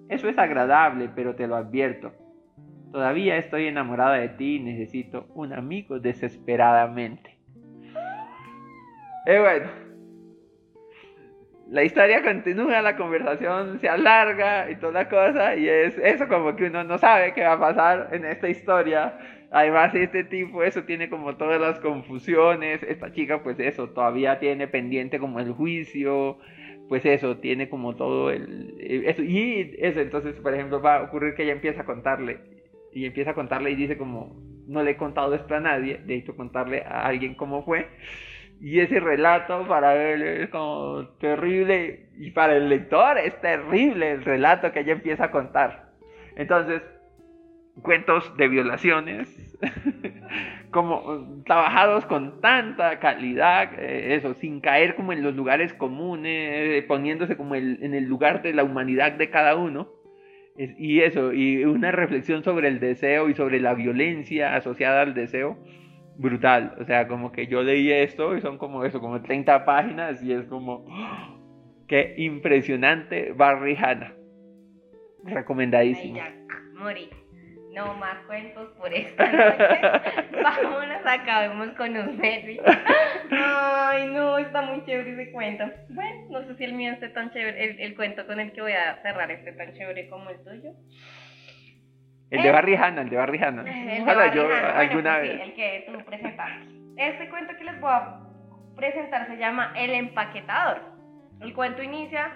Eso 0.09 0.29
es 0.29 0.39
agradable, 0.39 1.11
pero 1.15 1.35
te 1.35 1.47
lo 1.47 1.57
advierto. 1.57 2.13
Todavía 2.93 3.37
estoy 3.37 3.67
enamorada 3.67 4.15
de 4.15 4.29
ti 4.31 4.57
y 4.57 4.61
necesito 4.61 5.27
un 5.35 5.53
amigo 5.53 5.99
desesperadamente. 5.99 7.39
Eh, 9.27 9.41
bueno. 9.41 9.87
La 11.69 11.83
historia 11.83 12.23
continúa, 12.23 12.81
la 12.81 12.97
conversación 12.97 13.81
se 13.81 13.89
alarga 13.89 14.71
y 14.71 14.77
toda 14.77 15.09
cosa, 15.09 15.57
y 15.57 15.69
es 15.69 15.99
eso 15.99 16.29
como 16.29 16.55
que 16.55 16.67
uno 16.67 16.85
no 16.85 16.97
sabe 16.97 17.35
qué 17.35 17.43
va 17.43 17.55
a 17.55 17.59
pasar 17.59 18.09
en 18.13 18.25
esta 18.25 18.49
historia. 18.49 19.19
Además, 19.51 19.95
este 19.95 20.25
tipo, 20.25 20.63
eso 20.63 20.85
tiene 20.85 21.09
como 21.09 21.37
todas 21.37 21.61
las 21.61 21.81
confusiones. 21.81 22.83
Esta 22.83 23.13
chica, 23.13 23.43
pues 23.43 23.59
eso, 23.61 23.91
todavía 23.91 24.39
tiene 24.39 24.69
pendiente 24.69 25.19
como 25.19 25.41
el 25.41 25.53
juicio. 25.53 26.39
Pues 26.89 27.05
eso, 27.05 27.39
tiene 27.39 27.69
como 27.69 27.97
todo 27.97 28.31
el... 28.31 28.75
Eso, 28.79 29.23
y 29.23 29.75
eso, 29.79 30.01
entonces, 30.01 30.37
por 30.37 30.55
ejemplo, 30.55 30.81
va 30.81 30.99
a 30.99 31.03
ocurrir 31.03 31.35
que 31.35 31.43
ella 31.43 31.53
empieza 31.53 31.83
a 31.83 31.85
contarle, 31.85 32.39
y 32.93 33.07
empieza 33.07 33.33
a 33.33 33.35
contarle 33.35 33.73
y 33.73 33.75
dice 33.75 33.99
como, 33.99 34.37
no 34.69 34.85
le 34.85 34.93
he 34.93 34.97
contado 34.97 35.35
esto 35.35 35.53
a 35.57 35.59
nadie, 35.61 36.01
hecho 36.07 36.37
contarle 36.37 36.83
a 36.83 37.07
alguien 37.07 37.35
cómo 37.35 37.65
fue, 37.65 37.89
y 38.61 38.79
ese 38.79 39.01
relato 39.01 39.67
para 39.67 39.97
él 39.97 40.23
es 40.23 40.49
como 40.51 41.09
terrible, 41.19 42.07
y 42.17 42.31
para 42.31 42.57
el 42.57 42.69
lector 42.69 43.19
es 43.19 43.39
terrible 43.41 44.13
el 44.13 44.25
relato 44.25 44.71
que 44.71 44.81
ella 44.81 44.93
empieza 44.93 45.25
a 45.25 45.31
contar. 45.33 45.91
Entonces, 46.37 46.83
cuentos 47.83 48.37
de 48.37 48.49
violaciones, 48.49 49.59
como 50.71 51.43
trabajados 51.45 52.07
con 52.07 52.41
tanta 52.41 52.99
calidad, 52.99 53.79
eh, 53.79 54.15
eso, 54.15 54.35
sin 54.35 54.61
caer 54.61 54.95
como 54.95 55.13
en 55.13 55.23
los 55.23 55.35
lugares 55.35 55.75
comunes, 55.75 56.85
poniéndose 56.85 57.37
como 57.37 57.55
en 57.55 57.95
el 57.95 58.05
lugar 58.05 58.43
de 58.43 58.55
la 58.55 58.65
humanidad 58.65 59.13
de 59.13 59.31
cada 59.31 59.57
uno. 59.57 59.89
y 60.57 61.01
eso, 61.01 61.35
y 61.35 61.65
una 61.65 61.93
reflexión 61.93 62.43
sobre 62.43 62.69
el 62.69 62.81
deseo 62.81 63.29
y 63.29 63.35
sobre 63.35 63.61
la 63.61 63.75
violencia 63.75 64.57
asociada 64.57 65.03
al 65.03 65.13
deseo, 65.13 65.59
brutal. 66.17 66.77
O 66.81 66.85
sea, 66.85 67.09
como 67.09 67.31
que 67.31 67.47
yo 67.47 67.63
leí 67.63 67.93
esto 67.93 68.37
y 68.37 68.41
son 68.41 68.57
como 68.57 68.85
eso, 68.85 69.01
como 69.01 69.21
30 69.21 69.67
páginas 69.67 70.23
y 70.23 70.33
es 70.33 70.47
como, 70.47 70.87
¡oh! 70.89 71.37
qué 71.89 72.15
impresionante 72.17 73.33
Barry 73.33 73.77
Hanna. 73.77 74.15
Recomendadísimo. 75.25 76.21
morí 76.75 77.11
no 77.77 77.93
más 77.95 78.17
cuentos 78.27 78.71
por 78.79 78.93
esta 78.93 79.31
noche. 79.31 79.81
Vámonos, 80.43 81.03
acabemos 81.05 81.69
con 81.77 81.95
un 81.95 82.17
Merry. 82.17 82.59
Ay, 83.31 84.07
no, 84.07 84.39
está 84.39 84.63
muy 84.63 84.83
chévere 84.87 85.13
ese 85.13 85.31
cuento. 85.31 85.65
Bueno, 85.91 86.27
no 86.31 86.43
sé 86.47 86.57
si 86.57 86.65
el 86.65 86.73
mío 86.73 86.93
esté 86.93 87.11
tan 87.11 87.31
chévere, 87.31 87.85
el, 87.85 87.95
cuento 87.95 88.27
con 88.27 88.41
el 88.41 88.53
que 88.53 88.63
voy 88.63 88.73
a 88.73 88.97
cerrar 89.03 89.31
esté 89.31 89.53
tan 89.53 89.75
chévere 89.75 90.09
como 90.09 90.31
el 90.31 90.43
tuyo. 90.43 90.71
El 92.31 92.43
de 92.43 92.51
Barry 92.51 92.75
Hanna, 92.75 93.03
el 93.03 93.11
de 93.11 93.17
Barry 93.17 93.39
Hanna. 93.39 93.63
De 93.63 94.03
yo 94.35 94.49
alguna 94.75 95.19
pues 95.19 95.29
vez. 95.29 95.41
el 95.43 95.55
que 95.55 95.85
tú 95.87 96.05
presentaste. 96.05 96.67
Este 96.97 97.29
cuento 97.29 97.57
que 97.59 97.65
les 97.65 97.79
voy 97.79 97.93
a 97.93 98.21
presentar 98.75 99.27
se 99.27 99.37
llama 99.37 99.75
El 99.77 99.91
empaquetador. 99.91 100.81
El 101.43 101.53
cuento 101.53 101.83
inicia 101.83 102.33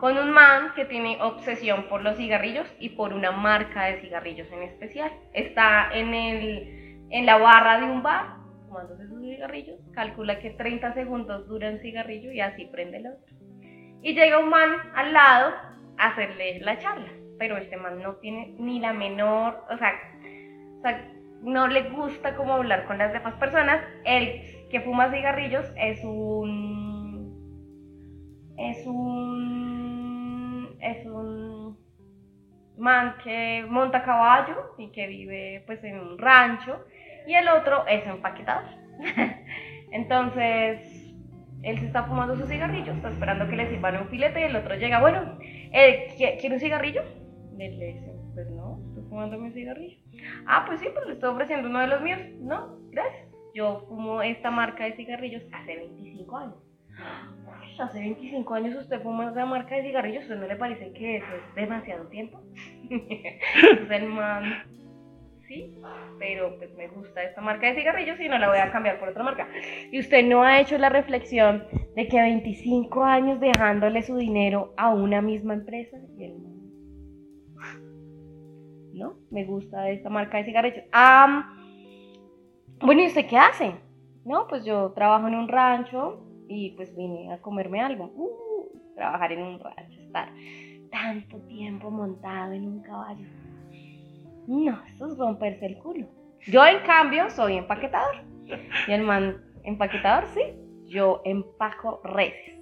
con 0.00 0.16
un 0.16 0.30
man 0.30 0.72
que 0.74 0.86
tiene 0.86 1.22
obsesión 1.22 1.84
por 1.88 2.02
los 2.02 2.16
cigarrillos 2.16 2.66
y 2.78 2.90
por 2.90 3.12
una 3.12 3.32
marca 3.32 3.84
de 3.84 4.00
cigarrillos 4.00 4.50
en 4.50 4.62
especial. 4.62 5.12
Está 5.34 5.90
en, 5.92 6.14
el, 6.14 7.06
en 7.10 7.26
la 7.26 7.36
barra 7.36 7.78
de 7.78 7.84
un 7.84 8.02
bar 8.02 8.40
tomándose 8.66 9.06
sus 9.08 9.20
cigarrillos, 9.20 9.78
calcula 9.92 10.38
que 10.38 10.50
30 10.50 10.94
segundos 10.94 11.46
dura 11.48 11.70
un 11.70 11.80
cigarrillo 11.80 12.32
y 12.32 12.40
así 12.40 12.64
prende 12.66 12.98
el 12.98 13.08
otro. 13.08 13.36
Y 14.02 14.14
llega 14.14 14.38
un 14.38 14.48
man 14.48 14.70
al 14.94 15.12
lado 15.12 15.52
a 15.98 16.06
hacerle 16.08 16.60
la 16.60 16.78
charla, 16.78 17.08
pero 17.38 17.58
este 17.58 17.76
man 17.76 18.00
no 18.00 18.14
tiene 18.16 18.54
ni 18.58 18.80
la 18.80 18.92
menor, 18.94 19.64
o 19.68 19.76
sea, 19.76 19.92
o 20.78 20.82
sea 20.82 21.12
no 21.42 21.68
le 21.68 21.90
gusta 21.90 22.36
como 22.36 22.54
hablar 22.54 22.86
con 22.86 22.98
las 22.98 23.12
demás 23.12 23.34
personas. 23.34 23.82
El 24.04 24.68
que 24.70 24.80
fuma 24.80 25.10
cigarrillos 25.10 25.66
es 25.76 26.02
un 26.04 27.10
es 28.56 28.86
un 28.86 29.59
es 30.80 31.06
un 31.06 31.78
man 32.78 33.16
que 33.22 33.66
monta 33.68 34.02
caballo 34.02 34.74
y 34.78 34.90
que 34.90 35.06
vive 35.06 35.62
pues 35.66 35.82
en 35.84 35.98
un 35.98 36.18
rancho 36.18 36.84
y 37.26 37.34
el 37.34 37.48
otro 37.48 37.86
es 37.86 38.06
empaquetador. 38.06 38.64
Entonces, 39.92 41.14
él 41.62 41.78
se 41.78 41.86
está 41.86 42.04
fumando 42.04 42.36
su 42.36 42.46
cigarrillo, 42.46 42.92
está 42.92 43.10
esperando 43.10 43.48
que 43.48 43.56
le 43.56 43.68
sirvan 43.68 43.98
un 43.98 44.08
filete 44.08 44.40
y 44.40 44.44
el 44.44 44.56
otro 44.56 44.74
llega, 44.76 45.00
bueno, 45.00 45.38
eh, 45.40 46.14
¿quiere 46.16 46.54
un 46.54 46.60
cigarrillo? 46.60 47.02
Le 47.56 47.68
dice, 47.68 48.14
pues 48.34 48.48
no, 48.50 48.80
estoy 48.88 49.02
fumando 49.08 49.38
mi 49.38 49.50
cigarrillo. 49.52 49.98
Ah, 50.46 50.64
pues 50.66 50.80
sí, 50.80 50.88
pues 50.94 51.06
le 51.06 51.12
estoy 51.14 51.30
ofreciendo 51.30 51.68
uno 51.68 51.80
de 51.80 51.88
los 51.88 52.00
míos. 52.00 52.20
No, 52.40 52.78
gracias. 52.90 53.28
Yo 53.54 53.84
fumo 53.88 54.22
esta 54.22 54.50
marca 54.50 54.84
de 54.84 54.92
cigarrillos 54.92 55.42
hace 55.52 55.76
25 55.76 56.36
años 56.36 56.69
hace 57.80 57.98
25 57.98 58.54
años 58.54 58.76
usted 58.76 59.02
fuma 59.02 59.30
esa 59.30 59.46
marca 59.46 59.74
de 59.76 59.82
cigarrillos, 59.82 60.22
¿usted 60.22 60.36
no 60.36 60.46
le 60.46 60.56
parece 60.56 60.92
que 60.92 61.16
eso 61.16 61.26
es 61.26 61.54
demasiado 61.54 62.06
tiempo? 62.08 62.40
el 63.90 64.06
man, 64.06 64.64
sí, 65.48 65.74
pero 66.18 66.56
pues 66.58 66.74
me 66.74 66.88
gusta 66.88 67.22
esta 67.22 67.40
marca 67.40 67.68
de 67.68 67.76
cigarrillos 67.76 68.20
y 68.20 68.28
no 68.28 68.38
la 68.38 68.48
voy 68.48 68.58
a 68.58 68.70
cambiar 68.70 68.98
por 68.98 69.08
otra 69.08 69.22
marca. 69.22 69.48
Y 69.90 69.98
usted 69.98 70.24
no 70.24 70.42
ha 70.42 70.60
hecho 70.60 70.78
la 70.78 70.88
reflexión 70.88 71.64
de 71.96 72.08
que 72.08 72.20
25 72.20 73.02
años 73.04 73.40
dejándole 73.40 74.02
su 74.02 74.16
dinero 74.16 74.74
a 74.76 74.90
una 74.90 75.22
misma 75.22 75.54
empresa 75.54 75.96
y 76.18 76.24
el 76.24 76.38
man, 76.38 76.60
¿no? 78.94 79.14
Me 79.30 79.44
gusta 79.44 79.88
esta 79.90 80.10
marca 80.10 80.38
de 80.38 80.44
cigarrillos. 80.44 80.84
Ah, 80.92 81.56
bueno, 82.82 83.02
¿y 83.02 83.06
usted 83.06 83.26
qué 83.26 83.38
hace? 83.38 83.72
No, 84.24 84.46
pues 84.48 84.64
yo 84.64 84.92
trabajo 84.92 85.28
en 85.28 85.34
un 85.34 85.48
rancho, 85.48 86.29
y 86.50 86.70
pues 86.70 86.94
vine 86.96 87.32
a 87.32 87.40
comerme 87.40 87.80
algo. 87.80 88.10
Uh, 88.16 88.94
trabajar 88.96 89.32
en 89.32 89.42
un 89.42 89.60
rancho, 89.60 90.00
estar 90.00 90.28
tanto 90.90 91.38
tiempo 91.42 91.90
montado 91.90 92.52
en 92.52 92.66
un 92.66 92.82
caballo. 92.82 93.26
No, 94.48 94.82
eso 94.84 95.06
es 95.06 95.16
romperse 95.16 95.64
el 95.66 95.78
culo. 95.78 96.06
Yo 96.48 96.66
en 96.66 96.80
cambio 96.84 97.30
soy 97.30 97.56
empaquetador. 97.56 98.16
Y 98.88 98.92
el 98.92 99.02
man, 99.02 99.36
empaquetador, 99.62 100.26
sí. 100.34 100.42
Yo 100.86 101.22
empaco 101.24 102.00
reses. 102.02 102.58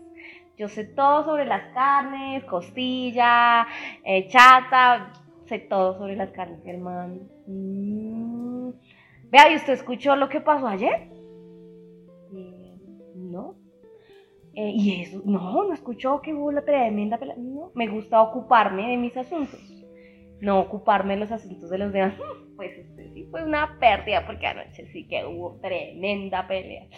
Yo 0.58 0.68
sé 0.68 0.84
todo 0.84 1.24
sobre 1.24 1.46
las 1.46 1.72
carnes, 1.72 2.44
costilla, 2.44 3.66
eh, 4.04 4.28
chata, 4.28 5.12
sé 5.46 5.60
todo 5.60 5.96
sobre 5.96 6.14
las 6.14 6.30
carnes. 6.32 6.60
Man, 6.78 7.20
mm, 7.46 8.70
vea, 9.30 9.50
¿y 9.50 9.56
usted 9.56 9.72
escuchó 9.72 10.14
lo 10.14 10.28
que 10.28 10.42
pasó 10.42 10.66
ayer? 10.66 11.17
Eh, 14.60 14.72
y 14.74 15.02
eso, 15.02 15.22
no, 15.24 15.68
no 15.68 15.72
escuchó 15.72 16.20
que 16.20 16.34
hubo 16.34 16.50
la 16.50 16.64
tremenda 16.64 17.16
pelea. 17.16 17.36
No, 17.38 17.70
me 17.76 17.86
gusta 17.86 18.20
ocuparme 18.20 18.88
de 18.88 18.96
mis 18.96 19.16
asuntos, 19.16 19.60
no 20.40 20.58
ocuparme 20.58 21.14
de 21.14 21.20
los 21.20 21.30
asuntos 21.30 21.70
de 21.70 21.78
los 21.78 21.92
demás. 21.92 22.14
Pues 22.56 22.76
este, 22.76 23.12
sí 23.12 23.24
fue 23.30 23.44
una 23.44 23.78
pérdida 23.78 24.26
porque 24.26 24.48
anoche 24.48 24.84
sí 24.88 25.06
que 25.06 25.24
hubo 25.24 25.60
tremenda 25.60 26.48
pelea. 26.48 26.88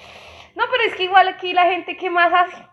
No, 0.57 0.65
pero 0.71 0.85
es 0.87 0.95
que 0.95 1.05
igual 1.05 1.29
aquí 1.29 1.53
la 1.53 1.67
gente, 1.67 1.99
¿qué 1.99 2.09
más 2.09 2.33
hace? 2.33 2.65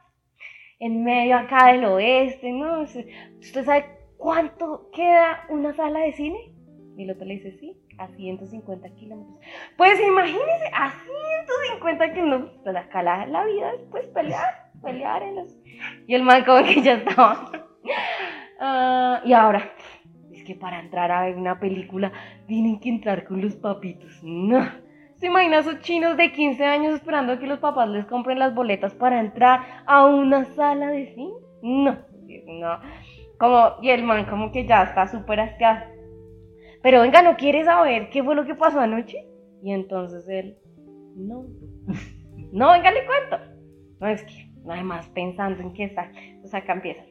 En 0.79 1.03
medio 1.03 1.35
acá 1.35 1.73
del 1.73 1.83
oeste, 1.83 2.49
¿no? 2.53 2.83
¿Usted 2.83 3.65
sabe 3.65 3.87
cuánto 4.15 4.89
queda 4.93 5.45
una 5.49 5.73
sala 5.73 5.99
de 5.99 6.13
cine? 6.13 6.53
Y 6.95 7.09
el 7.09 7.17
le 7.19 7.33
dice, 7.33 7.57
sí, 7.59 7.75
a 7.97 8.07
150 8.07 8.89
kilómetros. 8.91 9.37
Pues 9.75 9.99
imagínese, 9.99 10.71
a 10.73 10.93
150 11.67 12.13
kilómetros, 12.13 12.61
pues 12.63 12.75
acá 12.77 13.03
la, 13.03 13.25
la 13.25 13.43
vida 13.43 13.73
es 13.73 13.81
pues 13.91 14.07
pelear 14.07 14.66
pelear 14.87 15.23
en 15.23 15.35
los... 15.35 15.55
Y 16.07 16.15
el 16.15 16.23
man 16.23 16.43
como 16.45 16.63
que 16.63 16.81
ya 16.81 16.93
estaba. 16.93 17.51
Ah, 18.59 19.21
y 19.23 19.33
ahora, 19.33 19.71
es 20.31 20.43
que 20.43 20.55
para 20.55 20.79
entrar 20.79 21.11
a 21.11 21.25
ver 21.25 21.35
una 21.35 21.59
película 21.59 22.11
tienen 22.47 22.79
que 22.79 22.89
entrar 22.89 23.25
con 23.25 23.41
los 23.41 23.55
papitos. 23.55 24.19
No. 24.23 24.67
¿Se 25.17 25.27
imagina 25.27 25.59
esos 25.59 25.81
chinos 25.81 26.15
de 26.15 26.31
15 26.31 26.63
años 26.63 26.95
esperando 26.95 27.39
que 27.39 27.47
los 27.47 27.59
papás 27.59 27.89
les 27.89 28.05
compren 28.05 28.39
las 28.39 28.53
boletas 28.53 28.93
para 28.93 29.19
entrar 29.19 29.83
a 29.85 30.05
una 30.05 30.45
sala 30.45 30.89
de 30.89 31.13
cine? 31.13 31.33
No, 31.61 31.97
no. 32.47 32.79
Como, 33.39 33.75
y 33.81 33.89
el 33.89 34.03
man 34.03 34.25
como 34.25 34.51
que 34.51 34.65
ya 34.65 34.83
está 34.83 35.07
súper 35.07 35.39
asqueado. 35.39 35.85
Pero 36.81 37.01
venga, 37.01 37.21
¿no 37.21 37.35
quieres 37.35 37.65
saber 37.65 38.09
qué 38.09 38.23
fue 38.23 38.35
lo 38.35 38.45
que 38.45 38.55
pasó 38.55 38.79
anoche? 38.79 39.25
Y 39.63 39.71
entonces 39.71 40.27
él, 40.29 40.57
no. 41.15 41.45
No, 42.51 42.71
venga, 42.71 42.91
le 42.91 43.05
cuento. 43.05 43.37
No 43.99 44.07
es 44.07 44.23
que, 44.23 44.46
más 44.67 45.07
pensando 45.09 45.61
en 45.61 45.73
qué 45.73 45.85
está. 45.85 46.11
Entonces 46.15 46.53
acá 46.53 46.73
empieza. 46.73 47.03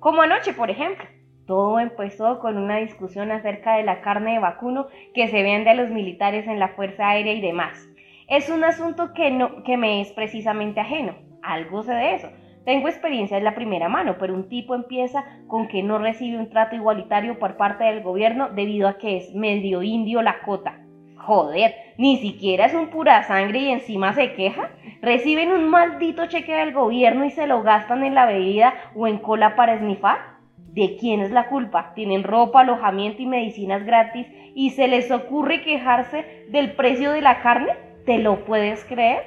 Como 0.00 0.22
anoche, 0.22 0.52
por 0.52 0.70
ejemplo. 0.70 1.04
Todo 1.46 1.78
empezó 1.78 2.38
con 2.38 2.56
una 2.56 2.78
discusión 2.78 3.30
acerca 3.30 3.76
de 3.76 3.82
la 3.82 4.00
carne 4.00 4.32
de 4.32 4.38
vacuno 4.38 4.86
que 5.14 5.28
se 5.28 5.42
vende 5.42 5.68
a 5.68 5.74
los 5.74 5.90
militares 5.90 6.46
en 6.46 6.58
la 6.58 6.68
Fuerza 6.68 7.08
Aérea 7.08 7.34
y 7.34 7.42
demás. 7.42 7.86
Es 8.28 8.48
un 8.48 8.64
asunto 8.64 9.12
que, 9.12 9.30
no, 9.30 9.62
que 9.62 9.76
me 9.76 10.00
es 10.00 10.10
precisamente 10.12 10.80
ajeno. 10.80 11.14
Algo 11.42 11.82
sé 11.82 11.92
de 11.92 12.14
eso. 12.14 12.30
Tengo 12.64 12.88
experiencia 12.88 13.36
en 13.36 13.44
la 13.44 13.54
primera 13.54 13.90
mano, 13.90 14.16
pero 14.18 14.34
un 14.34 14.48
tipo 14.48 14.74
empieza 14.74 15.22
con 15.46 15.68
que 15.68 15.82
no 15.82 15.98
recibe 15.98 16.38
un 16.38 16.48
trato 16.48 16.74
igualitario 16.76 17.38
por 17.38 17.58
parte 17.58 17.84
del 17.84 18.02
gobierno 18.02 18.48
debido 18.48 18.88
a 18.88 18.96
que 18.96 19.18
es 19.18 19.34
medio 19.34 19.82
indio 19.82 20.22
la 20.22 20.40
cota. 20.40 20.83
Joder, 21.26 21.74
ni 21.96 22.18
siquiera 22.18 22.66
es 22.66 22.74
un 22.74 22.88
pura 22.88 23.22
sangre 23.22 23.60
y 23.60 23.70
encima 23.70 24.12
se 24.12 24.34
queja. 24.34 24.70
Reciben 25.00 25.52
un 25.52 25.70
maldito 25.70 26.26
cheque 26.26 26.54
del 26.54 26.74
gobierno 26.74 27.24
y 27.24 27.30
se 27.30 27.46
lo 27.46 27.62
gastan 27.62 28.04
en 28.04 28.14
la 28.14 28.26
bebida 28.26 28.74
o 28.94 29.06
en 29.06 29.16
cola 29.16 29.56
para 29.56 29.74
esnifar. 29.74 30.18
¿De 30.58 30.96
quién 30.96 31.20
es 31.20 31.30
la 31.30 31.48
culpa? 31.48 31.92
Tienen 31.94 32.24
ropa, 32.24 32.60
alojamiento 32.60 33.22
y 33.22 33.26
medicinas 33.26 33.86
gratis 33.86 34.26
y 34.54 34.70
se 34.70 34.86
les 34.86 35.10
ocurre 35.10 35.62
quejarse 35.62 36.44
del 36.50 36.72
precio 36.72 37.12
de 37.12 37.22
la 37.22 37.40
carne. 37.40 37.72
¿Te 38.04 38.18
lo 38.18 38.44
puedes 38.44 38.84
creer? 38.84 39.22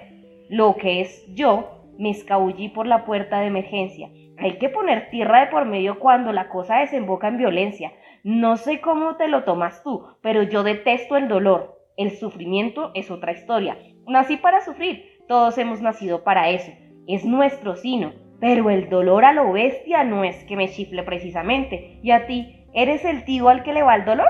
Lo 0.50 0.76
que 0.76 1.02
es 1.02 1.26
yo, 1.34 1.82
me 1.98 2.12
escabullí 2.12 2.70
por 2.70 2.86
la 2.86 3.06
puerta 3.06 3.40
de 3.40 3.48
emergencia. 3.48 4.10
Hay 4.38 4.60
que 4.60 4.70
poner 4.70 5.10
tierra 5.10 5.40
de 5.40 5.48
por 5.48 5.66
medio 5.66 5.98
cuando 5.98 6.32
la 6.32 6.48
cosa 6.50 6.78
desemboca 6.78 7.28
en 7.28 7.38
violencia. 7.38 7.92
No 8.24 8.56
sé 8.58 8.82
cómo 8.82 9.16
te 9.16 9.28
lo 9.30 9.46
tomas 9.46 9.82
tú, 9.82 10.06
pero 10.22 10.44
yo 10.44 10.62
detesto 10.62 11.18
el 11.18 11.28
dolor. 11.28 11.77
El 11.98 12.12
sufrimiento 12.12 12.92
es 12.94 13.10
otra 13.10 13.32
historia. 13.32 13.76
Nací 14.06 14.38
para 14.38 14.62
sufrir. 14.62 15.04
Todos 15.28 15.58
hemos 15.58 15.82
nacido 15.82 16.24
para 16.24 16.50
eso. 16.52 16.72
Es 17.08 17.26
nuestro 17.26 17.76
sino. 17.76 18.14
Pero 18.40 18.70
el 18.70 18.88
dolor 18.88 19.26
a 19.26 19.34
lo 19.34 19.52
bestia 19.52 20.04
no 20.04 20.24
es 20.24 20.44
que 20.44 20.56
me 20.56 20.70
chifle 20.70 21.02
precisamente. 21.02 22.00
¿Y 22.04 22.12
a 22.12 22.28
ti, 22.28 22.68
eres 22.76 23.04
el 23.04 23.26
tío 23.26 23.50
al 23.50 23.64
que 23.64 23.74
le 23.74 23.82
va 23.82 23.96
el 23.96 24.06
dolor? 24.06 24.30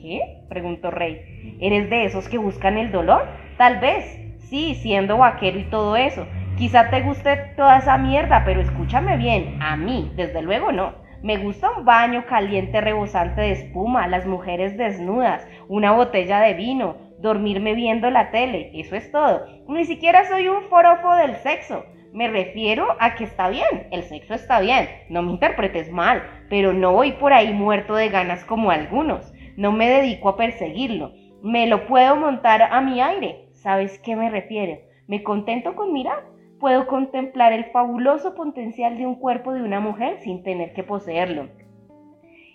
¿Qué? 0.00 0.44
preguntó 0.48 0.92
Rey. 0.92 1.58
¿Eres 1.60 1.90
de 1.90 2.04
esos 2.04 2.28
que 2.28 2.38
buscan 2.38 2.78
el 2.78 2.92
dolor? 2.92 3.26
Tal 3.58 3.80
vez. 3.80 4.20
Sí, 4.38 4.76
siendo 4.76 5.18
vaquero 5.18 5.58
y 5.58 5.64
todo 5.64 5.96
eso. 5.96 6.28
Quizá 6.56 6.90
te 6.90 7.00
guste 7.00 7.54
toda 7.56 7.78
esa 7.78 7.98
mierda, 7.98 8.44
pero 8.44 8.60
escúchame 8.60 9.16
bien. 9.16 9.60
A 9.60 9.76
mí, 9.76 10.12
desde 10.14 10.42
luego 10.42 10.70
no. 10.70 10.94
Me 11.22 11.36
gusta 11.36 11.70
un 11.70 11.84
baño 11.84 12.26
caliente 12.26 12.80
rebosante 12.80 13.42
de 13.42 13.52
espuma, 13.52 14.08
las 14.08 14.26
mujeres 14.26 14.76
desnudas, 14.76 15.46
una 15.68 15.92
botella 15.92 16.40
de 16.40 16.54
vino, 16.54 16.96
dormirme 17.20 17.74
viendo 17.74 18.10
la 18.10 18.32
tele, 18.32 18.72
eso 18.74 18.96
es 18.96 19.12
todo. 19.12 19.46
Ni 19.68 19.84
siquiera 19.84 20.24
soy 20.24 20.48
un 20.48 20.64
forofo 20.64 21.14
del 21.14 21.36
sexo. 21.36 21.84
Me 22.12 22.26
refiero 22.26 22.88
a 22.98 23.14
que 23.14 23.22
está 23.22 23.48
bien, 23.50 23.86
el 23.92 24.02
sexo 24.02 24.34
está 24.34 24.58
bien, 24.58 24.88
no 25.10 25.22
me 25.22 25.30
interpretes 25.30 25.92
mal, 25.92 26.24
pero 26.50 26.72
no 26.72 26.92
voy 26.92 27.12
por 27.12 27.32
ahí 27.32 27.52
muerto 27.52 27.94
de 27.94 28.08
ganas 28.08 28.44
como 28.44 28.72
algunos, 28.72 29.32
no 29.56 29.70
me 29.70 29.88
dedico 29.88 30.28
a 30.28 30.36
perseguirlo, 30.36 31.12
me 31.42 31.68
lo 31.68 31.86
puedo 31.86 32.16
montar 32.16 32.62
a 32.62 32.80
mi 32.80 33.00
aire, 33.00 33.46
¿sabes 33.52 33.98
qué 34.00 34.16
me 34.16 34.28
refiero? 34.28 34.78
Me 35.06 35.22
contento 35.22 35.74
con 35.74 35.92
mirar, 35.92 36.24
puedo 36.62 36.86
contemplar 36.86 37.52
el 37.52 37.64
fabuloso 37.72 38.36
potencial 38.36 38.96
de 38.96 39.04
un 39.04 39.16
cuerpo 39.16 39.52
de 39.52 39.62
una 39.62 39.80
mujer 39.80 40.20
sin 40.20 40.44
tener 40.44 40.72
que 40.74 40.84
poseerlo. 40.84 41.48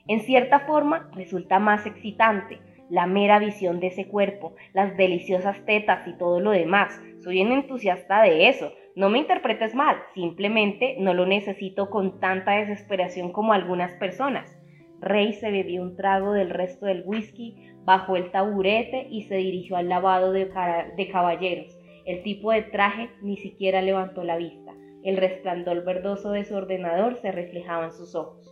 En 0.08 0.22
cierta 0.22 0.62
forma 0.62 1.12
resulta 1.14 1.60
más 1.60 1.86
excitante 1.86 2.62
la 2.90 3.06
mera 3.06 3.38
visión 3.38 3.82
de 3.82 3.88
ese 3.88 4.08
cuerpo, 4.08 4.56
las 4.72 4.96
deliciosas 4.96 5.58
tetas 5.66 6.08
y 6.08 6.14
todo 6.14 6.40
lo 6.40 6.52
demás. 6.52 6.98
Soy 7.22 7.42
un 7.42 7.52
entusiasta 7.52 8.22
de 8.22 8.48
eso, 8.48 8.72
no 8.96 9.10
me 9.10 9.20
interpretes 9.20 9.76
mal, 9.76 9.98
simplemente 10.14 10.96
no 11.00 11.14
lo 11.14 11.26
necesito 11.26 11.90
con 11.90 12.22
tanta 12.22 12.54
desesperación 12.54 13.34
como 13.34 13.52
algunas 13.52 13.92
personas. 13.96 14.58
Rey 15.02 15.34
se 15.34 15.52
bebió 15.52 15.82
un 15.82 15.98
trago 15.98 16.32
del 16.32 16.52
resto 16.52 16.86
del 16.86 17.04
whisky, 17.06 17.58
bajó 17.84 18.16
el 18.16 18.32
taburete 18.32 19.06
y 19.10 19.24
se 19.24 19.36
dirigió 19.36 19.76
al 19.76 19.90
lavado 19.90 20.32
de, 20.32 20.50
de 20.96 21.10
caballeros. 21.10 21.77
El 22.08 22.24
tipo 22.24 22.54
de 22.54 22.62
traje 22.62 23.10
ni 23.22 23.36
siquiera 23.36 23.82
levantó 23.82 24.24
la 24.24 24.38
vista. 24.38 24.74
El 25.04 25.18
resplandor 25.18 25.84
verdoso 25.84 26.32
de 26.32 26.46
su 26.46 26.56
ordenador 26.56 27.20
se 27.22 27.34
reflejaba 27.34 27.84
en 27.84 27.92
sus 27.92 28.16
ojos. 28.16 28.50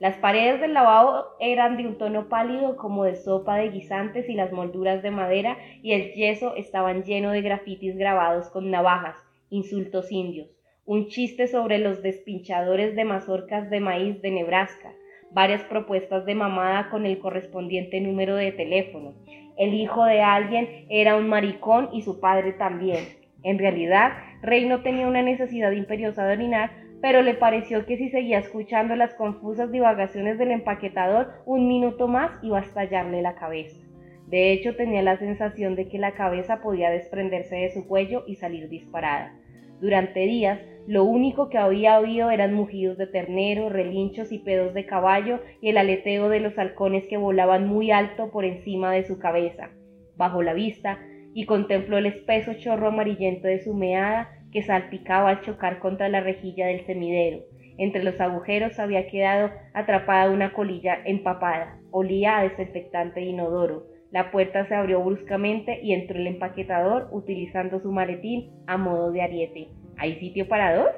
Las 0.00 0.16
paredes 0.16 0.60
del 0.60 0.74
lavabo 0.74 1.26
eran 1.38 1.76
de 1.76 1.86
un 1.86 1.96
tono 1.96 2.28
pálido 2.28 2.76
como 2.76 3.04
de 3.04 3.14
sopa 3.14 3.56
de 3.56 3.70
guisantes 3.70 4.28
y 4.28 4.34
las 4.34 4.50
molduras 4.50 5.00
de 5.02 5.12
madera 5.12 5.58
y 5.80 5.92
el 5.92 6.12
yeso 6.14 6.56
estaban 6.56 7.04
lleno 7.04 7.30
de 7.30 7.40
grafitis 7.40 7.96
grabados 7.96 8.48
con 8.50 8.68
navajas, 8.68 9.16
insultos 9.48 10.10
indios, 10.10 10.48
un 10.84 11.06
chiste 11.06 11.46
sobre 11.46 11.78
los 11.78 12.02
despinchadores 12.02 12.96
de 12.96 13.04
mazorcas 13.04 13.70
de 13.70 13.78
maíz 13.78 14.20
de 14.22 14.32
Nebraska, 14.32 14.92
varias 15.30 15.62
propuestas 15.62 16.26
de 16.26 16.34
mamada 16.34 16.90
con 16.90 17.06
el 17.06 17.20
correspondiente 17.20 18.00
número 18.00 18.34
de 18.34 18.50
teléfono. 18.50 19.14
El 19.58 19.74
hijo 19.74 20.04
de 20.04 20.22
alguien 20.22 20.86
era 20.88 21.16
un 21.16 21.28
maricón 21.28 21.88
y 21.92 22.02
su 22.02 22.20
padre 22.20 22.52
también. 22.52 23.04
En 23.42 23.58
realidad, 23.58 24.12
Rey 24.40 24.66
no 24.66 24.82
tenía 24.82 25.08
una 25.08 25.22
necesidad 25.22 25.72
imperiosa 25.72 26.24
de 26.24 26.34
orinar, 26.34 26.70
pero 27.00 27.22
le 27.22 27.34
pareció 27.34 27.84
que 27.84 27.96
si 27.96 28.08
seguía 28.08 28.38
escuchando 28.38 28.96
las 28.96 29.14
confusas 29.14 29.70
divagaciones 29.70 30.38
del 30.38 30.52
empaquetador, 30.52 31.32
un 31.44 31.68
minuto 31.68 32.08
más 32.08 32.32
iba 32.42 32.58
a 32.58 32.62
estallarle 32.62 33.20
la 33.20 33.34
cabeza. 33.34 33.84
De 34.26 34.52
hecho, 34.52 34.76
tenía 34.76 35.02
la 35.02 35.16
sensación 35.16 35.74
de 35.74 35.88
que 35.88 35.98
la 35.98 36.12
cabeza 36.12 36.60
podía 36.60 36.90
desprenderse 36.90 37.56
de 37.56 37.70
su 37.70 37.86
cuello 37.86 38.24
y 38.26 38.36
salir 38.36 38.68
disparada. 38.68 39.34
Durante 39.80 40.20
días, 40.20 40.60
lo 40.88 41.04
único 41.04 41.50
que 41.50 41.58
había 41.58 41.98
oído 41.98 42.30
eran 42.30 42.54
mugidos 42.54 42.96
de 42.96 43.06
ternero, 43.06 43.68
relinchos 43.68 44.32
y 44.32 44.38
pedos 44.38 44.72
de 44.72 44.86
caballo 44.86 45.38
y 45.60 45.68
el 45.68 45.76
aleteo 45.76 46.30
de 46.30 46.40
los 46.40 46.56
halcones 46.56 47.04
que 47.08 47.18
volaban 47.18 47.66
muy 47.66 47.90
alto 47.90 48.30
por 48.30 48.46
encima 48.46 48.90
de 48.92 49.04
su 49.04 49.18
cabeza. 49.18 49.68
Bajo 50.16 50.42
la 50.42 50.54
vista, 50.54 50.98
y 51.34 51.44
contempló 51.44 51.98
el 51.98 52.06
espeso 52.06 52.54
chorro 52.54 52.88
amarillento 52.88 53.48
de 53.48 53.62
su 53.62 53.74
meada 53.74 54.30
que 54.50 54.62
salpicaba 54.62 55.28
al 55.28 55.42
chocar 55.42 55.78
contra 55.78 56.08
la 56.08 56.22
rejilla 56.22 56.68
del 56.68 56.86
semidero. 56.86 57.40
Entre 57.76 58.02
los 58.02 58.18
agujeros 58.18 58.78
había 58.78 59.08
quedado 59.08 59.50
atrapada 59.74 60.30
una 60.30 60.54
colilla 60.54 60.96
empapada. 61.04 61.78
Olía 61.90 62.38
a 62.38 62.44
desinfectante 62.44 63.20
inodoro. 63.20 63.84
La 64.10 64.30
puerta 64.30 64.66
se 64.66 64.74
abrió 64.74 65.04
bruscamente 65.04 65.80
y 65.82 65.92
entró 65.92 66.18
el 66.18 66.28
empaquetador 66.28 67.08
utilizando 67.12 67.78
su 67.78 67.92
maletín 67.92 68.50
a 68.66 68.78
modo 68.78 69.12
de 69.12 69.20
ariete. 69.20 69.68
¿Hay 69.98 70.14
sitio 70.20 70.48
para 70.48 70.76
dos? 70.76 70.90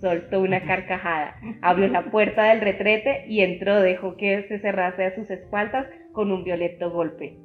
Soltó 0.00 0.40
una 0.40 0.60
carcajada, 0.62 1.36
abrió 1.62 1.88
la 1.88 2.10
puerta 2.10 2.44
del 2.44 2.60
retrete 2.60 3.24
y 3.28 3.40
entró, 3.40 3.80
dejó 3.80 4.16
que 4.16 4.44
se 4.48 4.58
cerrase 4.58 5.04
a 5.04 5.14
sus 5.14 5.30
espaldas 5.30 5.86
con 6.12 6.30
un 6.30 6.44
violento 6.44 6.90
golpe. 6.90 7.38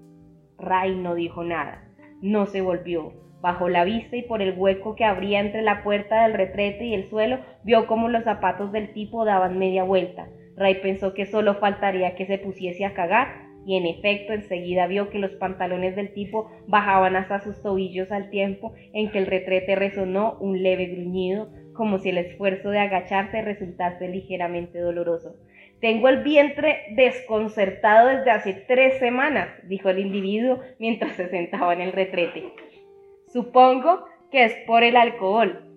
Ray 0.57 0.95
no 0.95 1.15
dijo 1.15 1.43
nada, 1.43 1.83
no 2.21 2.45
se 2.45 2.61
volvió. 2.61 3.13
Bajó 3.41 3.69
la 3.69 3.83
vista 3.83 4.15
y 4.15 4.21
por 4.21 4.41
el 4.41 4.53
hueco 4.55 4.95
que 4.95 5.05
abría 5.05 5.39
entre 5.39 5.63
la 5.63 5.81
puerta 5.83 6.23
del 6.23 6.33
retrete 6.33 6.85
y 6.85 6.93
el 6.93 7.09
suelo 7.09 7.39
vio 7.63 7.87
como 7.87 8.07
los 8.07 8.23
zapatos 8.23 8.71
del 8.71 8.93
tipo 8.93 9.25
daban 9.25 9.57
media 9.57 9.83
vuelta. 9.83 10.27
Ray 10.57 10.81
pensó 10.81 11.13
que 11.15 11.25
solo 11.25 11.55
faltaría 11.55 12.15
que 12.15 12.27
se 12.27 12.37
pusiese 12.37 12.85
a 12.85 12.93
cagar 12.93 13.50
y 13.65 13.77
en 13.77 13.85
efecto 13.85 14.33
enseguida 14.33 14.87
vio 14.87 15.09
que 15.09 15.19
los 15.19 15.31
pantalones 15.31 15.95
del 15.95 16.13
tipo 16.13 16.51
bajaban 16.67 17.15
hasta 17.15 17.39
sus 17.39 17.61
tobillos 17.61 18.11
al 18.11 18.29
tiempo 18.29 18.73
en 18.93 19.11
que 19.11 19.19
el 19.19 19.27
retrete 19.27 19.75
resonó 19.75 20.37
un 20.39 20.61
leve 20.63 20.87
gruñido, 20.87 21.49
como 21.73 21.99
si 21.99 22.09
el 22.09 22.17
esfuerzo 22.17 22.69
de 22.69 22.79
agacharse 22.79 23.41
resultase 23.41 24.07
ligeramente 24.07 24.79
doloroso. 24.79 25.35
Tengo 25.79 26.09
el 26.09 26.23
vientre 26.23 26.83
desconcertado 26.95 28.09
desde 28.09 28.31
hace 28.31 28.53
tres 28.67 28.99
semanas, 28.99 29.49
dijo 29.67 29.89
el 29.89 29.99
individuo 29.99 30.59
mientras 30.79 31.13
se 31.13 31.27
sentaba 31.29 31.73
en 31.73 31.81
el 31.81 31.91
retrete. 31.91 32.53
Supongo 33.27 34.05
que 34.31 34.45
es 34.45 34.53
por 34.67 34.83
el 34.83 34.95
alcohol, 34.95 35.70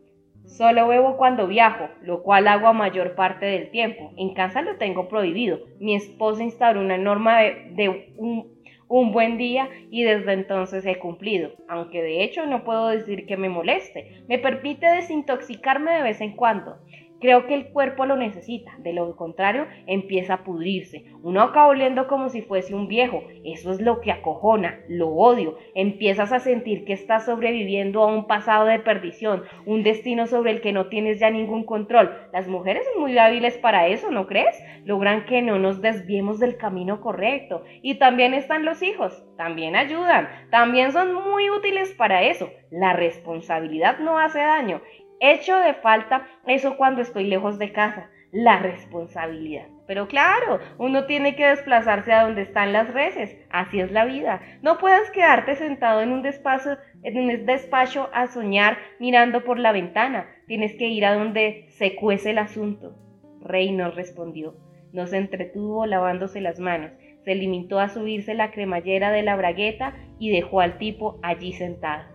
Solo 0.45 0.89
bebo 0.89 1.17
cuando 1.17 1.47
viajo, 1.47 1.89
lo 2.03 2.23
cual 2.23 2.47
hago 2.49 2.69
a 2.69 2.73
mayor 2.73 3.15
parte 3.15 3.47
del 3.47 3.71
tiempo. 3.71 4.13
En 4.17 4.35
casa 4.35 4.63
lo 4.63 4.77
tengo 4.77 5.09
prohibido. 5.09 5.61
Mi 5.81 5.95
esposa 5.95 6.43
instauró 6.43 6.81
una 6.81 6.99
norma 6.99 7.41
de, 7.41 8.13
un, 8.19 8.55
un 8.89 9.13
buen 9.13 9.39
día 9.39 9.69
y 9.91 10.05
desde 10.05 10.33
entonces 10.33 10.85
he 10.87 10.99
cumplido, 10.99 11.53
aunque 11.69 12.03
de 12.03 12.23
hecho 12.23 12.47
no 12.47 12.63
puedo 12.63 12.89
decir 12.89 13.27
que 13.27 13.37
me 13.37 13.49
moleste, 13.49 14.23
me 14.29 14.39
permite 14.39 14.87
desintoxicarme 14.87 15.93
de 15.93 16.03
vez 16.03 16.21
en 16.21 16.37
cuando. 16.37 16.79
Creo 17.25 17.47
que 17.47 17.55
el 17.55 17.69
cuerpo 17.69 18.05
lo 18.05 18.17
necesita, 18.17 18.75
de 18.81 18.93
lo 18.93 19.17
contrario 19.17 19.67
empieza 19.87 20.35
a 20.35 20.45
pudrirse. 20.45 21.07
Uno 21.23 21.41
acaba 21.41 21.69
oliendo 21.69 22.07
como 22.07 22.29
si 22.29 22.43
fuese 22.43 22.75
un 22.75 22.87
viejo, 22.87 23.23
eso 23.47 23.73
es 23.73 23.81
lo 23.81 24.03
que 24.03 24.13
acojona, 24.13 24.81
lo 24.91 25.09
odio. 25.09 25.57
Empiezas 25.75 26.33
a 26.33 26.39
sentir 26.39 26.85
que 26.85 26.93
estás 26.93 27.25
sobreviviendo 27.25 28.03
a 28.03 28.09
un 28.09 28.27
pasado 28.27 28.67
de 28.67 28.79
perdición, 28.79 29.45
un 29.65 29.83
destino 29.83 30.27
sobre 30.27 30.51
el 30.51 30.61
que 30.61 30.73
no 30.73 30.89
tienes 30.89 31.19
ya 31.19 31.31
ningún 31.31 31.65
control. 31.65 32.13
Las 32.31 32.47
mujeres 32.47 32.85
son 32.93 33.01
muy 33.01 33.17
hábiles 33.17 33.57
para 33.57 33.87
eso, 33.87 34.11
¿no 34.11 34.27
crees? 34.27 34.63
Logran 34.85 35.25
que 35.25 35.41
no 35.41 35.59
nos 35.59 35.81
desviemos 35.81 36.39
del 36.41 36.59
camino 36.59 37.01
correcto. 37.01 37.65
Y 37.81 37.95
también 37.95 38.35
están 38.35 38.67
los 38.67 38.83
hijos, 38.83 39.25
también 39.39 39.77
ayudan, 39.77 40.29
también 40.51 40.93
son 40.93 41.15
muy 41.15 41.49
útiles 41.49 41.95
para 41.95 42.23
eso. 42.23 42.51
La 42.71 42.93
responsabilidad 42.93 43.99
no 44.01 44.19
hace 44.19 44.41
daño 44.41 44.83
Hecho 45.21 45.57
de 45.57 45.75
falta 45.75 46.27
eso 46.47 46.77
cuando 46.77 47.03
estoy 47.03 47.25
lejos 47.25 47.59
de 47.59 47.73
casa, 47.73 48.11
la 48.35 48.59
responsabilidad. 48.59 49.69
Pero 49.87 50.09
claro, 50.09 50.59
uno 50.79 51.07
tiene 51.07 51.37
que 51.37 51.47
desplazarse 51.47 52.13
a 52.13 52.25
donde 52.25 52.43
están 52.43 52.73
las 52.73 52.93
reses, 52.93 53.39
así 53.51 53.81
es 53.81 53.93
la 53.93 54.05
vida. 54.05 54.41
No 54.61 54.79
puedes 54.79 55.11
quedarte 55.13 55.55
sentado 55.55 56.03
en 56.03 56.11
un 56.11 56.23
despacho, 56.23 56.77
en 57.05 57.19
un 57.19 57.47
despacho 57.47 58.11
a 58.13 58.27
soñar 58.27 58.79
mirando 58.99 59.45
por 59.45 59.59
la 59.59 59.71
ventana, 59.71 60.29
tienes 60.49 60.75
que 60.75 60.89
ir 60.89 61.05
a 61.07 61.15
donde 61.15 61.67
se 61.69 61.95
cuece 61.95 62.31
el 62.31 62.39
asunto. 62.39 62.97
Rey 63.41 63.71
no 63.71 63.91
respondió, 63.93 64.57
no 64.93 65.07
se 65.07 65.19
entretuvo 65.19 65.87
lavándose 65.87 66.41
las 66.41 66.59
manos, 66.59 66.91
se 67.25 67.35
limitó 67.37 67.79
a 67.79 67.89
subirse 67.89 68.35
la 68.35 68.51
cremallera 68.51 69.13
de 69.13 69.23
la 69.23 69.37
bragueta 69.37 69.95
y 70.19 70.31
dejó 70.31 70.61
al 70.61 70.79
tipo 70.79 71.21
allí 71.23 71.53
sentado. 71.53 72.14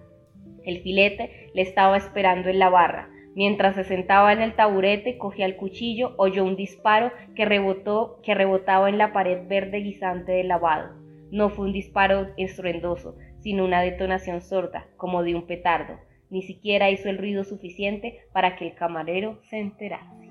El 0.70 0.82
filete 0.82 1.50
le 1.56 1.64
estaba 1.64 1.98
esperando 1.98 2.50
en 2.50 2.60
la 2.60 2.70
barra. 2.70 3.10
Mientras 3.34 3.74
se 3.76 3.84
sentaba 3.84 4.32
en 4.34 4.42
el 4.42 4.56
taburete, 4.56 5.18
cogía 5.18 5.48
el 5.48 5.56
cuchillo, 5.56 6.14
oyó 6.18 6.44
un 6.44 6.56
disparo 6.56 7.12
que, 7.36 7.46
rebotó, 7.46 8.20
que 8.24 8.36
rebotaba 8.36 8.88
en 8.88 9.00
la 9.00 9.12
pared 9.12 9.48
verde 9.48 9.80
guisante 9.80 10.34
del 10.34 10.48
lavado. 10.48 10.94
No 11.32 11.50
fue 11.50 11.66
un 11.66 11.74
disparo 11.74 12.28
estruendoso, 12.38 13.18
sino 13.40 13.66
una 13.66 13.82
detonación 13.82 14.42
sorda, 14.42 14.86
como 14.96 15.24
de 15.24 15.34
un 15.34 15.48
petardo. 15.48 15.98
Ni 16.30 16.44
siquiera 16.44 16.92
hizo 16.92 17.10
el 17.10 17.18
ruido 17.18 17.44
suficiente 17.44 18.20
para 18.32 18.56
que 18.56 18.68
el 18.68 18.76
camarero 18.76 19.40
se 19.50 19.58
enterase. 19.58 20.30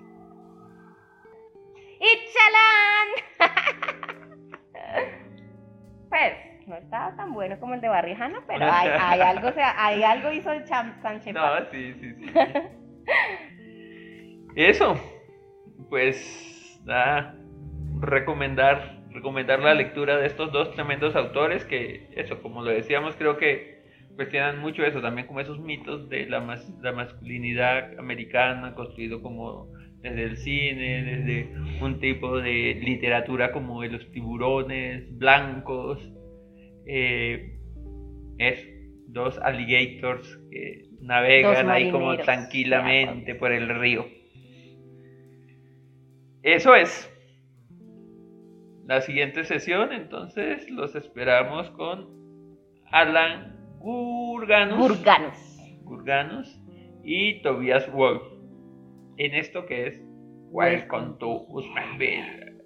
¡Ichalán! 2.00 3.08
pues, 6.08 6.47
no 6.68 6.76
estaba 6.76 7.16
tan 7.16 7.32
bueno 7.32 7.58
como 7.58 7.74
el 7.74 7.80
de 7.80 7.88
Barrijano, 7.88 8.40
pero 8.46 8.66
hay, 8.70 9.20
algo, 9.20 9.50
sea, 9.52 9.74
hay 9.76 10.02
algo 10.02 10.30
hizo 10.30 10.52
el 10.52 10.66
Sánchez. 10.66 11.34
No, 11.34 11.58
sí, 11.70 11.94
sí, 12.00 12.14
sí. 12.14 12.32
Eso, 14.56 14.96
pues, 15.88 16.80
nada, 16.84 17.34
recomendar, 18.00 19.02
recomendar 19.10 19.60
la 19.60 19.74
lectura 19.74 20.16
de 20.16 20.26
estos 20.26 20.52
dos 20.52 20.72
tremendos 20.74 21.14
autores 21.16 21.64
que, 21.64 22.08
eso, 22.16 22.42
como 22.42 22.62
lo 22.62 22.70
decíamos, 22.70 23.14
creo 23.16 23.36
que 23.36 23.78
cuestionan 24.16 24.58
mucho 24.58 24.84
eso, 24.84 25.00
también 25.00 25.28
como 25.28 25.38
esos 25.38 25.60
mitos 25.60 26.08
de 26.08 26.26
la, 26.26 26.40
la 26.82 26.92
masculinidad 26.92 27.96
americana, 28.00 28.74
construido 28.74 29.22
como 29.22 29.68
desde 30.00 30.24
el 30.24 30.36
cine, 30.38 31.04
desde 31.04 31.52
un 31.80 32.00
tipo 32.00 32.40
de 32.40 32.80
literatura 32.82 33.52
como 33.52 33.82
de 33.82 33.90
los 33.90 34.10
tiburones 34.10 35.16
blancos, 35.18 36.00
eh, 36.88 37.58
es 38.38 38.66
dos 39.08 39.38
alligators 39.38 40.38
que 40.50 40.88
navegan 41.00 41.70
ahí 41.70 41.90
como 41.90 42.16
tranquilamente 42.18 43.34
por 43.34 43.52
el 43.52 43.68
río. 43.78 44.06
Eso 46.42 46.74
es. 46.74 47.14
La 48.86 49.02
siguiente 49.02 49.44
sesión, 49.44 49.92
entonces, 49.92 50.70
los 50.70 50.94
esperamos 50.94 51.70
con 51.72 52.08
Alan 52.90 53.54
Gurganus. 53.80 54.78
Gurganus. 54.78 55.58
Gurganus 55.82 56.60
y 57.04 57.42
Tobias 57.42 57.90
Wolf. 57.92 58.22
En 59.18 59.34
esto 59.34 59.66
que 59.66 59.88
es 59.88 60.00
Welcome 60.50 61.16
to 61.18 61.44
Usmanville. 61.48 62.56